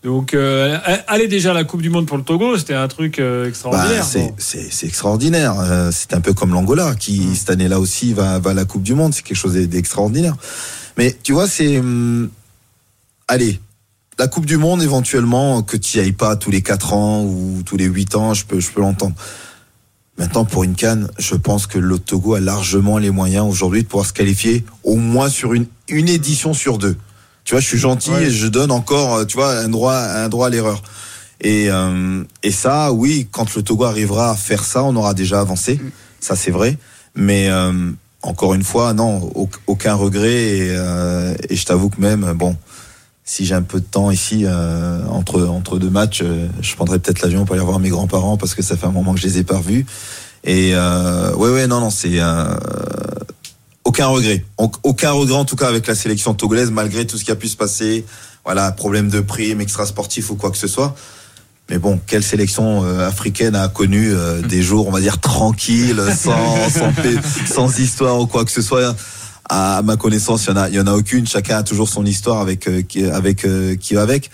Donc, 0.04 0.32
euh, 0.32 0.78
aller 1.08 1.26
déjà 1.26 1.50
à 1.50 1.54
la 1.54 1.64
Coupe 1.64 1.82
du 1.82 1.90
Monde 1.90 2.06
pour 2.06 2.16
le 2.16 2.22
Togo, 2.22 2.56
c'était 2.56 2.74
un 2.74 2.86
truc 2.86 3.18
euh, 3.18 3.42
Bah, 3.42 3.48
extraordinaire. 3.48 4.04
c'est, 4.04 4.28
Bon. 4.28 4.34
c'est, 4.38 4.86
extraordinaire. 4.86 5.58
Euh, 5.58 5.90
c'est 5.92 6.14
un 6.14 6.20
peu 6.20 6.34
comme 6.34 6.52
l'Angola 6.52 6.94
qui 6.94 7.34
cette 7.34 7.50
année-là 7.50 7.80
aussi 7.80 8.12
va, 8.12 8.38
va 8.38 8.50
à 8.50 8.54
la 8.54 8.64
Coupe 8.64 8.82
du 8.84 8.94
Monde. 8.94 9.12
C'est 9.12 9.22
quelque 9.22 9.36
chose 9.36 9.54
d'extraordinaire. 9.54 10.36
Mais 10.96 11.16
tu 11.22 11.32
vois, 11.32 11.48
c'est 11.48 11.78
hum, 11.78 12.30
allez, 13.26 13.60
la 14.20 14.28
Coupe 14.28 14.46
du 14.46 14.56
Monde 14.56 14.82
éventuellement 14.82 15.62
que 15.62 15.76
tu 15.76 15.98
y 15.98 16.00
ailles 16.00 16.12
pas 16.12 16.36
tous 16.36 16.52
les 16.52 16.62
4 16.62 16.92
ans 16.92 17.24
ou 17.24 17.62
tous 17.66 17.76
les 17.76 17.86
8 17.86 18.14
ans, 18.14 18.34
je 18.34 18.44
peux 18.44 18.60
je 18.60 18.70
peux 18.70 18.80
l'entendre. 18.80 19.16
Maintenant 20.16 20.44
pour 20.44 20.64
une 20.64 20.74
canne, 20.74 21.08
je 21.18 21.34
pense 21.36 21.66
que 21.68 21.78
le 21.78 21.98
Togo 21.98 22.34
a 22.34 22.40
largement 22.40 22.98
les 22.98 23.10
moyens 23.10 23.46
aujourd'hui 23.48 23.82
de 23.82 23.88
pouvoir 23.88 24.06
se 24.06 24.12
qualifier 24.12 24.64
au 24.84 24.96
moins 24.96 25.28
sur 25.28 25.54
une 25.54 25.66
une 25.88 26.08
édition 26.08 26.54
sur 26.54 26.78
deux. 26.78 26.96
Tu 27.48 27.54
vois, 27.54 27.62
je 27.62 27.66
suis 27.66 27.78
gentil 27.78 28.10
Ouais. 28.10 28.24
et 28.24 28.30
je 28.30 28.46
donne 28.46 28.70
encore, 28.70 29.14
euh, 29.14 29.24
tu 29.24 29.38
vois, 29.38 29.52
un 29.56 29.70
droit 29.70 29.94
un 29.94 30.28
droit 30.28 30.48
à 30.48 30.50
l'erreur. 30.50 30.82
Et, 31.40 31.70
euh, 31.70 32.22
et 32.42 32.50
ça, 32.50 32.92
oui, 32.92 33.26
quand 33.30 33.54
le 33.56 33.62
Togo 33.62 33.84
arrivera 33.84 34.32
à 34.32 34.34
faire 34.34 34.62
ça, 34.62 34.84
on 34.84 34.94
aura 34.96 35.14
déjà 35.14 35.40
avancé. 35.40 35.80
Ça, 36.20 36.36
c'est 36.36 36.50
vrai. 36.50 36.76
Mais 37.14 37.48
euh, 37.48 37.72
encore 38.20 38.52
une 38.52 38.64
fois, 38.64 38.92
non, 38.92 39.30
au- 39.34 39.48
aucun 39.66 39.94
regret. 39.94 40.30
Et, 40.58 40.68
euh, 40.72 41.34
et 41.48 41.56
je 41.56 41.64
t'avoue 41.64 41.88
que 41.88 41.98
même, 42.02 42.34
bon, 42.34 42.54
si 43.24 43.46
j'ai 43.46 43.54
un 43.54 43.62
peu 43.62 43.80
de 43.80 43.86
temps 43.86 44.10
ici 44.10 44.42
euh, 44.44 45.00
entre 45.08 45.40
entre 45.46 45.78
deux 45.78 45.88
matchs, 45.88 46.20
euh, 46.22 46.48
je 46.60 46.74
prendrai 46.76 46.98
peut-être 46.98 47.22
l'avion 47.22 47.46
pour 47.46 47.54
aller 47.56 47.64
voir 47.64 47.78
mes 47.78 47.88
grands-parents 47.88 48.36
parce 48.36 48.54
que 48.54 48.60
ça 48.62 48.76
fait 48.76 48.86
un 48.86 48.92
moment 48.92 49.14
que 49.14 49.20
je 49.20 49.26
les 49.26 49.38
ai 49.38 49.44
pas 49.44 49.56
revus. 49.56 49.86
Et 50.44 50.72
euh, 50.74 51.34
ouais, 51.34 51.48
ouais, 51.48 51.66
non, 51.66 51.80
non, 51.80 51.88
c'est 51.88 52.20
euh, 52.20 52.44
aucun 53.88 54.06
regret. 54.06 54.44
Au- 54.58 54.70
Aucun 54.82 55.12
regret 55.12 55.36
en 55.36 55.44
tout 55.44 55.56
cas 55.56 55.68
avec 55.68 55.86
la 55.86 55.94
sélection 55.94 56.34
togolaise, 56.34 56.70
malgré 56.70 57.06
tout 57.06 57.16
ce 57.18 57.24
qui 57.24 57.30
a 57.30 57.36
pu 57.36 57.48
se 57.48 57.56
passer. 57.56 58.04
Voilà, 58.44 58.70
problème 58.72 59.08
de 59.08 59.20
prime, 59.20 59.60
extra 59.60 59.84
sportif 59.86 60.30
ou 60.30 60.36
quoi 60.36 60.50
que 60.50 60.56
ce 60.58 60.68
soit. 60.68 60.94
Mais 61.70 61.78
bon, 61.78 62.00
quelle 62.06 62.22
sélection 62.22 62.82
euh, 62.84 63.06
africaine 63.06 63.54
a 63.54 63.68
connu 63.68 64.10
euh, 64.10 64.40
des 64.54 64.62
jours, 64.62 64.88
on 64.88 64.90
va 64.90 65.00
dire, 65.00 65.18
tranquilles, 65.20 66.02
sans, 66.16 66.70
sans, 66.70 66.92
paix- 66.92 67.20
sans 67.46 67.78
histoire 67.78 68.18
ou 68.20 68.26
quoi 68.26 68.44
que 68.44 68.50
ce 68.50 68.62
soit 68.62 68.96
À 69.50 69.82
ma 69.82 69.96
connaissance, 69.96 70.44
il 70.46 70.50
y 70.50 70.52
en 70.52 70.56
a, 70.56 70.68
il 70.70 70.74
y 70.76 70.80
en 70.80 70.86
a 70.86 70.92
aucune. 70.94 71.26
Chacun 71.26 71.58
a 71.58 71.62
toujours 71.62 71.88
son 71.88 72.06
histoire 72.06 72.40
avec 72.40 72.68
euh, 72.68 72.82
qui, 72.82 73.04
avec 73.04 73.46
qui 73.80 73.94
va 73.94 74.02
avec. 74.02 74.30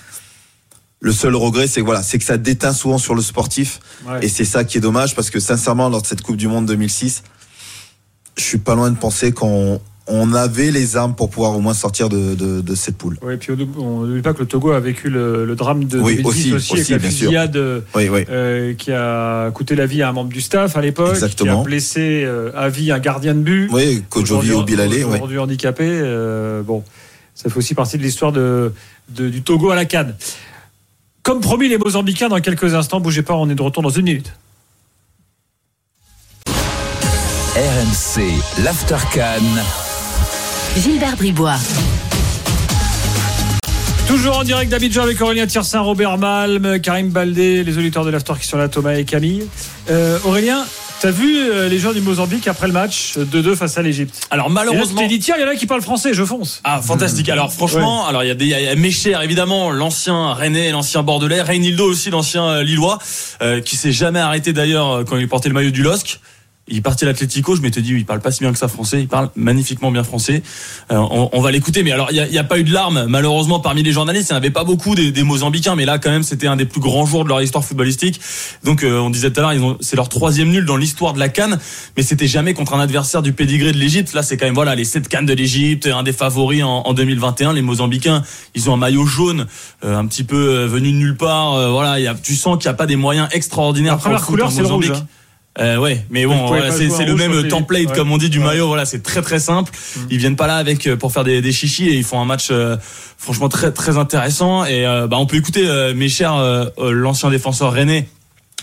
Le 1.00 1.12
seul 1.12 1.34
regret, 1.36 1.66
c'est 1.66 1.80
que 1.80 1.84
voilà, 1.86 2.02
c'est 2.02 2.18
que 2.18 2.24
ça 2.24 2.38
déteint 2.38 2.72
souvent 2.72 2.98
sur 2.98 3.14
le 3.14 3.20
sportif, 3.22 3.80
Ouais. 4.06 4.20
et 4.24 4.28
c'est 4.28 4.44
ça 4.46 4.64
qui 4.64 4.78
est 4.78 4.80
dommage 4.80 5.14
parce 5.14 5.28
que 5.30 5.38
sincèrement, 5.40 5.88
lors 5.90 6.00
de 6.02 6.06
cette 6.06 6.22
Coupe 6.22 6.36
du 6.36 6.48
Monde 6.48 6.64
2006, 6.66 7.22
je 8.36 8.42
suis 8.42 8.58
pas 8.58 8.74
loin 8.74 8.90
de 8.90 8.96
penser 8.96 9.32
qu'on 9.32 9.80
on 10.06 10.34
avait 10.34 10.70
les 10.70 10.96
armes 10.96 11.14
pour 11.14 11.30
pouvoir 11.30 11.56
au 11.56 11.60
moins 11.60 11.72
sortir 11.72 12.10
de, 12.10 12.34
de, 12.34 12.60
de 12.60 12.74
cette 12.74 12.96
poule. 12.98 13.16
Ouais, 13.22 13.38
puis 13.38 13.52
on 13.78 14.00
n'oublie 14.04 14.20
pas 14.20 14.34
que 14.34 14.40
le 14.40 14.46
Togo 14.46 14.72
a 14.72 14.80
vécu 14.80 15.08
le, 15.08 15.46
le 15.46 15.54
drame 15.56 15.84
de 15.84 15.98
Oui, 15.98 16.16
2010 16.16 16.24
aussi, 16.26 16.52
aussi, 16.52 16.72
aussi, 16.74 16.92
avec 16.92 17.04
la 17.04 17.10
fusillade 17.10 17.56
euh, 17.56 17.80
Oui, 17.94 18.08
oui. 18.10 18.24
euh, 18.28 18.74
qui 18.74 18.92
a 18.92 19.50
coûté 19.52 19.74
la 19.74 19.86
vie 19.86 20.02
à 20.02 20.10
un 20.10 20.12
membre 20.12 20.28
du 20.30 20.42
staff 20.42 20.76
à 20.76 20.82
l'époque, 20.82 21.16
qui 21.34 21.48
a 21.48 21.56
blessé 21.62 22.22
euh, 22.24 22.50
à 22.54 22.68
vie 22.68 22.92
un 22.92 22.98
gardien 22.98 23.34
de 23.34 23.40
but. 23.40 23.70
Oui, 23.72 24.04
Kojovi 24.10 24.50
Aujourd'hui- 24.50 24.74
ou 24.74 24.76
Bilalé. 24.76 25.04
Aujourd'hui 25.04 25.38
handicapé. 25.38 25.84
euh, 25.88 26.62
bon, 26.62 26.84
ça 27.34 27.48
fait 27.48 27.56
aussi 27.56 27.74
partie 27.74 27.96
de 27.96 28.02
l'histoire 28.02 28.30
de, 28.32 28.72
de- 29.08 29.30
du 29.30 29.40
Togo 29.42 29.70
à 29.70 29.74
la 29.74 29.86
Cannes. 29.86 30.14
Comme 31.22 31.40
promis, 31.40 31.70
les 31.70 31.78
Mozambicains, 31.78 32.28
dans 32.28 32.40
quelques 32.40 32.74
instants, 32.74 33.00
bougez 33.00 33.22
pas, 33.22 33.32
on 33.34 33.48
est 33.48 33.54
de 33.54 33.62
retour 33.62 33.82
dans 33.82 33.88
une 33.88 34.04
minute. 34.04 34.30
RMC, 37.56 38.64
l'After 38.64 38.96
Cannes. 39.12 39.62
Gilbert 40.76 41.14
Bribois. 41.16 41.54
Toujours 44.08 44.38
en 44.38 44.42
direct 44.42 44.72
d'Abidjan 44.72 45.02
avec 45.02 45.20
Aurélien 45.20 45.46
Tiersin, 45.46 45.78
Robert 45.78 46.18
Malm, 46.18 46.80
Karim 46.80 47.10
Baldé, 47.10 47.62
les 47.62 47.78
auditeurs 47.78 48.04
de 48.04 48.10
l'After 48.10 48.32
qui 48.40 48.48
sont 48.48 48.58
là, 48.58 48.68
Thomas 48.68 48.94
et 48.94 49.04
Camille. 49.04 49.46
Euh, 49.88 50.18
Aurélien, 50.24 50.64
t'as 51.00 51.12
vu 51.12 51.38
euh, 51.38 51.68
les 51.68 51.78
joueurs 51.78 51.94
du 51.94 52.00
Mozambique 52.00 52.48
après 52.48 52.66
le 52.66 52.72
match 52.72 53.14
euh, 53.18 53.24
2-2 53.24 53.54
face 53.54 53.78
à 53.78 53.82
l'Égypte? 53.82 54.26
Alors 54.32 54.46
Et 54.46 54.48
là, 54.48 54.54
malheureusement. 54.54 55.06
dit, 55.06 55.20
tiens, 55.20 55.36
il 55.38 55.42
y 55.42 55.44
en 55.44 55.48
a 55.48 55.54
qui 55.54 55.66
parlent 55.66 55.80
français, 55.80 56.12
je 56.12 56.24
fonce. 56.24 56.60
Ah, 56.64 56.82
fantastique. 56.82 57.28
Alors, 57.28 57.52
franchement, 57.52 58.04
alors 58.08 58.24
il 58.24 58.26
y 58.26 58.32
a 58.32 58.34
des, 58.34 58.46
il 58.46 58.50
y 58.50 58.66
a 58.66 58.74
Mécher, 58.74 59.16
évidemment, 59.22 59.70
l'ancien 59.70 60.32
Rennais, 60.32 60.72
l'ancien 60.72 61.04
Bordelais, 61.04 61.40
Reynildo 61.40 61.84
aussi, 61.88 62.10
l'ancien 62.10 62.46
euh, 62.46 62.62
Lillois, 62.64 62.98
euh, 63.42 63.60
qui 63.60 63.76
s'est 63.76 63.92
jamais 63.92 64.18
arrêté 64.18 64.52
d'ailleurs 64.52 65.04
quand 65.04 65.18
il 65.18 65.28
portait 65.28 65.48
le 65.48 65.54
maillot 65.54 65.70
du 65.70 65.84
LOSC. 65.84 66.18
Il 66.66 66.80
parti 66.80 67.04
à 67.04 67.08
l'Atlético, 67.08 67.54
je 67.56 67.60
m'étais 67.60 67.82
dit, 67.82 67.92
il 67.92 68.06
parle 68.06 68.20
pas 68.20 68.30
si 68.30 68.40
bien 68.40 68.50
que 68.50 68.58
ça 68.58 68.68
français, 68.68 69.00
il 69.00 69.06
parle 69.06 69.28
magnifiquement 69.36 69.90
bien 69.90 70.02
français. 70.02 70.42
Euh, 70.90 70.96
on, 70.96 71.28
on 71.32 71.40
va 71.42 71.50
l'écouter, 71.50 71.82
mais 71.82 71.92
alors 71.92 72.08
il 72.10 72.16
y 72.16 72.20
a, 72.20 72.26
y 72.26 72.38
a 72.38 72.44
pas 72.44 72.58
eu 72.58 72.64
de 72.64 72.72
larmes, 72.72 73.04
malheureusement, 73.06 73.60
parmi 73.60 73.82
les 73.82 73.92
journalistes, 73.92 74.30
il 74.30 74.32
n'y 74.32 74.36
en 74.36 74.38
avait 74.38 74.50
pas 74.50 74.64
beaucoup 74.64 74.94
des, 74.94 75.12
des 75.12 75.22
Mozambicains, 75.24 75.76
mais 75.76 75.84
là 75.84 75.98
quand 75.98 76.10
même 76.10 76.22
c'était 76.22 76.46
un 76.46 76.56
des 76.56 76.64
plus 76.64 76.80
grands 76.80 77.04
jours 77.04 77.24
de 77.24 77.28
leur 77.28 77.42
histoire 77.42 77.62
footballistique. 77.62 78.18
Donc 78.64 78.82
euh, 78.82 78.98
on 78.98 79.10
disait 79.10 79.30
tout 79.30 79.40
à 79.42 79.52
l'heure, 79.54 79.76
c'est 79.80 79.96
leur 79.96 80.08
troisième 80.08 80.48
nul 80.48 80.64
dans 80.64 80.78
l'histoire 80.78 81.12
de 81.12 81.18
la 81.18 81.28
Cannes, 81.28 81.58
mais 81.98 82.02
c'était 82.02 82.26
jamais 82.26 82.54
contre 82.54 82.72
un 82.72 82.80
adversaire 82.80 83.20
du 83.20 83.34
pédigré 83.34 83.72
de 83.72 83.78
l'Égypte. 83.78 84.14
Là 84.14 84.22
c'est 84.22 84.38
quand 84.38 84.46
même 84.46 84.54
voilà 84.54 84.74
les 84.74 84.84
sept 84.86 85.06
Cannes 85.08 85.26
de 85.26 85.34
l'Égypte, 85.34 85.86
un 85.86 86.02
des 86.02 86.14
favoris 86.14 86.62
en, 86.62 86.82
en 86.86 86.94
2021. 86.94 87.52
Les 87.52 87.60
Mozambicains, 87.62 88.22
ils 88.54 88.70
ont 88.70 88.74
un 88.74 88.78
maillot 88.78 89.04
jaune, 89.04 89.46
euh, 89.84 89.98
un 89.98 90.06
petit 90.06 90.24
peu 90.24 90.36
euh, 90.60 90.66
venu 90.66 90.92
de 90.92 90.96
nulle 90.96 91.16
part. 91.16 91.54
euh, 91.56 91.70
voilà, 91.70 92.00
il 92.00 92.04
y 92.04 92.08
a, 92.08 92.14
tu 92.14 92.34
sens 92.34 92.56
qu'il 92.56 92.68
n'y 92.70 92.74
a 92.74 92.76
pas 92.76 92.86
des 92.86 92.96
moyens 92.96 93.28
extraordinaires. 93.32 93.92
La 93.92 93.96
pour 93.98 94.02
première 94.04 94.20
foot 94.20 94.30
couleur, 94.30 94.50
c'est 94.50 94.62
le 94.62 94.66
rouge. 94.68 94.88
Mozambique. 94.88 95.02
hein. 95.04 95.08
Euh, 95.60 95.76
ouais, 95.78 96.04
mais 96.10 96.26
bon, 96.26 96.46
voilà, 96.46 96.72
c'est 96.72 96.90
c'est 96.90 97.04
le 97.04 97.14
même 97.14 97.46
template 97.46 97.86
ouais. 97.88 97.94
comme 97.94 98.10
on 98.10 98.18
dit 98.18 98.28
du 98.28 98.38
Ouais. 98.40 98.44
maillot. 98.44 98.66
Voilà, 98.66 98.84
c'est 98.84 99.02
très 99.04 99.22
très 99.22 99.38
simple. 99.38 99.70
Ils 100.10 100.18
viennent 100.18 100.34
pas 100.34 100.48
là 100.48 100.56
avec 100.56 100.86
euh, 100.86 100.96
pour 100.96 101.12
faire 101.12 101.22
des, 101.22 101.40
des 101.42 101.52
chichis 101.52 101.88
et 101.88 101.94
ils 101.94 102.02
font 102.02 102.20
un 102.20 102.24
match 102.24 102.48
euh, 102.50 102.76
franchement 103.18 103.48
très 103.48 103.70
très 103.70 103.96
intéressant. 103.96 104.64
Et 104.64 104.84
euh, 104.84 105.06
bah 105.06 105.16
on 105.18 105.26
peut 105.26 105.36
écouter 105.36 105.64
euh, 105.68 105.94
mes 105.94 106.08
chers 106.08 106.34
euh, 106.34 106.66
l'ancien 106.78 107.30
défenseur 107.30 107.72
rennais 107.72 108.08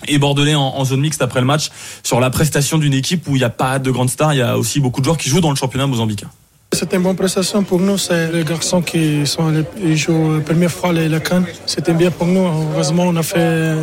et 0.10 0.18
bordelais 0.18 0.56
en, 0.56 0.62
en 0.64 0.84
zone 0.84 1.00
mixte 1.00 1.22
après 1.22 1.40
le 1.40 1.46
match 1.46 1.70
sur 2.04 2.20
la 2.20 2.30
prestation 2.30 2.78
d'une 2.78 2.94
équipe 2.94 3.26
où 3.30 3.36
il 3.38 3.40
n'y 3.40 3.46
a 3.46 3.50
pas 3.50 3.80
de 3.80 3.90
grandes 3.90 4.10
stars. 4.10 4.34
Il 4.34 4.40
y 4.40 4.42
a 4.42 4.58
aussi 4.58 4.82
beaucoup 4.82 5.00
de 5.00 5.06
joueurs 5.06 5.18
qui 5.18 5.30
jouent 5.30 5.40
dans 5.42 5.52
le 5.52 5.56
championnat 5.56 5.88
mozambicain. 5.88 6.30
C'était 6.74 6.96
une 6.96 7.04
bonne 7.04 7.16
prestation 7.16 7.64
pour 7.64 7.80
nous. 7.80 7.98
C'est 7.98 8.32
les 8.32 8.44
garçons 8.44 8.82
qui 8.82 9.28
sont 9.28 9.48
allés 9.48 9.66
ils 9.84 9.98
jouent 9.98 10.38
la 10.38 10.42
première 10.42 10.72
fois 10.72 10.94
les, 10.94 11.10
la 11.10 11.20
Cannes. 11.20 11.46
C'était 11.66 11.94
bien 11.94 12.12
pour 12.12 12.28
nous. 12.28 12.46
Heureusement, 12.74 13.04
on 13.08 13.16
a 13.18 13.24
fait 13.24 13.76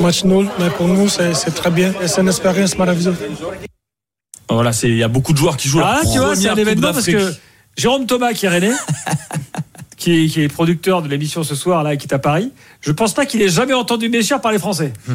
match 0.00 0.24
nul, 0.24 0.48
mais 0.58 0.70
pour 0.70 0.88
nous, 0.88 1.08
c'est 1.08 1.34
c'est 1.34 1.50
très 1.50 1.70
bien. 1.70 1.92
Et 2.02 2.08
C'est 2.08 2.22
une 2.22 2.28
expérience 2.28 2.76
merveilleuse. 2.78 3.14
Voilà, 4.48 4.70
il 4.82 4.96
y 4.96 5.02
a 5.02 5.08
beaucoup 5.08 5.32
de 5.32 5.38
joueurs 5.38 5.56
qui 5.56 5.68
jouent. 5.68 5.80
Ah, 5.82 6.00
tu 6.10 6.18
vois, 6.18 6.34
c'est 6.34 6.48
un 6.48 6.56
événement 6.56 6.92
parce 6.92 7.06
que 7.06 7.34
Jérôme 7.76 8.06
Thomas, 8.06 8.32
qui 8.32 8.46
est 8.46 8.48
rennais, 8.48 8.72
qui, 9.96 10.24
est, 10.24 10.28
qui 10.28 10.42
est 10.42 10.48
producteur 10.48 11.02
de 11.02 11.08
l'émission 11.08 11.42
ce 11.42 11.54
soir, 11.54 11.82
là, 11.82 11.96
qui 11.96 12.06
est 12.06 12.14
à 12.14 12.18
Paris, 12.18 12.52
je 12.82 12.92
pense 12.92 13.14
pas 13.14 13.26
qu'il 13.26 13.40
ait 13.42 13.48
jamais 13.48 13.74
entendu 13.74 14.08
Méchard 14.08 14.40
parler 14.40 14.58
français. 14.58 14.92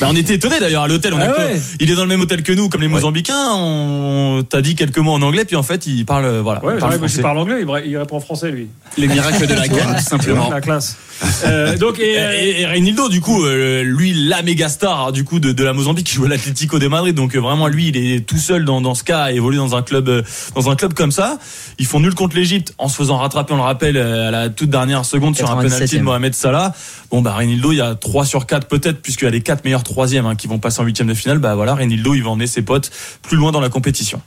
Bah, 0.00 0.08
on 0.10 0.16
était 0.16 0.34
étonnés 0.34 0.58
d'ailleurs 0.58 0.82
à 0.82 0.88
l'hôtel. 0.88 1.12
On 1.14 1.18
Ah 1.20 1.28
ouais. 1.38 1.60
Il 1.80 1.90
est 1.90 1.94
dans 1.94 2.02
le 2.02 2.08
même 2.08 2.20
hôtel 2.20 2.42
que 2.42 2.52
nous, 2.52 2.68
comme 2.68 2.80
les 2.80 2.88
Mozambicains. 2.88 3.52
On 3.52 4.42
t'a 4.42 4.62
dit 4.62 4.74
quelques 4.74 4.98
mots 4.98 5.12
en 5.12 5.22
anglais, 5.22 5.44
puis 5.44 5.54
en 5.54 5.62
fait, 5.62 5.86
il 5.86 6.04
parle, 6.06 6.24
euh, 6.24 6.42
voilà. 6.42 6.64
Ouais, 6.64 6.74
il 6.74 6.80
parle 6.80 6.94
français. 6.94 7.22
parle 7.22 7.38
anglais, 7.38 7.64
il, 7.84 7.96
répond 7.96 8.16
en 8.16 8.20
français 8.20 8.50
lui. 8.50 8.68
Les 8.96 9.06
miracles 9.06 9.46
de 9.46 9.54
la 9.54 9.68
tout 9.98 10.02
simplement. 10.02 10.50
La 10.50 10.62
classe. 10.62 10.96
Euh, 11.44 11.76
donc 11.76 11.98
et, 11.98 12.12
Et, 12.12 12.18
euh, 12.18 12.32
et, 12.32 12.60
et 12.62 12.66
Reinildo, 12.66 13.08
du 13.08 13.20
coup, 13.20 13.44
euh, 13.44 13.82
lui, 13.82 14.14
la 14.14 14.42
méga 14.42 14.68
star 14.68 15.12
du 15.12 15.24
coup 15.24 15.40
de, 15.40 15.52
de 15.52 15.64
la 15.64 15.72
Mozambique, 15.72 16.06
qui 16.06 16.14
joue 16.16 16.24
à 16.24 16.28
l'Atlético 16.28 16.78
de 16.78 16.88
Madrid. 16.88 17.14
Donc 17.14 17.34
euh, 17.34 17.40
vraiment, 17.40 17.68
lui, 17.68 17.88
il 17.88 17.96
est 17.96 18.26
tout 18.26 18.38
seul 18.38 18.64
dans, 18.64 18.80
dans 18.80 18.94
ce 18.94 19.04
cas, 19.04 19.20
à 19.20 19.32
évoluer 19.32 19.58
dans 19.58 19.76
un 19.76 19.82
club, 19.82 20.08
euh, 20.08 20.22
dans 20.54 20.70
un 20.70 20.76
club 20.76 20.94
comme 20.94 21.12
ça. 21.12 21.38
Ils 21.78 21.86
font 21.86 22.00
nul 22.00 22.14
contre 22.14 22.36
l'Égypte 22.36 22.74
en 22.78 22.88
se 22.88 22.96
faisant 22.96 23.18
rattraper, 23.18 23.52
on 23.52 23.56
le 23.56 23.62
rappelle, 23.62 23.96
à 23.98 24.30
la 24.30 24.48
toute 24.48 24.70
dernière 24.70 25.04
seconde 25.04 25.36
sur 25.36 25.50
un 25.50 25.62
97e. 25.62 25.68
penalty 25.68 25.98
de 25.98 26.02
Mohamed 26.02 26.34
Salah. 26.34 26.74
Bon 27.10 27.22
bah 27.22 27.32
Reinildo, 27.32 27.72
il 27.72 27.76
y 27.78 27.80
a 27.80 27.94
3 27.94 28.24
sur 28.24 28.46
4 28.46 28.68
peut-être, 28.68 29.00
puisqu'il 29.00 29.24
y 29.24 29.28
a 29.28 29.30
les 29.30 29.40
4 29.40 29.64
meilleurs 29.64 29.84
troisièmes 29.84 30.26
hein, 30.26 30.34
qui 30.34 30.46
vont 30.46 30.58
passer 30.58 30.80
en 30.80 30.84
huitième 30.84 31.08
de 31.08 31.14
finale. 31.14 31.38
Bah 31.38 31.54
voilà, 31.54 31.74
Reinildo, 31.74 32.14
il 32.14 32.22
va 32.22 32.30
emmener 32.30 32.46
ses 32.46 32.62
potes 32.62 32.90
plus 33.22 33.36
loin 33.36 33.52
dans 33.52 33.60
la 33.60 33.68
compétition. 33.68 34.20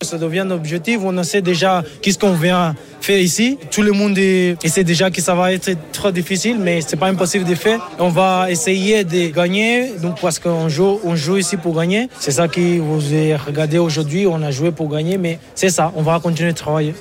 Ça 0.00 0.16
devient 0.16 0.40
un 0.40 0.52
objectif. 0.52 1.00
On 1.02 1.22
sait 1.24 1.42
déjà 1.42 1.82
qu'est-ce 2.00 2.20
qu'on 2.20 2.34
vient 2.34 2.76
faire 3.00 3.18
ici. 3.18 3.58
Tout 3.72 3.82
le 3.82 3.90
monde 3.90 4.16
essaie 4.16 4.84
déjà 4.84 5.10
que 5.10 5.20
ça 5.20 5.34
va 5.34 5.52
être 5.52 5.72
trop 5.90 6.12
difficile, 6.12 6.56
mais 6.60 6.82
c'est 6.82 6.96
pas 6.96 7.08
impossible 7.08 7.44
de 7.44 7.56
faire. 7.56 7.80
On 7.98 8.08
va 8.08 8.48
essayer 8.48 9.02
de 9.02 9.30
gagner, 9.30 9.96
donc 10.00 10.20
parce 10.20 10.38
qu'on 10.38 10.68
joue, 10.68 11.00
on 11.02 11.16
joue 11.16 11.38
ici 11.38 11.56
pour 11.56 11.74
gagner. 11.74 12.08
C'est 12.20 12.30
ça 12.30 12.46
que 12.46 12.78
vous 12.78 13.12
avez 13.12 13.34
regardé 13.34 13.78
aujourd'hui. 13.78 14.24
On 14.28 14.40
a 14.40 14.52
joué 14.52 14.70
pour 14.70 14.88
gagner, 14.88 15.18
mais 15.18 15.40
c'est 15.56 15.70
ça. 15.70 15.92
On 15.96 16.02
va 16.02 16.20
continuer 16.20 16.52
de 16.52 16.56
travailler. 16.56 16.94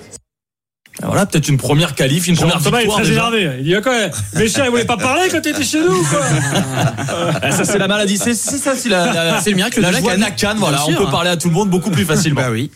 Voilà, 1.03 1.25
peut-être 1.27 1.47
une 1.47 1.57
première 1.57 1.93
qualif, 1.93 2.27
une 2.27 2.35
première 2.35 2.61
Thomas 2.61 2.77
est 2.79 2.81
victoire. 2.81 3.01
très 3.01 3.09
déjà. 3.09 3.27
énervé. 3.29 3.57
Il 3.59 3.65
dit 3.65 3.75
ah, 3.75 3.81
quoi 3.81 3.93
Mais 4.35 4.47
cher, 4.47 4.65
il 4.65 4.71
voulait 4.71 4.85
pas 4.85 4.97
parler 4.97 5.29
quand 5.31 5.41
t'étais 5.41 5.63
chez 5.63 5.79
nous 5.79 5.93
ou 5.93 6.03
quoi 6.03 6.21
Ah, 7.41 7.51
ça 7.51 7.65
c'est 7.65 7.77
la 7.77 7.87
maladie, 7.87 8.17
c'est 8.17 8.33
c'est 8.33 8.57
ça, 8.57 8.73
c'est 8.75 8.89
la, 8.89 9.13
la- 9.13 9.41
C'est 9.41 9.51
le 9.51 9.57
miracle 9.57 9.79
la 9.79 9.89
de 9.89 9.93
la 9.93 9.99
joie 9.99 10.09
canne. 10.11 10.19
de 10.19 10.25
la 10.25 10.31
canne, 10.31 10.57
voilà, 10.57 10.77
Bien 10.87 10.95
on 10.95 11.01
peut 11.03 11.07
hein. 11.07 11.11
parler 11.11 11.29
à 11.29 11.37
tout 11.37 11.49
le 11.49 11.53
monde 11.53 11.69
beaucoup 11.69 11.91
plus 11.91 12.05
facilement. 12.05 12.41
Bah 12.41 12.49
oui. 12.51 12.71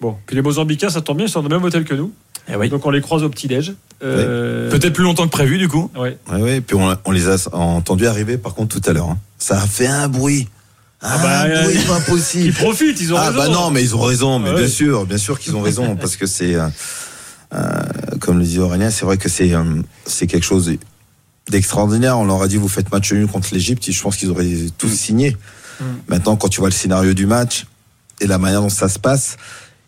Bon, 0.00 0.16
puis 0.26 0.36
les 0.36 0.42
Mozambicains, 0.42 0.90
ça 0.90 1.00
tombe 1.00 1.16
bien, 1.16 1.26
ils 1.26 1.30
sont 1.30 1.40
dans 1.42 1.48
le 1.48 1.54
même 1.56 1.64
hôtel 1.64 1.84
que 1.84 1.94
nous. 1.94 2.12
Eh 2.52 2.56
oui. 2.56 2.68
Donc 2.68 2.84
on 2.84 2.90
les 2.90 3.00
croise 3.00 3.22
au 3.22 3.30
petit-déj. 3.30 3.72
Euh, 4.04 4.70
Peut-être 4.70 4.92
plus 4.92 5.04
longtemps 5.04 5.24
que 5.24 5.30
prévu 5.30 5.56
du 5.56 5.68
coup. 5.68 5.90
Ouais. 5.96 6.18
Ouais, 6.30 6.42
ouais, 6.42 6.60
puis 6.60 6.76
on, 6.76 6.94
on 7.06 7.10
les 7.10 7.28
a 7.28 7.36
entendus 7.52 8.06
arriver 8.06 8.36
par 8.36 8.54
contre 8.54 8.78
tout 8.78 8.88
à 8.90 8.92
l'heure. 8.92 9.08
hein. 9.08 9.18
Ça 9.38 9.56
a 9.56 9.66
fait 9.66 9.86
un 9.86 10.08
bruit. 10.08 10.46
Un 11.00 11.16
bah, 11.22 11.44
bruit 11.62 11.78
euh, 11.78 11.86
pas 11.88 12.00
possible. 12.00 12.44
Ils 12.46 12.52
profitent, 12.52 13.00
ils 13.00 13.12
ont 13.14 13.16
ah 13.18 13.30
raison. 13.30 13.36
bah 13.38 13.48
non, 13.48 13.70
mais 13.70 13.82
ils 13.82 13.96
ont 13.96 14.00
raison, 14.00 14.38
mais 14.38 14.50
Ouais. 14.50 14.56
bien 14.60 14.68
sûr, 14.68 15.06
bien 15.06 15.18
sûr 15.18 15.38
qu'ils 15.38 15.56
ont 15.56 15.60
raison, 15.62 15.96
parce 15.96 16.16
que 16.16 16.26
c'est, 16.26 16.54
euh, 16.54 16.68
comme 18.20 18.38
le 18.38 18.44
disait 18.44 18.58
Aurélien, 18.60 18.90
c'est 18.90 19.04
vrai 19.04 19.16
que 19.16 19.28
c'est, 19.28 19.52
euh, 19.54 19.62
c'est 20.06 20.26
quelque 20.26 20.44
chose 20.44 20.70
d'extraordinaire. 21.50 22.18
On 22.18 22.24
leur 22.24 22.42
a 22.42 22.48
dit 22.48 22.56
vous 22.56 22.68
faites 22.68 22.90
match 22.92 23.12
nul 23.12 23.26
contre 23.26 23.48
l'Égypte, 23.52 23.88
et 23.88 23.92
je 23.92 24.02
pense 24.02 24.16
qu'ils 24.16 24.30
auraient 24.30 24.48
tous 24.78 24.88
signé. 24.88 25.36
Mm. 25.80 25.84
Maintenant, 26.08 26.36
quand 26.36 26.48
tu 26.48 26.60
vois 26.60 26.68
le 26.68 26.74
scénario 26.74 27.14
du 27.14 27.26
match 27.26 27.66
et 28.20 28.26
la 28.26 28.38
manière 28.38 28.62
dont 28.62 28.68
ça 28.68 28.88
se 28.88 28.98
passe, 28.98 29.36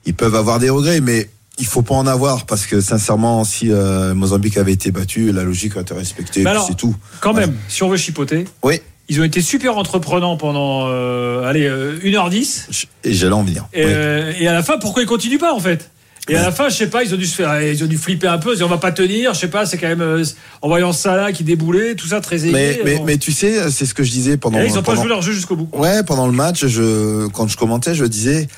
ils 0.04 0.14
peuvent 0.14 0.34
avoir 0.34 0.58
des 0.58 0.70
regrets, 0.70 1.00
mais 1.00 1.28
il 1.58 1.66
faut 1.66 1.82
pas 1.82 1.94
en 1.94 2.06
avoir 2.06 2.46
parce 2.46 2.66
que 2.66 2.80
sincèrement, 2.80 3.42
si 3.44 3.72
euh, 3.72 4.14
Mozambique 4.14 4.56
avait 4.58 4.72
été 4.72 4.92
battu, 4.92 5.32
la 5.32 5.42
logique 5.42 5.76
a 5.76 5.80
été 5.80 5.94
respectée, 5.94 6.44
c'est 6.66 6.76
tout. 6.76 6.94
Quand 7.20 7.32
même, 7.32 7.54
si 7.68 7.82
on 7.82 7.88
veut 7.88 7.96
chipoter, 7.96 8.44
Oui, 8.62 8.80
ils 9.08 9.20
ont 9.20 9.24
été 9.24 9.40
super 9.40 9.76
entreprenants 9.76 10.36
pendant 10.36 10.84
euh, 10.86 11.42
allez, 11.48 11.66
euh, 11.66 11.98
1h10. 12.04 12.66
je- 12.70 12.86
et 13.02 13.12
j'allais 13.14 13.32
en 13.32 13.42
venir. 13.42 13.66
Et, 13.72 13.84
Oui. 13.84 13.90
euh, 13.92 14.32
et 14.38 14.46
à 14.46 14.52
la 14.52 14.62
fin, 14.62 14.78
pourquoi 14.78 15.02
ils 15.02 15.06
continuent 15.08 15.38
pas 15.38 15.52
en 15.52 15.58
fait? 15.60 15.90
Et 16.28 16.36
à 16.36 16.42
la 16.42 16.52
fin, 16.52 16.68
je 16.68 16.76
sais 16.76 16.88
pas, 16.88 17.02
ils 17.02 17.14
ont 17.14 17.16
dû 17.16 17.26
se 17.26 17.34
faire, 17.34 17.62
ils 17.62 17.82
ont 17.82 17.86
dû 17.86 17.98
flipper 17.98 18.28
un 18.28 18.38
peu. 18.38 18.50
Ils 18.50 18.56
ont 18.56 18.56
dit, 18.56 18.62
on 18.64 18.68
va 18.68 18.78
pas 18.78 18.92
tenir. 18.92 19.34
Je 19.34 19.40
sais 19.40 19.48
pas, 19.48 19.66
c'est 19.66 19.78
quand 19.78 19.88
même 19.88 20.00
euh, 20.00 20.24
en 20.62 20.68
voyant 20.68 20.92
Salah 20.92 21.32
qui 21.32 21.44
déboulait, 21.44 21.94
tout 21.94 22.08
ça 22.08 22.20
très 22.20 22.44
aigué. 22.44 22.52
Mais, 22.52 22.80
mais, 22.84 22.96
bon. 22.98 23.04
mais 23.04 23.18
tu 23.18 23.32
sais, 23.32 23.70
c'est 23.70 23.86
ce 23.86 23.94
que 23.94 24.02
je 24.02 24.10
disais 24.10 24.36
pendant. 24.36 24.58
Et 24.58 24.62
là, 24.62 24.66
ils 24.68 24.78
ont 24.78 24.82
pas 24.82 24.94
joué 24.94 25.08
leur 25.08 25.22
jeu 25.22 25.32
jusqu'au 25.32 25.56
bout. 25.56 25.68
Ouais, 25.72 26.02
pendant 26.02 26.26
le 26.26 26.32
match, 26.32 26.66
je, 26.66 27.26
quand 27.28 27.48
je 27.48 27.56
commentais, 27.56 27.94
je 27.94 28.04
disais, 28.04 28.48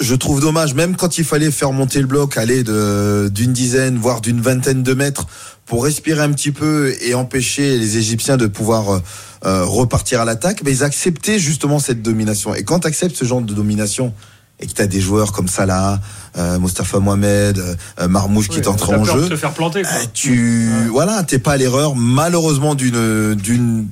je 0.00 0.14
trouve 0.14 0.40
dommage, 0.40 0.74
même 0.74 0.96
quand 0.96 1.18
il 1.18 1.24
fallait 1.24 1.50
faire 1.50 1.72
monter 1.72 2.00
le 2.00 2.06
bloc, 2.06 2.36
aller 2.36 2.62
de, 2.62 3.30
d'une 3.32 3.52
dizaine, 3.52 3.96
voire 3.96 4.20
d'une 4.20 4.40
vingtaine 4.40 4.82
de 4.82 4.94
mètres, 4.94 5.26
pour 5.64 5.84
respirer 5.84 6.22
un 6.22 6.32
petit 6.32 6.52
peu 6.52 6.94
et 7.00 7.14
empêcher 7.14 7.78
les 7.78 7.96
Égyptiens 7.96 8.36
de 8.36 8.46
pouvoir 8.46 8.90
euh, 8.90 9.00
euh, 9.44 9.64
repartir 9.64 10.20
à 10.20 10.24
l'attaque, 10.24 10.62
mais 10.64 10.70
ils 10.70 10.84
acceptaient 10.84 11.38
justement 11.38 11.78
cette 11.78 12.02
domination. 12.02 12.54
Et 12.54 12.62
quand 12.62 12.80
tu 12.80 12.86
acceptes 12.86 13.16
ce 13.16 13.24
genre 13.24 13.40
de 13.40 13.52
domination, 13.52 14.12
et 14.60 14.66
que 14.66 14.72
tu 14.72 14.80
as 14.82 14.86
des 14.86 15.00
joueurs 15.00 15.32
comme 15.32 15.48
Salah, 15.48 16.00
euh, 16.38 16.58
Mostafa 16.58 16.98
Mohamed, 16.98 17.58
euh, 18.00 18.08
Marmouche 18.08 18.48
qui 18.48 18.56
Ouais, 18.56 18.62
est 18.64 18.68
entré 18.68 18.92
t'as 18.92 18.98
en 18.98 19.04
peur 19.04 19.16
jeu, 19.16 19.22
de 19.24 19.28
te 19.28 19.36
faire 19.36 19.52
planter. 19.52 19.82
Quoi. 19.82 19.90
euh, 19.92 20.04
tu 20.14 20.68
voilà, 20.90 21.22
t'es 21.24 21.38
pas 21.38 21.52
à 21.52 21.56
l'erreur 21.56 21.94
malheureusement 21.94 22.74
d'une 22.74 23.34
d'une 23.34 23.86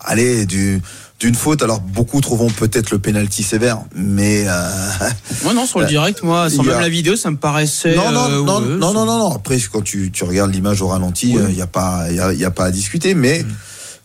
allez 0.00 0.46
du 0.46 0.80
d'une 1.20 1.34
faute. 1.34 1.62
Alors 1.62 1.80
beaucoup 1.80 2.20
trouveront 2.20 2.50
peut-être 2.50 2.90
le 2.90 2.98
penalty 2.98 3.42
sévère, 3.42 3.78
mais 3.94 4.44
euh, 4.48 4.68
Moi 5.44 5.54
non, 5.54 5.64
sur 5.66 5.80
le 5.80 5.86
direct, 5.86 6.22
moi, 6.22 6.50
sans 6.50 6.62
a- 6.62 6.66
même 6.72 6.80
la 6.80 6.88
vidéo, 6.88 7.16
ça 7.16 7.30
me 7.30 7.36
paraissait. 7.36 7.94
non, 7.94 8.10
non, 8.10 8.24
euh, 8.30 8.42
non, 8.42 8.60
ouais, 8.62 8.68
non, 8.78 8.92
non, 8.92 9.04
non, 9.06 9.18
non. 9.18 9.32
Après, 9.34 9.58
quand 9.72 9.82
tu, 9.82 10.10
tu 10.10 10.24
regardes 10.24 10.52
l'image 10.52 10.82
au 10.82 10.88
ralenti, 10.88 11.32
il 11.48 11.54
y 11.54 11.62
a 11.62 11.66
pas, 11.66 12.06
il 12.10 12.16
y 12.16 12.20
a, 12.20 12.32
y 12.32 12.44
a 12.44 12.50
pas 12.50 12.64
à 12.66 12.70
discuter, 12.70 13.14
mais 13.14 13.42
Mm. 13.42 13.48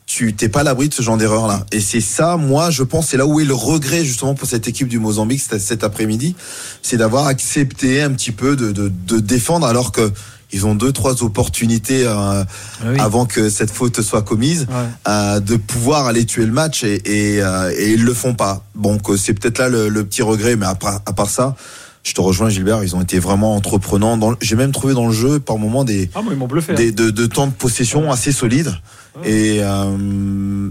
Tu 0.09 0.33
t'es 0.33 0.49
pas 0.49 0.61
à 0.61 0.63
l'abri 0.63 0.89
de 0.89 0.93
ce 0.93 1.03
genre 1.03 1.17
d'erreur 1.17 1.45
là. 1.47 1.67
Et 1.71 1.79
c'est 1.79 2.01
ça, 2.01 2.35
moi, 2.35 2.71
je 2.71 2.81
pense, 2.81 3.09
c'est 3.09 3.17
là 3.17 3.27
où 3.27 3.39
est 3.39 3.45
le 3.45 3.53
regret 3.53 4.03
justement 4.03 4.33
pour 4.33 4.47
cette 4.47 4.67
équipe 4.67 4.87
du 4.87 4.97
Mozambique 4.97 5.39
cet, 5.39 5.83
après-midi, 5.83 6.35
c'est 6.81 6.97
d'avoir 6.97 7.27
accepté 7.27 8.01
un 8.01 8.09
petit 8.09 8.31
peu 8.31 8.55
de, 8.55 8.71
de, 8.71 8.91
de 9.07 9.19
défendre 9.19 9.67
alors 9.67 9.91
que 9.91 10.11
ils 10.51 10.65
ont 10.65 10.73
deux 10.73 10.91
trois 10.91 11.21
opportunités 11.21 12.07
euh, 12.07 12.43
avant 12.97 13.27
que 13.27 13.51
cette 13.51 13.69
faute 13.69 14.01
soit 14.01 14.23
commise 14.23 14.65
euh, 15.07 15.39
de 15.39 15.55
pouvoir 15.57 16.07
aller 16.07 16.25
tuer 16.25 16.47
le 16.47 16.51
match 16.51 16.83
et, 16.83 16.95
et, 17.05 17.43
euh, 17.43 17.71
et 17.77 17.91
ils 17.91 18.03
le 18.03 18.13
font 18.15 18.33
pas. 18.33 18.63
Donc 18.73 19.11
euh, 19.11 19.15
c'est 19.15 19.35
peut-être 19.35 19.59
là 19.59 19.69
le, 19.69 19.89
le 19.89 20.03
petit 20.05 20.23
regret, 20.23 20.55
mais 20.55 20.65
à 20.65 20.73
part, 20.73 21.01
à 21.05 21.13
part 21.13 21.29
ça, 21.29 21.55
je 22.01 22.13
te 22.15 22.21
rejoins 22.21 22.49
Gilbert, 22.49 22.83
ils 22.83 22.95
ont 22.95 23.01
été 23.03 23.19
vraiment 23.19 23.55
entreprenants. 23.55 24.17
J'ai 24.41 24.55
même 24.55 24.71
trouvé 24.71 24.95
dans 24.95 25.05
le 25.05 25.13
jeu 25.13 25.39
par 25.39 25.59
moment 25.59 25.83
des, 25.83 26.09
Ah, 26.15 26.21
ils 26.31 26.35
hein. 26.73 26.75
des 26.75 26.91
de, 26.91 27.11
de 27.11 27.25
temps 27.27 27.45
de 27.45 27.53
possession 27.53 28.11
assez 28.11 28.31
solides 28.31 28.73
et 29.25 29.59
euh, 29.61 30.69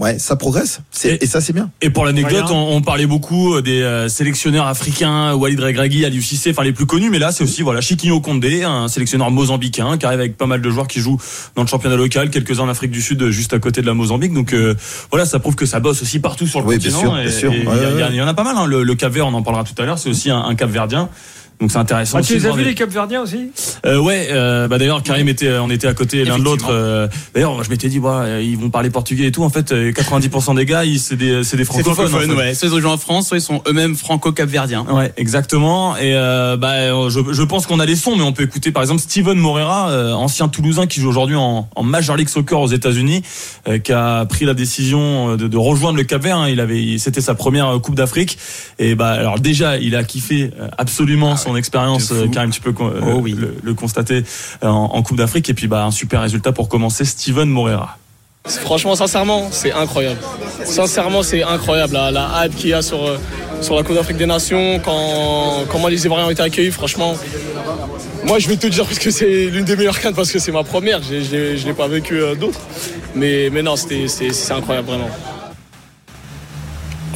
ouais, 0.00 0.18
ça 0.18 0.36
progresse. 0.36 0.80
Et, 1.04 1.26
ça 1.26 1.40
c'est 1.40 1.52
bien. 1.52 1.70
Et 1.80 1.90
pour 1.90 2.04
l'anecdote, 2.04 2.46
on, 2.50 2.76
on 2.76 2.82
parlait 2.82 3.06
beaucoup 3.06 3.60
des 3.60 3.82
euh, 3.82 4.08
sélectionneurs 4.08 4.66
africains, 4.66 5.34
Walid 5.34 5.60
Regragui, 5.60 6.04
Aliou 6.04 6.22
Cissé, 6.22 6.50
enfin 6.50 6.62
les 6.64 6.72
plus 6.72 6.86
connus, 6.86 7.10
mais 7.10 7.18
là 7.18 7.32
c'est 7.32 7.44
aussi 7.44 7.62
voilà 7.62 7.80
Chiquinho 7.80 8.20
Condé, 8.20 8.64
un 8.64 8.88
sélectionneur 8.88 9.30
mozambicain 9.30 9.98
qui 9.98 10.06
arrive 10.06 10.20
avec 10.20 10.36
pas 10.36 10.46
mal 10.46 10.60
de 10.62 10.70
joueurs 10.70 10.88
qui 10.88 11.00
jouent 11.00 11.20
dans 11.54 11.62
le 11.62 11.68
championnat 11.68 11.96
local, 11.96 12.30
quelques-uns 12.30 12.64
en 12.64 12.68
Afrique 12.68 12.90
du 12.90 13.02
Sud, 13.02 13.30
juste 13.30 13.52
à 13.54 13.58
côté 13.58 13.80
de 13.82 13.86
la 13.86 13.94
Mozambique. 13.94 14.32
Donc 14.32 14.52
euh, 14.52 14.74
voilà, 15.10 15.26
ça 15.26 15.38
prouve 15.38 15.54
que 15.54 15.66
ça 15.66 15.80
bosse 15.80 16.02
aussi 16.02 16.18
partout 16.18 16.46
sur 16.46 16.60
le 16.60 16.66
Oui, 16.66 16.78
bien 16.78 16.90
continent. 16.90 17.12
sûr, 17.14 17.22
bien 17.22 17.30
sûr. 17.32 17.50
Ouais, 17.50 17.58
y 17.58 17.66
ouais. 18.02 18.08
il 18.10 18.16
y 18.16 18.22
en 18.22 18.26
a 18.28 18.34
pas 18.34 18.44
mal. 18.44 18.56
hein. 18.56 18.66
Le, 18.66 18.82
le 18.82 18.94
Cap 18.94 19.12
Vert, 19.12 19.26
on 19.26 19.34
en 19.34 19.42
parlera 19.42 19.64
tout 19.64 19.80
à 19.80 19.84
l'heure, 19.86 19.98
c'est 19.98 20.08
aussi 20.10 20.30
un, 20.30 20.38
un 20.42 20.54
Cap 20.54 20.70
Verdien. 20.70 21.08
Donc 21.60 21.70
c'est 21.72 21.78
intéressant. 21.78 22.18
Ah, 22.18 22.22
tu 22.22 22.34
les 22.34 22.46
as 22.46 22.52
vus 22.52 22.64
les 22.64 22.74
Capverdiens 22.74 23.22
aussi? 23.22 23.50
Euh, 23.86 23.98
ouais, 23.98 24.28
euh, 24.30 24.68
bah 24.68 24.76
d'ailleurs 24.78 25.02
Karim 25.02 25.28
était, 25.28 25.56
on 25.58 25.70
était 25.70 25.86
à 25.86 25.94
côté 25.94 26.24
l'un 26.24 26.38
de 26.38 26.44
l'autre. 26.44 26.68
Euh, 26.70 27.08
d'ailleurs, 27.34 27.64
je 27.64 27.70
m'étais 27.70 27.88
dit, 27.88 27.98
bah, 27.98 28.22
euh, 28.24 28.42
ils 28.42 28.58
vont 28.58 28.68
parler 28.68 28.90
portugais 28.90 29.26
et 29.26 29.32
tout. 29.32 29.42
En 29.42 29.48
fait, 29.48 29.72
euh, 29.72 29.90
90% 29.92 30.54
des 30.54 30.66
gars, 30.66 30.84
ils- 30.84 30.98
c'est 30.98 31.16
des, 31.16 31.44
c'est 31.44 31.56
des 31.56 31.64
C'est 31.64 31.72
francophones. 31.72 32.08
francophone, 32.08 32.30
en 32.32 32.34
fait. 32.34 32.40
ouais. 32.48 32.54
Soit 32.54 32.68
ils 32.68 32.74
ont 32.74 32.80
joué 32.80 32.90
en 32.90 32.98
France, 32.98 33.28
soit 33.28 33.38
ils 33.38 33.42
sont 33.42 33.62
eux-mêmes 33.66 33.96
franco-capverdiens. 33.96 34.84
Ouais, 34.90 35.12
exactement. 35.16 35.96
Et 35.96 36.14
euh, 36.14 36.56
bah, 36.58 36.72
euh, 36.72 37.08
je, 37.10 37.20
je 37.32 37.42
pense 37.42 37.66
qu'on 37.66 37.80
a 37.80 37.86
les 37.86 37.96
sons, 37.96 38.16
mais 38.16 38.22
on 38.22 38.32
peut 38.32 38.42
écouter 38.42 38.70
par 38.70 38.82
exemple 38.82 39.00
Steven 39.00 39.38
Morera, 39.38 39.90
euh, 39.90 40.12
ancien 40.12 40.48
Toulousain 40.48 40.86
qui 40.86 41.00
joue 41.00 41.08
aujourd'hui 41.08 41.36
en, 41.36 41.68
en 41.74 41.82
Major 41.82 42.16
League 42.16 42.28
Soccer 42.28 42.60
aux 42.60 42.68
États-Unis, 42.68 43.22
euh, 43.68 43.78
qui 43.78 43.92
a 43.92 44.26
pris 44.26 44.44
la 44.44 44.54
décision 44.54 45.30
euh, 45.32 45.36
de, 45.36 45.48
de 45.48 45.56
rejoindre 45.56 45.96
le 45.96 46.04
Cap-Vert. 46.04 46.36
hein. 46.38 46.48
Il 46.50 46.60
avait, 46.60 46.98
c'était 46.98 47.20
sa 47.22 47.34
première 47.34 47.68
euh, 47.68 47.78
Coupe 47.78 47.94
d'Afrique. 47.94 48.36
Et 48.78 48.94
bah, 48.94 49.10
alors 49.12 49.38
déjà, 49.40 49.78
il 49.78 49.96
a 49.96 50.04
kiffé 50.04 50.50
euh, 50.60 50.68
absolument 50.76 51.36
son 51.46 51.56
expérience. 51.56 52.10
euh, 52.12 52.26
Karim, 52.28 52.50
tu 52.50 52.60
peux 52.60 52.74
euh, 52.80 53.00
Oh 53.14 53.18
oui. 53.22 53.32
le, 53.38 53.56
le 53.62 53.74
constater 53.74 54.24
euh, 54.62 54.66
en, 54.68 54.90
en 54.94 55.02
Coupe 55.02 55.16
d'Afrique. 55.16 55.48
Et 55.48 55.54
puis 55.54 55.68
bah, 55.68 55.84
un 55.84 55.90
super 55.90 56.20
résultat 56.22 56.52
pour 56.52 56.68
commencer, 56.68 57.04
Steven 57.04 57.48
Morera. 57.48 57.96
Franchement, 58.46 58.94
sincèrement, 58.94 59.48
c'est 59.50 59.72
incroyable. 59.72 60.20
Sincèrement, 60.64 61.22
c'est 61.24 61.42
incroyable 61.42 61.94
la, 61.94 62.10
la 62.12 62.44
hype 62.46 62.54
qu'il 62.54 62.70
y 62.70 62.74
a 62.74 62.82
sur, 62.82 63.00
sur 63.60 63.74
la 63.76 63.82
Coupe 63.82 63.96
d'Afrique 63.96 64.18
des 64.18 64.26
Nations, 64.26 64.80
quand, 64.84 65.64
comment 65.70 65.88
les 65.88 66.04
Ivoiriens 66.04 66.26
ont 66.26 66.30
été 66.30 66.42
accueillis. 66.42 66.70
Franchement, 66.70 67.14
moi 68.24 68.38
je 68.38 68.48
vais 68.48 68.56
te 68.56 68.66
dire 68.68 68.84
parce 68.84 68.98
que 69.00 69.10
c'est 69.10 69.46
l'une 69.46 69.64
des 69.64 69.74
meilleures 69.76 69.98
cannes 70.00 70.14
parce 70.14 70.30
que 70.30 70.38
c'est 70.38 70.52
ma 70.52 70.62
première. 70.62 71.00
Je 71.02 71.14
l'ai- 71.14 71.56
je 71.56 71.66
l'ai 71.66 71.72
pas 71.74 71.88
vécu 71.88 72.20
euh, 72.20 72.34
d'autres. 72.36 72.60
Mais, 73.16 73.50
mais 73.52 73.62
non, 73.62 73.74
c'est 73.76 74.52
incroyable 74.52 74.88
vraiment. 74.88 75.10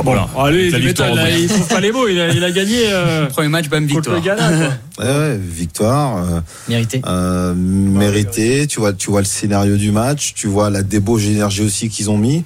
Voilà. 0.03 0.29
Allez, 0.39 0.71
La 0.71 0.79
il, 0.79 0.87
victoire 0.87 1.15
là, 1.15 1.31
il 1.31 1.47
trouve 1.49 1.69
pas 1.69 1.81
les 1.81 1.93
mots. 1.93 2.09
Il 2.09 2.19
a, 2.21 2.29
il 2.33 2.43
a 2.43 2.51
gagné 2.51 2.85
euh, 2.91 3.27
Premier 3.27 3.49
match, 3.49 3.69
bam, 3.69 3.85
victoire. 3.87 4.17
le 4.17 4.23
Ghana. 4.23 4.49
Quoi. 4.49 4.75
Ouais, 5.05 5.13
ouais, 5.19 5.37
victoire. 5.39 6.17
euh, 6.19 6.41
Mérité. 6.69 7.03
Euh, 7.07 7.55
mérité. 7.55 8.67
Tu 8.67 8.81
vois, 8.81 8.93
tu 8.93 9.11
vois 9.11 9.21
le 9.21 9.27
scénario 9.27 9.77
du 9.77 9.91
match, 9.93 10.33
tu 10.35 10.47
vois 10.47 10.71
la 10.71 10.83
débauche 10.83 11.25
d'énergie 11.25 11.63
aussi 11.63 11.89
qu'ils 11.89 12.11
ont 12.11 12.19
mis. 12.19 12.45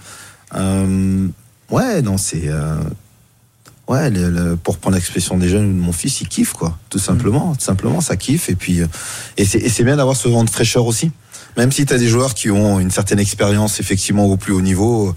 Euh, 0.57 1.27
ouais, 1.71 2.03
non, 2.03 2.17
c'est 2.17 2.49
euh, 2.49 2.77
ouais, 3.89 4.11
le- 4.11 4.31
le- 4.31 4.57
pour 4.57 4.79
prendre 4.79 4.97
l'expression 4.97 5.37
des 5.37 5.49
jeunes, 5.49 5.73
mon 5.77 5.93
fils 5.93 6.21
il 6.21 6.29
kiffe 6.29 6.53
quoi, 6.53 6.77
tout 6.91 6.99
simplement, 7.01 7.55
tout 7.55 7.65
simplement 7.65 8.01
ça 8.01 8.17
kiffe 8.17 8.49
et 8.49 8.55
puis 8.55 8.81
euh, 8.83 8.87
et 9.37 9.45
c'est 9.45 9.59
et 9.59 9.69
c'est 9.69 9.83
bien 9.85 9.97
d'avoir 9.97 10.17
ce 10.17 10.29
vent 10.29 10.45
de 10.45 10.51
fraîcheur 10.51 10.87
aussi 10.87 11.11
même 11.57 11.71
si 11.73 11.87
tu 11.87 11.93
as 11.95 11.99
des 11.99 12.09
joueurs 12.09 12.35
qui 12.35 12.51
ont 12.51 12.79
une 12.81 12.91
certaine 12.91 13.19
expérience 13.21 13.79
effectivement 13.81 14.27
au 14.27 14.37
plus 14.37 14.53
haut 14.53 14.61
niveau, 14.61 15.09
euh, 15.09 15.15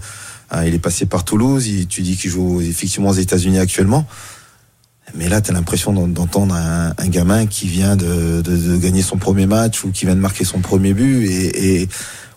il 0.66 0.74
est 0.74 0.78
passé 0.78 1.06
par 1.06 1.24
Toulouse, 1.24 1.66
il- 1.66 1.86
tu 1.86 2.02
dis 2.02 2.16
qu'il 2.16 2.30
joue 2.30 2.60
effectivement 2.60 3.10
aux 3.10 3.14
États-Unis 3.14 3.58
actuellement. 3.58 4.06
Mais 5.14 5.28
là, 5.28 5.40
tu 5.40 5.50
as 5.50 5.54
l'impression 5.54 5.92
d'en- 5.94 6.06
d'entendre 6.06 6.54
un, 6.54 6.92
un 6.96 7.08
gamin 7.08 7.46
qui 7.46 7.66
vient 7.66 7.96
de, 7.96 8.42
de- 8.42 8.56
de 8.56 8.76
gagner 8.76 9.02
son 9.02 9.16
premier 9.16 9.46
match 9.46 9.82
ou 9.84 9.90
qui 9.90 10.04
vient 10.04 10.14
de 10.14 10.20
marquer 10.20 10.44
son 10.44 10.60
premier 10.60 10.92
but. 10.92 11.24
Et, 11.26 11.80
et 11.82 11.88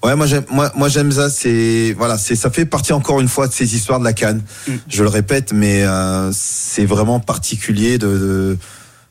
ouais, 0.03 0.15
moi 0.15 0.25
j'aime, 0.25 0.45
moi, 0.49 0.71
moi 0.75 0.87
j'aime 0.87 1.11
ça. 1.11 1.29
C'est 1.29 1.93
voilà, 1.97 2.17
c'est 2.17 2.35
ça 2.37 2.49
fait 2.49 2.65
partie 2.65 2.93
encore 2.93 3.19
une 3.19 3.27
fois 3.27 3.47
de 3.49 3.53
ces 3.53 3.75
histoires 3.75 3.99
de 3.99 4.05
la 4.05 4.13
canne. 4.13 4.41
Je 4.87 5.03
le 5.03 5.09
répète, 5.09 5.51
mais 5.51 5.83
euh, 5.83 6.31
c'est 6.33 6.85
vraiment 6.85 7.19
particulier 7.19 7.97
de, 7.97 8.07
de- 8.07 8.57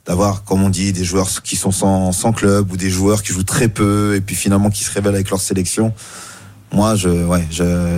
d'avoir, 0.06 0.44
comme 0.44 0.62
on 0.62 0.70
dit, 0.70 0.94
des 0.94 1.04
joueurs 1.04 1.28
qui 1.42 1.56
sont 1.56 1.70
sans, 1.70 2.12
sans 2.12 2.32
club 2.32 2.72
ou 2.72 2.78
des 2.78 2.88
joueurs 2.88 3.22
qui 3.22 3.34
jouent 3.34 3.42
très 3.44 3.68
peu 3.68 4.14
et 4.16 4.22
puis 4.22 4.34
finalement 4.36 4.70
qui 4.70 4.84
se 4.84 4.90
révèlent 4.90 5.14
avec 5.14 5.28
leur 5.28 5.40
sélection. 5.42 5.92
Moi, 6.72 6.94
je, 6.94 7.08
ouais, 7.08 7.44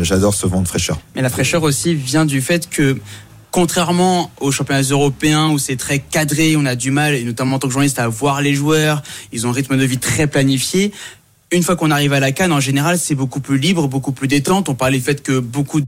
j'adore 0.02 0.34
ce 0.34 0.46
vent 0.46 0.62
de 0.62 0.68
fraîcheur. 0.68 0.98
Mais 1.14 1.22
la 1.22 1.28
fraîcheur 1.28 1.62
aussi 1.62 1.94
vient 1.94 2.24
du 2.24 2.40
fait 2.40 2.68
que, 2.70 2.98
contrairement 3.50 4.30
aux 4.40 4.50
championnats 4.50 4.82
européens 4.82 5.50
où 5.50 5.58
c'est 5.58 5.76
très 5.76 5.98
cadré, 5.98 6.56
on 6.56 6.64
a 6.64 6.74
du 6.74 6.90
mal, 6.90 7.14
et 7.14 7.24
notamment 7.24 7.56
en 7.56 7.58
tant 7.58 7.68
que 7.68 7.72
journaliste, 7.72 7.98
à 7.98 8.08
voir 8.08 8.40
les 8.40 8.54
joueurs, 8.54 9.02
ils 9.32 9.46
ont 9.46 9.50
un 9.50 9.52
rythme 9.52 9.76
de 9.76 9.84
vie 9.84 9.98
très 9.98 10.26
planifié. 10.26 10.92
Une 11.53 11.62
fois 11.62 11.76
qu'on 11.76 11.90
arrive 11.90 12.14
à 12.14 12.20
la 12.20 12.32
Cannes, 12.32 12.50
en 12.53 12.61
général, 12.61 12.98
c'est 12.98 13.14
beaucoup 13.14 13.40
plus 13.40 13.59
libre, 13.59 13.86
beaucoup 13.86 14.12
plus 14.12 14.26
détente. 14.26 14.70
On 14.70 14.74
parlait 14.74 14.96
du 14.96 15.05
fait 15.05 15.22
que 15.22 15.38
beaucoup 15.38 15.80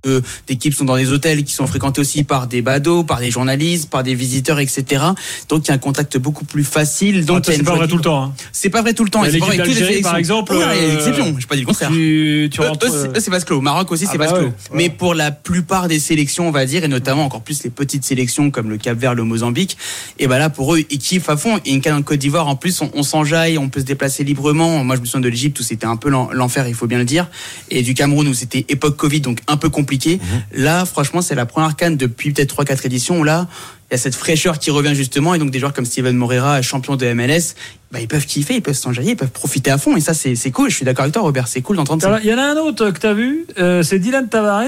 d'équipes 0.47 0.75
sont 0.75 0.85
dans 0.85 0.97
des 0.99 1.11
hôtels 1.11 1.43
qui 1.43 1.55
sont 1.55 1.67
fréquentés 1.67 2.03
aussi 2.03 2.23
par 2.23 2.47
des 2.49 2.61
badauds, 2.61 3.03
par 3.03 3.19
des 3.19 3.31
journalistes, 3.31 3.89
par 3.89 4.03
des 4.03 4.15
visiteurs, 4.15 4.59
etc. 4.61 5.03
Donc 5.49 5.65
il 5.65 5.69
y 5.69 5.71
a 5.71 5.75
un 5.75 5.79
contact 5.79 6.19
beaucoup 6.19 6.45
plus 6.45 6.65
facile. 6.65 7.25
Donc 7.25 7.45
Ah, 7.47 7.51
a 7.51 7.55
c'est 7.55 7.63
pas 7.63 7.77
vrai 7.77 7.89
tout 7.89 7.97
le 7.97 8.03
temps. 8.03 8.25
hein. 8.25 8.35
C'est 8.53 8.69
pas 8.69 8.83
vrai 8.83 8.93
tout 8.93 9.05
le 9.05 9.11
temps. 9.11 9.23
C'est 9.25 9.39
pas 9.39 9.47
vrai 9.47 9.59
avec 9.61 10.03
par 10.03 10.17
exemple, 10.19 10.53
Oui, 10.55 10.63
euh, 10.63 10.97
exceptions. 10.97 11.35
J'ai 11.39 11.47
pas 11.47 11.55
dit 11.55 11.63
le 11.63 11.67
contraire. 11.67 11.89
Tu, 11.91 12.51
tu 12.53 12.61
Eux, 12.61 12.69
rentres. 12.69 12.87
eux, 12.87 12.91
c'est- 12.91 13.17
eux, 13.17 13.21
c'est 13.21 13.31
vase 13.31 13.45
clos. 13.45 13.63
Maroc 13.63 13.91
aussi, 13.91 14.05
Ah 14.07 14.11
c'est 14.13 14.19
bah 14.19 14.27
vase 14.27 14.35
ouais, 14.39 14.45
ouais. 14.47 14.53
Mais 14.75 14.91
pour 14.91 15.15
la 15.15 15.31
plupart 15.31 15.89
des 15.89 15.99
sélections, 15.99 16.47
on 16.47 16.51
va 16.51 16.67
dire, 16.67 16.85
et 16.85 16.89
notamment 16.89 17.25
encore 17.25 17.41
plus 17.41 17.65
les 17.65 17.71
petites 17.71 18.05
sélections 18.05 18.51
comme 18.51 18.69
le 18.69 18.77
Cap 18.77 18.99
Vert, 18.99 19.15
le 19.15 19.25
Mozambique, 19.25 19.79
et 20.19 20.27
ben 20.27 20.39
là, 20.39 20.51
pour 20.51 20.75
eux, 20.75 20.81
ils 20.91 20.99
kiffent 20.99 21.31
à 21.31 21.39
fond. 21.39 21.59
Et 21.65 21.73
une 21.73 21.81
canne 21.81 21.95
en 21.97 22.03
Côte 22.03 22.19
d'Ivoire, 22.19 22.49
en 22.49 22.57
plus, 22.57 22.83
on, 22.83 22.91
on 22.95 23.03
s'enjaille, 23.03 23.57
on 23.57 23.71
peut 23.71 23.81
se 23.81 23.87
déplacer 23.87 24.25
librement. 24.25 24.85
Moi, 24.85 24.97
je 24.97 25.01
me 25.01 25.07
souviens 25.07 25.21
de 25.23 25.29
l'Égypte 25.29 25.54
où 25.61 25.63
c'était 25.63 25.87
un 25.87 25.97
peu 25.97 26.09
l'en- 26.09 26.31
l'enfer, 26.33 26.67
il 26.69 26.75
faut 26.75 26.87
bien 26.87 26.99
le 26.99 27.05
dire. 27.05 27.29
Et 27.71 27.83
du 27.83 27.95
Cameroun 27.95 28.27
où 28.29 28.35
c'était 28.35 28.65
époque 28.69 28.97
Covid, 28.97 29.21
donc 29.21 29.39
un 29.49 29.57
peu 29.57 29.69
compliqué. 29.71 30.21
Là, 30.53 30.85
franchement, 30.85 31.23
c'est 31.23 31.35
la 31.35 31.47
première 31.47 31.77
canne 31.77 31.97
depuis 31.97 32.33
peut-être 32.33 32.55
3-4 32.63 32.87
éditions 32.87 33.21
où 33.21 33.25
là, 33.25 33.47
il 33.91 33.95
y 33.95 33.97
a 33.97 33.99
cette 33.99 34.15
fraîcheur 34.15 34.59
qui 34.59 34.71
revient 34.71 34.95
justement. 34.95 35.35
Et 35.35 35.39
donc, 35.39 35.51
des 35.51 35.59
joueurs 35.59 35.73
comme 35.73 35.85
Steven 35.85 36.17
Moreira, 36.17 36.63
champion 36.63 36.97
de 36.97 37.07
MLS, 37.13 37.55
bah, 37.93 38.01
ils 38.01 38.09
peuvent 38.09 38.27
kiffer, 38.27 38.55
ils 38.57 38.63
peuvent 38.63 38.75
s'enjailler, 38.75 39.13
ils 39.13 39.17
peuvent 39.17 39.29
profiter 39.31 39.71
à 39.71 39.79
fond. 39.79 39.97
Et 39.97 40.01
ça, 40.01 40.15
c'est 40.15 40.51
cool. 40.51 40.71
Je 40.71 40.77
suis 40.77 40.85
d'accord 40.85 41.03
avec 41.05 41.13
toi, 41.13 41.23
Robert. 41.23 41.47
C'est 41.49 41.61
cool 41.63 41.77
d'entendre 41.77 42.03
ça. 42.03 42.09
Alors, 42.09 42.21
Il 42.21 42.27
y 42.31 42.35
en 42.35 42.39
a 42.39 42.43
un 42.45 42.57
autre 42.57 42.91
que 42.91 42.99
tu 42.99 43.07
as 43.07 43.15
vu, 43.15 43.47
euh, 43.59 43.83
c'est 43.83 43.99
Dylan 43.99 44.29
Tavares. 44.29 44.65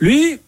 Lui, 0.00 0.38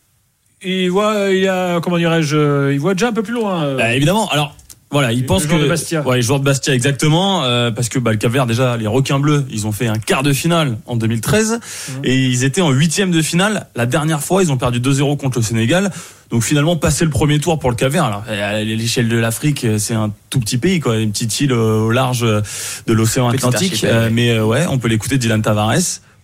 il 0.62 0.88
voit, 0.90 1.30
il 1.30 1.48
a, 1.48 1.80
comment 1.80 1.96
dirais-je, 1.98 2.36
euh, 2.36 2.72
il 2.72 2.78
voit 2.80 2.92
déjà 2.94 3.08
un 3.08 3.12
peu 3.12 3.22
plus 3.22 3.32
loin. 3.34 3.64
euh. 3.64 3.76
Bah, 3.76 3.94
évidemment. 3.94 4.28
Alors. 4.30 4.54
Voilà, 4.92 5.12
il 5.12 5.24
pense 5.24 5.44
que 5.44 5.50
joueur 5.50 5.62
de 5.62 5.68
Bastia. 5.68 6.02
ouais, 6.06 6.16
les 6.16 6.22
joueurs 6.22 6.40
de 6.40 6.44
Bastia 6.44 6.74
exactement 6.74 7.44
euh, 7.44 7.70
parce 7.70 7.88
que 7.88 8.00
bah, 8.00 8.10
le 8.10 8.16
Cap-Vert 8.16 8.46
déjà 8.46 8.76
les 8.76 8.88
requins 8.88 9.20
bleus, 9.20 9.46
ils 9.50 9.66
ont 9.68 9.72
fait 9.72 9.86
un 9.86 9.98
quart 9.98 10.24
de 10.24 10.32
finale 10.32 10.78
en 10.86 10.96
2013 10.96 11.60
Mhm. 11.60 12.00
et 12.04 12.16
ils 12.26 12.42
étaient 12.42 12.60
en 12.60 12.70
huitième 12.70 13.12
de 13.12 13.22
finale. 13.22 13.68
La 13.76 13.86
dernière 13.86 14.20
fois, 14.20 14.42
ils 14.42 14.50
ont 14.50 14.56
perdu 14.56 14.80
2-0 14.80 15.16
contre 15.16 15.38
le 15.38 15.44
Sénégal. 15.44 15.90
Donc 16.30 16.42
finalement, 16.42 16.76
passer 16.76 17.04
le 17.04 17.10
premier 17.10 17.38
tour 17.38 17.58
pour 17.60 17.70
le 17.70 17.76
Cap-Vert. 17.76 18.04
Alors 18.04 18.24
à 18.28 18.60
l'échelle 18.62 19.08
de 19.08 19.16
l'Afrique, 19.16 19.64
c'est 19.78 19.94
un 19.94 20.12
tout 20.28 20.40
petit 20.40 20.58
pays 20.58 20.80
quoi, 20.80 20.96
une 20.98 21.12
petite 21.12 21.40
île 21.40 21.52
euh, 21.52 21.78
au 21.82 21.90
large 21.92 22.22
de 22.22 22.92
l'océan 22.92 23.28
Atlantique. 23.28 23.84
Euh, 23.84 24.10
mais 24.12 24.30
euh, 24.30 24.44
ouais, 24.44 24.66
on 24.68 24.78
peut 24.78 24.88
l'écouter 24.88 25.18
Dylan 25.18 25.40
Tavares. 25.42 25.74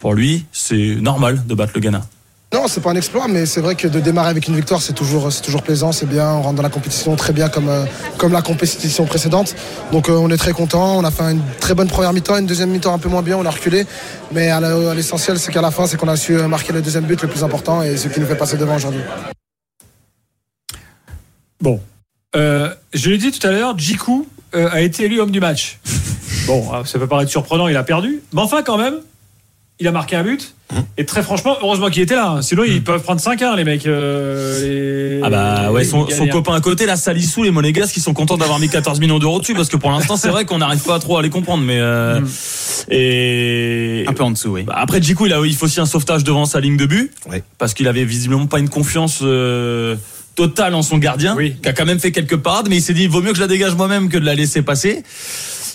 Pour 0.01 0.13
lui, 0.15 0.45
c'est 0.53 0.97
normal 1.01 1.43
de 1.47 1.55
battre 1.55 1.73
le 1.75 1.81
Ghana. 1.81 2.03
Non, 2.57 2.69
c'est 2.69 2.81
pas 2.81 2.89
un 2.89 2.97
exploit, 2.97 3.29
mais 3.29 3.45
c'est 3.45 3.61
vrai 3.61 3.75
que 3.75 3.87
de 3.87 4.01
démarrer 4.01 4.31
avec 4.31 4.49
une 4.49 4.57
victoire, 4.57 4.81
c'est 4.81 4.95
toujours, 4.95 5.31
c'est 5.31 5.43
toujours 5.43 5.61
plaisant, 5.61 5.93
c'est 5.93 6.07
bien. 6.07 6.27
On 6.33 6.41
rentre 6.41 6.57
dans 6.57 6.63
la 6.63 6.71
compétition 6.71 7.15
très 7.15 7.35
bien 7.35 7.51
comme, 7.51 7.69
euh, 7.69 7.85
la 8.31 8.41
compétition 8.41 9.05
précédente. 9.05 9.55
Donc 9.93 10.09
euh, 10.09 10.15
on 10.15 10.31
est 10.31 10.39
très 10.39 10.53
content. 10.53 10.97
On 10.97 11.05
a 11.05 11.11
fait 11.11 11.25
une 11.25 11.43
très 11.61 11.75
bonne 11.75 11.89
première 11.89 12.15
mi-temps, 12.15 12.39
une 12.39 12.47
deuxième 12.47 12.71
mi-temps 12.71 12.95
un 12.95 12.99
peu 12.99 13.11
moins 13.11 13.21
bien, 13.21 13.37
on 13.37 13.45
a 13.45 13.51
reculé. 13.51 13.85
Mais 14.33 14.49
à 14.49 14.95
l'essentiel, 14.95 15.39
c'est 15.39 15.53
qu'à 15.53 15.61
la 15.61 15.71
fin, 15.71 15.87
c'est 15.87 15.99
qu'on 15.99 16.09
a 16.09 16.17
su 16.17 16.35
euh, 16.35 16.49
marquer 16.49 16.73
le 16.73 16.81
deuxième 16.81 17.05
but 17.05 17.21
le 17.21 17.29
plus 17.29 17.45
important 17.45 17.83
et 17.83 17.99
ce 17.99 18.09
qui 18.09 18.21
nous 18.21 18.27
fait 18.27 18.37
passer 18.37 18.57
devant 18.57 18.77
aujourd'hui. 18.77 19.03
Bon. 21.61 21.79
Je 22.35 23.11
l'ai 23.11 23.19
dit 23.19 23.33
tout 23.33 23.47
à 23.47 23.51
l'heure, 23.51 23.79
Jiku 23.79 24.27
a 24.55 24.81
été 24.81 25.05
élu 25.05 25.21
homme 25.21 25.31
du 25.31 25.41
match. 25.41 25.79
Bon, 26.47 26.65
euh, 26.73 26.85
ça 26.85 27.01
peut 27.01 27.09
paraître 27.09 27.31
surprenant, 27.31 27.67
il 27.67 27.77
a 27.77 27.83
perdu. 27.83 28.23
Mais 28.33 28.41
enfin, 28.41 28.63
quand 28.63 28.79
même, 28.79 29.01
il 29.79 29.87
a 29.89 29.93
marqué 29.93 30.17
un 30.17 30.23
but. 30.25 30.55
Et 30.99 31.05
très 31.05 31.23
franchement, 31.23 31.57
heureusement 31.63 31.91
qu'il 31.91 32.03
était 32.03 32.17
là. 32.17 32.29
hein. 32.31 32.43
Sinon, 32.43 32.65
ils 32.65 32.83
peuvent 32.83 33.03
prendre 33.03 33.21
5-1, 33.21 33.55
les 33.57 33.63
mecs. 33.65 33.87
euh, 33.87 35.19
les- 35.19 35.21
Ah 35.23 35.31
bah 35.31 35.71
ouais, 35.71 35.85
son, 35.85 36.09
son 36.11 36.27
copain 36.27 36.55
à 36.55 36.61
côté, 36.61 36.87
là, 36.87 36.97
Salissou, 36.97 37.45
les 37.45 37.51
Monégasques, 37.53 37.95
qui 37.95 38.01
sont 38.01 38.15
contents 38.15 38.37
d'avoir 38.37 38.59
mis 38.59 38.69
14 38.69 38.99
millions 38.99 39.19
d'euros 39.21 39.39
dessus, 39.39 39.55
parce 39.55 39.69
que 39.69 39.77
pour 39.77 39.91
l'instant, 39.91 40.17
c'est 40.17 40.29
vrai 40.29 40.45
qu'on 40.45 40.59
n'arrive 40.59 40.83
pas 40.83 40.99
trop 40.99 41.19
à 41.19 41.23
les 41.23 41.31
comprendre, 41.31 41.63
mais 41.63 41.79
euh, 41.79 42.21
et 42.91 44.05
Un 44.09 44.13
peu 44.13 44.23
en 44.25 44.31
dessous, 44.31 44.49
oui. 44.51 44.63
Bah, 44.65 44.75
après, 44.77 45.01
Djikou, 45.03 45.27
il 45.27 45.33
a, 45.33 45.41
il 45.45 45.55
faut 45.55 45.67
aussi 45.67 45.81
un 45.81 45.87
sauvetage 45.87 46.25
devant 46.25 46.47
sa 46.47 46.61
ligne 46.61 46.77
de 46.77 46.87
but, 46.87 47.13
Ouais. 47.31 47.43
parce 47.59 47.75
qu'il 47.75 47.87
avait 47.89 48.05
visiblement 48.05 48.47
pas 48.47 48.59
une 48.59 48.69
confiance 48.69 49.21
euh, 49.23 49.97
totale 50.35 50.75
en 50.75 50.83
son 50.83 50.99
gardien, 50.99 51.35
Oui. 51.37 51.57
qui 51.63 51.69
a 51.69 51.73
quand 51.73 51.87
même 51.87 51.99
fait 52.01 52.13
quelques 52.13 52.37
parades, 52.37 52.67
mais 52.69 52.77
il 52.77 52.83
s'est 52.83 52.95
dit, 52.95 53.05
il 53.05 53.09
vaut 53.11 53.23
mieux 53.23 53.31
que 53.31 53.37
je 53.37 53.41
la 53.43 53.47
dégage 53.49 53.75
moi-même 53.75 54.09
que 54.09 54.19
de 54.19 54.25
la 54.25 54.35
laisser 54.35 54.63
passer. 54.63 55.03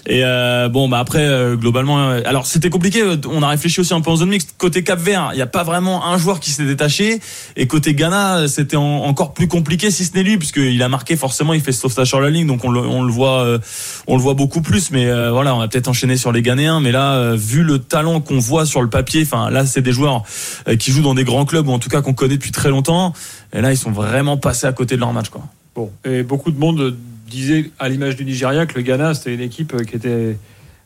Et 0.08 0.22
euh, 0.26 0.68
bon, 0.68 0.90
bah 0.90 0.98
après, 0.98 1.24
euh, 1.28 1.56
globalement, 1.56 2.00
euh, 2.00 2.22
alors 2.26 2.48
c'était 2.48 2.72
compliqué. 2.72 3.04
On 3.30 3.44
a 3.44 3.48
réfléchi 3.50 3.82
aussi 3.82 3.94
un 3.94 4.02
peu 4.02 4.10
en 4.10 4.16
zone 4.16 4.30
mixte. 4.30 4.56
Côté 4.58 4.84
Cap 4.84 5.00
Vert, 5.00 5.30
il 5.34 5.36
n'y 5.36 5.44
a 5.44 5.48
pas 5.48 5.64
vraiment 5.64 6.08
un 6.08 6.18
joueur 6.18 6.40
qui 6.40 6.50
s'est 6.50 6.66
détaché. 6.66 7.20
Et 7.56 7.68
côté 7.68 7.94
Ghana, 7.94 8.48
c'était 8.48 8.78
en- 8.78 9.04
encore 9.04 9.34
plus 9.34 9.48
compliqué, 9.48 9.92
si 9.92 10.04
ce 10.06 10.14
n'est 10.16 10.24
lui, 10.24 10.38
puisqu'il 10.40 10.82
a 10.82 10.90
marqué 10.90 11.16
forcément, 11.16 11.54
il 11.54 11.62
fait 11.62 11.72
ce 11.72 11.82
sauvetage 11.82 12.08
sur 12.08 12.20
la 12.20 12.32
ligne, 12.32 12.48
donc 12.48 12.66
on 12.66 12.72
le, 12.72 13.12
voit, 13.12 13.60
on 14.08 14.16
le 14.16 14.22
voit 14.22 14.34
beaucoup 14.34 14.62
plus. 14.62 14.90
Mais 14.90 15.06
voilà, 15.30 15.54
on 15.56 15.60
va 15.60 15.68
peut-être 15.68 15.88
enchaîner 15.88 16.18
sur 16.18 16.32
les 16.32 16.42
Ghanéens. 16.42 16.80
Mais 16.80 16.92
là, 16.92 17.36
vu 17.36 17.62
le 17.64 17.78
talent 17.78 18.22
qu'on 18.22 18.40
voit 18.40 18.66
sur 18.66 18.82
le 18.82 18.90
papier, 18.90 19.22
enfin 19.24 19.52
là, 19.52 19.68
c'est 19.68 19.82
des 19.82 19.92
joueurs 19.92 20.24
qui 20.80 20.92
jouent 20.92 21.04
dans 21.04 21.14
des 21.16 21.24
grands 21.24 21.46
clubs 21.46 21.68
ou 21.68 21.72
en 21.72 21.80
tout 21.80 21.90
cas 21.90 22.02
qu'on 22.02 22.14
connaît 22.14 22.38
depuis 22.38 22.52
très 22.52 22.70
longtemps. 22.70 23.14
Et 23.54 23.62
là, 23.62 23.72
ils 23.72 23.78
sont 23.78 23.92
vraiment 23.92 24.38
passés 24.38 24.66
à 24.66 24.74
côté 24.74 24.96
de 24.96 25.00
leur 25.02 25.14
match, 25.14 25.30
quoi. 25.30 25.44
Bon. 25.76 25.92
Et 26.06 26.24
beaucoup 26.24 26.52
de 26.52 26.60
monde 26.60 26.98
disait, 27.32 27.72
à 27.80 27.90
l'image 27.90 28.16
du 28.16 28.26
Nigeria, 28.26 28.66
que 28.66 28.76
le 28.76 28.82
Ghana, 28.82 29.14
c'était 29.14 29.34
une 29.34 29.42
équipe 29.42 29.74
euh, 29.74 29.84
qui 29.84 29.96
était 29.96 30.38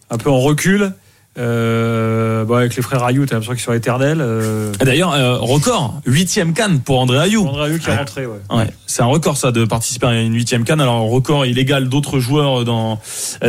un 0.09 0.17
peu 0.17 0.29
en 0.29 0.39
recul. 0.39 0.93
Euh, 1.37 2.45
bon, 2.45 2.55
avec 2.55 2.75
les 2.77 2.81
frères 2.81 3.03
Ayou, 3.03 3.25
t'as 3.25 3.35
l'impression 3.35 3.53
qu'ils 3.53 3.63
sont 3.63 3.73
éternels. 3.73 4.19
Euh, 4.21 4.71
D'ailleurs, 4.79 5.13
euh, 5.13 5.37
record, 5.37 5.99
huitième 6.05 6.53
canne 6.53 6.79
pour 6.79 6.99
André 6.99 7.17
Ayou. 7.17 7.45
André 7.45 7.71
Ayou 7.71 7.79
qui 7.79 7.89
est 7.89 7.95
rentré, 7.95 8.25
ouais. 8.25 8.37
Ouais, 8.49 8.69
c'est 8.87 9.01
un 9.01 9.07
record 9.07 9.35
ça 9.35 9.51
de 9.51 9.65
participer 9.65 10.07
à 10.07 10.21
une 10.21 10.33
huitième 10.33 10.63
canne. 10.63 10.79
Alors 10.79 11.01
record 11.09 11.45
illégal 11.45 11.89
d'autres 11.89 12.19
joueurs 12.19 12.63
dans 12.63 13.01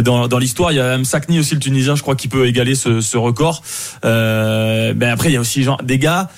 dans, 0.03 0.27
dans 0.27 0.39
l'histoire. 0.39 0.73
Il 0.73 0.77
y 0.77 0.81
a 0.81 0.99
Msakni 0.99 1.39
aussi 1.39 1.55
le 1.55 1.61
Tunisien, 1.61 1.95
je 1.95 2.03
crois, 2.03 2.17
qui 2.17 2.27
peut 2.27 2.47
égaler 2.47 2.75
ce, 2.75 3.01
ce 3.01 3.17
record. 3.17 3.63
Ben 4.03 5.09
après 5.13 5.29
il 5.29 5.35
y 5.35 5.37
a 5.37 5.41
aussi 5.41 5.63
genre 5.63 5.81
des 5.85 5.99
gars, 5.99 6.29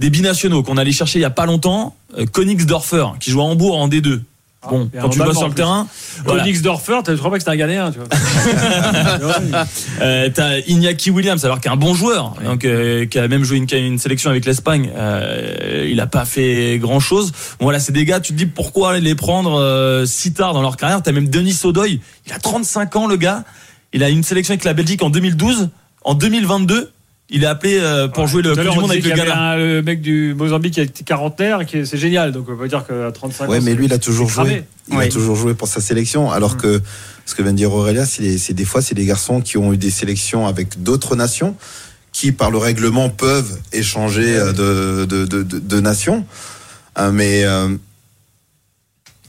des 0.00 0.10
binationaux 0.10 0.64
qu'on 0.64 0.76
allait 0.76 0.90
chercher 0.90 1.20
il 1.20 1.22
y 1.22 1.26
a 1.26 1.30
pas 1.30 1.46
longtemps. 1.46 1.94
Königsdorfer 2.32 3.06
qui 3.20 3.30
joue 3.30 3.42
à 3.42 3.44
Hambourg 3.44 3.78
en 3.78 3.88
D2. 3.88 4.22
Bon, 4.68 4.90
et 4.92 4.98
quand 4.98 5.08
tu 5.10 5.18
vas 5.18 5.32
sur 5.32 5.48
le 5.48 5.54
terrain, 5.54 5.86
voilà. 6.24 6.42
Königsdorfer, 6.42 6.98
tu 7.04 7.16
crois 7.16 7.30
pas 7.30 7.36
que 7.36 7.42
c'était 7.42 7.52
un 7.52 7.56
Ghanéen, 7.56 7.92
tu 7.92 7.98
vois. 7.98 8.08
Euh, 10.00 10.28
t'as 10.32 10.58
Iñaki 10.66 11.10
Williams, 11.10 11.44
alors 11.44 11.60
qu'un 11.60 11.76
bon 11.76 11.94
joueur, 11.94 12.34
donc 12.44 12.64
euh, 12.64 13.06
qui 13.06 13.18
a 13.18 13.28
même 13.28 13.44
joué 13.44 13.56
une, 13.56 13.66
une 13.72 13.98
sélection 13.98 14.30
avec 14.30 14.44
l'Espagne, 14.44 14.90
euh, 14.94 15.88
il 15.90 16.00
a 16.00 16.06
pas 16.06 16.24
fait 16.24 16.78
grand 16.78 17.00
chose. 17.00 17.32
Bon, 17.58 17.66
voilà, 17.66 17.78
c'est 17.80 17.92
des 17.92 18.04
gars, 18.04 18.20
tu 18.20 18.32
te 18.32 18.38
dis 18.38 18.46
pourquoi 18.46 18.98
les 18.98 19.14
prendre 19.14 19.58
euh, 19.58 20.04
si 20.04 20.32
tard 20.32 20.52
dans 20.52 20.62
leur 20.62 20.76
carrière? 20.76 21.02
T'as 21.02 21.12
même 21.12 21.28
Denis 21.28 21.52
Sodoy, 21.54 22.00
il 22.26 22.32
a 22.32 22.38
35 22.38 22.96
ans 22.96 23.06
le 23.06 23.16
gars, 23.16 23.44
il 23.92 24.02
a 24.02 24.10
une 24.10 24.22
sélection 24.22 24.52
avec 24.52 24.64
la 24.64 24.74
Belgique 24.74 25.02
en 25.02 25.10
2012, 25.10 25.70
en 26.04 26.14
2022. 26.14 26.92
Il 27.28 27.42
est 27.42 27.46
appelé 27.46 27.78
euh, 27.80 28.06
pour 28.06 28.28
jouer 28.28 28.40
le 28.42 28.54
Coupe 28.54 28.62
du 28.62 28.68
on 28.68 28.80
Monde 28.82 28.90
avec 28.92 29.04
le 29.04 29.10
Ghana. 29.10 29.52
un- 29.54 29.82
mec 29.82 30.00
du 30.00 30.32
Mozambique 30.34 30.74
qui 30.74 30.80
était 30.80 31.02
quarantenaire, 31.02 31.66
qui 31.66 31.78
est- 31.78 31.84
c'est 31.84 31.98
génial. 31.98 32.30
Donc 32.30 32.46
on 32.48 32.56
peut 32.56 32.68
dire 32.68 32.86
qu'à 32.86 33.10
35 33.10 33.48
Ouais, 33.48 33.58
ans. 33.58 33.62
mais 33.64 33.74
lui, 33.74 33.86
il 33.86 33.92
a 33.92 33.98
toujours 33.98 34.28
joué. 34.28 34.62
Il 34.88 34.96
a 34.96 35.08
toujours 35.08 35.34
joué 35.34 35.54
pour 35.54 35.66
sa 35.66 35.80
sélection. 35.80 36.30
Alors 36.30 36.56
que 36.56 36.80
ce 37.24 37.34
que 37.34 37.42
vient 37.42 37.50
de 37.50 37.56
dire 37.56 37.72
Aurélia, 37.72 38.06
c'est 38.06 38.52
des- 38.54 38.64
fois, 38.64 38.80
c'est 38.80 38.94
des 38.94 39.04
garçons 39.06 39.40
qui 39.40 39.58
ont 39.58 39.72
eu 39.72 39.76
des 39.76 39.90
sélections 39.90 40.46
avec 40.46 40.80
d'autres 40.84 41.16
nations, 41.16 41.56
qui 42.12 42.30
par 42.30 42.52
le 42.52 42.58
règlement 42.58 43.08
peuvent 43.10 43.58
échanger 43.72 44.36
euh, 44.38 44.52
de, 44.52 45.04
de, 45.06 45.26
de, 45.26 45.42
de- 45.42 45.58
de 45.58 45.80
nations. 45.80 46.24
Euh, 46.98 47.10
mais 47.10 47.42
euh, 47.44 47.76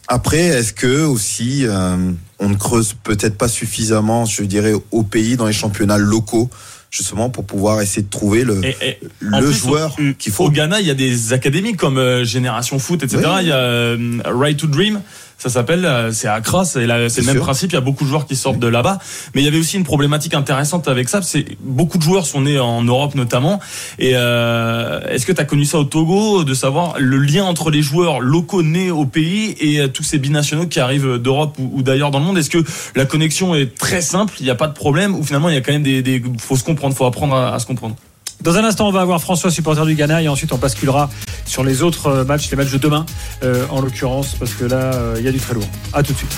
après, 0.08 0.38
est-ce 0.40 0.72
que 0.72 1.02
aussi 1.04 1.66
euh, 1.66 2.12
on 2.38 2.50
ne 2.50 2.56
creuse 2.56 2.94
peut-être 3.04 3.38
pas 3.38 3.48
suffisamment, 3.48 4.26
je 4.26 4.44
dirais, 4.44 4.74
au 4.92 5.02
pays 5.02 5.36
dans 5.36 5.48
les 5.48 5.54
championnats 5.54 5.98
locaux, 5.98 6.50
justement 6.92 7.30
pour 7.30 7.46
pouvoir 7.46 7.82
essayer 7.82 8.02
de 8.04 8.10
trouver 8.10 8.44
le, 8.44 8.64
Et- 8.66 8.76
et 8.82 9.00
en 9.34 9.40
le 9.40 9.48
plus, 9.48 9.54
joueur 9.58 9.96
qu'il 10.18 10.32
faut. 10.32 10.46
Au 10.46 10.50
Ghana, 10.52 10.80
il 10.80 10.88
y 10.88 10.92
a 10.92 10.96
des 10.96 11.34
académies 11.34 11.76
comme 11.76 11.98
euh, 11.98 12.24
Génération 12.24 12.80
Foot, 12.80 13.04
etc. 13.04 13.24
Oui. 13.26 13.32
Il 13.42 13.48
y 13.48 13.52
a 13.52 13.58
euh, 13.58 13.98
Right 14.26 14.58
to 14.58 14.68
Dream. 14.68 15.02
Ça 15.40 15.50
s'appelle, 15.50 15.86
euh, 15.86 16.12
c'est 16.12 16.28
Accra, 16.28 16.66
c'est 16.66 16.88
le 16.88 16.98
même 16.98 17.10
sûr. 17.12 17.44
principe. 17.44 17.72
Il 17.72 17.76
y 17.76 17.78
a 17.78 17.82
beaucoup 17.82 18.04
de 18.06 18.10
joueurs 18.10 18.26
qui 18.26 18.36
sortent 18.36 18.58
de 18.58 18.68
là-bas, 18.68 18.98
mais 19.36 19.42
il 19.42 19.46
y 19.46 19.48
avait 19.48 19.60
aussi 19.60 19.78
une 19.78 19.84
problématique 19.84 20.34
intéressante 20.34 20.88
avec 20.88 21.10
ça. 21.10 21.22
C'est 21.22 21.46
beaucoup 21.62 22.00
de 22.00 22.04
joueurs 22.04 22.26
sont 22.26 22.42
nés 22.42 22.58
en 22.60 22.84
Europe 22.84 23.14
notamment. 23.14 23.60
Et 24.00 24.14
euh, 24.16 25.00
est-ce 25.10 25.28
que 25.28 25.32
tu 25.32 25.40
as 25.40 25.46
connu 25.46 25.66
ça 25.66 25.78
au 25.78 25.84
Togo, 25.84 26.44
de 26.44 26.54
savoir 26.56 26.96
le 26.98 27.20
lien 27.20 27.44
entre 27.44 27.70
les 27.70 27.84
joueurs 27.84 28.20
locaux 28.20 28.64
nés 28.64 28.90
au 28.90 29.06
pays 29.06 29.56
et 29.60 29.80
euh, 29.80 29.88
tous 29.88 30.02
ces 30.04 30.18
binationaux 30.18 30.66
qui 30.66 30.80
arrivent 30.80 31.18
d'Europe 31.18 31.56
ou, 31.60 31.72
ou 31.72 31.82
d'ailleurs 31.84 32.10
dans 32.10 32.20
le 32.20 32.26
monde? 32.26 32.40
Est-ce 32.40 32.50
que 32.50 32.64
la 32.96 33.06
connexion 33.06 33.54
est 33.54 33.78
très 33.78 34.02
simple, 34.02 34.34
il 34.40 34.44
n'y 34.44 34.50
a 34.50 34.56
pas 34.56 34.68
de 34.68 34.74
problème, 34.74 35.14
ou 35.16 35.24
finalement 35.24 35.50
il 35.50 35.56
y 35.56 35.58
a 35.58 35.62
quand 35.62 35.72
même 35.74 35.84
des, 35.84 36.02
des 36.02 36.20
faut 36.40 36.56
se 36.56 36.64
comprendre, 36.64 36.96
faut 36.96 37.06
apprendre 37.06 37.36
à, 37.36 37.54
à 37.54 37.60
se 37.60 37.68
comprendre? 37.68 37.96
Dans 38.42 38.56
un 38.56 38.64
instant, 38.64 38.88
on 38.88 38.92
va 38.92 39.02
avoir 39.02 39.20
François, 39.20 39.50
supporter 39.50 39.86
du 39.86 39.96
Ghana, 39.96 40.22
et 40.22 40.28
ensuite 40.28 40.52
on 40.54 40.58
basculera 40.58 41.10
sur 41.48 41.64
les 41.64 41.82
autres 41.82 42.08
euh, 42.08 42.24
matchs, 42.24 42.50
les 42.52 42.58
matchs 42.58 42.72
de 42.72 42.78
demain, 42.78 43.06
euh, 43.44 43.66
en 43.70 43.82
l'occurrence, 43.82 44.36
parce 44.36 44.54
que 44.54 44.66
là, 44.66 44.94
euh, 44.94 45.16
il 45.18 45.26
y 45.26 45.28
a 45.28 45.32
du 45.32 45.40
très 45.40 45.54
lourd. 45.54 45.68
À 45.94 46.04
tout 46.04 46.14
de 46.14 46.18
suite. 46.18 46.38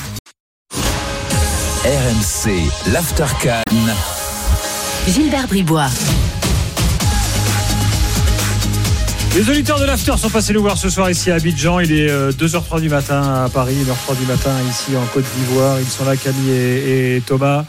RMC, 1.84 2.92
l'Aftercan. 2.92 3.64
Gilbert 5.08 5.48
Bribois. 5.48 5.90
Les 9.36 9.48
auditeurs 9.50 9.80
de 9.80 9.86
l'After 9.86 10.14
sont 10.18 10.30
passés 10.30 10.54
nous 10.54 10.62
voir 10.62 10.78
ce 10.78 10.90
soir 10.90 11.10
ici 11.10 11.32
à 11.32 11.36
Abidjan. 11.36 11.80
Il 11.80 11.92
est 11.94 12.10
euh, 12.10 12.32
2h03 12.32 12.82
du 12.82 12.90
matin 12.90 13.46
à 13.46 13.50
Paris, 13.50 13.76
1h03 13.76 14.18
du 14.20 14.26
matin 14.26 14.52
ici 14.70 14.98
en 14.98 15.06
Côte 15.14 15.24
d'Ivoire. 15.38 15.80
Ils 15.80 15.86
sont 15.88 16.04
là, 16.04 16.18
Camille 16.18 16.52
et, 16.52 17.22
Thomas. 17.26 17.64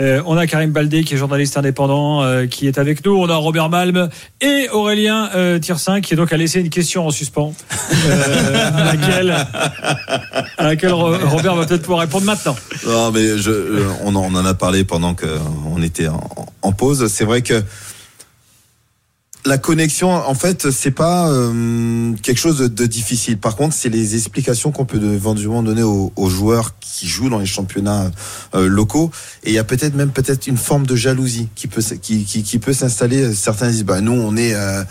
Euh, 0.00 0.20
on 0.26 0.36
a 0.36 0.46
Karim 0.48 0.72
Baldé 0.72 1.04
qui 1.04 1.14
est 1.14 1.16
journaliste 1.16 1.56
indépendant 1.56 2.22
euh, 2.22 2.46
qui 2.46 2.66
est 2.66 2.78
avec 2.78 3.06
nous. 3.06 3.14
On 3.16 3.28
a 3.30 3.36
Robert 3.36 3.68
Malm 3.70 4.08
et 4.40 4.68
Aurélien 4.70 5.30
euh, 5.36 5.60
qui 5.60 5.70
est 5.70 6.16
donc 6.16 6.32
a 6.32 6.36
laissé 6.36 6.60
une 6.60 6.68
question 6.68 7.06
en 7.06 7.10
suspens 7.10 7.54
euh, 8.08 8.70
à 8.74 8.84
laquelle, 8.84 9.30
à 10.58 10.64
laquelle 10.64 10.92
Ro- 10.92 11.16
Robert 11.26 11.54
va 11.54 11.64
peut-être 11.64 11.82
pouvoir 11.82 12.00
répondre 12.00 12.26
maintenant. 12.26 12.56
Non, 12.86 13.12
mais 13.12 13.20
euh, 13.24 13.86
on, 14.02 14.14
en, 14.16 14.44
a 14.44 14.54
parlé 14.54 14.82
pendant 14.84 15.14
qu'on 15.14 15.80
était 15.80 16.08
en 16.60 16.72
pause. 16.72 17.06
C'est 17.06 17.24
vrai 17.24 17.40
que 17.42 17.62
la 19.46 19.58
connexion, 19.58 20.10
en 20.10 20.34
fait, 20.34 20.70
c'est 20.70 20.90
pas 20.90 21.28
euh, 21.30 22.12
quelque 22.22 22.38
chose 22.38 22.58
de, 22.58 22.66
de 22.66 22.86
difficile. 22.86 23.38
Par 23.38 23.56
contre, 23.56 23.74
c'est 23.74 23.88
les 23.88 24.14
explications 24.14 24.72
qu'on 24.72 24.84
peut 24.84 25.02
éventuellement 25.02 25.62
donner 25.62 25.82
aux, 25.82 26.12
aux 26.16 26.30
joueurs 26.30 26.74
qui 26.80 27.06
jouent 27.06 27.28
dans 27.28 27.38
les 27.38 27.46
championnats 27.46 28.10
euh, 28.54 28.66
locaux. 28.66 29.10
Et 29.42 29.50
il 29.50 29.54
y 29.54 29.58
a 29.58 29.64
peut-être 29.64 29.94
même 29.94 30.10
peut-être 30.10 30.46
une 30.46 30.56
forme 30.56 30.86
de 30.86 30.96
jalousie 30.96 31.48
qui 31.54 31.66
peut 31.66 31.82
qui 31.82 32.58
peut 32.58 32.72
s'installer. 32.72 33.34
Certains 33.34 33.70
disent, 33.70 33.84
bah 33.84 34.00
nous, 34.00 34.12
on 34.12 34.36
est 34.36 34.54
euh, 34.54 34.82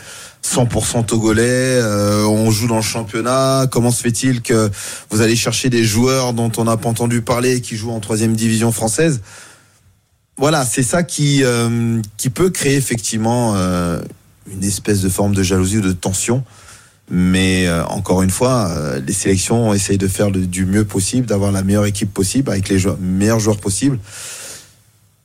100% 0.44 1.06
togolais, 1.06 1.42
euh, 1.44 2.26
on 2.26 2.52
joue 2.52 2.68
dans 2.68 2.76
le 2.76 2.82
championnat. 2.82 3.68
Comment 3.72 3.92
se 3.92 4.02
fait-il 4.02 4.42
que 4.42 4.70
vous 5.10 5.22
allez 5.22 5.36
chercher 5.36 5.70
des 5.70 5.84
joueurs 5.84 6.34
dont 6.34 6.52
on 6.58 6.66
n'a 6.66 6.78
pas 6.78 6.90
entendu 6.90 7.22
parler, 7.22 7.62
qui 7.62 7.76
jouent 7.76 7.92
en 7.92 8.00
troisième 8.00 8.36
division 8.36 8.72
française? 8.72 9.22
Voilà, 10.38 10.66
c'est 10.66 10.84
ça 10.84 11.04
qui 11.04 11.44
euh, 11.44 12.02
qui 12.18 12.30
peut 12.30 12.50
créer 12.50 12.76
effectivement 12.76 13.54
euh, 13.56 14.00
une 14.52 14.64
espèce 14.64 15.02
de 15.02 15.10
forme 15.10 15.34
de 15.36 15.44
jalousie 15.44 15.78
ou 15.78 15.82
de 15.82 15.92
tension. 15.94 16.44
Mais 17.12 17.68
euh, 17.68 17.84
encore 17.86 18.22
une 18.24 18.30
fois, 18.30 18.70
euh, 18.70 19.00
les 19.06 19.14
sélections 19.14 19.74
essayent 19.74 19.98
de 19.98 20.08
faire 20.08 20.30
le- 20.30 20.46
du 20.48 20.66
mieux 20.66 20.86
possible, 20.86 21.26
d'avoir 21.28 21.52
la 21.52 21.62
meilleure 21.62 21.86
équipe 21.86 22.14
possible 22.14 22.50
avec 22.50 22.70
les 22.70 22.80
joueurs- 22.80 22.98
meilleurs 23.00 23.40
joueurs 23.42 23.58
possibles. 23.58 24.00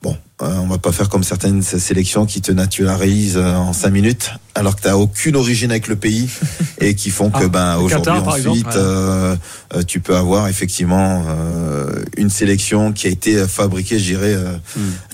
Bon, 0.01 0.15
euh, 0.41 0.55
on 0.61 0.67
va 0.67 0.77
pas 0.77 0.91
faire 0.93 1.09
comme 1.09 1.23
certaines 1.23 1.61
sé- 1.61 1.79
sélections 1.79 2.25
qui 2.25 2.39
te 2.41 2.51
naturalisent 2.53 3.35
euh, 3.37 3.53
en 3.55 3.73
cinq 3.73 3.89
minutes, 3.91 4.31
alors 4.55 4.75
que 4.77 4.81
tu 4.81 4.87
n'as 4.87 4.95
aucune 4.95 5.35
origine 5.35 5.71
avec 5.71 5.87
le 5.87 5.95
pays 5.97 6.29
et 6.79 6.95
qui 6.95 7.09
font 7.09 7.29
que 7.31 7.43
Ah, 7.45 7.47
ben 7.49 7.77
aujourd'hui 7.77 8.11
ensuite 8.11 8.37
exemple, 8.57 8.67
ouais. 8.69 8.73
euh, 8.77 9.35
euh, 9.75 9.83
tu 9.83 9.99
peux 9.99 10.15
avoir 10.15 10.47
effectivement 10.47 11.23
euh, 11.27 12.03
une 12.17 12.29
sélection 12.29 12.93
qui 12.93 13.07
a 13.07 13.09
été 13.09 13.45
fabriquée, 13.47 13.99
je 13.99 14.05
dirais, 14.05 14.33
euh, 14.35 14.53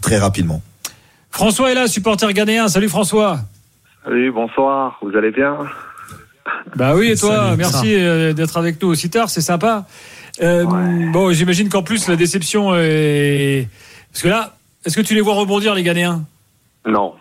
très 0.01 0.18
rapidement. 0.20 0.62
François 1.32 1.72
est 1.72 1.76
là, 1.76 1.88
supporter 1.88 2.32
ghanéen. 2.34 2.68
Salut 2.68 2.89
François. 2.89 3.41
Oui, 4.10 4.30
bonsoir, 4.30 4.97
vous 5.01 5.16
allez 5.18 5.32
bien 5.32 5.58
Bah 6.76 6.95
oui, 6.95 7.12
et 7.12 7.16
toi, 7.16 7.36
Salut, 7.38 7.58
merci 7.58 7.95
euh, 7.95 8.34
d'être 8.34 8.58
avec 8.58 8.82
nous 8.82 8.89
aussi 8.89 9.10
tard, 9.10 9.30
c'est 9.30 9.41
sympa. 9.41 9.86
Euh, 10.41 10.66
Bon, 11.12 11.32
j'imagine 11.32 11.70
qu'en 11.70 11.82
plus 11.84 12.08
la 12.08 12.16
déception 12.16 12.76
est. 12.76 13.68
Parce 14.12 14.22
que 14.22 14.28
là, 14.28 14.53
est-ce 14.86 14.95
que 14.95 15.01
tu 15.01 15.16
les 15.16 15.22
vois 15.22 15.34
rebondir, 15.34 15.74
les 15.74 15.84
Ghanéens? 15.84 16.22
Non, 16.86 17.16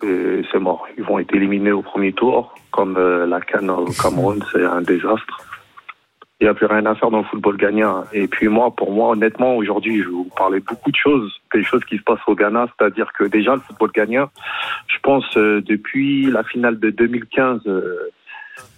c'est 0.00 0.42
c'est 0.50 0.58
mort. 0.58 0.86
Ils 0.96 1.04
vont 1.04 1.18
être 1.18 1.34
éliminés 1.34 1.72
au 1.72 1.82
premier 1.82 2.12
tour, 2.12 2.54
comme 2.70 2.96
euh, 2.96 3.26
la 3.26 3.40
Cannes 3.40 3.70
au 3.70 3.84
Cameroun, 3.86 4.42
c'est 4.52 4.64
un 4.64 4.80
désastre. 4.80 5.40
Il 6.40 6.44
n'y 6.44 6.48
a 6.48 6.54
plus 6.54 6.66
rien 6.66 6.86
à 6.86 6.94
faire 6.94 7.10
dans 7.10 7.18
le 7.18 7.24
football 7.24 7.58
ghanéen. 7.58 8.04
Et 8.14 8.26
puis 8.26 8.48
moi, 8.48 8.74
pour 8.74 8.92
moi, 8.92 9.10
honnêtement, 9.10 9.56
aujourd'hui, 9.56 10.02
je 10.02 10.08
vous 10.08 10.30
parler 10.34 10.60
beaucoup 10.60 10.90
de 10.90 10.96
choses, 10.96 11.30
des 11.52 11.62
choses 11.62 11.84
qui 11.84 11.98
se 11.98 12.02
passent 12.02 12.26
au 12.26 12.34
Ghana, 12.34 12.66
c'est-à-dire 12.78 13.12
que 13.12 13.24
déjà 13.24 13.54
le 13.54 13.60
football 13.60 13.90
ghanéen, 13.92 14.30
je 14.86 14.96
pense 15.02 15.36
euh, 15.36 15.60
depuis 15.60 16.30
la 16.30 16.42
finale 16.42 16.78
de 16.78 16.88
2015, 16.88 17.60
euh, 17.66 18.10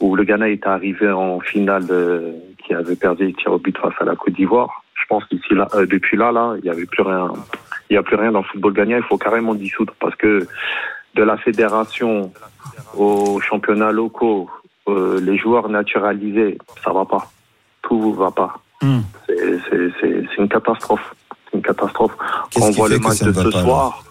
où 0.00 0.16
le 0.16 0.24
Ghana 0.24 0.50
est 0.50 0.66
arrivé 0.66 1.08
en 1.08 1.38
finale, 1.38 1.86
euh, 1.90 2.32
qui 2.58 2.74
avait 2.74 2.96
perdu 2.96 3.26
les 3.26 3.32
tirs 3.34 3.52
au 3.52 3.58
but 3.58 3.78
face 3.78 3.94
à 4.00 4.04
la 4.04 4.16
Côte 4.16 4.34
d'Ivoire. 4.34 4.82
Je 4.94 5.06
pense 5.06 5.24
qu'ici 5.26 5.54
là, 5.54 5.68
depuis 5.88 6.16
là, 6.16 6.32
là, 6.32 6.54
il 6.58 6.64
n'y 6.64 6.70
avait 6.70 6.86
plus 6.86 7.02
rien. 7.02 7.32
Il 7.90 7.92
n'y 7.92 7.96
a 7.96 8.02
plus 8.02 8.16
rien 8.16 8.32
dans 8.32 8.40
le 8.40 8.46
football 8.46 8.72
ghanéen. 8.72 8.96
Il 8.96 9.04
faut 9.04 9.18
carrément 9.18 9.54
dissoudre 9.54 9.94
parce 10.00 10.16
que 10.16 10.48
de 11.14 11.22
la 11.22 11.36
fédération 11.36 12.32
aux 12.96 13.40
championnats 13.40 13.92
locaux, 13.92 14.50
les 14.88 15.36
joueurs 15.36 15.68
naturalisés, 15.68 16.58
ça 16.82 16.92
va 16.92 17.04
pas. 17.04 17.28
Tout 17.82 18.12
va 18.14 18.30
pas. 18.30 18.54
C'est- 19.28 19.90
C'est 20.00 20.36
une 20.38 20.48
catastrophe. 20.48 21.14
Une 21.54 21.62
catastrophe. 21.62 22.12
On 22.60 22.70
voit 22.70 22.88
le 22.88 22.98
match 22.98 23.22
ne 23.22 23.30
de 23.30 23.32
ce 23.34 23.48
pas, 23.50 23.62
soir. 23.62 24.02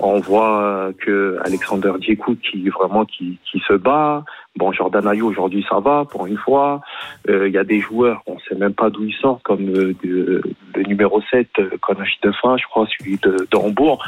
On 0.00 0.18
voit 0.18 0.60
euh, 0.62 0.92
que 0.98 1.38
Alexander 1.44 1.92
qui 2.00 2.68
vraiment 2.70 3.04
qui, 3.04 3.38
qui 3.50 3.60
se 3.66 3.74
bat. 3.74 4.24
Bon, 4.56 4.72
Jordan 4.72 5.06
Ayew 5.06 5.24
aujourd'hui 5.28 5.64
ça 5.68 5.78
va 5.78 6.04
pour 6.04 6.26
une 6.26 6.36
fois. 6.36 6.80
Euh, 7.28 7.46
Il 7.48 7.54
y 7.54 7.58
a 7.58 7.64
des 7.64 7.80
joueurs, 7.80 8.22
on 8.26 8.36
sait 8.40 8.56
même 8.56 8.74
pas 8.74 8.90
d'où 8.90 9.04
ils 9.04 9.14
sortent, 9.14 9.42
comme 9.44 9.68
euh, 9.68 9.94
de- 10.02 10.42
le 10.74 10.82
numéro 10.84 11.20
7, 11.30 11.48
euh, 11.60 11.70
Konachi 11.80 12.18
de 12.22 12.32
fin, 12.42 12.56
je 12.56 12.64
crois, 12.66 12.86
celui 12.98 13.18
de, 13.18 13.46
de 13.50 13.56
Hambourg. 13.56 14.04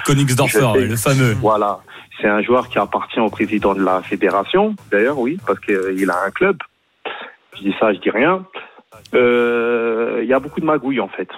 Ouais, 0.74 0.86
le 0.88 0.96
fameux. 0.96 1.32
Voilà. 1.40 1.78
C'est 2.20 2.28
un 2.28 2.42
joueur 2.42 2.68
qui 2.68 2.78
appartient 2.78 3.20
au 3.20 3.30
président 3.30 3.74
de 3.74 3.82
la 3.84 4.02
fédération, 4.02 4.74
d'ailleurs, 4.90 5.18
oui, 5.18 5.38
parce 5.46 5.60
qu'il 5.60 6.10
a 6.10 6.24
un 6.26 6.30
club. 6.30 6.56
Je 7.56 7.62
dis 7.62 7.74
ça, 7.78 7.92
je 7.92 7.98
dis 8.00 8.10
rien. 8.10 8.44
Euh, 9.14 10.20
Il 10.22 10.28
y 10.28 10.32
a 10.34 10.40
beaucoup 10.40 10.61
de 10.61 10.66
magouilles, 10.66 11.01
en 11.01 11.09
fait. 11.09 11.28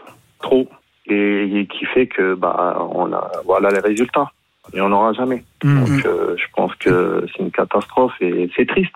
Trop. 0.41 0.69
Et, 1.07 1.61
et 1.61 1.67
qui 1.67 1.85
fait 1.87 2.07
que, 2.07 2.35
bah, 2.35 2.77
on 2.95 3.13
a, 3.13 3.31
voilà 3.45 3.71
les 3.71 3.81
résultats. 3.81 4.31
Et 4.75 4.81
on 4.83 4.91
n'aura 4.91 5.15
jamais. 5.15 5.45
Donc, 5.63 6.05
euh, 6.05 6.37
je 6.37 6.45
pense 6.55 6.75
que 6.75 7.25
c'est 7.33 7.43
une 7.43 7.51
catastrophe 7.51 8.13
et 8.21 8.51
c'est 8.55 8.67
triste. 8.67 8.93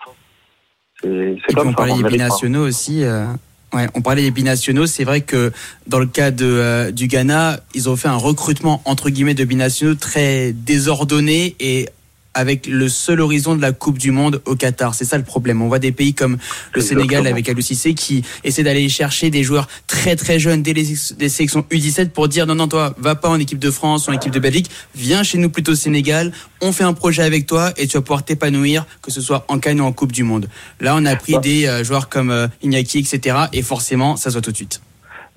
C'est 1.01 1.53
comme 1.55 1.69
on 1.69 1.73
parlait 1.73 1.95
des 1.95 2.03
binationaux 2.03 2.65
aussi. 2.65 3.03
euh, 3.03 3.25
ouais, 3.73 3.87
on 3.95 4.01
parlait 4.01 4.21
des 4.21 4.31
binationaux. 4.31 4.85
C'est 4.85 5.03
vrai 5.03 5.21
que 5.21 5.51
dans 5.87 5.97
le 5.99 6.05
cas 6.05 6.29
de, 6.31 6.45
euh, 6.45 6.91
du 6.91 7.07
Ghana, 7.07 7.57
ils 7.73 7.89
ont 7.89 7.95
fait 7.95 8.07
un 8.07 8.17
recrutement 8.17 8.81
entre 8.85 9.09
guillemets 9.09 9.33
de 9.33 9.43
binationaux 9.43 9.95
très 9.95 10.53
désordonné 10.53 11.55
et 11.59 11.89
avec 12.33 12.67
le 12.67 12.89
seul 12.89 13.21
horizon 13.21 13.55
de 13.55 13.61
la 13.61 13.71
Coupe 13.71 13.97
du 13.97 14.11
Monde 14.11 14.41
au 14.45 14.55
Qatar. 14.55 14.95
C'est 14.95 15.05
ça 15.05 15.17
le 15.17 15.23
problème. 15.23 15.61
On 15.61 15.67
voit 15.67 15.79
des 15.79 15.91
pays 15.91 16.13
comme 16.13 16.37
le 16.73 16.81
Sénégal 16.81 17.27
avec 17.27 17.47
Alou 17.49 17.61
Cissé 17.61 17.93
qui 17.93 18.23
essaie 18.43 18.63
d'aller 18.63 18.89
chercher 18.89 19.29
des 19.29 19.43
joueurs 19.43 19.67
très 19.87 20.15
très 20.15 20.39
jeunes 20.39 20.63
dès 20.63 20.73
les 20.73 20.83
des 21.17 21.29
sélections 21.29 21.65
U17 21.71 22.09
pour 22.09 22.27
dire 22.27 22.45
non 22.45 22.55
non 22.55 22.67
toi 22.67 22.95
va 22.97 23.15
pas 23.15 23.29
en 23.29 23.39
équipe 23.39 23.59
de 23.59 23.71
France 23.71 24.07
ou 24.07 24.11
en 24.11 24.13
équipe 24.13 24.31
de 24.31 24.39
Belgique, 24.39 24.69
viens 24.95 25.23
chez 25.23 25.37
nous 25.37 25.49
plutôt 25.49 25.73
au 25.73 25.75
Sénégal, 25.75 26.31
on 26.61 26.71
fait 26.71 26.83
un 26.83 26.93
projet 26.93 27.23
avec 27.23 27.45
toi 27.45 27.71
et 27.77 27.87
tu 27.87 27.97
vas 27.97 28.01
pouvoir 28.01 28.23
t'épanouir 28.23 28.85
que 29.01 29.11
ce 29.11 29.21
soit 29.21 29.45
en 29.47 29.59
Cannes 29.59 29.81
ou 29.81 29.85
en 29.85 29.93
Coupe 29.93 30.11
du 30.11 30.23
Monde. 30.23 30.49
Là 30.79 30.95
on 30.97 31.05
a 31.05 31.15
pris 31.15 31.37
des 31.39 31.65
euh, 31.65 31.83
joueurs 31.83 32.09
comme 32.09 32.31
euh, 32.31 32.47
Iñaki 32.61 32.99
etc 32.99 33.37
et 33.53 33.61
forcément 33.61 34.17
ça 34.17 34.29
se 34.29 34.35
voit 34.35 34.41
tout 34.41 34.51
de 34.51 34.57
suite. 34.57 34.81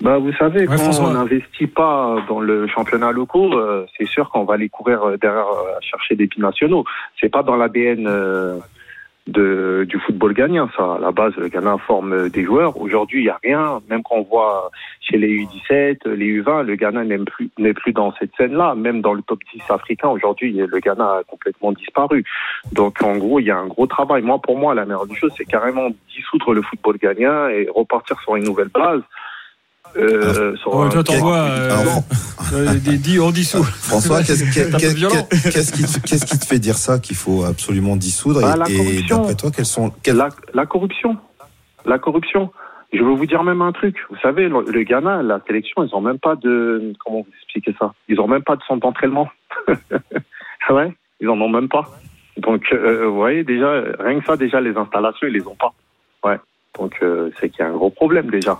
Bah, 0.01 0.19
vous 0.19 0.33
savez, 0.33 0.65
quand 0.67 0.77
François. 0.77 1.07
on 1.07 1.13
n'investit 1.13 1.67
pas 1.67 2.17
dans 2.27 2.39
le 2.39 2.67
championnat 2.67 3.11
local, 3.11 3.53
euh, 3.53 3.85
c'est 3.97 4.07
sûr 4.07 4.29
qu'on 4.29 4.43
va 4.43 4.53
aller 4.53 4.69
courir 4.69 5.03
euh, 5.03 5.17
derrière 5.17 5.47
euh, 5.47 5.73
chercher 5.81 6.15
des 6.15 6.27
binationaux. 6.27 6.85
C'est 7.19 7.29
pas 7.29 7.41
dans 7.41 7.55
l'ADN 7.55 8.05
euh, 8.05 8.59
de, 9.27 9.85
du 9.87 9.99
football 9.99 10.33
gagnant, 10.33 10.69
ça. 10.75 10.95
À 10.95 10.99
la 10.99 11.11
base, 11.11 11.35
le 11.35 11.47
Ghana 11.49 11.77
forme 11.85 12.13
euh, 12.13 12.29
des 12.29 12.43
joueurs. 12.43 12.79
Aujourd'hui, 12.79 13.21
il 13.21 13.23
n'y 13.23 13.29
a 13.29 13.39
rien. 13.43 13.81
Même 13.89 14.01
quand 14.03 14.15
on 14.15 14.23
voit 14.23 14.71
chez 15.01 15.17
les 15.17 15.39
U17, 15.39 16.07
les 16.09 16.41
U20, 16.41 16.63
le 16.63 16.75
Ghana 16.75 17.03
n'est 17.03 17.17
plus, 17.17 17.49
n'est 17.57 17.73
plus 17.73 17.91
dans 17.91 18.13
cette 18.19 18.31
scène-là. 18.37 18.75
Même 18.75 19.01
dans 19.01 19.13
le 19.13 19.21
top 19.21 19.39
10 19.53 19.63
africain, 19.69 20.09
aujourd'hui, 20.09 20.53
le 20.53 20.79
Ghana 20.79 21.03
a 21.03 21.23
complètement 21.23 21.71
disparu. 21.73 22.23
Donc, 22.71 23.01
en 23.03 23.17
gros, 23.17 23.39
il 23.39 23.45
y 23.45 23.51
a 23.51 23.57
un 23.57 23.67
gros 23.67 23.87
travail. 23.87 24.21
Moi, 24.21 24.39
pour 24.39 24.57
moi, 24.57 24.73
la 24.73 24.85
meilleure 24.85 25.07
des 25.07 25.15
choses, 25.15 25.33
c'est 25.37 25.45
carrément 25.45 25.89
dissoudre 26.15 26.53
le 26.53 26.61
football 26.61 26.97
gagnant 26.97 27.47
et 27.47 27.67
repartir 27.73 28.19
sur 28.21 28.35
une 28.35 28.45
nouvelle 28.45 28.69
base. 28.69 29.01
Euh, 29.95 30.55
sur 30.57 30.75
Ouais, 30.75 30.89
toi, 30.89 31.03
t'envoies. 31.03 31.37
Euh, 31.37 31.71
euh, 32.53 32.73
des 32.75 32.97
dix, 32.97 33.19
on 33.19 33.31
dissout. 33.31 33.63
François, 33.63 34.19
qu'est-ce 34.23 34.43
qui, 34.43 34.51
te- 34.51 36.07
qu'est-ce 36.07 36.25
qui 36.25 36.39
te 36.39 36.45
fait 36.45 36.59
dire 36.59 36.75
ça 36.77 36.99
qu'il 36.99 37.15
faut 37.15 37.43
absolument 37.45 37.95
dissoudre 37.95 38.41
Ah, 38.43 38.53
Et- 38.55 38.57
la 38.59 38.69
Et, 38.69 38.77
corruption. 38.77 39.17
d'après 39.17 39.35
toi, 39.35 39.51
quels 39.55 39.65
sont 39.65 39.91
la, 40.07 40.29
la 40.53 40.65
corruption. 40.65 41.17
La 41.85 41.97
corruption. 41.99 42.51
Je 42.93 42.99
vais 42.99 43.15
vous 43.15 43.25
dire 43.25 43.43
même 43.43 43.61
un 43.61 43.71
truc. 43.71 43.97
Vous 44.09 44.17
savez, 44.21 44.47
le, 44.47 44.61
le 44.69 44.83
Ghana, 44.83 45.21
la 45.23 45.41
sélection, 45.47 45.83
ils 45.83 45.93
ont 45.95 46.01
même 46.01 46.19
pas 46.19 46.35
de 46.35 46.93
comment 47.03 47.19
vous 47.21 47.33
expliquer 47.43 47.75
ça? 47.79 47.93
Ils 48.07 48.19
ont 48.19 48.27
même 48.27 48.43
pas 48.43 48.55
de 48.55 48.61
centre 48.67 48.81
d'entraînement. 48.81 49.29
ouais, 50.69 50.93
ils 51.19 51.29
en 51.29 51.39
ont 51.41 51.49
même 51.49 51.67
pas. 51.69 51.89
Donc, 52.37 52.63
euh, 52.71 53.07
vous 53.07 53.15
voyez 53.15 53.43
déjà, 53.43 53.81
rien 53.99 54.19
que 54.19 54.25
ça, 54.25 54.37
déjà 54.37 54.61
les 54.61 54.75
installations, 54.77 55.27
ils 55.27 55.33
les 55.33 55.45
ont 55.47 55.55
pas. 55.55 55.73
Ouais. 56.23 56.37
Donc, 56.77 56.93
euh, 57.01 57.29
c'est 57.39 57.49
qu'il 57.49 57.59
y 57.59 57.63
a 57.63 57.67
un 57.69 57.73
gros 57.73 57.89
problème 57.89 58.29
déjà. 58.29 58.59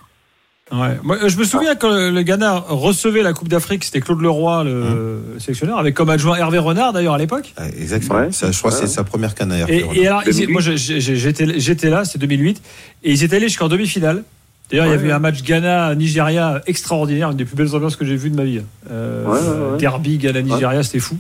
Ouais. 0.72 0.97
Moi, 1.01 1.18
je 1.28 1.38
me 1.38 1.43
souviens 1.45 1.76
quand 1.76 1.89
le 1.91 2.22
Ghana 2.24 2.65
recevait 2.68 3.22
la 3.22 3.32
Coupe 3.34 3.47
d'Afrique, 3.47 3.86
c'était 3.86 4.01
Claude 4.01 4.22
Leroy, 4.22 4.63
le 4.65 5.20
sélectionneur, 5.39 5.78
avec 5.80 5.95
comme 5.95 6.09
adjoint 6.09 6.36
Hervé 6.38 6.57
Renard 6.57 6.91
d'ailleurs 6.91 7.13
à 7.13 7.18
l'époque. 7.18 7.53
Exactement. 7.80 8.32
Ça, 8.32 8.51
je 8.51 8.57
crois 8.59 8.72
que 8.72 8.78
c'est 8.78 8.88
sa 8.88 9.03
première 9.05 9.34
canne 9.34 9.51
à 9.53 9.70
Et, 9.72 9.86
et 9.95 10.07
alors, 10.07 10.24
ils- 10.28 10.49
moi, 10.49 10.61
j'étais 10.61 11.59
j'étais 11.59 11.89
là, 11.89 12.03
c'est 12.03 12.18
2008, 12.18 12.61
et 13.03 13.11
ils 13.11 13.24
étaient 13.24 13.38
allés 13.38 13.47
jusqu'en 13.47 13.70
demi-finale. 13.70 14.24
D'ailleurs, 14.70 14.88
il 14.88 14.91
y 14.91 14.93
avait 14.95 15.11
un 15.13 15.20
match 15.20 15.41
Ghana-Nigeria 15.43 16.61
extraordinaire, 16.68 17.32
une 17.32 17.38
des 17.38 17.45
plus 17.45 17.55
belles 17.55 17.74
ambiances 17.74 17.95
que 17.95 18.03
j'ai 18.03 18.18
vues 18.18 18.30
de 18.30 18.36
ma 18.36 18.43
vie. 18.43 18.59
Euh, 18.91 19.24
Ouais, 19.26 19.39
ouais, 19.39 19.72
ouais. 19.72 19.78
Derby 19.78 20.18
Ghana-Nigeria, 20.18 20.84
c'était 20.84 20.99
fou. 20.99 21.18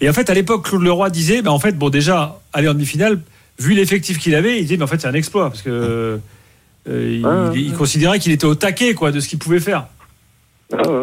Et 0.00 0.08
en 0.08 0.12
fait, 0.12 0.30
à 0.30 0.34
l'époque, 0.34 0.66
Claude 0.68 0.82
Leroy 0.82 1.10
disait, 1.10 1.42
bah, 1.42 1.50
en 1.50 1.58
fait, 1.58 1.76
bon, 1.76 1.90
déjà, 1.90 2.38
aller 2.52 2.68
en 2.68 2.74
demi-finale, 2.74 3.18
vu 3.58 3.74
l'effectif 3.74 4.20
qu'il 4.20 4.36
avait, 4.36 4.58
il 4.58 4.62
disait, 4.62 4.76
mais 4.76 4.84
en 4.84 4.86
fait, 4.86 5.00
c'est 5.00 5.08
un 5.08 5.14
exploit, 5.14 5.48
parce 5.50 5.62
que 5.62 6.20
euh, 6.88 7.16
il, 7.18 7.24
Ouais, 7.26 7.32
ouais, 7.50 7.60
il 7.60 7.72
considérait 7.74 8.18
qu'il 8.18 8.32
était 8.32 8.44
au 8.46 8.54
taquet, 8.54 8.94
quoi, 8.94 9.12
de 9.12 9.20
ce 9.20 9.28
qu'il 9.28 9.38
pouvait 9.38 9.60
faire. 9.60 9.86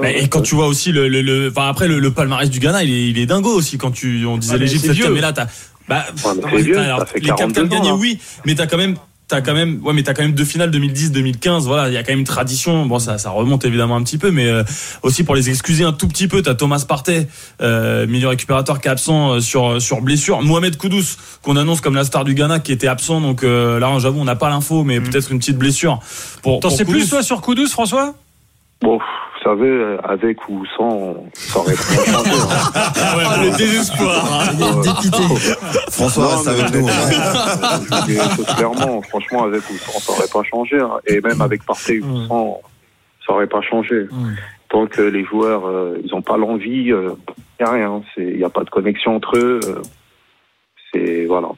Mais- 0.01 0.23
et 0.23 0.27
quand 0.27 0.41
tu 0.41 0.55
vois 0.55 0.67
aussi 0.67 0.91
le, 0.91 1.07
le, 1.07 1.21
le- 1.21 1.49
enfin 1.49 1.69
après 1.69 1.87
le, 1.87 1.99
le 1.99 2.11
palmarès 2.11 2.49
du 2.49 2.59
Ghana, 2.59 2.83
il 2.83 2.89
est, 2.91 3.09
il 3.09 3.17
est 3.19 3.25
dingo 3.25 3.49
aussi. 3.51 3.77
Quand 3.77 3.91
tu, 3.91 4.25
on 4.25 4.37
disait 4.37 4.55
Ah, 4.55 4.57
l'Égypte 4.57 4.85
mais 5.13 5.21
là 5.21 5.31
t'as, 5.33 5.45
bah, 5.87 6.05
Ouais, 6.25 6.31
mais 6.35 6.41
non, 6.51 6.57
vieux, 6.57 6.77
alors, 6.77 7.05
les 7.15 7.21
captains 7.21 7.45
42 7.45 7.63
ans, 7.63 7.67
gagnés, 7.69 7.91
oui, 7.91 8.19
mais 8.45 8.55
t'as 8.55 8.67
quand 8.67 8.77
même, 8.77 8.95
t'as 9.31 9.39
quand 9.39 9.53
même, 9.53 9.79
ouais, 9.83 9.93
mais 9.93 10.03
t'as 10.03 10.13
quand 10.13 10.23
même 10.23 10.33
deux 10.33 10.43
finales 10.43 10.71
2010, 10.71 11.13
2015. 11.13 11.65
Voilà, 11.65 11.87
il 11.87 11.93
y 11.93 11.97
a 11.97 12.03
quand 12.03 12.11
même 12.11 12.19
une 12.19 12.25
tradition. 12.25 12.85
Bon, 12.85 12.99
ça, 12.99 13.17
ça 13.17 13.29
remonte 13.29 13.63
évidemment 13.63 13.95
un 13.95 14.03
petit 14.03 14.17
peu, 14.17 14.29
mais 14.29 14.47
euh, 14.47 14.63
aussi 15.03 15.23
pour 15.23 15.35
les 15.35 15.49
excuser 15.49 15.85
un 15.85 15.93
tout 15.93 16.09
petit 16.09 16.27
peu, 16.27 16.41
t'as 16.41 16.53
Thomas 16.53 16.83
Partey, 16.85 17.27
euh, 17.61 18.05
milieu 18.07 18.27
récupérateur 18.27 18.81
qui 18.81 18.89
est 18.89 18.91
absent 18.91 19.35
euh, 19.35 19.39
sur 19.39 19.81
sur 19.81 20.01
blessure. 20.01 20.41
Mohamed 20.41 20.75
Koudous 20.75 21.15
qu'on 21.41 21.55
annonce 21.55 21.79
comme 21.79 21.95
la 21.95 22.03
star 22.03 22.25
du 22.25 22.33
Ghana 22.33 22.59
qui 22.59 22.73
était 22.73 22.87
absent. 22.87 23.21
Donc 23.21 23.43
euh, 23.43 23.79
là, 23.79 23.97
j'avoue, 23.99 24.19
on 24.19 24.25
n'a 24.25 24.35
pas 24.35 24.49
l'info, 24.49 24.83
mais 24.83 24.99
peut-être 24.99 25.31
une 25.31 25.39
petite 25.39 25.57
blessure. 25.57 25.99
Pour, 26.43 26.59
T'en 26.59 26.69
sais 26.69 26.83
plus, 26.83 27.09
toi, 27.09 27.23
sur 27.23 27.39
Koudous, 27.39 27.69
François? 27.69 28.13
Bon, 28.81 28.99
savez, 29.43 29.67
euh, 29.67 29.97
avec 30.03 30.47
ou 30.49 30.63
sans, 30.77 31.15
ça 31.33 31.59
aurait 31.59 31.73
pas 31.75 31.81
changé. 32.05 32.29
hein. 32.31 32.71
Ah 32.75 33.17
ouais, 33.17 33.45
le 33.51 33.57
désespoir. 33.57 34.41
hein. 34.41 34.53
François 35.91 36.23
Non, 36.23 36.29
reste 36.31 36.47
avec 36.47 36.73
nous. 36.73 36.87
Je 36.87 38.05
dis 38.05 38.11
les 38.13 38.35
choses 38.35 38.45
clairement, 38.55 39.01
franchement, 39.03 39.43
avec 39.43 39.61
ou 39.69 39.77
sans, 39.77 39.99
ça 39.99 40.11
aurait 40.13 40.27
pas 40.31 40.43
changé. 40.49 40.79
hein. 40.79 40.99
Et 41.07 41.19
même 41.21 41.41
avec 41.41 41.63
Partey 41.65 41.99
ou 41.99 42.27
sans, 42.27 42.61
ça 43.25 43.33
aurait 43.33 43.47
pas 43.47 43.61
changé. 43.61 44.07
Tant 44.69 44.87
que 44.87 45.01
les 45.01 45.25
joueurs, 45.25 45.65
euh, 45.67 45.97
ils 46.03 46.13
ont 46.15 46.21
pas 46.21 46.37
l'envie, 46.37 46.69
il 46.69 46.93
n'y 46.95 47.65
a 47.65 47.71
rien. 47.71 48.01
Il 48.17 48.37
n'y 48.37 48.43
a 48.43 48.49
pas 48.49 48.63
de 48.63 48.69
connexion 48.69 49.15
entre 49.17 49.37
eux. 49.37 49.59
euh, 49.65 49.81
c'est 50.93 51.25
voilà, 51.25 51.49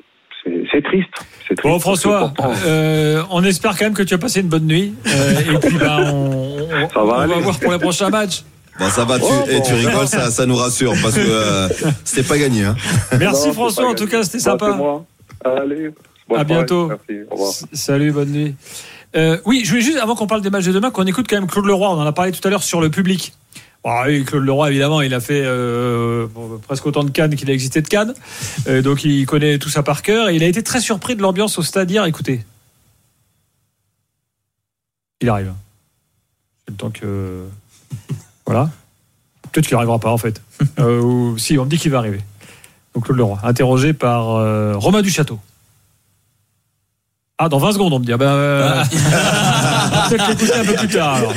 c'est 0.71 0.83
triste. 0.83 1.09
C'est 1.47 1.55
triste. 1.55 1.63
Bon, 1.63 1.79
François, 1.79 2.33
euh, 2.65 3.23
on 3.31 3.43
espère 3.43 3.77
quand 3.77 3.85
même 3.85 3.93
que 3.93 4.03
tu 4.03 4.13
as 4.13 4.17
passé 4.17 4.41
une 4.41 4.47
bonne 4.47 4.65
nuit. 4.65 4.93
Euh, 5.07 5.39
et 5.53 5.57
puis, 5.59 5.77
bah, 5.77 5.97
on, 6.13 6.57
on- 6.71 6.89
Ça 6.89 7.03
va 7.03 7.23
on 7.23 7.27
va 7.27 7.37
voir 7.39 7.59
pour 7.59 7.71
les 7.71 7.79
prochains 7.79 8.09
matchs. 8.09 8.43
Bon, 8.79 8.89
ça 8.89 9.05
va, 9.05 9.19
tu, 9.19 9.25
Oh, 9.27 9.45
et 9.49 9.61
tu 9.61 9.73
rigoles, 9.73 10.07
ça, 10.07 10.31
ça 10.31 10.45
nous 10.47 10.55
rassure 10.55 10.93
parce 11.01 11.13
que 11.15 11.21
euh, 11.21 11.69
c'était 12.03 12.27
pas 12.27 12.37
gagné. 12.39 12.63
Hein. 12.65 12.75
Merci 13.19 13.47
Non, 13.49 13.53
François, 13.53 13.89
en 13.89 13.93
tout 13.93 14.07
cas, 14.07 14.23
c'était 14.23 14.37
Bah, 14.37 14.43
c'est 14.43 14.65
sympa. 14.65 14.69
moi. 14.71 15.05
Allez. 15.45 15.91
À 16.35 16.43
bientôt. 16.43 16.87
Merci. 16.87 17.21
Au 17.29 17.51
Salut, 17.73 18.11
bonne 18.11 18.29
nuit. 18.29 18.55
Euh, 19.15 19.37
oui, 19.45 19.61
je 19.63 19.69
voulais 19.69 19.81
juste, 19.83 19.99
avant 19.99 20.15
qu'on 20.15 20.25
parle 20.25 20.41
des 20.41 20.49
matchs 20.49 20.65
de 20.65 20.71
demain, 20.71 20.89
qu'on 20.89 21.05
écoute 21.05 21.27
quand 21.29 21.35
même 21.35 21.45
Claude 21.47 21.65
Leroy. 21.67 21.87
On 21.89 21.99
en 22.01 22.05
a 22.05 22.11
parlé 22.13 22.31
tout 22.31 22.45
à 22.47 22.49
l'heure 22.49 22.63
sur 22.63 22.81
le 22.81 22.89
public. 22.89 23.33
Bon, 23.83 24.03
oui, 24.05 24.23
Claude 24.23 24.45
Leroy, 24.45 24.69
évidemment, 24.69 25.01
il 25.01 25.13
a 25.13 25.19
fait 25.19 25.41
euh, 25.43 26.27
presque 26.67 26.85
autant 26.85 27.03
de 27.03 27.09
Cannes 27.11 27.35
qu'il 27.35 27.49
a 27.49 27.53
existé 27.53 27.81
de 27.81 27.87
Cannes. 27.87 28.13
Euh, 28.67 28.81
donc 28.81 29.03
il 29.03 29.25
connaît 29.25 29.57
tout 29.57 29.67
ça 29.69 29.83
par 29.83 30.01
cœur. 30.01 30.29
Et 30.29 30.35
il 30.35 30.43
a 30.43 30.47
été 30.47 30.63
très 30.63 30.79
surpris 30.79 31.15
de 31.17 31.21
l'ambiance 31.21 31.57
au 31.57 31.63
stade 31.63 31.91
hier. 31.91 32.05
Écoutez. 32.05 32.45
Il 35.21 35.29
arrive. 35.29 35.53
C'est 36.65 36.71
le 36.71 36.77
temps 36.77 36.91
que. 36.91 37.45
Voilà. 38.45 38.69
Peut-être 39.51 39.67
qu'il 39.67 39.75
n'arrivera 39.75 39.99
pas, 39.99 40.11
en 40.11 40.17
fait. 40.17 40.41
Euh, 40.79 41.01
ou- 41.01 41.37
si, 41.37 41.57
on 41.57 41.65
me 41.65 41.69
dit 41.69 41.77
qu'il 41.77 41.91
va 41.91 41.97
arriver. 41.99 42.21
Donc 42.95 43.05
Claude 43.05 43.17
Leroy, 43.17 43.37
interrogé 43.43 43.91
par 43.93 44.29
euh, 44.35 44.73
Romain 44.77 45.01
Duchâteau. 45.01 45.39
Ah, 47.37 47.49
dans 47.49 47.57
20 47.57 47.73
secondes, 47.73 47.91
on 47.93 47.99
me 47.99 48.05
dit. 48.05 48.13
Ah 48.13 48.17
ben, 48.17 48.27
euh, 48.27 48.83
Peut-être 50.09 50.27
l'écouter 50.29 50.53
un 50.53 50.65
peu 50.65 50.73
plus 50.75 50.87
tard. 50.87 51.15
alors. 51.15 51.33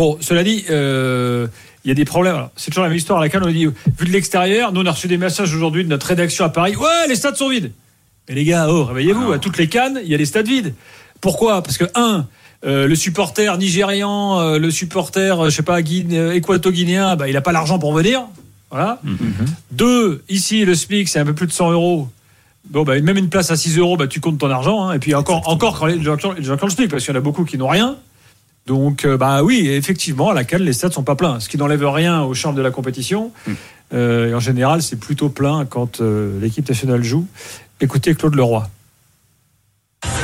Bon, 0.00 0.16
cela 0.22 0.42
dit, 0.42 0.64
euh, 0.70 1.46
il 1.84 1.88
y 1.88 1.90
a 1.90 1.94
des 1.94 2.06
problèmes. 2.06 2.48
C'est 2.56 2.70
toujours 2.70 2.84
la 2.84 2.88
même 2.88 2.96
histoire 2.96 3.18
à 3.18 3.22
laquelle 3.22 3.42
on 3.44 3.50
dit, 3.50 3.66
vu 3.66 4.06
de 4.06 4.10
l'extérieur, 4.10 4.72
nous 4.72 4.80
on 4.80 4.86
a 4.86 4.92
reçu 4.92 5.08
des 5.08 5.18
messages 5.18 5.54
aujourd'hui 5.54 5.84
de 5.84 5.90
notre 5.90 6.06
rédaction 6.06 6.42
à 6.42 6.48
Paris. 6.48 6.74
Ouais, 6.74 7.06
les 7.06 7.16
stades 7.16 7.36
sont 7.36 7.50
vides. 7.50 7.70
Mais 8.26 8.34
les 8.34 8.44
gars, 8.46 8.68
oh, 8.70 8.84
réveillez-vous. 8.84 9.32
À 9.32 9.38
toutes 9.38 9.58
les 9.58 9.68
cannes, 9.68 10.00
il 10.02 10.08
y 10.08 10.14
a 10.14 10.16
des 10.16 10.24
stades 10.24 10.48
vides. 10.48 10.72
Pourquoi? 11.20 11.62
Parce 11.62 11.76
que 11.76 11.84
un, 11.94 12.24
euh, 12.64 12.86
le 12.88 12.94
supporter 12.94 13.58
nigérian, 13.58 14.40
euh, 14.40 14.58
le 14.58 14.70
supporter, 14.70 15.44
je 15.44 15.54
sais 15.56 15.62
pas, 15.62 15.80
équato-guinéen, 15.80 17.16
bah, 17.16 17.28
il 17.28 17.34
n'a 17.34 17.42
pas 17.42 17.52
l'argent 17.52 17.78
pour 17.78 17.92
venir. 17.92 18.22
Voilà. 18.70 19.02
Deux, 19.70 20.24
ici, 20.30 20.64
le 20.64 20.74
SMIC, 20.74 21.10
c'est 21.10 21.18
un 21.18 21.26
peu 21.26 21.34
plus 21.34 21.46
de 21.46 21.52
100 21.52 21.72
euros. 21.72 22.08
Bon, 22.70 22.84
bah, 22.84 22.98
même 23.02 23.18
une 23.18 23.28
place 23.28 23.50
à 23.50 23.56
6 23.56 23.76
euros, 23.76 23.98
bah, 23.98 24.06
tu 24.06 24.20
comptes 24.20 24.38
ton 24.38 24.48
argent. 24.48 24.88
hein. 24.88 24.94
Et 24.94 24.98
puis 24.98 25.14
encore, 25.14 25.46
encore 25.46 25.78
quand 25.78 25.84
les 25.84 26.02
gens, 26.02 26.16
les 26.38 26.42
gens 26.42 26.56
qui 26.56 26.64
ont 26.64 26.68
le 26.68 26.72
SMIC, 26.72 26.90
parce 26.90 27.04
qu'il 27.04 27.12
y 27.12 27.16
en 27.18 27.20
a 27.20 27.22
beaucoup 27.22 27.44
qui 27.44 27.58
n'ont 27.58 27.68
rien. 27.68 27.98
Donc, 28.70 29.04
euh, 29.04 29.16
bah 29.16 29.42
oui, 29.42 29.66
effectivement, 29.68 30.30
à 30.30 30.32
laquelle 30.32 30.62
les 30.62 30.72
stades 30.72 30.92
sont 30.92 31.02
pas 31.02 31.16
pleins. 31.16 31.40
Ce 31.40 31.48
qui 31.48 31.58
n'enlève 31.58 31.84
rien 31.88 32.22
au 32.22 32.34
charme 32.34 32.54
de 32.54 32.62
la 32.62 32.70
compétition. 32.70 33.32
Euh, 33.92 34.28
et 34.28 34.34
en 34.34 34.38
général, 34.38 34.80
c'est 34.80 34.94
plutôt 34.94 35.28
plein 35.28 35.64
quand 35.64 36.00
euh, 36.00 36.38
l'équipe 36.40 36.68
nationale 36.68 37.02
joue. 37.02 37.26
Écoutez 37.80 38.14
Claude 38.14 38.36
Leroy. 38.36 38.70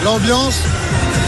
L'ambiance 0.04 0.62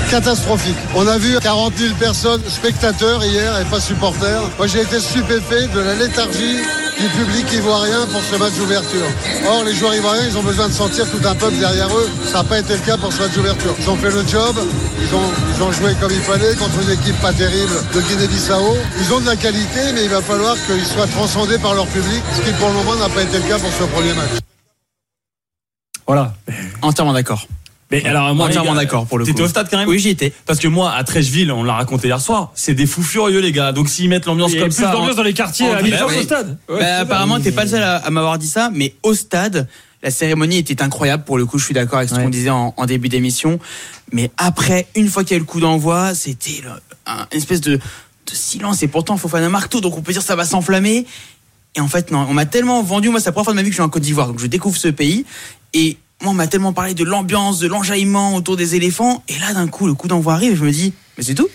catastrophique. 0.09 0.77
On 0.95 1.09
a 1.09 1.19
vu 1.19 1.37
40 1.43 1.77
000 1.77 1.95
personnes, 1.97 2.41
spectateurs 2.47 3.25
hier 3.25 3.61
et 3.61 3.65
pas 3.65 3.81
supporters. 3.81 4.43
Moi 4.57 4.69
j'ai 4.69 4.83
été 4.83 5.01
stupéfait 5.01 5.67
de 5.75 5.81
la 5.81 5.95
léthargie 5.97 6.59
du 7.01 7.09
public 7.09 7.53
ivoirien 7.53 8.07
pour 8.07 8.23
ce 8.23 8.37
match 8.37 8.55
d'ouverture. 8.55 9.07
Or 9.47 9.65
les 9.65 9.75
joueurs 9.75 9.95
ivoiriens 9.95 10.27
ils 10.27 10.37
ont 10.37 10.43
besoin 10.43 10.69
de 10.69 10.73
sentir 10.73 11.09
tout 11.11 11.21
un 11.27 11.35
peuple 11.35 11.57
derrière 11.57 11.89
eux. 11.97 12.09
Ça 12.25 12.39
n'a 12.39 12.45
pas 12.45 12.59
été 12.59 12.75
le 12.75 12.81
cas 12.81 12.97
pour 12.97 13.13
ce 13.13 13.21
match 13.21 13.33
d'ouverture. 13.33 13.75
Ils 13.79 13.89
ont 13.89 13.97
fait 13.97 14.11
le 14.11 14.27
job, 14.27 14.57
ils 15.01 15.15
ont, 15.15 15.31
ils 15.55 15.63
ont 15.63 15.73
joué 15.73 15.95
comme 16.01 16.11
il 16.13 16.21
fallait 16.21 16.55
contre 16.57 16.83
une 16.83 16.91
équipe 16.91 17.21
pas 17.21 17.33
terrible 17.33 17.73
de 17.95 18.01
Guinée-Bissau. 18.01 18.77
Ils 19.01 19.13
ont 19.13 19.21
de 19.21 19.27
la 19.27 19.37
qualité 19.37 19.93
mais 19.95 20.05
il 20.05 20.11
va 20.11 20.23
falloir 20.23 20.57
qu'ils 20.67 20.87
soient 20.87 21.07
transcendés 21.07 21.59
par 21.59 21.75
leur 21.75 21.87
public, 21.87 22.23
ce 22.37 22.43
qui 22.43 22.53
pour 22.53 22.69
le 22.69 22.75
moment 22.75 22.97
n'a 22.97 23.09
pas 23.09 23.23
été 23.23 23.39
le 23.39 23.49
cas 23.49 23.59
pour 23.59 23.71
ce 23.71 23.85
premier 23.85 24.15
match. 24.15 24.41
Voilà. 26.07 26.35
Entièrement 26.83 27.13
d'accord. 27.13 27.47
Mais 27.91 28.05
alors, 28.05 28.35
moi, 28.35 28.47
entièrement 28.49 28.75
d'accord 28.75 29.07
pour 29.07 29.19
le 29.19 29.25
coup. 29.25 29.31
T'étais 29.31 29.43
au 29.43 29.49
stade 29.49 29.69
quand 29.71 29.79
même 29.79 29.89
Oui, 29.89 29.99
j'y 29.99 30.11
étais. 30.11 30.33
Parce 30.45 30.59
que 30.59 30.69
moi, 30.69 30.93
à 30.93 31.03
Trècheville, 31.05 31.51
on 31.51 31.65
l'a 31.65 31.73
raconté 31.75 32.09
hier 32.09 32.21
soir, 32.21 32.53
c'est 32.55 32.75
des 32.75 32.87
fous 32.87 33.03
furieux, 33.03 33.41
les 33.41 33.51
gars. 33.53 33.73
Donc 33.73 33.89
s'ils 33.89 34.09
mettent 34.11 34.27
l'ambiance 34.27 34.51
Il 34.53 34.57
y 34.57 34.59
a 34.59 34.63
comme 34.63 34.69
plus 34.75 34.83
ça. 34.83 34.93
d'ambiance 34.93 35.15
en- 35.15 35.17
dans 35.17 35.23
les 35.23 35.33
quartiers 35.35 35.67
à 35.73 35.81
au 36.07 36.23
stade. 36.23 36.59
Bah, 36.69 36.99
apparemment, 37.01 37.41
t'es 37.41 37.51
pas 37.53 37.65
le 37.65 37.71
seul 37.71 37.83
à, 37.83 38.09
m'avoir 38.11 38.37
dit 38.39 38.47
ça, 38.49 38.71
mais 38.75 38.95
au 39.03 39.15
stade, 39.15 39.69
la 40.03 40.11
cérémonie 40.11 40.59
était 40.59 40.83
incroyable. 40.83 41.25
Pour 41.25 41.39
le 41.39 41.47
coup, 41.47 41.59
je 41.59 41.65
suis 41.65 41.75
d'accord 41.75 41.99
avec 41.99 42.11
ce 42.11 42.15
Ouais. 42.17 42.23
qu'on 42.25 42.29
disait 42.29 42.51
en, 42.51 42.75
en 42.77 42.85
début 42.87 43.09
d'émission. 43.09 43.59
Mais 44.13 44.31
après, 44.37 44.87
une 44.95 45.09
fois 45.09 45.25
qu'il 45.25 45.33
y 45.33 45.35
a 45.35 45.37
eu 45.39 45.41
le 45.41 45.47
coup 45.47 45.61
d'envoi, 45.61 46.15
c'était 46.15 46.61
un 47.07 47.27
une 47.33 47.39
espèce 47.39 47.63
de, 47.63 47.77
de 47.77 47.81
silence. 48.35 48.83
Et 48.83 48.89
pourtant, 48.89 49.17
Fofana 49.17 49.49
marque 49.49 49.71
tout, 49.71 49.81
donc 49.81 49.97
on 49.97 50.03
peut 50.03 50.13
dire 50.13 50.21
ça 50.23 50.37
va 50.37 50.45
s'enflammer. 50.45 51.07
Et 51.75 51.81
en 51.81 51.89
fait, 51.89 52.11
non, 52.11 52.27
on 52.29 52.35
m'a 52.35 52.45
tellement 52.47 52.83
vendu. 52.83 53.09
Moi, 53.09 53.19
c'est 53.21 53.27
la 53.27 53.33
première 53.33 53.45
fois 53.47 53.53
de 53.55 53.57
ma 53.57 53.63
vie 53.63 53.69
que 53.69 53.73
je 53.73 53.77
suis 53.77 53.83
en 53.83 53.89
Côte 53.89 54.03
d'Ivoire, 54.03 54.27
donc 54.29 54.41
je 54.41 54.47
découvre 54.47 54.77
ce 54.77 54.89
pays. 54.89 55.25
Et 55.75 55.97
moi, 56.23 56.33
on 56.33 56.35
m'a 56.35 56.47
tellement 56.49 56.73
parlé 56.73 56.95
de 56.95 57.05
l'ambiance, 57.05 57.61
de 57.61 57.69
l'enjaillement 57.69 58.35
autour 58.35 58.57
des 58.57 58.75
éléphants. 58.75 59.23
Et 59.29 59.39
là, 59.39 59.55
d'un 59.55 59.69
coup, 59.69 59.87
le 59.87 59.95
coup 59.95 60.09
d'envoi 60.09 60.35
arrive 60.35 60.53
et 60.53 60.57
je 60.57 60.65
me 60.65 60.73
dis, 60.73 60.93
mais 61.17 61.23
c'est 61.23 61.35
tout. 61.35 61.49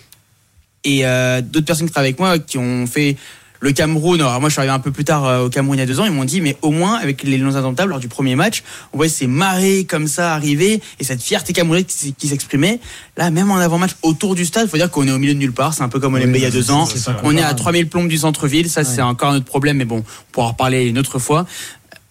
Et 0.86 1.06
euh, 1.06 1.42
d'autres 1.42 1.66
personnes 1.66 1.88
qui 1.88 1.92
travaillent 1.92 2.10
avec 2.10 2.20
moi, 2.20 2.40
qui 2.40 2.58
ont 2.58 2.88
fait 2.88 3.18
le 3.64 3.72
Cameroun, 3.72 4.20
alors 4.20 4.42
moi 4.42 4.50
je 4.50 4.54
suis 4.54 4.60
arrivé 4.60 4.74
un 4.74 4.80
peu 4.80 4.92
plus 4.92 5.06
tard 5.06 5.26
euh, 5.26 5.46
au 5.46 5.50
Cameroun 5.50 5.78
il 5.78 5.80
y 5.80 5.84
a 5.84 5.86
deux 5.86 6.02
ans, 6.02 6.06
ils 6.06 6.12
m'ont 6.12 6.26
dit, 6.26 6.42
mais 6.42 6.58
au 6.62 6.72
moins 6.72 6.96
avec 6.96 7.24
les 7.24 7.38
Lions 7.38 7.56
indomptables 7.56 7.92
lors 7.92 8.02
du 8.02 8.10
premier 8.10 8.36
match, 8.36 8.62
on 8.92 8.98
voyait 8.98 9.10
ces 9.10 9.26
marées 9.26 9.86
comme 9.86 10.08
ça 10.08 10.34
arriver 10.34 10.82
et 11.00 11.04
cette 11.06 11.22
fierté 11.22 11.54
camerounaise 11.54 11.86
qui, 11.86 12.28
s'exprimait. 12.28 12.82
Là, 13.16 13.32
même 13.32 13.50
en 13.52 13.56
avant-match 13.56 13.92
autour 14.02 14.36
du 14.36 14.44
stade, 14.44 14.70
faut 14.70 14.76
dire 14.76 14.92
qu'on 14.92 15.08
est 15.08 15.12
au 15.12 15.18
milieu 15.18 15.34
de 15.34 15.40
nulle 15.40 15.54
part, 15.54 15.74
c'est 15.74 15.82
un 15.82 15.88
peu 15.88 16.02
comme 16.02 16.14
au 16.14 16.18
Oui, 16.18 16.30
il 16.34 16.42
y 16.42 16.46
a 16.46 16.52
deux 16.52 16.72
ans. 16.72 16.86
On 17.24 17.32
est 17.38 17.40
à 17.40 17.54
comparable. 17.54 17.56
3000 17.56 17.88
plombes 17.88 18.08
du 18.10 18.18
centre-ville, 18.18 18.70
ça 18.70 18.84
c'est 18.84 19.02
encore 19.02 19.30
un 19.30 19.38
autre 19.38 19.46
problème, 19.46 19.78
mais 19.78 19.86
bon, 19.86 20.00
on 20.00 20.32
pourra 20.34 20.48
en 20.48 20.50
reparler 20.50 20.84
une 20.84 21.00
autre 21.00 21.18
fois. 21.18 21.46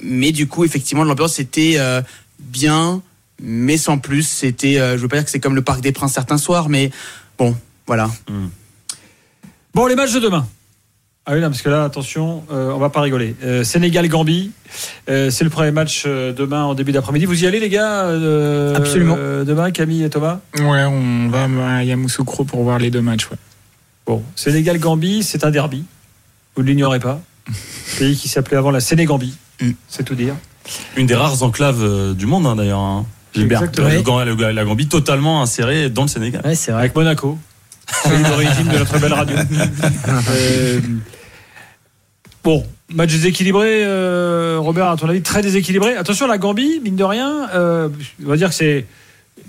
Mais 0.03 0.33
du 0.33 0.49
coup, 0.49 0.65
effectivement, 0.65 1.05
l'ambiance 1.05 1.39
était 1.39 1.75
euh, 1.77 2.01
bien, 2.43 3.03
mais 3.43 3.77
sans 3.77 3.99
plus. 3.99 4.23
C'était, 4.27 4.79
euh, 4.79 4.97
je 4.97 5.03
veux 5.03 5.09
pas 5.09 5.17
dire 5.17 5.25
que 5.25 5.31
c'est 5.31 5.41
comme 5.41 5.55
le 5.55 5.63
Parc 5.63 5.81
des 5.81 5.93
Princes 5.93 6.13
certains 6.13 6.39
soirs, 6.39 6.69
mais 6.69 6.91
bon, 7.39 7.57
voilà. 7.87 8.11
Bon, 9.75 9.87
les 9.87 9.95
matchs 9.95 10.13
de 10.13 10.21
demain. 10.21 10.47
Ah 11.25 11.35
oui, 11.35 11.41
non, 11.41 11.49
parce 11.51 11.63
que 11.63 11.69
là, 11.69 11.85
attention, 11.85 12.43
euh, 12.51 12.73
on 12.73 12.79
va 12.79 12.91
pas 12.91 13.01
rigoler. 13.01 13.37
Euh, 13.45 13.63
Sénégal-Gambie, 13.63 14.51
euh, 15.09 15.31
c'est 15.31 15.45
le 15.45 15.51
premier 15.51 15.71
match 15.71 16.03
euh, 16.05 16.33
demain 16.33 16.65
en 16.65 16.75
début 16.75 16.91
d'après-midi. 16.91 17.27
Vous 17.27 17.45
y 17.45 17.47
allez, 17.47 17.61
les 17.61 17.69
gars 17.69 18.07
euh, 18.07 18.75
Absolument. 18.75 19.15
euh, 19.17 19.45
demain, 19.45 19.71
Camille 19.71 20.03
et 20.03 20.11
Thomas? 20.11 20.41
Ouais, 20.59 20.83
on 20.85 21.29
va 21.29 21.45
à 21.77 21.85
Yamoussoukro 21.85 22.43
pour 22.45 22.65
voir 22.65 22.81
les 22.81 22.91
deux 22.91 23.03
matchs. 23.03 23.31
Ouais. 23.31 23.37
Bon, 24.05 24.25
Sénégal-Gambie, 24.35 25.23
c'est 25.23 25.45
un 25.45 25.53
derby. 25.53 25.85
Vous 26.57 26.65
ne 26.65 26.69
l'ignorez 26.69 26.99
pas. 26.99 27.21
Pays 28.01 28.17
qui 28.17 28.29
s'appelait 28.29 28.57
avant 28.57 28.73
la 28.73 28.81
Sénégambie. 28.81 29.37
C'est 29.89 30.03
tout 30.03 30.17
dire. 30.17 30.35
Une 30.97 31.07
des 31.07 31.15
rares 31.15 31.43
enclaves 31.43 31.83
euh, 31.83 32.15
du 32.15 32.27
monde, 32.27 32.47
hein, 32.47 32.57
d'ailleurs. 32.57 32.79
hein. 32.81 33.07
Gilbert. 33.35 33.61
Exactement. 33.63 33.89
Le 33.89 34.03
Gam- 34.03 34.39
le- 34.49 34.53
la 34.53 34.65
Gambie 34.65 34.89
totalement 34.89 35.43
insérée 35.43 35.89
dans 35.91 36.03
le 36.03 36.09
Sénégal. 36.09 36.43
Ouais, 36.45 36.55
c'est 36.55 36.71
vrai. 36.73 36.83
Avec 36.83 36.95
Monaco. 36.95 37.39
Pays 38.05 38.23
d'origine 38.23 38.69
de 38.69 38.79
notre 38.79 38.99
belle 38.99 39.13
radio. 39.13 39.37
Euh, 40.31 40.81
bon, 42.45 42.65
match 42.93 43.11
déséquilibré, 43.11 43.85
euh, 43.85 44.57
Robert, 44.61 44.89
à 44.89 44.97
ton 44.97 45.09
avis, 45.09 45.23
très 45.23 45.43
déséquilibré. 45.43 45.97
Attention, 45.97 46.27
la 46.27 46.39
Gambie, 46.39 46.81
mine 46.83 46.97
de 46.97 47.05
rien, 47.05 47.49
euh, 47.55 47.89
on 48.25 48.29
va 48.29 48.37
dire 48.37 48.49
que 48.51 48.55
c'est 48.55 48.87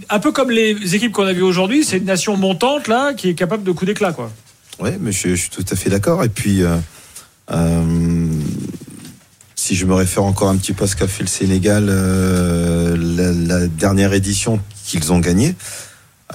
un 0.10 0.20
peu 0.20 0.32
comme 0.32 0.50
les 0.52 0.96
équipes 0.96 1.12
qu'on 1.12 1.26
a 1.26 1.34
vues 1.34 1.42
aujourd'hui, 1.42 1.84
c'est 1.84 1.98
une 1.98 2.06
nation 2.06 2.38
montante, 2.38 2.88
là, 2.88 3.14
qui 3.14 3.30
est 3.30 3.34
capable 3.34 3.64
de 3.64 3.72
coup 3.72 3.86
d'éclat, 3.86 4.12
quoi. 4.14 4.32
Oui, 4.80 4.92
mais 5.00 5.12
je, 5.12 5.30
je 5.30 5.36
suis 5.36 5.50
tout 5.50 5.66
à 5.70 5.76
fait 5.76 5.90
d'accord. 5.90 6.24
Et 6.24 6.30
puis, 6.30 6.64
euh, 6.64 6.78
euh, 7.52 8.33
si 9.64 9.76
je 9.76 9.86
me 9.86 9.94
réfère 9.94 10.24
encore 10.26 10.50
un 10.50 10.58
petit 10.58 10.74
peu 10.74 10.84
à 10.84 10.88
ce 10.88 10.98
qu'a 10.98 11.08
fait 11.08 11.24
le 11.24 11.30
Sénégal, 11.30 11.86
euh, 11.88 12.98
la, 12.98 13.60
la 13.60 13.68
dernière 13.68 14.12
édition 14.12 14.60
qu'ils 14.84 15.14
ont 15.14 15.20
gagnée, 15.20 15.56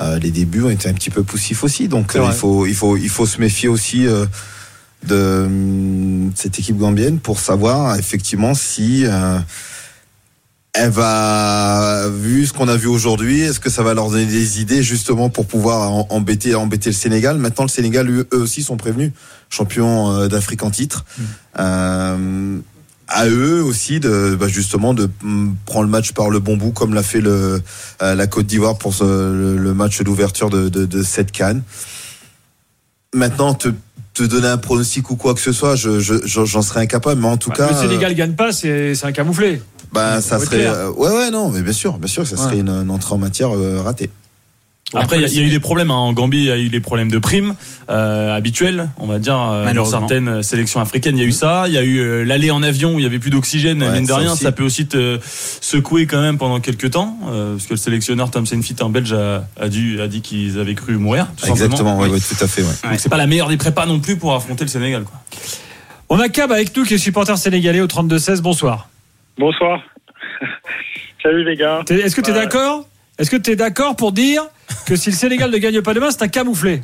euh, 0.01 0.19
les 0.19 0.31
débuts 0.31 0.63
ont 0.63 0.71
été 0.71 0.89
un 0.89 0.95
petit 0.95 1.11
peu 1.11 1.23
poussifs 1.23 1.63
aussi. 1.63 1.89
Donc, 1.89 2.17
euh, 2.17 2.25
il, 2.25 2.33
faut, 2.33 2.65
il, 2.65 2.75
faut, 2.75 2.97
il 2.97 3.11
faut 3.11 3.27
se 3.27 3.39
méfier 3.39 3.69
aussi 3.69 4.07
de 5.07 5.45
hum, 5.45 6.33
cette 6.35 6.59
équipe 6.59 6.79
gambienne 6.79 7.19
pour 7.19 7.39
savoir 7.39 7.97
effectivement 7.97 8.55
si. 8.55 9.05
elle 10.73 10.91
va, 10.91 12.09
vu 12.09 12.47
ce 12.47 12.55
qu'on 12.55 12.69
a 12.69 12.77
vu 12.77 12.87
aujourd'hui, 12.87 13.41
est-ce 13.41 13.61
que 13.61 13.69
ça 13.69 13.83
va 13.83 13.93
leur 13.93 14.09
donner 14.11 14.25
des 14.25 14.63
idées 14.63 14.83
justement 14.83 15.29
pour 15.29 15.45
pouvoir 15.45 15.91
embêter, 16.11 16.55
embêter 16.55 16.89
le 16.89 16.97
Sénégal? 16.97 17.37
Maintenant, 17.37 17.65
le 17.65 17.71
Sénégal, 17.71 18.09
eux, 18.09 18.27
aussi, 18.33 18.63
sont 18.63 18.79
prévenus, 18.79 19.13
champions 19.51 20.29
d'Afrique 20.29 20.63
en 20.63 20.71
titre. 20.71 21.05
Euh, 21.59 22.48
à 23.09 23.27
eux 23.27 23.63
aussi 23.63 24.01
de 24.01 24.37
bah, 24.39 24.49
justement 24.49 24.93
de 24.95 25.09
mm, 25.23 25.53
prendre 25.65 25.85
le 25.85 25.91
match 25.91 26.13
par 26.13 26.29
le 26.31 26.41
bon 26.41 26.57
bout 26.57 26.73
comme 26.73 26.93
l'a 26.95 27.03
fait 27.03 27.21
le 27.21 27.63
euh, 28.03 28.15
la 28.15 28.27
Côte 28.27 28.47
d'Ivoire 28.47 28.77
pour 28.79 28.93
ce- 28.95 29.05
le, 29.05 29.57
le 29.57 29.75
match 29.75 30.03
d'ouverture 30.03 30.51
de, 30.51 30.69
de, 30.69 30.85
de 30.87 31.03
cette 31.03 31.33
canne. 31.33 31.63
Maintenant, 33.15 33.55
te, 33.55 33.69
te 34.15 34.23
donner 34.23 34.49
un 34.49 34.59
pronostic 34.59 35.11
ou 35.11 35.17
quoi 35.17 35.33
que 35.35 35.41
ce 35.41 35.53
soit, 35.53 35.75
je, 35.77 35.99
je, 36.01 36.15
j'en 36.27 36.61
serais 36.63 36.81
incapable. 36.81 37.21
Mais 37.23 37.29
en 37.29 37.37
tout 37.39 37.51
cas, 37.51 37.71
le 37.71 37.75
euh, 37.77 37.81
Sénégal 37.81 38.15
gagne 38.15 38.35
pas, 38.35 38.53
c'est 38.53 38.95
c'est 38.95 39.07
un 39.07 39.13
camouflé. 39.13 39.63
bah, 39.93 40.21
ça 40.21 40.39
serait. 40.39 40.67
euh, 40.67 40.91
ouais, 40.91 41.09
ouais, 41.11 41.31
non, 41.31 41.49
mais 41.49 41.63
bien 41.63 41.73
sûr, 41.73 41.99
bien 41.99 42.09
sûr, 42.09 42.27
ça 42.27 42.37
serait 42.37 42.57
Ouais. 42.57 42.59
une, 42.61 42.69
une 42.69 42.91
entrée 42.91 43.15
en 43.15 43.19
matière 43.19 43.57
euh, 43.57 43.81
ratée. 43.81 44.11
Après, 44.95 45.17
il 45.17 45.23
y, 45.23 45.25
a- 45.25 45.29
il 45.29 45.35
y 45.35 45.41
a 45.41 45.43
eu 45.43 45.51
des 45.51 45.61
problèmes 45.61 45.91
hein. 45.91 45.95
en 45.97 46.13
Gambie. 46.15 46.39
Il 46.39 46.45
y 46.45 46.51
a 46.51 46.57
eu 46.57 46.71
des 46.71 46.81
problèmes 46.81 47.11
de 47.11 47.19
primes 47.19 47.55
euh, 47.91 48.35
habituels, 48.35 48.89
on 48.97 49.07
va 49.07 49.19
dire, 49.19 49.39
euh, 49.39 49.71
dans 49.75 49.85
certaines 49.85 50.43
sélections 50.43 50.81
africaines. 50.81 51.17
Il 51.19 51.21
y 51.21 51.25
a 51.25 51.29
eu 51.29 51.33
ça. 51.33 51.65
Il 51.67 51.75
y 51.75 51.79
a 51.79 51.83
eu 51.83 51.99
euh, 51.99 52.25
l'aller 52.25 52.51
en 52.51 52.63
avion 52.63 52.95
où 52.95 52.99
il 52.99 53.03
y 53.03 53.07
avait 53.07 53.19
plus 53.19 53.29
d'oxygène. 53.31 53.83
Ouais, 53.83 53.91
mine 53.93 54.05
de 54.05 54.09
ça 54.09 54.17
rien, 54.17 54.33
aussi. 54.33 54.45
ça 54.45 54.53
peut 54.53 54.63
aussi 54.65 54.87
te 54.87 55.19
secouer 55.61 56.07
quand 56.07 56.23
même 56.23 56.39
pendant 56.39 56.59
quelques 56.61 56.91
temps, 56.93 57.19
euh, 57.29 57.53
parce 57.53 57.67
que 57.67 57.75
le 57.75 57.77
sélectionneur 57.77 58.31
Tom 58.31 58.47
Senfit, 58.47 58.77
un 58.81 58.89
Belge, 58.89 59.13
a, 59.13 59.45
a, 59.61 59.69
dû, 59.69 60.01
a 60.01 60.09
dit 60.09 60.23
qu'ils 60.23 60.59
avaient 60.59 60.75
cru 60.75 60.97
mourir. 60.97 61.27
Tout 61.37 61.49
Exactement, 61.51 61.99
ouais, 61.99 62.09
ouais, 62.09 62.19
tout 62.21 62.43
à 62.43 62.49
fait. 62.49 62.63
Ouais. 62.63 62.69
Donc 62.91 62.99
c'est 62.99 63.11
pas 63.11 63.19
la 63.19 63.27
meilleure 63.27 63.49
des 63.49 63.59
prépas 63.59 63.85
non 63.85 64.01
plus 64.01 64.17
pour 64.17 64.35
affronter 64.35 64.65
le 64.65 64.69
Sénégal. 64.71 65.03
Quoi. 65.05 65.21
On 66.09 66.19
a 66.19 66.31
Cab 66.31 66.51
avec 66.51 66.75
nous 66.75 66.85
qui 66.85 66.95
est 66.95 66.99
supporter 66.99 67.37
sénégalais 67.37 67.83
au 67.83 67.87
32-16. 67.87 68.41
Bonsoir. 68.41 68.89
Bonsoir. 69.37 69.83
Salut 71.23 71.45
les 71.45 71.57
gars. 71.57 71.83
Est-ce 71.91 72.17
que 72.17 72.23
tu 72.23 72.31
es 72.31 72.35
d'accord 72.35 72.88
Est-ce 73.19 73.31
que 73.31 73.37
tu 73.37 73.51
es 73.51 73.57
d'accord 73.57 73.97
pour 73.97 74.13
dire 74.13 74.43
que 74.87 74.95
si 74.95 75.11
le 75.11 75.17
Sénégal 75.17 75.51
ne 75.51 75.59
gagne 75.59 75.83
pas 75.83 75.93
demain, 75.93 76.11
c'est 76.11 76.23
un 76.23 76.29
camouflé 76.29 76.81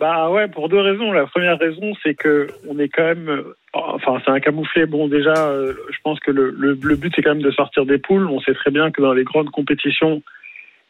Bah 0.00 0.30
ouais, 0.30 0.48
pour 0.48 0.70
deux 0.70 0.80
raisons. 0.80 1.12
La 1.12 1.26
première 1.26 1.58
raison, 1.58 1.92
c'est 2.02 2.14
que 2.14 2.46
on 2.66 2.78
est 2.78 2.88
quand 2.88 3.04
même, 3.04 3.44
enfin, 3.74 4.18
c'est 4.24 4.30
un 4.30 4.40
camouflet. 4.40 4.86
Bon, 4.86 5.08
déjà, 5.08 5.48
euh, 5.48 5.74
je 5.90 5.98
pense 6.02 6.18
que 6.20 6.30
le, 6.30 6.74
but 6.74 7.12
c'est 7.14 7.22
quand 7.22 7.34
même 7.34 7.42
de 7.42 7.50
sortir 7.50 7.84
des 7.84 7.98
poules. 7.98 8.26
On 8.28 8.40
sait 8.40 8.54
très 8.54 8.70
bien 8.70 8.90
que 8.90 9.02
dans 9.02 9.12
les 9.12 9.24
grandes 9.24 9.50
compétitions, 9.50 10.22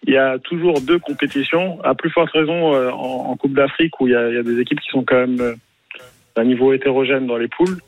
il 0.06 0.14
y 0.14 0.16
a 0.16 0.38
toujours 0.38 0.80
deux 0.80 1.00
compétitions. 1.00 1.82
À 1.82 1.96
plus 1.96 2.10
forte 2.10 2.30
raison 2.30 2.74
euh, 2.74 2.90
en, 2.90 3.36
Coupe 3.36 3.54
d'Afrique 3.54 4.00
où 4.00 4.06
il 4.06 4.12
y, 4.12 4.16
a, 4.16 4.42
des 4.44 4.60
équipes 4.60 4.80
qui 4.80 4.90
sont 4.90 5.02
quand 5.04 5.16
même 5.16 5.40
euh, 5.40 5.54
d'un 6.36 6.44
niveau 6.44 6.72
hétérogène 6.72 7.26
dans 7.26 7.36
les 7.36 7.48
poules. 7.48 7.78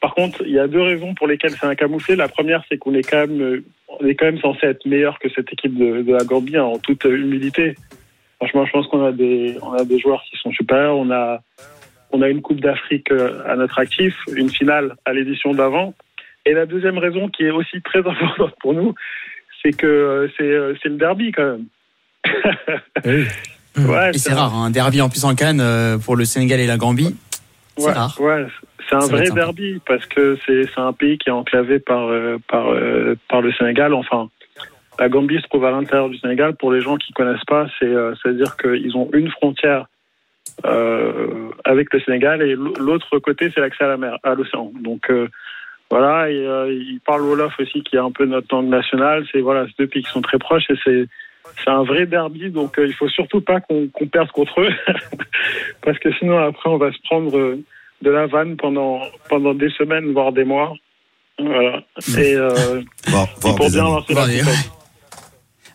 Par 0.00 0.14
contre, 0.14 0.42
il 0.42 0.52
y 0.52 0.58
a 0.58 0.68
deux 0.68 0.82
raisons 0.82 1.14
pour 1.14 1.26
lesquelles 1.26 1.52
c'est 1.58 1.66
un 1.66 1.74
camouflet. 1.74 2.16
La 2.16 2.28
première, 2.28 2.62
c'est 2.68 2.76
qu'on 2.76 2.92
est 2.92 3.08
quand 3.08 3.26
même, 3.26 3.62
on 3.88 4.04
est 4.06 4.14
quand 4.14 4.26
même 4.26 4.40
censé 4.40 4.66
être 4.66 4.84
meilleur 4.86 5.18
que 5.18 5.28
cette 5.34 5.52
équipe 5.52 5.76
de, 5.76 6.02
de 6.02 6.12
la 6.12 6.24
Gambie 6.24 6.56
hein, 6.56 6.64
en 6.64 6.78
toute 6.78 7.04
humilité. 7.04 7.76
Franchement, 8.36 8.66
je 8.66 8.72
pense 8.72 8.86
qu'on 8.88 9.04
a 9.04 9.12
des, 9.12 9.56
on 9.62 9.72
a 9.72 9.84
des 9.84 9.98
joueurs 9.98 10.22
qui 10.28 10.36
sont 10.36 10.52
super. 10.52 10.94
On 10.96 11.10
a, 11.10 11.40
on 12.12 12.20
a 12.22 12.28
une 12.28 12.42
Coupe 12.42 12.60
d'Afrique 12.60 13.10
euh, 13.10 13.42
à 13.46 13.56
notre 13.56 13.78
actif, 13.78 14.14
une 14.34 14.50
finale 14.50 14.94
à 15.04 15.12
l'édition 15.12 15.52
d'avant. 15.52 15.94
Et 16.44 16.52
la 16.52 16.66
deuxième 16.66 16.98
raison 16.98 17.28
qui 17.28 17.44
est 17.44 17.50
aussi 17.50 17.80
très 17.82 17.98
importante 18.06 18.54
pour 18.60 18.74
nous, 18.74 18.94
c'est 19.62 19.72
que 19.72 19.86
euh, 19.86 20.28
c'est, 20.36 20.44
euh, 20.44 20.74
c'est 20.82 20.88
le 20.90 20.96
derby 20.96 21.32
quand 21.32 21.44
même. 21.56 21.66
Ouais, 23.78 24.08
Et 24.14 24.18
c'est 24.18 24.32
un- 24.32 24.36
rare, 24.36 24.54
hein, 24.54 24.64
un 24.66 24.70
derby 24.70 25.02
en 25.02 25.10
plus 25.10 25.24
en 25.26 25.34
Cannes 25.34 25.62
pour 26.02 26.16
le 26.16 26.24
Sénégal 26.24 26.60
et 26.60 26.66
la 26.66 26.78
Gambie. 26.78 27.14
C'est 27.76 27.84
ouais, 27.88 27.92
rare. 27.92 28.18
ouais, 28.22 28.46
c'est 28.88 28.96
un 28.96 29.06
vrai 29.06 29.30
derby 29.30 29.80
parce 29.86 30.06
que 30.06 30.36
c'est 30.46 30.68
un 30.76 30.92
pays 30.92 31.18
qui 31.18 31.28
est 31.28 31.32
enclavé 31.32 31.78
par 31.78 32.08
euh, 32.08 32.38
par 32.48 32.70
euh, 32.70 33.16
par 33.28 33.40
le 33.40 33.52
Sénégal. 33.52 33.94
Enfin, 33.94 34.28
la 34.98 35.08
Gambie 35.08 35.40
se 35.40 35.48
trouve 35.48 35.64
à 35.64 35.70
l'intérieur 35.70 36.08
du 36.08 36.18
Sénégal. 36.18 36.54
Pour 36.56 36.72
les 36.72 36.80
gens 36.80 36.96
qui 36.96 37.12
connaissent 37.12 37.44
pas, 37.46 37.66
c'est 37.78 37.86
euh, 37.86 38.14
à 38.24 38.32
dire 38.32 38.56
qu'ils 38.56 38.96
ont 38.96 39.08
une 39.12 39.30
frontière 39.30 39.86
euh, 40.64 41.50
avec 41.64 41.92
le 41.92 42.00
Sénégal 42.00 42.42
et 42.42 42.54
l'autre 42.54 43.18
côté 43.18 43.50
c'est 43.54 43.60
l'accès 43.60 43.84
à 43.84 43.88
la 43.88 43.96
mer, 43.96 44.18
à 44.22 44.34
l'océan. 44.34 44.72
Donc 44.80 45.10
euh, 45.10 45.28
voilà, 45.90 46.30
et 46.30 46.46
euh, 46.46 46.72
ils 46.72 47.00
parlent 47.00 47.22
Wolof 47.22 47.52
aussi 47.60 47.82
qui 47.82 47.96
est 47.96 48.00
un 48.00 48.10
peu 48.10 48.24
notre 48.24 48.54
langue 48.54 48.68
nationale. 48.68 49.24
C'est 49.32 49.40
voilà, 49.40 49.66
deux 49.78 49.86
pays 49.86 50.02
qui 50.02 50.10
sont 50.10 50.22
très 50.22 50.38
proches 50.38 50.70
et 50.70 50.76
c'est 50.84 51.06
c'est 51.62 51.70
un 51.70 51.84
vrai 51.84 52.06
derby, 52.06 52.50
donc 52.50 52.74
il 52.78 52.92
faut 52.94 53.08
surtout 53.08 53.40
pas 53.40 53.60
qu'on 53.60 53.88
qu'on 53.88 54.06
perde 54.06 54.30
contre 54.32 54.62
eux, 54.62 54.72
parce 55.82 55.98
que 55.98 56.12
sinon 56.14 56.38
après 56.38 56.68
on 56.68 56.76
va 56.76 56.90
se 56.90 56.98
prendre 57.04 57.36
euh, 57.38 57.62
de 58.02 58.10
la 58.10 58.26
vanne 58.26 58.56
pendant 58.56 59.00
pendant 59.28 59.54
des 59.54 59.70
semaines 59.70 60.12
voire 60.12 60.32
des 60.32 60.44
mois. 60.44 60.74
Voilà. 61.38 61.82
Et, 62.16 62.34
euh, 62.34 62.82
et 63.06 63.10
voir 63.10 63.28
pour 63.34 63.58
bien 63.58 63.82
lancer 63.82 64.14
la. 64.14 64.26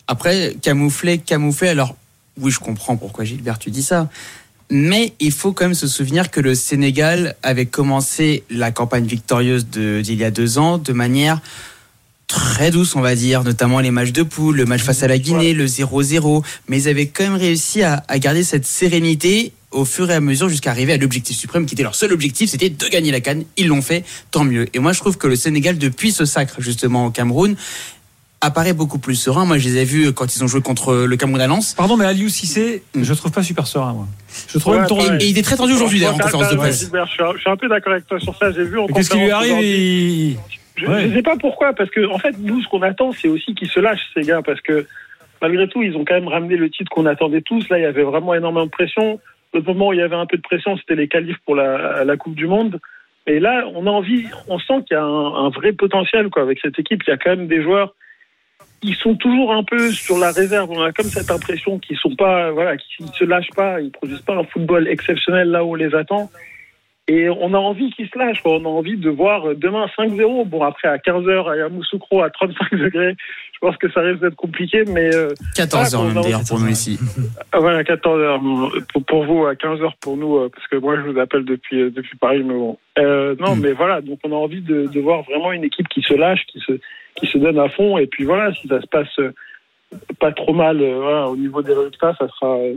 Après, 0.07 0.55
camoufler, 0.61 1.19
camoufler, 1.19 1.69
alors 1.69 1.95
oui, 2.39 2.51
je 2.51 2.59
comprends 2.59 2.97
pourquoi 2.97 3.23
Gilbert 3.23 3.59
tu 3.59 3.71
dis 3.71 3.83
ça. 3.83 4.09
Mais 4.69 5.13
il 5.19 5.31
faut 5.31 5.51
quand 5.51 5.65
même 5.65 5.73
se 5.73 5.87
souvenir 5.87 6.31
que 6.31 6.39
le 6.39 6.55
Sénégal 6.55 7.35
avait 7.43 7.65
commencé 7.65 8.43
la 8.49 8.71
campagne 8.71 9.05
victorieuse 9.05 9.67
d'il 9.67 10.15
y 10.15 10.23
a 10.23 10.31
deux 10.31 10.57
ans 10.57 10.77
de 10.77 10.93
manière 10.93 11.41
très 12.27 12.71
douce, 12.71 12.95
on 12.95 13.01
va 13.01 13.15
dire, 13.15 13.43
notamment 13.43 13.81
les 13.81 13.91
matchs 13.91 14.13
de 14.13 14.23
poule, 14.23 14.55
le 14.55 14.65
match 14.65 14.81
face 14.81 15.03
à 15.03 15.07
la 15.09 15.17
Guinée, 15.17 15.53
le 15.53 15.65
0-0. 15.65 16.43
Mais 16.69 16.81
ils 16.81 16.87
avaient 16.87 17.07
quand 17.07 17.23
même 17.23 17.35
réussi 17.35 17.83
à, 17.83 18.03
à 18.07 18.19
garder 18.19 18.43
cette 18.43 18.65
sérénité 18.65 19.51
au 19.71 19.85
fur 19.85 20.09
et 20.11 20.13
à 20.13 20.19
mesure 20.19 20.49
jusqu'à 20.49 20.71
arriver 20.71 20.93
à 20.93 20.97
l'objectif 20.97 21.35
suprême 21.37 21.65
qui 21.65 21.75
était 21.75 21.83
leur 21.83 21.95
seul 21.95 22.11
objectif, 22.13 22.49
c'était 22.49 22.69
de 22.69 22.87
gagner 22.87 23.11
la 23.11 23.21
canne. 23.21 23.45
Ils 23.57 23.67
l'ont 23.67 23.81
fait, 23.81 24.03
tant 24.31 24.43
mieux. 24.43 24.67
Et 24.73 24.79
moi, 24.79 24.91
je 24.93 24.99
trouve 24.99 25.17
que 25.17 25.27
le 25.27 25.35
Sénégal, 25.35 25.77
depuis 25.77 26.11
ce 26.11 26.25
sacre 26.25 26.55
justement 26.61 27.05
au 27.05 27.09
Cameroun, 27.11 27.55
apparaît 28.41 28.73
beaucoup 28.73 28.97
plus 28.97 29.15
serein. 29.15 29.45
Moi, 29.45 29.57
je 29.59 29.69
les 29.69 29.77
ai 29.77 29.85
vus 29.85 30.11
quand 30.13 30.35
ils 30.35 30.43
ont 30.43 30.47
joué 30.47 30.61
contre 30.61 30.93
le 30.95 31.15
Cameroun 31.15 31.41
à 31.41 31.47
Lens. 31.47 31.73
Pardon, 31.75 31.95
mais 31.95 32.05
Aliou 32.05 32.27
Cissé, 32.27 32.83
je 32.99 33.09
le 33.09 33.15
trouve 33.15 33.31
pas 33.31 33.43
super 33.43 33.67
serein, 33.67 33.93
moi. 33.93 34.07
Je 34.51 34.57
trouve 34.57 34.73
même 34.75 34.83
Ouais, 34.83 34.89
pareil. 35.05 35.23
Et 35.23 35.29
il 35.29 35.37
est 35.37 35.43
très 35.43 35.55
tendu 35.55 35.73
aujourd'hui 35.73 35.99
d'ailleurs 35.99 36.15
en 36.15 36.19
conférence 36.19 36.49
de 36.51 36.55
presse. 36.57 36.79
Gilbert, 36.81 37.05
je, 37.05 37.11
suis, 37.11 37.23
un- 37.23 37.33
je 37.35 37.39
suis 37.39 37.49
un 37.49 37.57
peu 37.57 37.69
d'accord 37.69 37.93
avec 37.93 38.07
toi 38.07 38.19
sur 38.19 38.35
ça. 38.37 38.51
J'ai 38.51 38.63
vu 38.63 38.79
en 38.79 38.87
Qu'est-ce 38.87 39.09
qui 39.09 39.17
lui 39.19 39.31
arrive 39.31 39.57
il- 39.61 40.37
Je 40.75 40.85
Ouais. 40.87 41.05
ne 41.07 41.13
sais 41.13 41.21
pas 41.21 41.35
pourquoi, 41.37 41.73
parce 41.73 41.91
que 41.91 42.09
en 42.09 42.17
fait, 42.17 42.35
nous, 42.39 42.61
ce 42.63 42.67
qu'on 42.67 42.81
attend, 42.81 43.11
c'est 43.13 43.27
aussi 43.27 43.53
qu'ils 43.53 43.69
se 43.69 43.79
lâchent, 43.79 44.09
ces 44.15 44.23
gars, 44.23 44.41
parce 44.43 44.61
que 44.61 44.87
malgré 45.41 45.67
tout, 45.67 45.83
ils 45.83 45.95
ont 45.95 46.03
quand 46.05 46.15
même 46.15 46.27
ramené 46.29 46.55
le 46.55 46.69
titre 46.71 46.89
qu'on 46.89 47.05
attendait 47.05 47.41
tous. 47.41 47.67
Là, 47.69 47.77
il 47.77 47.83
y 47.83 47.85
avait 47.85 48.03
vraiment 48.03 48.33
énormément 48.33 48.65
de 48.65 48.71
pression. 48.71 49.19
Le 49.53 49.61
moment 49.61 49.89
où 49.89 49.93
il 49.93 49.99
y 49.99 50.03
avait 50.03 50.15
un 50.15 50.25
peu 50.25 50.37
de 50.37 50.41
pression, 50.41 50.77
c'était 50.77 50.95
les 50.95 51.07
qualifs 51.07 51.37
pour 51.45 51.55
la, 51.55 52.17
Coupe 52.17 52.35
du 52.35 52.47
Monde. 52.47 52.79
Et 53.27 53.39
là, 53.39 53.65
on 53.75 53.85
a 53.85 53.89
envie, 53.89 54.25
on 54.47 54.59
sent 54.59 54.83
qu'il 54.87 54.95
y 54.95 54.99
a 54.99 55.03
un, 55.03 55.49
vrai 55.49 55.73
potentiel 55.73 56.29
quoi, 56.29 56.41
avec 56.41 56.59
cette 56.61 56.79
équipe. 56.79 57.03
Il 57.05 57.09
y 57.09 57.13
a 57.13 57.17
quand 57.17 57.31
même 57.31 57.47
des 57.47 57.61
joueurs 57.61 57.93
ils 58.83 58.95
sont 58.95 59.15
toujours 59.15 59.53
un 59.53 59.63
peu 59.63 59.91
sur 59.91 60.17
la 60.17 60.31
réserve. 60.31 60.69
On 60.71 60.81
a 60.81 60.91
comme 60.91 61.05
cette 61.05 61.29
impression 61.29 61.79
qu'ils 61.79 61.97
sont 61.97 62.15
voilà, 62.17 62.77
qu'ils 62.77 63.05
ne 63.05 63.11
se 63.11 63.23
lâchent 63.23 63.51
pas, 63.55 63.79
ils 63.79 63.91
produisent 63.91 64.21
pas 64.21 64.35
un 64.35 64.43
football 64.43 64.87
exceptionnel 64.87 65.49
là 65.49 65.63
où 65.63 65.71
on 65.71 65.75
les 65.75 65.93
attend. 65.93 66.29
Et 67.07 67.29
on 67.29 67.53
a 67.53 67.57
envie 67.57 67.91
qu'ils 67.91 68.07
se 68.09 68.17
lâchent. 68.17 68.41
On 68.45 68.63
a 68.63 68.67
envie 68.67 68.95
de 68.95 69.09
voir 69.09 69.49
euh, 69.49 69.55
demain 69.55 69.87
5-0. 69.97 70.47
Bon, 70.47 70.63
après, 70.63 70.87
à 70.87 70.97
15h, 70.97 71.49
à 71.51 71.57
Yamoussoukro, 71.57 72.21
à 72.21 72.29
35 72.29 72.75
degrés, 72.77 73.15
je 73.53 73.59
pense 73.59 73.75
que 73.77 73.91
ça 73.91 74.01
risque 74.01 74.21
d'être 74.21 74.35
compliqué. 74.35 74.83
Mais, 74.87 75.13
euh, 75.13 75.29
14 75.55 75.95
heures 75.95 76.01
voilà, 76.01 76.13
même 76.15 76.23
d'ailleurs 76.23 76.41
pour 76.47 76.59
nous 76.59 76.67
ici. 76.69 76.99
Ah, 77.51 77.59
Voilà, 77.59 77.83
14h. 77.83 78.85
Pour, 78.93 79.03
pour 79.03 79.25
vous, 79.25 79.45
à 79.45 79.53
15h 79.55 79.91
pour 79.99 80.15
nous, 80.15 80.37
euh, 80.37 80.49
parce 80.55 80.67
que 80.67 80.77
moi, 80.77 80.95
je 80.95 81.09
vous 81.09 81.19
appelle 81.19 81.43
depuis, 81.43 81.81
euh, 81.81 81.89
depuis 81.89 82.17
Paris. 82.17 82.43
Mais 82.45 82.53
bon. 82.53 82.77
Euh, 82.99 83.35
non, 83.39 83.55
mais 83.55 83.71
voilà, 83.73 84.01
donc 84.01 84.19
on 84.23 84.31
a 84.31 84.35
envie 84.35 84.61
de, 84.61 84.85
de 84.85 84.99
voir 85.01 85.23
vraiment 85.23 85.51
une 85.51 85.63
équipe 85.63 85.87
qui 85.89 86.01
se 86.03 86.13
lâche, 86.13 86.45
qui 86.47 86.59
se, 86.59 86.73
qui 87.15 87.25
se 87.27 87.37
donne 87.39 87.57
à 87.59 87.67
fond. 87.69 87.97
Et 87.97 88.05
puis 88.07 88.25
voilà, 88.25 88.53
si 88.53 88.67
ça 88.67 88.79
se 88.79 88.87
passe 88.87 89.07
euh, 89.19 89.31
pas 90.19 90.31
trop 90.31 90.53
mal 90.53 90.79
euh, 90.81 90.99
voilà, 91.01 91.27
au 91.29 91.35
niveau 91.35 91.61
des 91.63 91.73
résultats, 91.73 92.15
ça 92.19 92.27
sera, 92.27 92.55
euh, 92.57 92.75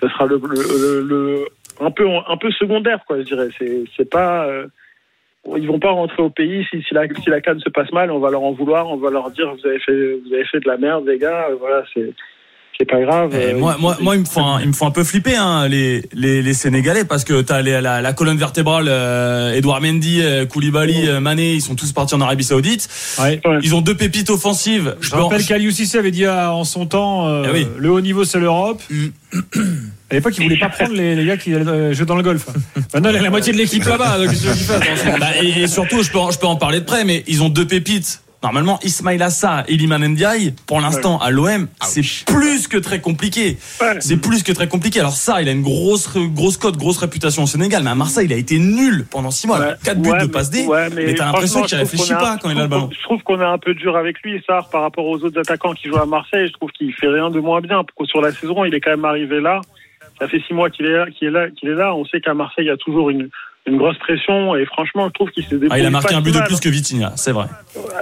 ça 0.00 0.08
sera 0.10 0.26
le, 0.26 0.36
le, 0.36 0.54
le- 0.54 1.08
le- 1.08 1.48
un, 1.80 1.90
peu, 1.90 2.06
un 2.08 2.36
peu 2.36 2.50
secondaire, 2.52 3.04
quoi, 3.06 3.18
je 3.18 3.24
dirais. 3.24 3.48
C'est, 3.96 4.10
pas. 4.10 4.46
euh, 4.46 4.66
ils 5.56 5.66
vont 5.66 5.78
pas 5.78 5.90
rentrer 5.90 6.22
au 6.22 6.30
pays 6.30 6.64
si, 6.70 6.82
si 6.82 6.94
la 6.94 7.06
si 7.08 7.28
la 7.28 7.40
canne 7.40 7.60
se 7.60 7.68
passe 7.68 7.92
mal, 7.92 8.10
on 8.10 8.18
va 8.18 8.30
leur 8.30 8.42
en 8.42 8.52
vouloir, 8.52 8.88
on 8.90 8.96
va 8.96 9.10
leur 9.10 9.30
dire 9.30 9.54
vous 9.54 9.66
avez 9.66 9.78
fait 9.78 10.14
vous 10.24 10.32
avez 10.32 10.44
fait 10.46 10.60
de 10.60 10.68
la 10.68 10.78
merde 10.78 11.06
les 11.06 11.18
gars, 11.18 11.48
euh, 11.50 11.56
voilà 11.56 11.84
c'est 11.92 12.12
c'est 12.78 12.84
pas 12.90 13.00
grave. 13.00 13.30
Eh, 13.32 13.52
euh, 13.54 13.58
moi, 13.58 13.76
moi, 13.78 13.96
moi, 14.00 14.16
ils 14.16 14.20
me 14.20 14.24
font, 14.24 14.44
un, 14.44 14.60
ils 14.60 14.68
me 14.68 14.72
font 14.72 14.86
un 14.86 14.90
peu 14.90 15.04
flipper, 15.04 15.36
hein, 15.36 15.68
les, 15.68 16.02
les, 16.14 16.42
les 16.42 16.54
Sénégalais, 16.54 17.04
parce 17.04 17.24
que 17.24 17.40
t'as 17.42 17.60
les- 17.62 17.80
la, 17.80 18.02
la 18.02 18.12
colonne 18.12 18.36
vertébrale, 18.38 18.86
euh, 18.88 19.52
Edouard 19.54 19.80
Mendy, 19.80 20.20
euh, 20.22 20.44
Koulibaly, 20.46 21.08
euh, 21.08 21.20
Mané, 21.20 21.54
ils 21.54 21.60
sont 21.62 21.74
tous 21.76 21.92
partis 21.92 22.14
en 22.14 22.20
Arabie 22.20 22.44
Saoudite. 22.44 22.88
Ils 23.62 23.74
ont 23.74 23.80
deux 23.80 23.96
pépites 23.96 24.30
offensives. 24.30 24.96
Je 25.00 25.14
rappelle 25.14 25.44
qu'Aliou 25.44 25.70
Cissé 25.70 25.98
avait 25.98 26.10
dit 26.10 26.26
à- 26.26 26.52
en 26.52 26.64
son 26.64 26.86
temps 26.86 27.28
euh, 27.28 27.44
Eh 27.48 27.52
oui. 27.52 27.66
le 27.78 27.90
haut 27.90 28.00
niveau 28.00 28.24
c'est 28.24 28.40
l'Europe. 28.40 28.82
À 30.10 30.14
l'époque, 30.14 30.34
il 30.38 30.44
voulait 30.44 30.58
pas 30.58 30.68
prendre 30.68 30.92
les, 30.94 31.14
les 31.16 31.24
gars 31.24 31.36
qui 31.36 31.52
euh, 31.54 31.92
jouent 31.94 32.04
dans 32.04 32.14
le 32.16 32.22
golf. 32.22 32.46
Maintenant, 32.92 33.08
il 33.10 33.16
y 33.16 33.18
a 33.18 33.22
la 33.22 33.30
moitié 33.30 33.52
de 33.52 33.58
l'équipe 33.58 33.84
là-bas. 33.84 34.18
donc 34.18 34.28
Bah, 35.18 35.28
et, 35.42 35.62
et 35.62 35.66
surtout, 35.66 36.02
je 36.02 36.10
peux, 36.10 36.18
en- 36.18 36.30
je 36.30 36.38
peux 36.38 36.46
en 36.46 36.56
parler 36.56 36.80
de 36.80 36.84
près, 36.84 37.04
mais 37.04 37.24
ils 37.26 37.42
ont 37.42 37.48
deux 37.48 37.66
pépites. 37.66 38.20
Normalement, 38.44 38.78
Ismail 38.84 39.22
Assa 39.22 39.64
et 39.68 39.72
Iliman 39.72 40.06
Ndiaye, 40.06 40.52
pour 40.66 40.78
l'instant, 40.78 41.16
à 41.18 41.30
l'OM, 41.30 41.66
c'est 41.80 42.02
plus 42.26 42.68
que 42.68 42.76
très 42.76 43.00
compliqué. 43.00 43.56
C'est 44.00 44.18
plus 44.18 44.42
que 44.42 44.52
très 44.52 44.68
compliqué. 44.68 45.00
Alors 45.00 45.14
ça, 45.14 45.40
il 45.40 45.48
a 45.48 45.52
une 45.52 45.62
grosse, 45.62 46.14
grosse 46.34 46.58
cote, 46.58 46.76
grosse 46.76 46.98
réputation 46.98 47.44
au 47.44 47.46
Sénégal, 47.46 47.82
mais 47.82 47.88
à 47.90 47.94
Marseille, 47.94 48.26
il 48.26 48.32
a 48.34 48.36
été 48.36 48.58
nul 48.58 49.06
pendant 49.10 49.30
six 49.30 49.46
mois. 49.46 49.58
Ouais, 49.60 49.74
4 49.82 49.98
buts 49.98 50.10
de 50.20 50.26
passe 50.26 50.50
D. 50.50 50.66
mais 50.94 51.14
t'as 51.14 51.24
l'impression 51.24 51.62
qu'il 51.62 51.78
trouve 51.78 51.90
réfléchit 51.90 52.12
pas 52.12 52.32
a- 52.32 52.36
quand 52.36 52.50
il 52.50 52.58
a 52.58 52.62
le 52.64 52.68
ballon. 52.68 52.90
Je 52.92 53.02
trouve 53.02 53.22
qu'on 53.22 53.40
est 53.40 53.44
un 53.44 53.56
peu 53.56 53.72
dur 53.74 53.96
avec 53.96 54.20
lui, 54.22 54.42
ça, 54.46 54.60
par 54.70 54.82
rapport 54.82 55.06
aux 55.06 55.16
autres 55.24 55.40
attaquants 55.40 55.72
qui 55.72 55.88
jouent 55.88 55.96
à 55.96 56.04
Marseille. 56.04 56.46
Je 56.48 56.52
trouve 56.52 56.70
qu'il 56.72 56.92
fait 56.92 57.08
rien 57.08 57.30
de 57.30 57.40
moins 57.40 57.62
bien. 57.62 57.82
Sur 58.04 58.20
la 58.20 58.30
saison, 58.32 58.66
il 58.66 58.74
est 58.74 58.80
quand 58.80 58.90
même 58.90 59.06
arrivé 59.06 59.40
là. 59.40 59.62
Ça 60.20 60.28
fait 60.28 60.40
six 60.46 60.52
mois 60.52 60.68
qu'il 60.68 60.84
est 60.84 60.92
là, 60.96 61.06
qu'il 61.10 61.28
est 61.28 61.30
là, 61.30 61.48
qu'il 61.50 61.70
est 61.70 61.74
là. 61.74 61.94
On 61.94 62.04
sait 62.04 62.20
qu'à 62.20 62.34
Marseille, 62.34 62.66
il 62.66 62.68
y 62.68 62.70
a 62.70 62.76
toujours 62.76 63.08
une, 63.08 63.30
une 63.66 63.78
grosse 63.78 63.98
pression. 63.98 64.54
Et 64.56 64.64
franchement, 64.66 65.08
je 65.08 65.12
trouve 65.12 65.30
qu'il 65.30 65.42
s'est 65.44 65.50
débrouillé. 65.58 65.70
Ah, 65.72 65.78
il 65.78 65.86
a 65.86 65.90
marqué 65.90 66.08
pas 66.08 66.14
un 66.14 66.18
si 66.18 66.24
but 66.24 66.32
de 66.32 66.38
mal. 66.38 66.46
plus 66.48 66.60
que 66.60 66.68
Vitinha, 66.68 67.12
c'est 67.16 67.32
vrai. 67.32 67.46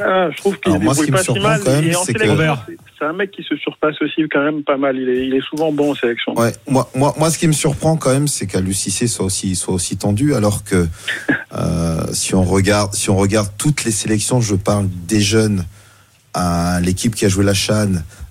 Ah, 0.05 0.29
je 0.31 0.37
trouve 0.39 0.59
qu'il 0.59 0.73
Alors, 0.73 0.83
moi, 0.83 0.95
ce 0.95 1.03
qui 1.03 1.11
me 1.11 1.17
pas 1.17 1.19
si 1.23 1.25
surprend 1.25 1.43
quand 1.65 1.71
même, 1.73 1.93
c'est 2.05 2.13
que- 2.15 2.19
c'est- 2.99 3.05
un 3.05 3.13
mec 3.13 3.31
qui 3.33 3.43
se 3.43 3.57
surpasse 3.57 4.01
aussi 4.01 4.23
quand 4.31 4.43
même 4.45 4.63
pas 4.63 4.77
mal. 4.77 4.97
Il 4.97 5.09
est, 5.09 5.27
il 5.27 5.35
est 5.35 5.41
souvent 5.41 5.73
bon 5.73 5.91
en 5.91 5.95
sélection. 5.95 6.39
Ouais, 6.39 6.53
moi, 6.69 6.89
moi, 6.95 7.13
moi, 7.19 7.31
ce 7.31 7.39
qui 7.39 7.49
me 7.49 7.53
surprend 7.53 7.97
quand 7.97 8.13
même, 8.13 8.29
c'est 8.29 8.47
qu'à 8.47 8.61
Cissé 8.73 9.09
soit 9.09 9.27
aussi, 9.27 9.57
soit 9.57 9.75
aussi 9.75 9.97
tendu, 9.97 10.35
alors 10.35 10.63
que 10.65 10.87
euh, 11.57 12.01
si 12.13 12.35
on 12.35 12.45
regarde, 12.45 12.95
si 12.95 13.11
on 13.11 13.17
regarde 13.17 13.49
toutes 13.59 13.85
les 13.85 13.91
sélections, 13.91 14.41
je 14.41 14.55
parle 14.55 14.89
des 15.09 15.21
jeunes, 15.21 15.65
à 16.35 16.81
l'équipe 16.81 17.15
qui 17.15 17.25
a 17.27 17.29
joué 17.29 17.45
la 17.45 17.55
Chan, 17.55 17.89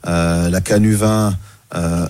euh, 0.08 0.50
la 0.50 0.62
Canu 0.62 0.94
20, 0.96 1.34
euh, 1.76 2.06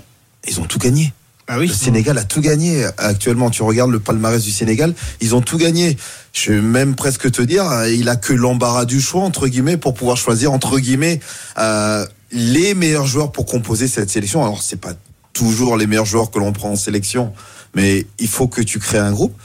ils 0.48 0.60
ont 0.62 0.66
tout 0.66 0.80
gagné. 0.80 1.12
Le 1.60 1.68
Sénégal 1.68 2.18
a 2.18 2.24
tout 2.24 2.40
gagné 2.40 2.86
actuellement. 2.98 3.50
Tu 3.50 3.62
regardes 3.64 3.92
le 3.92 4.00
palmarès 4.00 4.42
du 4.42 4.52
Sénégal, 4.52 4.94
ils 5.20 5.36
ont 5.36 5.42
tout 5.42 5.58
gagné. 5.58 5.98
Je 6.32 6.54
vais 6.54 6.62
même 6.62 6.96
presque 6.96 7.30
te 7.30 7.42
dire, 7.42 7.70
euh, 7.70 7.90
il 7.90 8.08
a 8.08 8.16
que 8.16 8.32
l'embarras 8.32 8.86
du 8.86 9.02
choix 9.02 9.24
entre 9.24 9.48
guillemets 9.48 9.76
pour 9.76 9.94
pouvoir 9.94 10.16
choisir 10.16 10.54
entre 10.54 10.80
guillemets 10.80 11.20
euh, 11.58 12.06
les 12.32 12.74
meilleurs 12.74 13.06
joueurs 13.06 13.34
pour 13.34 13.46
composer 13.46 13.90
cette 13.90 14.10
sélection. 14.10 14.44
Alors 14.44 14.62
c'est 14.62 14.80
pas 14.80 14.94
toujours 15.34 15.76
les 15.76 15.88
meilleurs 15.88 16.06
joueurs 16.06 16.32
que 16.32 16.40
l'on 16.40 16.54
prend 16.54 16.72
en 16.72 16.76
sélection, 16.78 17.34
mais 17.76 18.06
il 18.18 18.30
faut 18.30 18.48
que 18.48 18.62
tu 18.62 18.80
crées 18.80 19.00
un 19.00 19.12
groupe. 19.12 19.36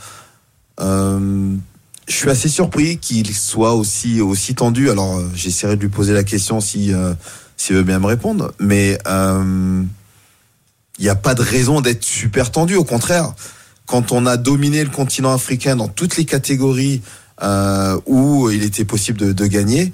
Euh, 0.81 1.57
je 2.07 2.15
suis 2.15 2.31
assez 2.31 2.49
surpris 2.49 2.99
qu'il 2.99 3.35
soit 3.35 3.75
aussi 3.75 4.21
aussi 4.21 4.55
tendu. 4.55 4.91
Alors 4.91 5.17
euh, 5.17 5.29
j'essaierai 5.35 5.75
de 5.75 5.81
lui 5.81 5.89
poser 5.89 6.15
la 6.15 6.23
question 6.23 6.61
si 6.61 6.93
s'il 7.57 7.75
veut 7.75 7.83
bien 7.83 7.99
me 7.99 8.07
répondre, 8.07 8.53
mais 8.61 8.97
il 10.99 11.05
n'y 11.05 11.09
a 11.11 11.15
pas 11.15 11.35
de 11.35 11.43
raison 11.43 11.81
d'être 11.81 12.05
super 12.05 12.51
tendu. 12.51 12.75
Au 12.75 12.85
contraire, 12.85 13.35
quand 13.87 14.13
on 14.13 14.27
a 14.27 14.37
dominé 14.37 14.83
le 14.83 14.91
continent 14.91 15.33
africain 15.33 15.77
dans 15.77 15.89
toutes 15.89 16.17
les 16.17 16.25
catégories 16.25 17.03
euh, 17.43 17.99
où 18.07 18.51
il 18.51 18.65
était 18.65 18.85
possible 18.85 19.19
de, 19.19 19.33
de 19.33 19.47
gagner, 19.47 19.93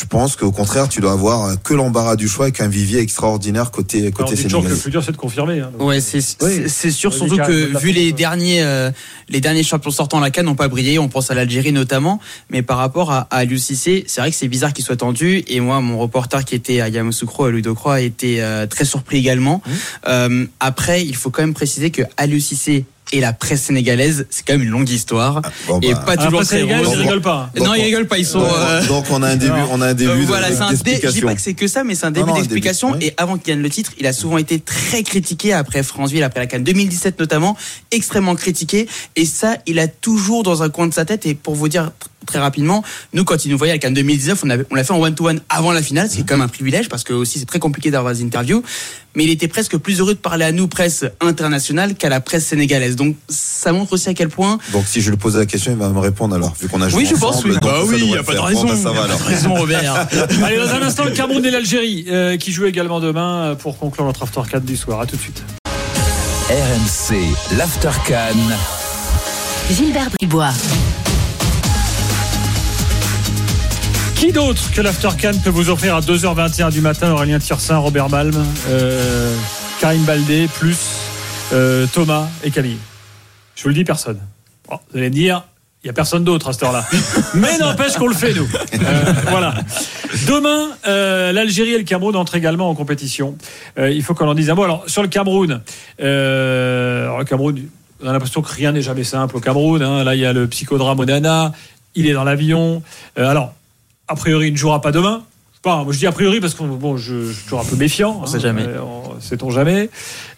je 0.00 0.06
pense 0.06 0.36
qu'au 0.36 0.52
contraire, 0.52 0.88
tu 0.88 1.00
dois 1.00 1.12
avoir 1.12 1.60
que 1.62 1.74
l'embarras 1.74 2.16
du 2.16 2.26
choix 2.28 2.46
avec 2.46 2.60
un 2.60 2.68
vivier 2.68 3.00
extraordinaire 3.00 3.70
côté 3.70 3.98
Alors, 3.98 4.10
on 4.10 4.22
côté 4.24 4.36
dit 4.36 4.42
toujours 4.44 4.60
que 4.62 4.68
le 4.68 4.74
sénégalais. 4.76 4.82
plus 4.82 4.90
dur 4.90 5.04
c'est 5.04 5.12
de 5.12 5.16
confirmer. 5.18 5.60
hein. 5.60 5.70
Ouais, 5.78 6.00
c'est 6.00 6.20
c'est- 6.22 6.68
c'est 6.68 6.90
sûr, 6.90 7.10
Oui, 7.12 7.18
surtout 7.18 7.36
que 7.36 7.78
vu 7.78 7.90
les 7.92 8.12
derniers, 8.12 8.62
euh, 8.62 8.90
les 9.28 9.40
derniers 9.40 9.62
champions 9.62 9.90
sortants 9.90 10.18
à 10.18 10.20
la 10.22 10.30
Cannes 10.30 10.46
n'ont 10.46 10.54
pas 10.54 10.68
brillé. 10.68 10.98
On 10.98 11.08
pense 11.08 11.30
à 11.30 11.34
l'Algérie 11.34 11.72
notamment, 11.72 12.20
mais 12.50 12.62
par 12.62 12.78
rapport 12.78 13.12
à, 13.12 13.20
à 13.30 13.44
l'UCC, 13.44 14.04
c'est 14.06 14.20
vrai 14.20 14.30
que 14.30 14.36
c'est 14.36 14.48
bizarre 14.48 14.72
qu'il 14.72 14.84
soit 14.84 14.96
tendu. 14.96 15.42
Et 15.46 15.60
moi, 15.60 15.80
mon 15.80 15.98
reporter 15.98 16.44
qui 16.44 16.54
était 16.54 16.80
à 16.80 16.88
Yamoussoukro, 16.88 17.44
à 17.44 17.50
Ludocroix, 17.50 17.94
a 17.96 18.00
été 18.00 18.42
euh, 18.42 18.66
très 18.66 18.84
surpris 18.86 19.18
également. 19.18 19.60
Euh, 20.08 20.46
après, 20.60 21.04
il 21.04 21.16
faut 21.16 21.30
quand 21.30 21.42
même 21.42 21.54
préciser 21.54 21.90
que 21.90 22.02
à 22.16 22.26
l'UCC 22.26 22.84
et 23.12 23.20
la 23.20 23.32
presse 23.32 23.62
sénégalaise, 23.62 24.26
c'est 24.30 24.44
quand 24.46 24.54
même 24.54 24.62
une 24.62 24.70
longue 24.70 24.88
histoire 24.90 25.42
et 25.82 25.92
bah. 25.92 26.00
pas 26.06 26.12
Ah, 26.18 26.24
toujours 26.26 26.40
après, 26.40 26.62
très 26.64 26.76
rose. 26.78 26.88
ils 26.94 27.00
rigolent 27.02 27.20
pas. 27.20 27.50
hein. 27.54 27.60
Non, 27.62 27.74
ils 27.74 27.82
rigolent 27.82 28.06
pas. 28.08 28.18
Ils 28.18 28.26
sont. 28.26 28.40
Donc, 28.40 28.48
euh, 28.56 28.86
donc 28.86 29.04
on 29.10 29.22
a 29.22 29.28
un 29.28 29.36
début, 29.36 29.52
on 29.70 29.80
a 29.80 29.88
un 29.88 29.94
début 29.94 30.10
euh, 30.10 30.24
voilà, 30.26 30.48
c'est 30.52 30.60
un 30.62 30.72
dé- 30.72 31.00
je 31.02 31.08
dis 31.10 31.20
pas 31.20 31.34
que 31.34 31.40
c'est 31.40 31.54
que 31.54 31.66
ça, 31.68 31.84
mais 31.84 31.94
c'est 31.94 32.06
un 32.06 32.10
début 32.10 32.32
d'explication. 32.32 32.92
oui. 32.92 33.06
Et 33.06 33.14
avant 33.16 33.36
qu'il 33.38 33.52
gagne 33.54 33.62
le 33.62 33.70
titre, 33.70 33.92
il 33.98 34.06
a 34.06 34.12
souvent 34.12 34.38
été 34.38 34.60
très 34.60 35.02
critiqué 35.02 35.52
après 35.52 35.82
Franceville, 35.82 36.22
après 36.22 36.40
la 36.40 36.46
Cannes 36.46 36.64
2017 36.64 37.18
notamment, 37.20 37.56
extrêmement 37.90 38.34
critiqué. 38.34 38.88
Et 39.16 39.26
ça, 39.26 39.56
il 39.66 39.78
a 39.78 39.88
toujours 39.88 40.42
dans 40.42 40.62
un 40.62 40.70
coin 40.70 40.86
de 40.86 40.94
sa 40.94 41.04
tête. 41.04 41.26
Et 41.26 41.34
pour 41.34 41.54
vous 41.54 41.68
dire 41.68 41.86
tr- 41.86 41.90
très 42.26 42.38
rapidement, 42.38 42.82
nous, 43.12 43.24
quand 43.24 43.44
il 43.44 43.50
nous 43.50 43.58
voyait 43.58 43.72
à 43.72 43.74
la 43.74 43.78
Cannes 43.80 43.94
2019, 43.94 44.42
on, 44.44 44.50
avait- 44.50 44.64
on 44.70 44.74
l'a 44.74 44.84
fait 44.84 44.92
en 44.92 45.00
one-to-one 45.00 45.40
avant 45.48 45.72
la 45.72 45.82
finale, 45.82 46.08
ce 46.08 46.14
qui 46.16 46.20
est 46.20 46.24
quand 46.24 46.36
même 46.36 46.44
un 46.44 46.48
privilège 46.48 46.88
parce 46.88 47.02
que 47.04 47.12
aussi 47.12 47.38
c'est 47.38 47.46
très 47.46 47.58
compliqué 47.58 47.90
d'avoir 47.90 48.14
des 48.14 48.22
interviews. 48.22 48.62
Mais 49.14 49.24
il 49.24 49.30
était 49.30 49.48
presque 49.48 49.76
plus 49.76 50.00
heureux 50.00 50.14
de 50.14 50.18
parler 50.18 50.44
à 50.46 50.52
nous, 50.52 50.68
presse 50.68 51.04
internationale, 51.20 51.94
qu'à 51.96 52.08
la 52.08 52.20
presse 52.20 52.46
sénégalaise. 52.46 52.96
Donc 52.96 53.01
ça 53.28 53.72
montre 53.72 53.92
aussi 53.94 54.08
à 54.08 54.14
quel 54.14 54.28
point 54.28 54.58
Donc 54.72 54.84
si 54.86 55.00
je 55.00 55.10
lui 55.10 55.16
pose 55.16 55.36
la 55.36 55.46
question, 55.46 55.72
il 55.72 55.78
va 55.78 55.88
me 55.88 55.98
répondre 55.98 56.34
alors, 56.34 56.54
vu 56.60 56.68
qu'on 56.68 56.80
a 56.82 56.88
joué 56.88 57.02
Oui, 57.02 57.06
je 57.10 57.16
pense, 57.16 57.44
oui. 57.44 57.52
donc 57.52 57.62
Bah 57.62 57.80
oui, 57.84 58.00
devrait 58.00 58.06
y 58.06 58.12
a 58.14 58.16
le 58.18 58.22
pas 58.22 58.34
de 58.34 58.38
raison, 58.40 58.62
Bon, 58.64 58.68
bah, 58.68 58.76
ça 58.76 58.82
y 58.82 58.86
a 58.86 58.94
va 58.94 59.00
pas 59.02 59.06
de 59.08 59.12
alors. 59.12 59.20
raison, 59.26 59.54
Robert. 59.54 60.06
Allez, 60.44 60.56
dans 60.56 60.70
un 60.74 60.82
instant, 60.82 61.04
le 61.04 61.10
Cameroun 61.12 61.44
et 61.44 61.50
l'Algérie 61.50 62.04
euh, 62.10 62.36
qui 62.36 62.52
jouent 62.52 62.66
également 62.66 63.00
demain 63.00 63.36
euh, 63.42 63.54
pour 63.54 63.78
conclure 63.78 64.04
notre 64.04 64.22
After 64.22 64.40
4 64.50 64.64
du 64.64 64.76
soir. 64.76 65.00
À 65.00 65.06
tout 65.06 65.16
de 65.16 65.20
suite. 65.20 65.42
RMC, 66.50 67.16
l'After 67.56 67.90
Can. 68.06 68.36
Gilbert 69.74 70.08
Bribois. 70.18 70.50
Qui 74.16 74.30
d'autre 74.32 74.70
que 74.72 74.80
l'After 74.80 75.08
Can 75.20 75.32
peut 75.42 75.50
vous 75.50 75.68
offrir 75.70 75.96
à 75.96 76.00
2h21 76.00 76.70
du 76.70 76.80
matin 76.80 77.10
Aurélien 77.10 77.38
Tirsin, 77.40 77.78
Robert 77.78 78.08
Balm, 78.08 78.34
euh, 78.68 79.34
Karim 79.80 80.02
Baldé, 80.04 80.48
plus 80.60 80.76
euh, 81.52 81.86
Thomas 81.92 82.26
et 82.44 82.50
Camille? 82.50 82.78
Je 83.56 83.62
vous 83.62 83.68
le 83.68 83.74
dis, 83.74 83.84
personne. 83.84 84.18
Bon, 84.68 84.78
vous 84.90 84.98
allez 84.98 85.08
me 85.10 85.14
dire, 85.14 85.44
il 85.82 85.86
n'y 85.86 85.90
a 85.90 85.92
personne 85.92 86.24
d'autre 86.24 86.48
à 86.48 86.52
cette 86.52 86.62
heure-là. 86.62 86.84
Mais 87.34 87.58
n'empêche 87.58 87.94
qu'on 87.94 88.06
le 88.06 88.14
fait, 88.14 88.32
nous. 88.34 88.46
Euh, 88.82 89.12
voilà. 89.30 89.54
Demain, 90.26 90.68
euh, 90.86 91.30
l'Algérie 91.32 91.74
et 91.74 91.78
le 91.78 91.84
Cameroun 91.84 92.16
entrent 92.16 92.34
également 92.36 92.68
en 92.68 92.74
compétition. 92.74 93.36
Euh, 93.78 93.90
il 93.90 94.02
faut 94.02 94.14
qu'on 94.14 94.28
en 94.28 94.34
dise 94.34 94.50
un 94.50 94.54
mot. 94.54 94.64
Alors, 94.64 94.84
sur 94.88 95.02
le 95.02 95.08
Cameroun, 95.08 95.60
euh, 96.00 97.04
alors, 97.04 97.18
le 97.20 97.24
Cameroun, 97.24 97.62
on 98.02 98.08
a 98.08 98.12
l'impression 98.12 98.42
que 98.42 98.52
rien 98.52 98.72
n'est 98.72 98.82
jamais 98.82 99.04
simple 99.04 99.36
au 99.36 99.40
Cameroun. 99.40 99.82
hein. 99.82 100.02
Là, 100.04 100.14
il 100.14 100.20
y 100.20 100.26
a 100.26 100.32
le 100.32 100.48
psychodrame 100.48 100.98
Onana. 100.98 101.52
Il 101.94 102.06
est 102.06 102.12
dans 102.14 102.24
l'avion. 102.24 102.82
Euh, 103.18 103.28
alors, 103.28 103.52
a 104.08 104.14
priori, 104.16 104.48
il 104.48 104.52
ne 104.52 104.58
jouera 104.58 104.80
pas 104.80 104.92
demain. 104.92 105.22
Pas, 105.62 105.84
moi 105.84 105.92
je 105.92 105.98
dis 105.98 106.08
a 106.08 106.12
priori 106.12 106.40
parce 106.40 106.54
que 106.54 106.64
bon, 106.64 106.96
je, 106.96 107.26
je 107.26 107.32
suis 107.34 107.44
toujours 107.44 107.60
un 107.60 107.64
peu 107.64 107.76
méfiant. 107.76 108.18
On 108.20 108.26
sait 108.26 108.40
jamais. 108.40 108.64
Sait-on 109.20 109.50
jamais. 109.50 109.88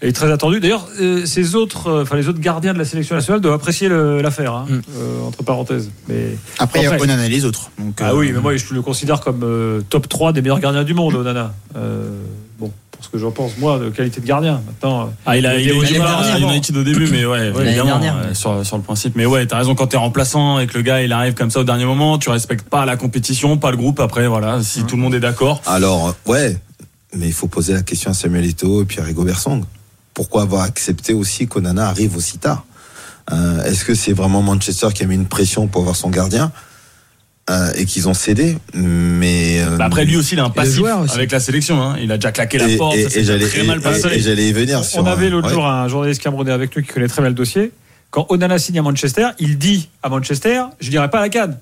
Il 0.02 0.08
est 0.08 0.12
très 0.12 0.30
attendu. 0.30 0.60
D'ailleurs, 0.60 0.86
euh, 1.00 1.24
ces 1.24 1.54
autres, 1.54 1.88
euh, 1.88 2.02
enfin 2.02 2.16
les 2.16 2.28
autres 2.28 2.40
gardiens 2.40 2.74
de 2.74 2.78
la 2.78 2.84
sélection 2.84 3.14
nationale 3.14 3.40
doivent 3.40 3.54
apprécier 3.54 3.88
l'affaire, 3.88 4.52
hein, 4.52 4.66
euh, 4.70 5.26
entre 5.26 5.42
pareilles. 5.42 5.54
Mais 6.08 6.36
Après, 6.58 6.80
il 6.80 6.82
y 6.82 6.86
a 6.86 7.00
Onana 7.00 7.24
et 7.24 7.28
les 7.28 7.44
autres. 7.44 7.70
Donc, 7.78 7.98
ah 8.02 8.10
euh, 8.10 8.16
oui, 8.16 8.32
mais 8.34 8.40
moi 8.40 8.56
je 8.56 8.74
le 8.74 8.82
considère 8.82 9.20
comme 9.20 9.40
euh, 9.44 9.80
top 9.88 10.08
3 10.08 10.32
des 10.32 10.42
meilleurs 10.42 10.60
gardiens 10.60 10.84
du 10.84 10.92
monde, 10.94 11.14
Onana. 11.14 11.54
Euh, 11.76 12.08
bon, 12.58 12.72
pour 12.90 13.04
ce 13.04 13.08
que 13.08 13.18
j'en 13.18 13.30
pense, 13.30 13.56
moi, 13.58 13.78
de 13.78 13.88
qualité 13.90 14.20
de 14.20 14.26
gardien. 14.26 14.60
Maintenant, 14.66 15.12
Ah, 15.24 15.36
il 15.36 15.46
a, 15.46 15.56
il 15.58 15.70
à 15.70 16.38
United 16.38 16.76
au 16.76 16.82
début, 16.82 17.08
mais 17.10 17.24
ouais, 17.24 17.50
Ouais, 17.52 17.66
évidemment, 17.68 18.00
euh, 18.02 18.34
sur, 18.34 18.66
sur 18.66 18.76
le 18.76 18.82
principe. 18.82 19.14
Mais 19.16 19.26
ouais, 19.26 19.46
t'as 19.46 19.58
raison, 19.58 19.74
quand 19.76 19.86
t'es 19.86 19.96
remplaçant 19.96 20.58
et 20.58 20.66
que 20.66 20.76
le 20.76 20.82
gars, 20.82 21.02
il 21.02 21.12
arrive 21.12 21.34
comme 21.34 21.50
ça 21.50 21.60
au 21.60 21.64
dernier 21.64 21.84
moment, 21.84 22.18
tu 22.18 22.30
respectes 22.30 22.68
pas 22.68 22.84
la 22.84 22.96
compétition, 22.96 23.56
pas 23.56 23.70
le 23.70 23.76
groupe. 23.76 24.00
Après, 24.00 24.26
voilà, 24.26 24.60
si 24.62 24.84
tout 24.84 24.96
le 24.96 25.02
monde 25.02 25.14
est 25.14 25.20
d'accord. 25.20 25.62
Alors, 25.66 26.14
ouais, 26.26 26.58
mais 27.16 27.26
il 27.26 27.32
faut 27.32 27.48
poser 27.48 27.72
la 27.72 27.82
question 27.82 28.10
à 28.10 28.14
Samuel 28.14 28.44
Eto'o 28.44 28.82
et 28.82 28.84
puis 28.84 29.00
à 29.00 29.04
Rigo 29.04 29.24
Bersong. 29.24 29.64
Pourquoi 30.14 30.42
avoir 30.42 30.62
accepté 30.62 31.12
aussi 31.12 31.46
qu'Onana 31.48 31.88
arrive 31.88 32.16
aussi 32.16 32.38
tard 32.38 32.64
Euh, 33.32 33.64
Est-ce 33.64 33.84
que 33.84 33.94
c'est 33.94 34.12
vraiment 34.12 34.42
Manchester 34.42 34.88
qui 34.94 35.02
a 35.02 35.06
mis 35.06 35.14
une 35.14 35.26
pression 35.26 35.66
pour 35.66 35.80
avoir 35.82 35.96
son 35.96 36.10
gardien 36.10 36.52
euh, 37.50 37.72
et 37.74 37.84
qu'ils 37.86 38.08
ont 38.08 38.14
cédé? 38.14 38.58
Mais 38.74 39.60
euh, 39.62 39.76
Bah 39.76 39.86
après 39.86 40.04
lui 40.04 40.16
aussi 40.16 40.34
il 40.34 40.40
a 40.40 40.44
un 40.44 40.50
passif 40.50 40.82
avec 41.14 41.32
la 41.32 41.40
sélection. 41.40 41.80
Hein. 41.82 41.96
Il 42.00 42.12
a 42.12 42.16
déjà 42.18 42.32
claqué 42.32 42.58
la 42.58 42.68
Et- 42.68 42.76
porte. 42.76 42.96
et- 42.96 43.18
et 43.18 43.24
j'allais- 43.24 43.48
très 43.48 43.64
mal 43.64 43.78
et- 43.78 43.82
passé. 43.82 44.08
et 44.12 44.20
j'allais 44.20 44.48
y 44.48 44.52
venir 44.52 44.82
On 44.96 45.06
avait 45.06 45.30
l'autre 45.30 45.48
ouais. 45.48 45.54
jour 45.54 45.66
un 45.66 45.88
journaliste 45.88 46.20
camerounais 46.22 46.52
avec 46.52 46.76
nous 46.76 46.82
qui 46.82 46.92
connaît 46.92 47.08
très 47.08 47.22
bien 47.22 47.30
le 47.30 47.34
dossier. 47.34 47.72
Quand 48.10 48.26
Onana 48.28 48.58
signe 48.58 48.78
à 48.78 48.82
Manchester, 48.82 49.28
il 49.40 49.58
dit 49.58 49.88
à 50.02 50.08
Manchester, 50.08 50.62
je 50.80 50.90
dirais 50.90 51.10
pas 51.10 51.18
à 51.18 51.22
la 51.22 51.28
canne. 51.30 51.58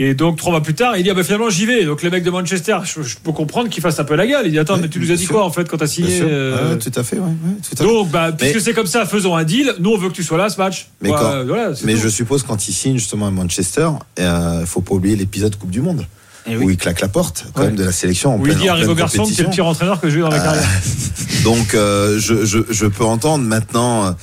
Et 0.00 0.14
donc 0.14 0.36
trois 0.36 0.52
mois 0.52 0.62
plus 0.62 0.74
tard, 0.74 0.96
il 0.96 1.02
dit 1.02 1.10
ah 1.10 1.14
bah 1.14 1.24
finalement 1.24 1.50
j'y 1.50 1.66
vais. 1.66 1.84
Donc 1.84 2.02
les 2.04 2.10
mecs 2.10 2.22
de 2.22 2.30
Manchester, 2.30 2.78
je, 2.84 3.02
je 3.02 3.16
peux 3.16 3.32
comprendre 3.32 3.68
qu'ils 3.68 3.82
fassent 3.82 3.98
un 3.98 4.04
peu 4.04 4.14
la 4.14 4.28
gueule. 4.28 4.46
Il 4.46 4.52
dit 4.52 4.58
attends 4.60 4.76
mais 4.76 4.88
tu 4.88 5.00
nous 5.00 5.10
as 5.10 5.16
dit 5.16 5.26
quoi 5.26 5.44
en 5.44 5.50
fait 5.50 5.68
quand 5.68 5.76
t'as 5.78 5.88
signé 5.88 6.20
euh, 6.22 6.76
tout 6.76 6.92
à 6.94 7.02
fait, 7.02 7.16
ouais, 7.16 7.22
ouais, 7.22 7.32
tout 7.68 7.74
à 7.74 7.76
fait. 7.76 7.84
Donc 7.84 8.08
bah 8.10 8.30
puisque 8.30 8.54
Mais- 8.54 8.60
c'est 8.60 8.74
comme 8.74 8.86
ça, 8.86 9.04
faisons 9.06 9.34
un 9.34 9.42
deal. 9.42 9.74
Nous 9.80 9.90
on 9.90 9.98
veut 9.98 10.08
que 10.08 10.14
tu 10.14 10.22
sois 10.22 10.38
là 10.38 10.48
ce 10.50 10.56
match. 10.58 10.86
Mais, 11.02 11.10
Ouais, 11.10 11.16
quand- 11.18 11.44
voilà, 11.46 11.74
c'est 11.74 11.84
mais 11.84 11.94
tout. 11.94 12.00
je 12.02 12.08
suppose 12.08 12.44
quand 12.44 12.68
il 12.68 12.72
signe 12.72 12.96
justement 12.96 13.26
à 13.26 13.30
Manchester, 13.32 13.88
il 14.16 14.62
faut 14.66 14.82
pas 14.82 14.94
oublier 14.94 15.16
l'épisode 15.16 15.56
Coupe 15.56 15.70
du 15.70 15.80
Monde. 15.82 16.06
où 16.48 16.70
il 16.70 16.76
claque 16.78 17.00
la 17.02 17.08
porte 17.08 17.44
quand 17.52 17.60
Ouais. 17.60 17.66
même 17.66 17.76
de 17.76 17.84
la 17.84 17.92
sélection 17.92 18.30
en 18.34 18.38
Où 18.38 18.46
il 18.46 18.52
pleine, 18.52 18.58
dit 18.58 18.68
à 18.70 18.74
Rigo 18.74 18.94
que 18.94 19.02
c'est 19.08 19.42
le 19.42 19.50
pire 19.50 19.66
entraîneur 19.66 20.00
que 20.00 20.08
j'ai 20.08 20.18
eu 20.18 20.22
dans 20.22 20.30
ma 20.30 20.36
Euh, 20.36 20.42
carrière. 20.44 20.68
Donc 21.44 21.74
euh, 21.74 22.18
je, 22.18 22.46
je, 22.46 22.58
je 22.70 22.86
peux 22.86 23.04
entendre 23.04 23.44
maintenant. 23.44 24.14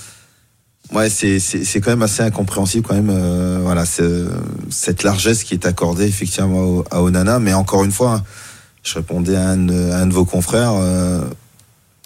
Ouais, 0.94 1.10
c'est 1.10 1.82
quand 1.82 1.90
même 1.92 2.04
assez 2.04 2.22
incompréhensible 2.22 2.86
quand 2.88 2.94
même. 2.96 3.10
euh, 3.12 3.60
voilà, 3.62 3.84
cette 3.86 5.04
largesse 5.04 5.44
qui 5.44 5.54
est 5.54 5.66
accordée 5.66 6.06
effectivement 6.06 6.84
à 6.92 7.02
Onana, 7.02 7.40
mais 7.40 7.54
encore 7.54 7.84
une 7.84 7.92
fois, 7.92 8.24
je 8.84 8.94
répondais 8.96 9.36
à 9.36 9.50
un, 9.50 9.58
de- 9.58 9.92
à 9.92 9.98
un 10.00 10.06
de 10.08 10.14
vos 10.14 10.26
confrères. 10.26 10.74
euh, 10.76 11.22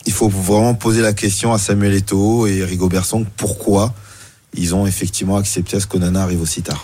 il 0.06 0.14
faut 0.14 0.30
vraiment 0.30 0.73
poser 0.76 1.01
la 1.01 1.11
question 1.14 1.53
à 1.53 1.57
Samuel 1.57 1.93
Eto'o 1.93 2.47
et 2.47 2.64
Rigo 2.64 2.88
Berson 2.88 3.26
pourquoi 3.35 3.93
ils 4.56 4.73
ont 4.73 4.88
effectivement 4.88 5.35
accepté 5.35 5.76
à 5.77 5.80
ce 5.81 5.88
qu'Onana 5.88 6.23
arrive 6.23 6.41
aussi 6.41 6.61
tard. 6.61 6.84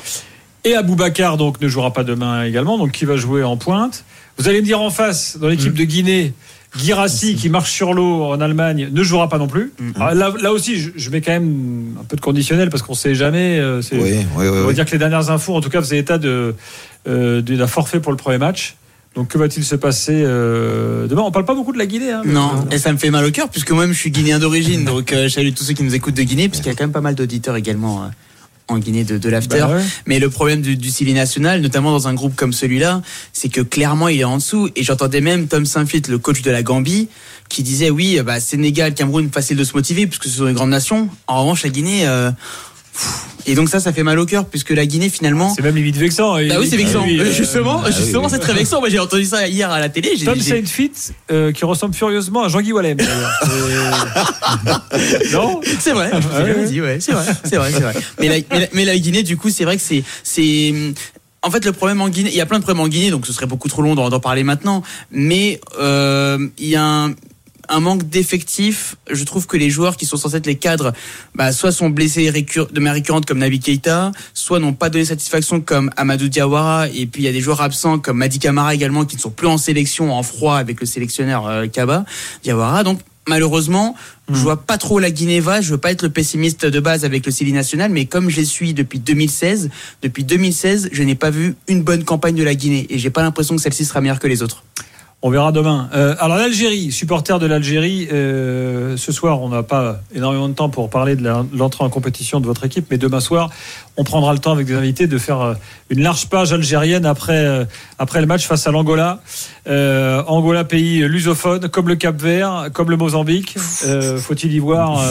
Et 0.66 0.76
Aboubacar 0.76 1.38
donc 1.38 1.62
ne 1.62 1.68
jouera 1.70 1.94
pas 1.94 2.04
demain 2.04 2.44
également, 2.44 2.78
donc 2.78 2.92
qui 2.92 3.06
va 3.06 3.16
jouer 3.16 3.42
en 3.44 3.56
pointe. 3.56 4.04
Vous 4.38 4.50
allez 4.50 4.60
me 4.60 4.66
dire 4.66 4.82
en 4.82 4.90
face, 4.90 5.38
dans 5.40 5.48
l'équipe 5.48 5.74
de 5.74 5.84
Guinée, 5.86 6.34
Girassi 6.78 7.36
qui 7.36 7.50
marche 7.50 7.72
sur 7.72 7.94
l'eau 7.94 8.24
en 8.26 8.42
Allemagne 8.42 8.90
ne 8.92 9.04
jouera 9.04 9.30
pas 9.30 9.38
non 9.38 9.48
plus. 9.48 9.72
Ah, 10.00 10.14
là, 10.14 10.34
là 10.42 10.52
aussi, 10.52 10.80
je, 10.80 10.90
je 10.96 11.10
mets 11.10 11.22
quand 11.22 11.32
même 11.32 11.96
un 12.00 12.04
peu 12.04 12.16
de 12.16 12.22
conditionnel 12.22 12.70
parce 12.70 12.84
qu'on 12.84 12.94
sait 12.94 13.16
jamais. 13.16 13.60
euh, 13.60 13.82
Oui, 13.92 14.00
oui, 14.02 14.12
oui, 14.38 14.48
on 14.50 14.52
va 14.52 14.68
oui. 14.68 14.74
dire 14.74 14.86
que 14.86 14.92
les 14.92 14.98
dernières 14.98 15.30
infos, 15.30 15.56
en 15.56 15.62
tout 15.62 15.70
cas, 15.70 15.82
faisaient 15.82 15.98
état 16.00 16.18
de 16.18 16.56
euh, 17.08 17.42
d'un 17.42 17.68
forfait 17.68 18.00
pour 18.00 18.12
le 18.12 18.18
premier 18.18 18.38
match. 18.38 18.76
Donc 19.16 19.30
que 19.30 19.38
va-t-il 19.38 19.64
se 19.64 19.76
passer 19.76 20.24
euh, 20.26 21.08
demain? 21.08 21.22
On 21.22 21.32
parle 21.32 21.46
pas 21.46 21.54
beaucoup 21.56 21.72
de 21.72 21.78
la 21.78 21.86
Guinée. 21.86 22.12
Hein, 22.12 22.22
mais- 22.26 22.34
Non, 22.34 22.68
et 22.70 22.78
ça 22.78 22.92
me 22.92 22.98
fait 22.98 23.12
mal 23.12 23.24
au 23.24 23.32
cœur 23.32 23.48
puisque 23.48 23.72
moi-même 23.72 23.94
je 23.94 23.98
suis 24.00 24.12
guinéen 24.12 24.40
d'origine, 24.40 24.84
donc 24.84 25.14
euh, 25.14 25.30
je 25.30 25.34
salue 25.34 25.54
tous 25.56 25.64
ceux 25.64 25.74
qui 25.74 25.84
nous 25.84 25.96
écoutent 25.96 26.16
de 26.16 26.24
Guinée, 26.24 26.50
puisqu'il 26.50 26.68
y 26.68 26.72
a 26.72 26.76
quand 26.76 26.84
même 26.84 26.92
pas 26.92 27.00
mal 27.00 27.16
d'auditeurs 27.16 27.56
également 27.56 28.04
euh, 28.04 28.08
en 28.68 28.80
Guinée 28.80 29.04
de, 29.04 29.18
de 29.18 29.30
l'after. 29.30 29.60
Bah 29.60 29.76
ouais. 29.76 29.84
Mais 30.06 30.20
le 30.20 30.30
problème 30.30 30.62
du, 30.62 30.76
du 30.76 30.90
Silly 30.90 31.14
National, 31.14 31.62
notamment 31.62 31.92
dans 31.92 32.08
un 32.08 32.14
groupe 32.14 32.36
comme 32.36 32.54
celui-là, 32.54 33.02
c'est 33.32 33.50
que 33.50 33.62
clairement 33.62 34.08
il 34.08 34.20
est 34.20 34.24
en 34.24 34.38
dessous. 34.38 34.70
Et 34.76 34.84
j'entendais 34.84 35.22
même 35.22 35.48
Tom 35.48 35.66
Saint-Fit, 35.66 36.04
le 36.10 36.18
coach 36.18 36.42
de 36.42 36.52
la 36.52 36.64
Gambie, 36.64 37.08
qui 37.48 37.62
disait 37.62 37.90
oui, 37.92 38.20
bah, 38.26 38.40
Sénégal, 38.40 38.94
Cameroun, 38.96 39.30
facile 39.32 39.58
de 39.58 39.64
se 39.64 39.74
motiver 39.74 40.08
puisque 40.08 40.26
ce 40.26 40.38
sont 40.38 40.46
des 40.46 40.54
grandes 40.54 40.72
nations. 40.72 41.10
En 41.28 41.42
revanche, 41.42 41.64
la 41.64 41.70
Guinée. 41.70 42.08
euh, 42.08 42.32
et 43.48 43.56
donc 43.56 43.70
ça, 43.70 43.80
ça 43.80 43.94
fait 43.94 44.04
mal 44.04 44.20
au 44.20 44.26
cœur 44.26 44.46
puisque 44.46 44.72
la 44.72 44.86
Guinée 44.86 45.10
finalement. 45.10 45.54
C'est 45.54 45.62
même 45.62 45.76
limite 45.76 45.98
vexant. 45.98 46.36
Bah 46.36 46.56
oui, 46.60 46.68
c'est 46.68 46.78
vexant. 46.78 47.02
Ah 47.04 47.08
oui, 47.08 47.20
euh, 47.20 47.32
justement, 47.32 47.82
ah 47.86 47.92
justement, 47.92 48.24
oui. 48.24 48.30
c'est 48.32 48.40
très 48.40 48.54
vexant. 48.54 48.80
Moi, 48.80 48.90
j'ai 48.90 49.00
entendu 49.00 49.26
ça 49.26 49.48
hier 49.48 49.70
à 49.70 49.80
la 49.80 49.90
télé. 49.90 50.12
Tom 50.24 50.40
Saintfit 50.40 50.92
euh, 51.32 51.52
qui 51.52 51.66
ressemble 51.66 51.94
furieusement 51.94 52.44
à 52.44 52.50
Jean-Guy 52.50 52.74
Wallem. 52.74 53.00
Et- 53.00 53.04
non 55.34 55.62
C'est 55.80 55.94
vrai, 55.94 56.12
jamais 56.32 56.66
dit, 56.66 56.82
ouais, 56.82 56.98
c'est 57.00 57.12
vrai, 57.12 57.26
c'est 57.44 57.58
vrai. 57.58 57.72
Mais 58.20 58.30
la, 58.30 58.36
mais, 58.52 58.60
la, 58.60 58.68
mais 58.74 58.86
la 58.86 58.98
Guinée, 58.98 59.24
du 59.24 59.38
coup, 59.38 59.50
c'est 59.50 59.66
vrai 59.66 59.78
que 59.78 59.84
c'est, 59.84 60.04
c'est, 60.24 60.74
en 61.42 61.52
fait, 61.52 61.64
le 61.66 61.72
problème 61.72 62.02
en 62.02 62.10
Guinée, 62.10 62.30
il 62.32 62.36
y 62.36 62.42
a 62.42 62.46
plein 62.48 62.58
de 62.58 62.64
problèmes 62.64 62.84
en 62.84 62.88
Guinée, 62.88 63.12
donc 63.12 63.28
ce 63.28 63.34
serait 63.34 63.46
beaucoup 63.46 63.70
trop 63.70 63.82
long 63.84 63.94
d'en, 63.96 64.10
d'en 64.10 64.20
parler 64.20 64.44
maintenant. 64.44 64.82
Mais 65.12 65.62
euh, 65.80 66.48
il 66.58 66.68
y 66.68 66.76
a 66.76 66.84
un, 66.84 67.14
un 67.70 67.80
manque 67.80 68.10
d'effectifs. 68.10 68.96
Je 69.12 69.24
trouve 69.24 69.48
que 69.48 69.58
les 69.58 69.70
joueurs 69.70 69.98
qui 69.98 70.06
sont 70.06 70.18
censés 70.18 70.38
être 70.38 70.48
les 70.48 70.56
cadres, 70.56 70.94
bah, 71.36 71.52
soit 71.52 71.72
sont 71.72 71.90
blessés 71.90 72.30
récur- 72.30 72.68
de 72.72 72.80
manière 72.80 72.94
récurrente 72.94 73.26
comme 73.26 73.40
Nabi 73.40 73.60
Keita, 73.60 74.12
soit 74.34 74.60
n'ont 74.60 74.74
pas 74.74 74.90
donné 74.90 75.06
satisfaction 75.06 75.62
comme 75.62 75.90
Amadou 75.98 76.28
Diawara. 76.28 76.88
Et 76.90 77.06
puis 77.06 77.24
il 77.24 77.26
y 77.26 77.30
a 77.30 77.32
des 77.32 77.42
joueurs 77.42 77.62
absents 77.62 78.00
comme 78.00 78.18
Madi 78.18 78.40
Camara 78.40 78.74
également 78.76 79.06
qui 79.06 79.16
ne 79.16 79.22
sont 79.22 79.32
plus 79.32 79.48
en 79.48 79.58
sélection 79.58 80.14
en 80.14 80.24
froid 80.24 80.58
avec 80.58 80.80
le 80.80 80.86
sélectionneur 80.86 81.48
euh, 81.48 81.68
Kaba 81.68 82.06
Diawara. 82.44 82.84
Donc 82.84 83.00
malheureusement, 83.28 83.96
je 84.30 84.36
vois 84.36 84.58
pas 84.62 84.78
trop 84.78 85.00
la 85.00 85.10
Guinée 85.12 85.40
va. 85.40 85.62
Je 85.62 85.72
veux 85.72 85.78
pas 85.80 85.92
être 85.92 86.04
le 86.04 86.10
pessimiste 86.10 86.66
de 86.66 86.80
base 86.80 87.06
avec 87.06 87.26
le 87.26 87.32
Cili 87.32 87.54
national, 87.54 87.92
mais 87.92 88.06
comme 88.06 88.30
je 88.30 88.38
les 88.38 88.46
suis 88.46 88.74
depuis 88.74 89.00
2016, 89.00 89.70
depuis 90.04 90.24
2016, 90.24 90.90
je 90.92 91.04
n'ai 91.04 91.16
pas 91.16 91.32
vu 91.32 91.56
une 91.68 91.82
bonne 91.82 92.04
campagne 92.04 92.36
de 92.36 92.44
la 92.44 92.54
Guinée 92.56 92.86
et 92.90 93.00
j'ai 93.00 93.10
pas 93.10 93.22
l'impression 93.24 93.56
que 93.56 93.62
celle-ci 93.62 93.86
sera 93.86 94.02
meilleure 94.02 94.20
que 94.20 94.28
les 94.28 94.44
autres. 94.44 94.64
On 95.22 95.32
verra 95.32 95.52
demain. 95.52 95.90
Euh, 95.96 96.16
alors 96.20 96.38
l'Algérie, 96.38 96.92
supporter 96.92 97.40
de 97.40 97.48
l'Algérie, 97.48 98.08
euh, 98.12 98.96
ce 98.96 99.12
soir 99.12 99.42
on 99.42 99.50
n'a 99.50 99.64
pas 99.64 100.02
énormément 100.14 100.48
de 100.48 100.54
temps 100.54 100.70
pour 100.70 100.90
parler 100.90 101.16
de 101.16 101.28
l'entrée 101.54 101.84
en 101.84 101.90
compétition 101.90 102.40
de 102.40 102.46
votre 102.46 102.64
équipe, 102.64 102.88
mais 102.92 103.00
demain 103.00 103.20
soir 103.20 103.50
on 103.98 104.04
prendra 104.04 104.34
le 104.34 104.40
temps 104.40 104.52
avec 104.52 104.68
des 104.68 104.76
invités 104.76 105.08
de 105.08 105.18
faire 105.18 105.42
euh, 105.42 105.54
une 105.90 106.02
large 106.02 106.28
page 106.28 106.54
algérienne 106.54 107.08
après, 107.08 107.44
euh, 107.44 107.66
après 107.98 108.22
le 108.22 108.28
match 108.28 108.46
face 108.46 108.68
à 108.68 108.72
l'Angola. 108.72 109.22
Angola, 109.68 110.64
pays 110.64 111.00
lusophone, 111.08 111.70
comme 111.70 111.88
le 111.88 111.96
Cap 111.96 112.22
Vert, 112.22 112.68
comme 112.74 112.92
le 112.92 112.98
Mozambique. 112.98 113.58
Faut-il 113.58 114.54
y 114.54 114.60
voir 114.60 115.02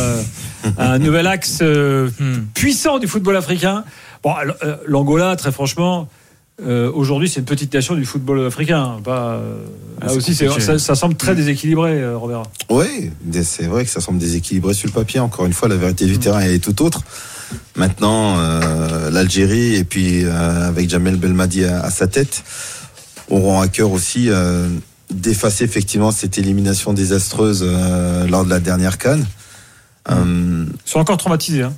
un 0.78 0.98
nouvel 0.98 1.26
axe 1.26 1.58
euh, 1.62 2.08
puissant 2.54 2.98
du 2.98 3.08
football 3.08 3.36
africain? 3.36 3.84
Bon, 4.22 4.34
l'Angola, 4.86 5.34
très 5.34 5.50
franchement. 5.50 6.08
Euh, 6.62 6.90
Aujourd'hui, 6.92 7.28
c'est 7.28 7.40
une 7.40 7.46
petite 7.46 7.72
nation 7.74 7.94
du 7.94 8.04
football 8.04 8.46
africain. 8.46 8.98
Pas, 9.02 9.34
euh, 9.34 9.56
là 10.00 10.08
c'est 10.08 10.16
aussi, 10.16 10.34
ça, 10.34 10.78
ça 10.78 10.94
semble 10.94 11.16
très 11.16 11.34
déséquilibré, 11.34 12.00
euh, 12.00 12.16
Robert. 12.16 12.44
Oui, 12.70 13.10
c'est 13.42 13.66
vrai 13.66 13.84
que 13.84 13.90
ça 13.90 14.00
semble 14.00 14.18
déséquilibré 14.18 14.74
sur 14.74 14.88
le 14.88 14.92
papier. 14.92 15.20
Encore 15.20 15.46
une 15.46 15.52
fois, 15.52 15.68
la 15.68 15.76
vérité 15.76 16.06
du 16.06 16.18
terrain 16.18 16.40
elle 16.40 16.52
est 16.52 16.64
tout 16.64 16.82
autre. 16.82 17.02
Maintenant, 17.76 18.38
euh, 18.38 19.10
l'Algérie 19.10 19.74
et 19.76 19.84
puis 19.84 20.24
euh, 20.24 20.68
avec 20.68 20.88
Jamel 20.88 21.16
Belmadi 21.16 21.64
à, 21.64 21.82
à 21.82 21.90
sa 21.90 22.06
tête 22.06 22.44
auront 23.28 23.60
à 23.60 23.68
cœur 23.68 23.90
aussi 23.90 24.28
d'effacer 25.10 25.64
effectivement 25.64 26.10
cette 26.10 26.36
élimination 26.36 26.92
désastreuse 26.92 27.64
lors 28.28 28.44
de 28.44 28.50
la 28.50 28.60
dernière 28.60 28.98
canne. 28.98 29.26
Ils 30.10 30.66
sont 30.84 30.98
encore 30.98 31.16
traumatisés. 31.16 31.62
Hein. 31.62 31.72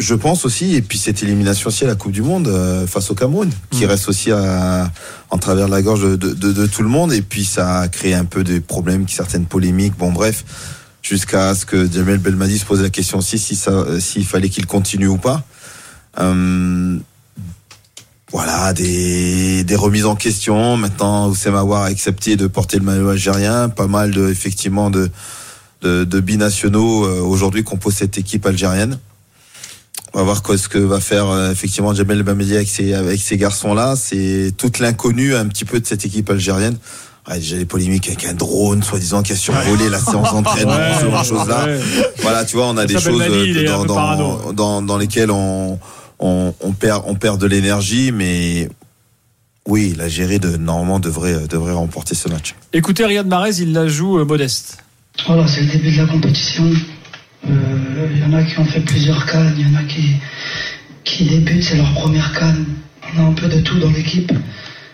Je 0.00 0.14
pense 0.14 0.44
aussi, 0.44 0.74
et 0.74 0.82
puis 0.82 0.98
cette 0.98 1.22
élimination 1.22 1.68
aussi 1.68 1.84
à 1.84 1.86
la 1.86 1.94
Coupe 1.94 2.12
du 2.12 2.22
Monde 2.22 2.48
euh, 2.48 2.86
face 2.86 3.10
au 3.10 3.14
Cameroun, 3.14 3.50
qui 3.70 3.86
reste 3.86 4.08
aussi 4.08 4.30
à, 4.32 4.90
en 5.30 5.38
travers 5.38 5.66
de 5.66 5.70
la 5.70 5.82
gorge 5.82 6.02
de, 6.02 6.16
de- 6.16 6.32
de- 6.34 6.52
de 6.52 6.66
tout 6.66 6.82
le 6.82 6.88
monde, 6.88 7.12
et 7.12 7.22
puis 7.22 7.44
ça 7.44 7.80
a 7.80 7.88
créé 7.88 8.14
un 8.14 8.24
peu 8.24 8.42
des 8.42 8.60
problèmes, 8.60 9.06
certaines 9.08 9.46
polémiques, 9.46 9.96
bon 9.96 10.10
bref, 10.10 10.44
jusqu'à 11.02 11.54
ce 11.54 11.64
que 11.66 11.90
Jamel 11.90 12.18
Belmadi 12.18 12.58
se 12.58 12.64
pose 12.64 12.82
la 12.82 12.90
question 12.90 13.18
aussi 13.18 13.38
si 13.38 13.54
ça, 13.56 13.70
euh, 13.70 14.00
s'il 14.00 14.24
fallait 14.26 14.48
qu'il 14.48 14.66
continue 14.66 15.06
ou 15.08 15.18
pas. 15.18 15.44
Euh, 16.18 16.98
voilà, 18.32 18.72
des, 18.72 19.64
des 19.64 19.76
remises 19.76 20.06
en 20.06 20.14
question. 20.14 20.76
Maintenant, 20.76 21.28
Oussem 21.28 21.54
Aouar 21.54 21.82
a 21.82 21.86
accepté 21.86 22.36
de 22.36 22.46
porter 22.46 22.78
le 22.78 22.84
maillot 22.84 23.08
algérien. 23.08 23.68
Pas 23.68 23.88
mal 23.88 24.12
de, 24.12 24.28
effectivement, 24.28 24.88
de, 24.88 25.10
de, 25.82 26.04
de 26.04 26.20
binationaux 26.20 27.04
euh, 27.06 27.20
aujourd'hui 27.22 27.64
composent 27.64 27.96
cette 27.96 28.18
équipe 28.18 28.46
algérienne. 28.46 28.98
On 30.12 30.18
va 30.18 30.24
voir 30.24 30.42
quoi- 30.42 30.58
ce 30.58 30.68
que 30.68 30.78
va 30.78 30.98
faire 31.00 31.28
euh, 31.28 31.52
effectivement 31.52 31.94
Jamel 31.94 32.22
Belmadi 32.22 32.56
avec 32.56 32.68
ces, 32.68 32.94
avec 32.94 33.20
ces 33.20 33.36
garçons-là. 33.36 33.94
C'est 33.96 34.52
toute 34.56 34.78
l'inconnue 34.80 35.34
un 35.36 35.46
petit 35.46 35.64
peu 35.64 35.78
de 35.80 35.86
cette 35.86 36.04
équipe 36.04 36.28
algérienne. 36.30 36.76
Ouais, 37.28 37.38
déjà 37.38 37.56
les 37.56 37.64
polémiques 37.66 38.08
avec 38.08 38.24
un 38.24 38.34
drone, 38.34 38.82
soi-disant, 38.82 39.22
qui 39.22 39.32
a 39.32 39.36
survolé 39.36 39.88
la 39.88 39.98
séance 40.00 40.32
d'entraînement, 40.32 40.72
Ouais, 40.74 40.94
ce 40.98 41.04
genre 41.10 41.20
de 41.22 41.26
choses-là. 41.26 41.64
ouais. 41.66 41.80
Voilà, 42.22 42.44
tu 42.44 42.56
vois, 42.56 42.66
on 42.66 42.76
a 42.76 42.86
des 42.86 42.94
Ça 42.94 43.00
choses 43.00 43.20
euh, 43.22 43.66
dans, 43.68 43.82
peu 43.82 43.86
dans, 43.88 43.94
parano. 43.94 44.52
dans, 44.52 44.82
dans 44.82 44.98
lesquelles 44.98 45.30
on, 45.30 45.78
on, 46.18 46.54
on 46.60 46.72
perd, 46.72 47.02
on 47.06 47.14
perd 47.14 47.38
de 47.40 47.46
l'énergie, 47.46 48.10
mais 48.10 48.68
oui, 49.68 49.94
l'Algérie 49.96 50.40
de, 50.40 50.56
normalement 50.56 50.98
devrait, 50.98 51.46
devrait 51.48 51.74
remporter 51.74 52.14
ce 52.16 52.28
match. 52.28 52.54
Écoutez, 52.72 53.04
Riyad 53.04 53.26
Mahrez, 53.28 53.60
il 53.60 53.72
la 53.74 53.86
joue 53.86 54.18
euh, 54.18 54.24
modeste. 54.24 54.78
Voilà, 55.26 55.46
c'est 55.46 55.60
le 55.60 55.70
début 55.72 55.92
de 55.92 55.98
la 56.02 56.06
compétition. 56.08 56.64
Euh, 57.48 58.08
Il 58.12 58.20
y 58.20 58.24
en 58.24 58.32
a 58.32 58.42
qui 58.42 58.58
ont 58.58 58.64
fait 58.64 58.80
plusieurs 58.80 59.24
cannes, 59.26 59.54
il 59.58 59.68
y 59.68 59.76
en 59.76 59.78
a 59.78 59.82
qui, 59.84 60.16
qui 61.04 61.24
débutent, 61.24 61.62
c'est 61.62 61.76
leur 61.76 61.92
première 61.94 62.32
canne. 62.32 62.64
On 63.14 63.20
a 63.20 63.26
un 63.26 63.32
peu 63.32 63.48
de 63.48 63.60
tout 63.60 63.78
dans 63.78 63.90
l'équipe. 63.90 64.32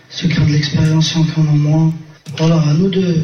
Ceux 0.09 0.27
qui 0.27 0.39
ont 0.39 0.45
de 0.45 0.51
l'expérience, 0.51 1.13
ceux 1.13 1.23
qui 1.23 1.39
en 1.39 1.47
ont 1.47 1.57
moins. 1.57 1.93
Voilà, 2.37 2.55
à 2.55 2.73
nous 2.73 2.89
de, 2.89 3.15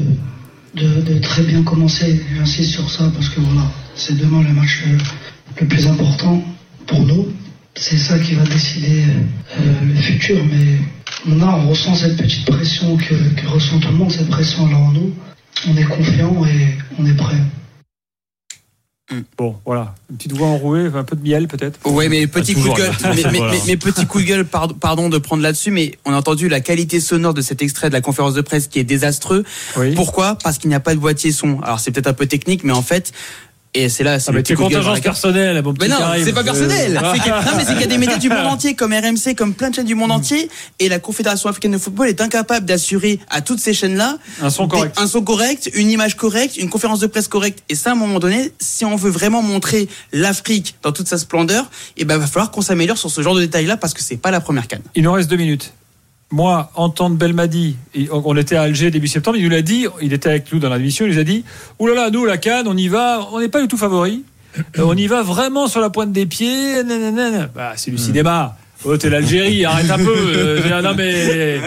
de, 0.76 1.20
très 1.20 1.44
bien 1.44 1.64
commencer. 1.64 2.22
J'insiste 2.36 2.72
sur 2.72 2.90
ça 2.90 3.10
parce 3.14 3.30
que 3.30 3.40
voilà, 3.40 3.70
c'est 3.96 4.18
demain 4.18 4.44
le 4.44 4.54
match 4.54 4.84
le, 5.60 5.68
plus 5.68 5.88
important 5.88 6.44
pour 6.88 7.02
nous. 7.02 7.28
C'est 7.76 7.98
ça 7.98 8.20
qui 8.20 8.36
va 8.36 8.44
décider 8.44 9.04
euh, 9.58 9.86
le 9.86 9.96
futur. 9.96 10.38
Mais 10.46 10.80
on 11.30 11.42
a, 11.42 11.46
on 11.46 11.70
ressent 11.70 11.96
cette 11.96 12.18
petite 12.18 12.46
pression 12.46 12.98
que, 12.98 13.14
que 13.14 13.48
ressent 13.48 13.80
tout 13.80 13.90
le 13.90 13.98
monde, 13.98 14.12
cette 14.12 14.30
pression 14.30 14.68
alors 14.68 14.82
en 14.82 14.92
nous. 14.92 15.14
On 15.68 15.78
est 15.78 15.86
confiant 15.86 16.46
et. 16.46 16.73
Bon, 19.44 19.56
voilà. 19.66 19.94
Une 20.10 20.16
petite 20.16 20.32
voix 20.32 20.48
enrouée, 20.48 20.90
un 20.96 21.04
peu 21.04 21.18
de 21.18 21.22
miel 21.22 21.50
peut-être. 21.50 21.78
Ouais, 21.86 22.08
mais 22.08 22.28
petit 22.28 22.54
coup 22.54 22.62
de 22.70 22.74
gueule, 22.76 22.92
mais, 23.04 23.24
mais- 23.32 23.38
Voilà. 23.40 23.52
mais- 23.54 23.60
mais 23.68 23.76
petit 23.78 24.06
coup 24.06 24.20
de 24.22 24.26
gueule, 24.26 24.46
pardon, 24.46 24.74
pardon 24.74 25.10
de 25.10 25.18
prendre 25.18 25.44
là-dessus, 25.44 25.70
mais 25.72 25.92
on 26.06 26.14
a 26.14 26.18
entendu 26.18 26.48
la 26.48 26.62
qualité 26.62 27.02
sonore 27.02 27.34
de 27.34 27.42
cet 27.42 27.62
extrait 27.62 27.90
de 27.90 27.94
la 27.94 28.00
conférence 28.02 28.36
de 28.36 28.42
presse 28.42 28.68
qui 28.68 28.80
est 28.80 28.86
désastreux. 28.86 29.44
Pourquoi? 29.96 30.38
Parce 30.42 30.58
qu'il 30.58 30.70
n'y 30.70 30.76
a 30.76 30.80
pas 30.80 30.96
de 30.96 31.00
boîtier 31.00 31.34
son. 31.34 31.60
Alors 31.62 31.80
c'est 31.82 31.92
peut-être 31.92 32.08
un 32.08 32.14
peu 32.14 32.26
technique, 32.26 32.64
mais 32.64 32.72
en 32.74 32.82
fait, 32.82 33.12
et 33.74 33.90
c'est 33.90 34.04
là, 34.04 34.20
c'est 34.20 34.30
Ah, 34.30 34.34
le 34.34 34.56
contingence 34.56 35.00
personnelle, 35.00 35.62
petit 35.64 35.74
Mais 35.82 35.88
non, 35.88 35.98
c'est 36.24 36.34
pas 36.34 36.44
personnel. 36.44 37.00
Euh, 37.04 37.32
a- 37.32 37.44
non, 37.46 37.52
mais 37.58 37.64
c'est 37.66 37.74
qu'il 37.74 37.82
y 37.82 37.84
a 37.84 37.88
des 37.88 37.98
médias 37.98 38.18
du 38.18 38.30
monde 38.30 38.46
entier, 38.46 38.76
comme 38.76 38.94
RMC, 38.94 39.36
comme 39.36 39.54
plein 39.54 39.70
de 39.70 39.76
chaînes 39.76 39.86
du 39.86 39.96
monde 39.96 40.12
entier, 40.12 40.50
et 40.80 40.90
la 40.90 41.00
Confédération 41.00 41.50
africaine 41.50 41.72
de 41.72 41.78
football 41.78 42.08
est 42.08 42.22
incapable 42.22 42.66
d'assurer 42.66 43.20
à 43.30 43.42
toutes 43.42 43.60
ces 43.60 43.74
chaînes-là 43.74 44.18
Un 44.42 44.50
son 44.50 44.68
correct. 44.68 44.96
un 44.98 45.08
son 45.08 45.22
correct, 45.22 45.70
une 45.74 45.90
image 45.90 46.16
correcte, 46.18 46.58
une 46.58 46.70
conférence 46.70 47.00
de 47.00 47.08
presse 47.08 47.28
correcte. 47.28 47.64
Et 47.70 47.76
ça, 47.76 47.92
à 47.92 47.94
un 47.94 47.96
moment 47.96 48.20
donné, 48.20 48.52
si 48.60 48.86
on 48.86 48.96
veut 48.96 49.10
vraiment 49.12 49.42
montrer 49.42 49.88
l'Afrique 50.12 50.76
dans 50.84 50.92
toute 50.92 51.08
sa 51.08 51.18
splendeur, 51.18 51.66
il 51.98 52.06
ben, 52.06 52.18
va 52.18 52.28
falloir 52.28 52.52
qu'on 52.52 52.62
s'améliore 52.62 52.98
sur 52.98 53.10
ce 53.10 53.22
genre 53.22 53.36
de 53.36 53.42
détails-là 53.42 53.78
parce 53.78 53.94
que 53.94 54.02
c'est 54.02 54.18
pas 54.18 54.32
la 54.32 54.40
première 54.42 54.68
canne. 54.68 54.82
Il 54.96 55.04
nous 55.04 55.12
reste 55.12 55.30
deux 55.30 55.38
minutes. 55.38 55.74
Moi, 56.34 56.72
entendre 56.74 57.16
Belmadi, 57.16 57.76
on 58.10 58.36
était 58.36 58.56
à 58.56 58.64
Alger 58.64 58.90
début 58.90 59.08
septembre, 59.08 59.38
il 59.38 59.44
nous 59.44 59.52
l'a 59.52 59.62
dit, 59.62 59.86
il 60.02 60.14
était 60.14 60.30
avec 60.30 60.52
nous 60.52 60.58
dans 60.58 60.68
la 60.68 60.80
mission, 60.80 61.06
il 61.06 61.14
nous 61.14 61.20
a 61.20 61.24
dit 61.24 61.44
Ouh 61.78 61.86
là 61.86 62.10
nous, 62.10 62.26
la 62.26 62.38
Cannes, 62.38 62.66
on 62.68 62.76
y 62.76 62.88
va, 62.88 63.30
on 63.32 63.40
n'est 63.40 63.50
pas 63.50 63.62
du 63.62 63.68
tout 63.68 63.78
favori. 63.78 64.24
Euh, 64.58 64.84
on 64.84 64.98
y 64.98 65.06
va 65.06 65.22
vraiment 65.22 65.68
sur 65.68 65.80
la 65.80 65.92
pointe 65.92 66.12
des 66.12 66.26
pieds. 66.26 66.84
nanana. 66.84 67.52
Bah, 67.54 67.74
c'est 67.76 67.92
du 67.92 68.00
cinéma. 68.00 68.58
Oh, 68.84 68.98
t'es 68.98 69.12
l'Algérie, 69.12 69.64
arrête 69.64 69.92
un 69.92 69.98
peu. 69.98 70.16
Euh, 70.18 70.82
non, 70.82 70.96
mais. 70.98 71.60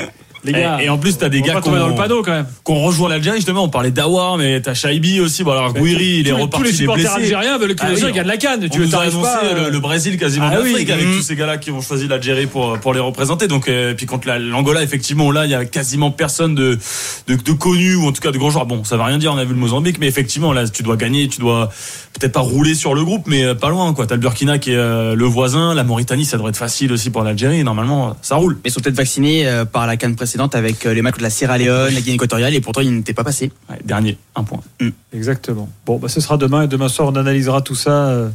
Les 0.47 0.53
gars. 0.53 0.79
Et, 0.81 0.85
et 0.85 0.89
en 0.89 0.99
plus, 0.99 1.19
t'as 1.19 1.29
des 1.29 1.43
gars 1.43 1.61
tomber 1.61 1.79
dans 1.79 1.89
le 1.89 1.95
panneau 1.95 2.23
quand 2.23 2.33
même. 2.33 2.47
Qu'on 2.65 2.81
rejoint 2.83 3.09
l'Algérie, 3.09 3.37
justement. 3.37 3.65
On 3.65 3.69
parlait 3.69 3.91
d'Awar, 3.91 4.39
mais 4.39 4.61
t'as 4.61 4.75
Shaibi 4.75 5.21
aussi. 5.21 5.45
Bon, 5.45 5.53
alors, 5.53 5.73
Gouiri, 5.75 6.05
il 6.05 6.21
est 6.21 6.23
les- 6.23 6.33
reparti. 6.33 6.57
tous 6.57 6.63
les 6.63 6.73
supporters 6.73 7.13
algériens 7.13 7.59
veulent 7.59 7.75
que 7.75 7.83
Ah 7.83 7.89
l'Algérie 7.89 8.13
oui, 8.13 8.17
gagne 8.17 8.27
la 8.27 8.37
CAN. 8.37 8.57
On 8.63 8.69
Tu 8.69 8.79
veux 8.81 8.95
annoncé 8.99 9.21
pas, 9.23 9.41
le, 9.43 9.61
euh, 9.67 9.71
le 9.71 9.81
Brésil 9.81 10.17
quasiment 10.19 10.47
Ah 10.51 10.57
d'Afrique 10.57 10.77
oui, 10.87 10.93
avec 10.93 11.07
mmh. 11.07 11.13
tous 11.17 11.23
ces 11.23 11.37
gars-là 11.37 11.57
qui 11.59 11.71
ont 11.71 11.81
choisi 11.81 12.07
l'Algérie 12.09 12.47
pour, 12.47 12.79
pour 12.79 12.95
les 12.95 13.01
représenter. 13.01 13.49
Donc, 13.49 13.69
euh, 13.69 13.95
puis 13.95 14.07
contre 14.07 14.29
la- 14.29 14.39
l'Angola, 14.39 14.83
effectivement, 14.83 15.31
là, 15.33 15.45
il 15.45 15.51
y 15.51 15.55
a 15.55 15.65
quasiment 15.65 16.11
personne 16.11 16.55
de, 16.55 16.79
de, 17.29 17.35
de 17.35 17.53
connu 17.53 17.95
ou 17.97 18.07
en 18.07 18.13
tout 18.13 18.21
cas 18.23 18.31
de 18.33 18.39
grands 18.39 18.51
joueurs. 18.51 18.67
Bon, 18.67 18.85
ça 18.85 18.97
va 18.97 19.05
rien 19.07 19.19
dire. 19.19 19.33
On 19.33 19.39
a 19.39 19.45
vu 19.45 19.55
le 19.55 19.61
Mozambique, 19.61 19.99
mais 19.99 20.07
effectivement, 20.07 20.53
là, 20.53 20.69
tu 20.69 20.83
dois 20.83 20.97
gagner, 20.97 21.29
tu 21.29 21.41
dois 21.41 21.71
peut-être 22.19 22.33
pas 22.33 22.41
rouler 22.41 22.75
sur 22.75 22.95
le 22.95 23.05
groupe, 23.05 23.25
mais 23.27 23.45
euh, 23.45 23.55
pas 23.55 23.69
loin, 23.71 23.93
quoi. 23.93 24.07
T'as 24.07 24.15
le 24.15 24.21
Burkina 24.21 24.59
qui 24.59 24.73
est 24.73 24.77
euh, 24.77 25.15
le 25.15 25.25
voisin. 25.25 25.75
La 25.75 25.85
Mauritanie, 25.85 26.25
ça 26.25 26.37
devrait 26.37 26.51
être 26.51 26.57
facile 26.57 26.93
aussi 26.93 27.11
pour 27.11 27.23
l'Algérie. 27.23 27.63
Normalement, 27.65 28.17
ça 28.23 28.37
roule. 28.37 28.55
Mais 28.65 28.71
ils 28.71 28.73
sont 28.73 28.81
peut-être 28.81 28.97
vaccinés 28.97 29.47
euh, 29.47 29.65
par 29.65 29.87
la 29.87 29.97
canne 29.97 30.17
précédente 30.17 30.36
avec 30.53 30.87
euh, 30.87 30.95
les 30.95 31.03
matchs 31.03 31.15
contre 31.15 31.25
la 31.25 31.31
Sierra 31.31 31.59
Leone, 31.59 31.95
la 31.95 32.01
Guinée 32.01 32.15
équatoriale, 32.15 32.55
et 32.55 32.61
pourtant 32.61 32.81
ils 32.81 32.95
n'étaient 32.95 33.15
pas 33.15 33.25
passés. 33.25 33.51
dernier, 33.85 34.19
un 34.35 34.45
point. 34.45 34.61
Exactement. 35.13 35.69
Bon, 35.87 35.97
bah, 35.99 36.09
ce 36.09 36.21
sera 36.21 36.37
demain 36.37 36.63
et 36.63 36.69
demain 36.69 36.89
soir, 36.89 37.09
on 37.09 37.17
analysera 37.17 37.63
tout 37.63 37.75
ça 37.75 37.91
euh, 38.09 38.29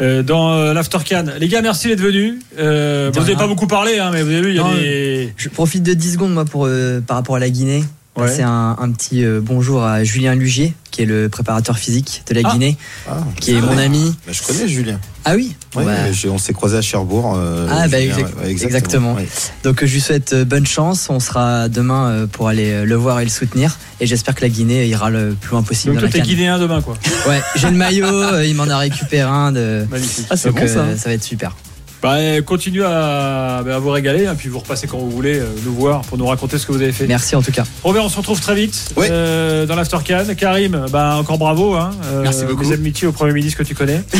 euh, 0.00 0.22
dans 0.22 0.52
euh, 0.52 0.72
l'After 0.74 0.98
Can. 1.08 1.24
Les 1.38 1.48
gars, 1.48 1.62
merci 1.62 1.88
d'être 1.88 2.00
venus. 2.00 2.34
Euh, 2.58 3.10
De 3.10 3.18
vous 3.18 3.24
n'avez 3.24 3.36
pas 3.36 3.46
beaucoup 3.46 3.66
parlé, 3.66 3.98
hein, 3.98 4.10
mais 4.12 4.22
vous 4.22 4.30
avez 4.30 4.40
vu, 4.42 4.50
il 4.50 4.56
y 4.56 4.58
a 4.58 4.62
Non, 4.62 4.74
des. 4.74 5.32
Je 5.36 5.48
profite 5.48 5.82
de 5.82 5.94
10 5.94 6.12
secondes 6.14 6.32
moi 6.34 6.44
pour 6.44 6.66
euh, 6.66 7.00
par 7.00 7.16
rapport 7.16 7.36
à 7.36 7.38
la 7.40 7.50
Guinée. 7.50 7.84
Ouais. 8.16 8.28
C'est 8.34 8.42
un, 8.42 8.76
un 8.78 8.90
petit 8.92 9.24
euh, 9.24 9.40
bonjour 9.42 9.84
à 9.84 10.02
Julien 10.02 10.34
Lugier, 10.34 10.72
qui 10.90 11.02
est 11.02 11.04
le 11.04 11.28
préparateur 11.28 11.76
physique 11.76 12.22
de 12.28 12.34
la 12.34 12.40
Ah. 12.44 12.52
Guinée, 12.52 12.76
Ah, 13.06 13.18
qui 13.40 13.52
est 13.52 13.58
ah, 13.58 13.66
mon 13.66 13.76
ami. 13.76 14.14
Bah, 14.26 14.32
je 14.32 14.42
connais 14.42 14.66
Julien. 14.68 14.98
Ah 15.26 15.34
oui 15.34 15.54
Ouais, 15.74 15.84
Bah, 15.84 15.92
on 16.30 16.38
s'est 16.38 16.54
croisés 16.54 16.78
à 16.78 16.82
Cherbourg. 16.82 17.34
euh, 17.36 17.68
Ah 17.70 17.88
bah 17.88 18.00
Julien, 18.00 18.16
exact- 18.16 18.38
ouais, 18.42 18.50
exactement. 18.50 19.14
ouais. 19.14 19.28
Donc 19.64 19.84
je 19.84 19.92
lui 19.92 20.00
souhaite 20.00 20.32
euh, 20.32 20.44
bonne 20.46 20.66
chance. 20.66 21.08
On 21.10 21.20
sera 21.20 21.68
demain 21.68 22.06
euh, 22.08 22.26
pour 22.26 22.48
aller 22.48 22.84
le 22.86 22.94
voir 22.94 23.20
et 23.20 23.24
le 23.24 23.30
soutenir. 23.30 23.76
Et 24.00 24.06
j'espère 24.06 24.34
que 24.34 24.40
la 24.42 24.48
Guinée 24.48 24.86
ira 24.86 25.10
le 25.10 25.34
plus 25.38 25.50
loin 25.50 25.62
possible. 25.62 25.94
Donc 25.94 26.02
dans 26.04 26.08
toi, 26.10 26.20
t'es 26.20 26.26
guinéen 26.26 26.58
demain, 26.58 26.80
quoi. 26.80 26.96
Ouais, 27.28 27.42
j'ai 27.56 27.68
le 27.70 27.76
maillot. 27.76 28.06
euh, 28.06 28.46
il 28.46 28.54
m'en 28.54 28.68
a 28.68 28.78
récupéré 28.78 29.28
un. 29.28 29.52
De... 29.52 29.84
Magnifique. 29.90 30.26
Ah, 30.30 30.36
c'est 30.38 30.50
bon, 30.52 30.66
ça. 30.66 30.78
euh, 30.80 30.96
ça 30.96 31.10
va 31.10 31.14
être 31.14 31.24
super. 31.24 31.54
Bah, 32.02 32.16
continuez 32.44 32.84
à, 32.84 33.62
bah, 33.64 33.76
à 33.76 33.78
vous 33.78 33.90
régaler, 33.90 34.26
hein, 34.26 34.34
puis 34.36 34.48
vous 34.48 34.58
repassez 34.58 34.86
quand 34.86 34.98
vous 34.98 35.10
voulez 35.10 35.38
euh, 35.38 35.46
nous 35.64 35.72
voir 35.72 36.02
pour 36.02 36.18
nous 36.18 36.26
raconter 36.26 36.58
ce 36.58 36.66
que 36.66 36.72
vous 36.72 36.82
avez 36.82 36.92
fait. 36.92 37.06
Merci 37.06 37.34
en 37.34 37.42
tout 37.42 37.52
cas. 37.52 37.64
Robert, 37.82 38.04
on 38.04 38.08
se 38.08 38.16
retrouve 38.18 38.40
très 38.40 38.54
vite 38.54 38.94
euh, 38.98 39.66
dans 39.66 39.74
l'After 39.74 39.98
Can. 40.06 40.24
Karim, 40.36 40.86
bah, 40.92 41.16
encore 41.18 41.38
bravo. 41.38 41.74
Hein, 41.74 41.90
euh, 42.06 42.22
Merci 42.22 42.44
beaucoup. 42.44 42.64
Mes 42.64 42.74
amitiés 42.74 43.08
au 43.08 43.12
premier 43.12 43.32
ministre 43.32 43.58
que 43.58 43.64
tu 43.64 43.74
connais. 43.74 44.02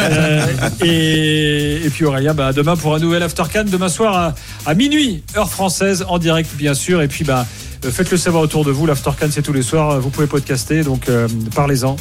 Euh, 0.00 0.46
et, 0.84 1.86
et 1.86 1.90
puis 1.90 2.04
Aurélien, 2.04 2.34
bah, 2.34 2.52
demain 2.52 2.76
pour 2.76 2.94
un 2.94 2.98
nouvel 2.98 3.22
After 3.22 3.44
Can, 3.52 3.64
demain 3.64 3.88
soir 3.88 4.16
à, 4.16 4.70
à 4.70 4.74
minuit, 4.74 5.22
heure 5.36 5.50
française, 5.50 6.04
en 6.08 6.18
direct 6.18 6.50
bien 6.56 6.74
sûr. 6.74 7.00
Et 7.02 7.08
puis 7.08 7.24
bah, 7.24 7.46
euh, 7.84 7.90
faites-le 7.90 8.16
savoir 8.16 8.42
autour 8.42 8.64
de 8.64 8.70
vous. 8.70 8.86
L'After 8.86 9.10
Can, 9.18 9.28
c'est 9.30 9.42
tous 9.42 9.52
les 9.52 9.62
soirs. 9.62 10.00
Vous 10.00 10.10
pouvez 10.10 10.26
podcaster, 10.26 10.82
donc 10.82 11.08
euh, 11.08 11.28
parlez-en. 11.54 11.96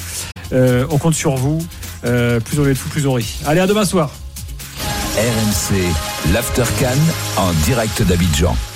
Euh, 0.52 0.85
on 0.90 0.98
compte 0.98 1.15
sur 1.15 1.35
vous. 1.35 1.60
Euh, 2.06 2.40
plus 2.40 2.60
on 2.60 2.65
est 2.65 2.69
de 2.69 2.73
fous, 2.73 2.90
plus 2.90 3.07
on 3.07 3.14
rit. 3.14 3.40
Allez, 3.45 3.60
à 3.60 3.68
demain 3.68 3.85
soir. 3.85 4.11
RMC, 5.15 5.76
l'After 6.34 6.64
en 7.38 7.52
direct 7.65 8.02
d'Abidjan. 8.02 8.56